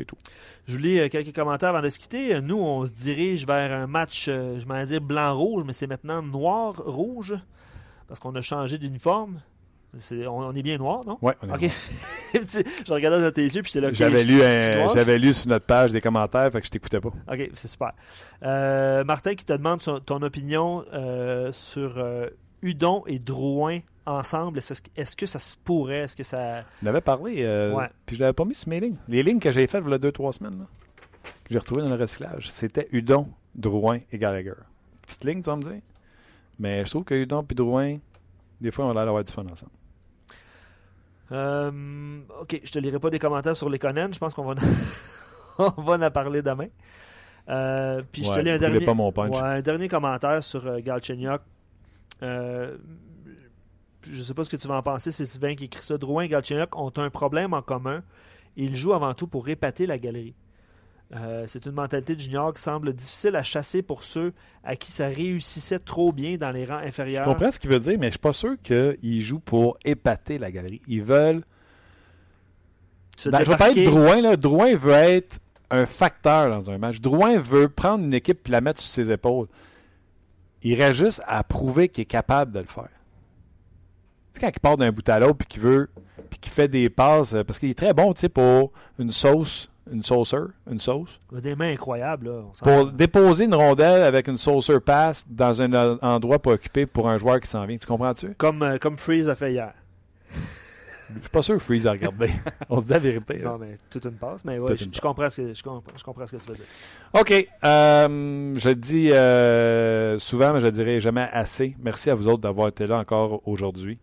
C'est 0.00 0.06
tout. 0.06 0.16
Je 0.66 0.78
lis 0.78 1.10
quelques 1.10 1.34
commentaires 1.34 1.68
avant 1.70 1.82
de 1.82 1.90
se 1.90 1.98
quitter. 1.98 2.40
Nous, 2.40 2.56
on 2.56 2.86
se 2.86 2.92
dirige 2.92 3.46
vers 3.46 3.70
un 3.70 3.86
match, 3.86 4.26
je 4.26 4.64
m'allais 4.66 4.86
dire 4.86 5.02
blanc-rouge, 5.02 5.64
mais 5.66 5.74
c'est 5.74 5.86
maintenant 5.86 6.22
noir-rouge 6.22 7.34
parce 8.08 8.18
qu'on 8.18 8.34
a 8.34 8.40
changé 8.40 8.78
d'uniforme 8.78 9.40
on, 10.28 10.54
est 10.54 10.62
bien 10.62 10.78
noir, 10.78 11.04
non? 11.04 11.18
Oui, 11.20 11.32
on 11.42 11.48
est 11.48 11.66
OK. 11.66 11.70
je 12.34 12.92
regardais 12.92 13.20
dans 13.20 13.32
tes 13.32 13.42
yeux, 13.42 13.62
puis 13.62 13.72
j'étais 13.72 13.86
là. 13.86 13.92
J'avais 13.92 14.24
lu, 14.24 14.40
j'avais 14.94 15.18
lu 15.18 15.32
sur 15.32 15.48
notre 15.50 15.66
page 15.66 15.90
des 15.92 16.00
commentaires, 16.00 16.50
fait 16.52 16.60
que 16.60 16.66
je 16.66 16.70
t'écoutais 16.70 17.00
pas. 17.00 17.08
OK, 17.08 17.50
c'est 17.54 17.68
super. 17.68 17.92
Euh, 18.44 19.04
Martin 19.04 19.34
qui 19.34 19.44
te 19.44 19.52
demande 19.52 19.80
ton 20.06 20.22
opinion 20.22 20.84
euh, 20.92 21.50
sur 21.52 21.98
euh, 21.98 22.28
Udon 22.62 23.02
et 23.06 23.18
Drouin 23.18 23.80
ensemble. 24.10 24.58
Est-ce, 24.58 25.16
que 25.16 25.26
ça 25.26 25.38
se 25.38 25.56
pourrait? 25.56 26.00
Est-ce 26.00 26.16
que 26.16 26.22
ça... 26.22 26.60
On 26.82 26.86
avait 26.86 27.00
parlé, 27.00 27.44
ouais. 27.74 27.88
puis 28.06 28.16
je 28.16 28.20
l'avais 28.20 28.32
pas 28.32 28.44
mis 28.44 28.54
sur 28.54 28.68
mes 28.68 28.80
lignes. 28.80 28.98
Les 29.08 29.22
lignes 29.22 29.40
que 29.40 29.52
j'ai 29.52 29.66
faites 29.66 29.82
il 29.84 29.90
y 29.90 29.94
a 29.94 29.98
deux, 29.98 30.12
trois 30.12 30.32
semaines, 30.32 30.66
que 31.22 31.50
j'ai 31.50 31.58
retrouvées 31.58 31.82
dans 31.82 31.88
le 31.88 32.00
recyclage, 32.00 32.50
c'était 32.50 32.88
Udon, 32.92 33.28
Drouin 33.54 34.00
et 34.12 34.18
Gallagher. 34.18 34.54
Petite 35.02 35.24
ligne, 35.24 35.42
tu 35.42 35.50
vas 35.50 35.56
me 35.56 35.62
dire? 35.62 35.80
Mais 36.58 36.84
je 36.84 36.90
trouve 36.90 37.04
que 37.04 37.14
Udon 37.14 37.44
et 37.48 37.54
Drouin, 37.54 37.98
des 38.60 38.70
fois, 38.70 38.86
on 38.86 38.90
a 38.90 38.94
l'air 38.94 39.04
d'avoir 39.06 39.24
du 39.24 39.32
fun 39.32 39.44
ensemble. 39.50 39.72
Euh, 41.32 42.20
ok, 42.40 42.60
je 42.62 42.72
te 42.72 42.78
lirai 42.78 42.98
pas 42.98 43.10
des 43.10 43.18
commentaires 43.18 43.56
sur 43.56 43.70
les 43.70 43.78
Conan. 43.78 44.08
Je 44.12 44.18
pense 44.18 44.34
qu'on 44.34 44.44
va, 44.44 44.54
on 45.58 45.82
va 45.82 46.06
en 46.06 46.10
parler 46.10 46.42
demain. 46.42 46.68
Euh, 47.48 48.02
puis 48.12 48.24
je 48.24 48.32
te 48.32 48.40
lis 48.40 48.50
un 48.50 48.58
dernier, 48.58 48.86
un 48.86 49.60
dernier 49.60 49.88
commentaire 49.88 50.42
sur 50.44 50.66
euh, 50.66 50.80
Galchenyuk. 50.80 51.40
Je 54.02 54.22
sais 54.22 54.34
pas 54.34 54.44
ce 54.44 54.50
que 54.50 54.56
tu 54.56 54.68
vas 54.68 54.76
en 54.76 54.82
penser. 54.82 55.10
C'est 55.10 55.26
Sylvain 55.26 55.54
qui 55.54 55.64
écrit 55.64 55.84
ça. 55.84 55.98
Drouin 55.98 56.24
et 56.24 56.28
Galchenyuk 56.28 56.76
ont 56.76 56.92
un 56.96 57.10
problème 57.10 57.52
en 57.52 57.62
commun. 57.62 58.02
Ils 58.56 58.74
jouent 58.74 58.94
avant 58.94 59.14
tout 59.14 59.26
pour 59.26 59.48
épater 59.48 59.86
la 59.86 59.98
galerie. 59.98 60.34
Euh, 61.14 61.44
c'est 61.46 61.66
une 61.66 61.72
mentalité 61.72 62.14
de 62.14 62.20
junior 62.20 62.54
qui 62.54 62.62
semble 62.62 62.92
difficile 62.92 63.34
à 63.34 63.42
chasser 63.42 63.82
pour 63.82 64.04
ceux 64.04 64.32
à 64.62 64.76
qui 64.76 64.92
ça 64.92 65.08
réussissait 65.08 65.80
trop 65.80 66.12
bien 66.12 66.36
dans 66.36 66.52
les 66.52 66.64
rangs 66.64 66.78
inférieurs. 66.78 67.24
Je 67.24 67.30
comprends 67.30 67.50
ce 67.50 67.58
qu'il 67.58 67.70
veut 67.70 67.80
dire, 67.80 67.96
mais 67.98 68.06
je 68.06 68.12
suis 68.12 68.18
pas 68.20 68.32
sûr 68.32 68.54
qu'ils 68.62 69.20
jouent 69.22 69.40
pour 69.40 69.76
épater 69.84 70.38
la 70.38 70.52
galerie. 70.52 70.80
Ils 70.86 71.02
veulent. 71.02 71.42
Ben, 73.26 73.44
je 73.44 73.50
vais 73.50 73.56
pas 73.56 73.70
être 73.70 73.84
Drouin. 73.84 74.20
Là. 74.20 74.36
Drouin 74.36 74.76
veut 74.76 74.92
être 74.92 75.40
un 75.70 75.84
facteur 75.84 76.48
dans 76.48 76.70
un 76.70 76.78
match. 76.78 77.00
Drouin 77.00 77.38
veut 77.38 77.68
prendre 77.68 78.04
une 78.04 78.14
équipe 78.14 78.48
et 78.48 78.52
la 78.52 78.60
mettre 78.60 78.80
sur 78.80 78.90
ses 78.90 79.10
épaules. 79.10 79.48
Il 80.62 80.80
reste 80.80 80.98
juste 80.98 81.22
à 81.26 81.42
prouver 81.42 81.88
qu'il 81.88 82.02
est 82.02 82.06
capable 82.06 82.52
de 82.52 82.60
le 82.60 82.66
faire. 82.66 82.88
Quand 84.40 84.48
il 84.48 84.60
part 84.60 84.76
d'un 84.76 84.90
bout 84.90 85.06
à 85.08 85.18
l'autre 85.18 85.38
puis 85.38 85.48
qu'il 85.48 85.62
veut 85.62 85.90
puis 86.28 86.38
qu'il 86.38 86.52
fait 86.52 86.68
des 86.68 86.88
passes 86.88 87.34
parce 87.46 87.58
qu'il 87.58 87.70
est 87.70 87.78
très 87.78 87.92
bon 87.92 88.14
pour 88.32 88.72
une 88.98 89.10
sauce 89.10 89.70
une 89.90 90.02
sauceur, 90.02 90.48
une 90.70 90.80
sauce. 90.80 91.18
Des 91.32 91.54
mains 91.54 91.72
incroyables. 91.72 92.28
Là. 92.28 92.42
pour 92.62 92.92
déposer 92.92 93.44
une 93.44 93.54
rondelle 93.54 94.02
avec 94.02 94.28
une 94.28 94.36
sauceur 94.36 94.80
passe 94.80 95.26
dans 95.28 95.60
un 95.62 95.98
endroit 96.00 96.38
pas 96.38 96.52
occupé 96.52 96.86
pour 96.86 97.08
un 97.08 97.18
joueur 97.18 97.40
qui 97.40 97.48
s'en 97.48 97.64
vient. 97.66 97.76
Tu 97.76 97.86
comprends-tu? 97.86 98.34
Comme, 98.36 98.62
euh, 98.62 98.78
comme 98.78 98.96
Freeze 98.96 99.28
a 99.28 99.34
fait 99.34 99.52
hier. 99.52 99.72
Je 101.14 101.20
suis 101.20 101.28
pas 101.30 101.42
sûr 101.42 101.54
que 101.54 101.60
Freeze 101.60 101.86
a 101.86 101.92
regardé. 101.92 102.30
On 102.68 102.80
se 102.80 102.86
dit 102.86 102.92
la 102.92 102.98
vérité. 102.98 103.38
Non, 103.38 103.58
mais 103.58 103.74
toute 103.88 104.04
une 104.04 104.12
passe. 104.12 104.44
Mais 104.44 104.58
ouais, 104.58 104.76
je, 104.76 105.00
comprends 105.00 105.28
ce 105.28 105.40
que, 105.40 105.54
je, 105.54 105.62
comprends, 105.62 105.92
je 105.96 106.04
comprends 106.04 106.26
ce 106.26 106.36
que 106.36 106.42
tu 106.42 106.48
veux 106.48 106.56
dire. 106.56 106.64
OK. 107.12 107.48
Euh, 107.64 108.54
je 108.56 108.68
le 108.68 108.76
dis 108.76 109.12
euh, 109.12 110.18
souvent, 110.18 110.52
mais 110.52 110.60
je 110.60 110.66
le 110.66 110.72
dirai 110.72 111.00
jamais 111.00 111.28
assez. 111.32 111.76
Merci 111.82 112.10
à 112.10 112.14
vous 112.14 112.28
autres 112.28 112.40
d'avoir 112.40 112.68
été 112.68 112.86
là 112.86 112.98
encore 112.98 113.46
aujourd'hui. 113.46 113.98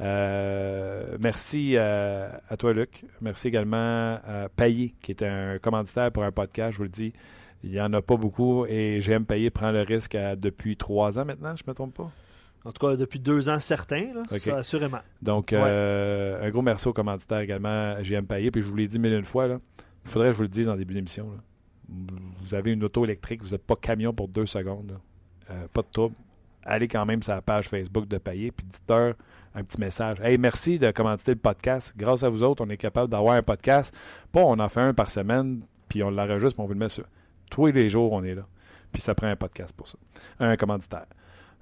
Euh, 0.00 1.16
merci 1.20 1.76
à 1.76 2.56
toi, 2.58 2.72
Luc. 2.72 3.04
Merci 3.20 3.48
également 3.48 4.18
à 4.26 4.48
Payé, 4.54 4.94
qui 5.00 5.12
est 5.12 5.22
un 5.22 5.58
commanditaire 5.58 6.12
pour 6.12 6.24
un 6.24 6.32
podcast. 6.32 6.72
Je 6.72 6.76
vous 6.78 6.84
le 6.84 6.88
dis, 6.88 7.12
il 7.64 7.70
n'y 7.70 7.80
en 7.80 7.92
a 7.92 8.02
pas 8.02 8.16
beaucoup 8.16 8.66
et 8.66 9.00
j'aime 9.00 9.24
Payé 9.24 9.50
prend 9.50 9.72
le 9.72 9.82
risque 9.82 10.16
depuis 10.36 10.76
trois 10.76 11.18
ans 11.18 11.24
maintenant, 11.24 11.54
je 11.56 11.64
ne 11.64 11.70
me 11.70 11.74
trompe 11.74 11.94
pas? 11.94 12.10
En 12.68 12.72
tout 12.72 12.86
cas, 12.86 12.96
depuis 12.96 13.18
deux 13.18 13.48
ans 13.48 13.58
certains, 13.58 14.12
là, 14.12 14.56
assurément. 14.58 15.00
Donc, 15.22 15.54
euh, 15.54 16.46
un 16.46 16.50
gros 16.50 16.60
merci 16.60 16.86
aux 16.86 16.92
commanditaires 16.92 17.38
également 17.38 17.98
JM 18.02 18.26
Payé. 18.26 18.50
Puis 18.50 18.60
je 18.60 18.66
vous 18.68 18.76
l'ai 18.76 18.86
dit 18.86 18.98
mille 18.98 19.14
une 19.14 19.24
fois, 19.24 19.46
il 19.46 20.10
faudrait 20.10 20.28
que 20.28 20.32
je 20.32 20.36
vous 20.36 20.42
le 20.42 20.48
dise 20.50 20.68
en 20.68 20.76
début 20.76 20.92
d'émission. 20.92 21.30
Vous 21.88 22.54
avez 22.54 22.72
une 22.72 22.84
auto 22.84 23.06
électrique, 23.06 23.42
vous 23.42 23.52
n'êtes 23.52 23.64
pas 23.64 23.74
camion 23.74 24.12
pour 24.12 24.28
deux 24.28 24.44
secondes. 24.44 24.98
Euh, 25.50 25.66
pas 25.72 25.80
de 25.80 25.86
trouble. 25.90 26.14
Allez 26.62 26.88
quand 26.88 27.06
même 27.06 27.22
sur 27.22 27.32
la 27.32 27.40
page 27.40 27.68
Facebook 27.68 28.06
de 28.06 28.18
Payé, 28.18 28.52
puis 28.52 28.66
dites-leur 28.66 29.14
un 29.54 29.64
petit 29.64 29.80
message. 29.80 30.20
Hey, 30.20 30.36
merci 30.36 30.78
de 30.78 30.90
commenter 30.90 31.32
le 31.32 31.38
podcast. 31.38 31.94
Grâce 31.96 32.22
à 32.22 32.28
vous 32.28 32.42
autres, 32.42 32.62
on 32.62 32.68
est 32.68 32.76
capable 32.76 33.10
d'avoir 33.10 33.36
un 33.36 33.42
podcast. 33.42 33.94
Pas 34.30 34.42
on 34.42 34.58
en 34.58 34.68
fait 34.68 34.82
un 34.82 34.92
par 34.92 35.08
semaine, 35.08 35.62
puis 35.88 36.02
on 36.02 36.10
l'enregistre, 36.10 36.56
puis 36.56 36.64
on 36.64 36.66
vous 36.66 36.74
le 36.74 36.80
met 36.80 36.90
sur. 36.90 37.06
Tous 37.50 37.64
les 37.64 37.88
jours, 37.88 38.12
on 38.12 38.22
est 38.24 38.34
là. 38.34 38.46
Puis 38.92 39.00
ça 39.00 39.14
prend 39.14 39.28
un 39.28 39.36
podcast 39.36 39.74
pour 39.74 39.88
ça. 39.88 39.96
Un 40.38 40.56
commanditaire. 40.56 41.06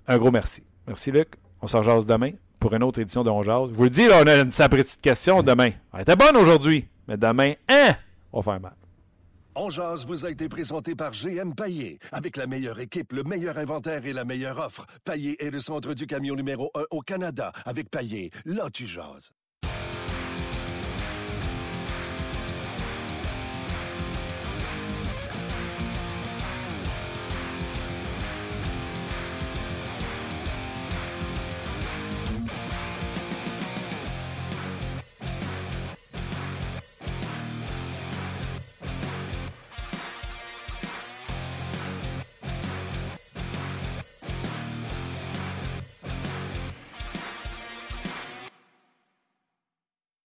Un 0.09 0.19
gros 0.19 0.33
merci. 0.33 0.65
Merci, 0.87 1.11
Luc. 1.11 1.35
On 1.61 1.67
s'en 1.67 1.83
jase 1.83 2.07
demain 2.07 2.33
pour 2.59 2.75
une 2.75 2.83
autre 2.83 3.01
édition 3.01 3.25
de 3.25 3.31
On 3.31 3.43
Jase. 3.43 3.71
Je 3.71 3.75
vous 3.75 3.85
le 3.85 3.91
dis, 3.91 4.07
là, 4.07 4.21
on 4.23 4.27
a 4.27 4.37
une 4.37 4.51
sacrée 4.51 4.79
petite 4.79 5.01
question 5.01 5.43
demain. 5.43 5.71
Elle 5.93 6.01
était 6.01 6.17
bonne 6.17 6.37
aujourd'hui, 6.37 6.87
mais 7.09 7.17
demain, 7.17 7.55
hein, 7.69 7.95
on 8.33 8.41
va 8.41 8.53
faire 8.53 8.61
mal. 8.61 8.77
On 9.55 9.71
Jase 9.71 10.05
vous 10.05 10.27
a 10.27 10.31
été 10.31 10.49
présenté 10.49 10.95
par 10.95 11.13
GM 11.13 11.55
Paillé. 11.55 11.99
Avec 12.13 12.37
la 12.37 12.47
meilleure 12.47 12.79
équipe, 12.79 13.13
le 13.13 13.23
meilleur 13.23 13.57
inventaire 13.57 14.05
et 14.05 14.13
la 14.13 14.25
meilleure 14.25 14.59
offre. 14.59 14.85
Paillé 15.05 15.43
est 15.43 15.51
le 15.51 15.61
centre 15.61 15.95
du 15.95 16.07
camion 16.07 16.35
numéro 16.35 16.71
1 16.75 16.83
au 16.91 17.01
Canada. 17.01 17.53
Avec 17.65 17.91
Paillé, 17.91 18.31
là 18.45 18.69
tu 18.71 18.87
jases. 18.87 19.33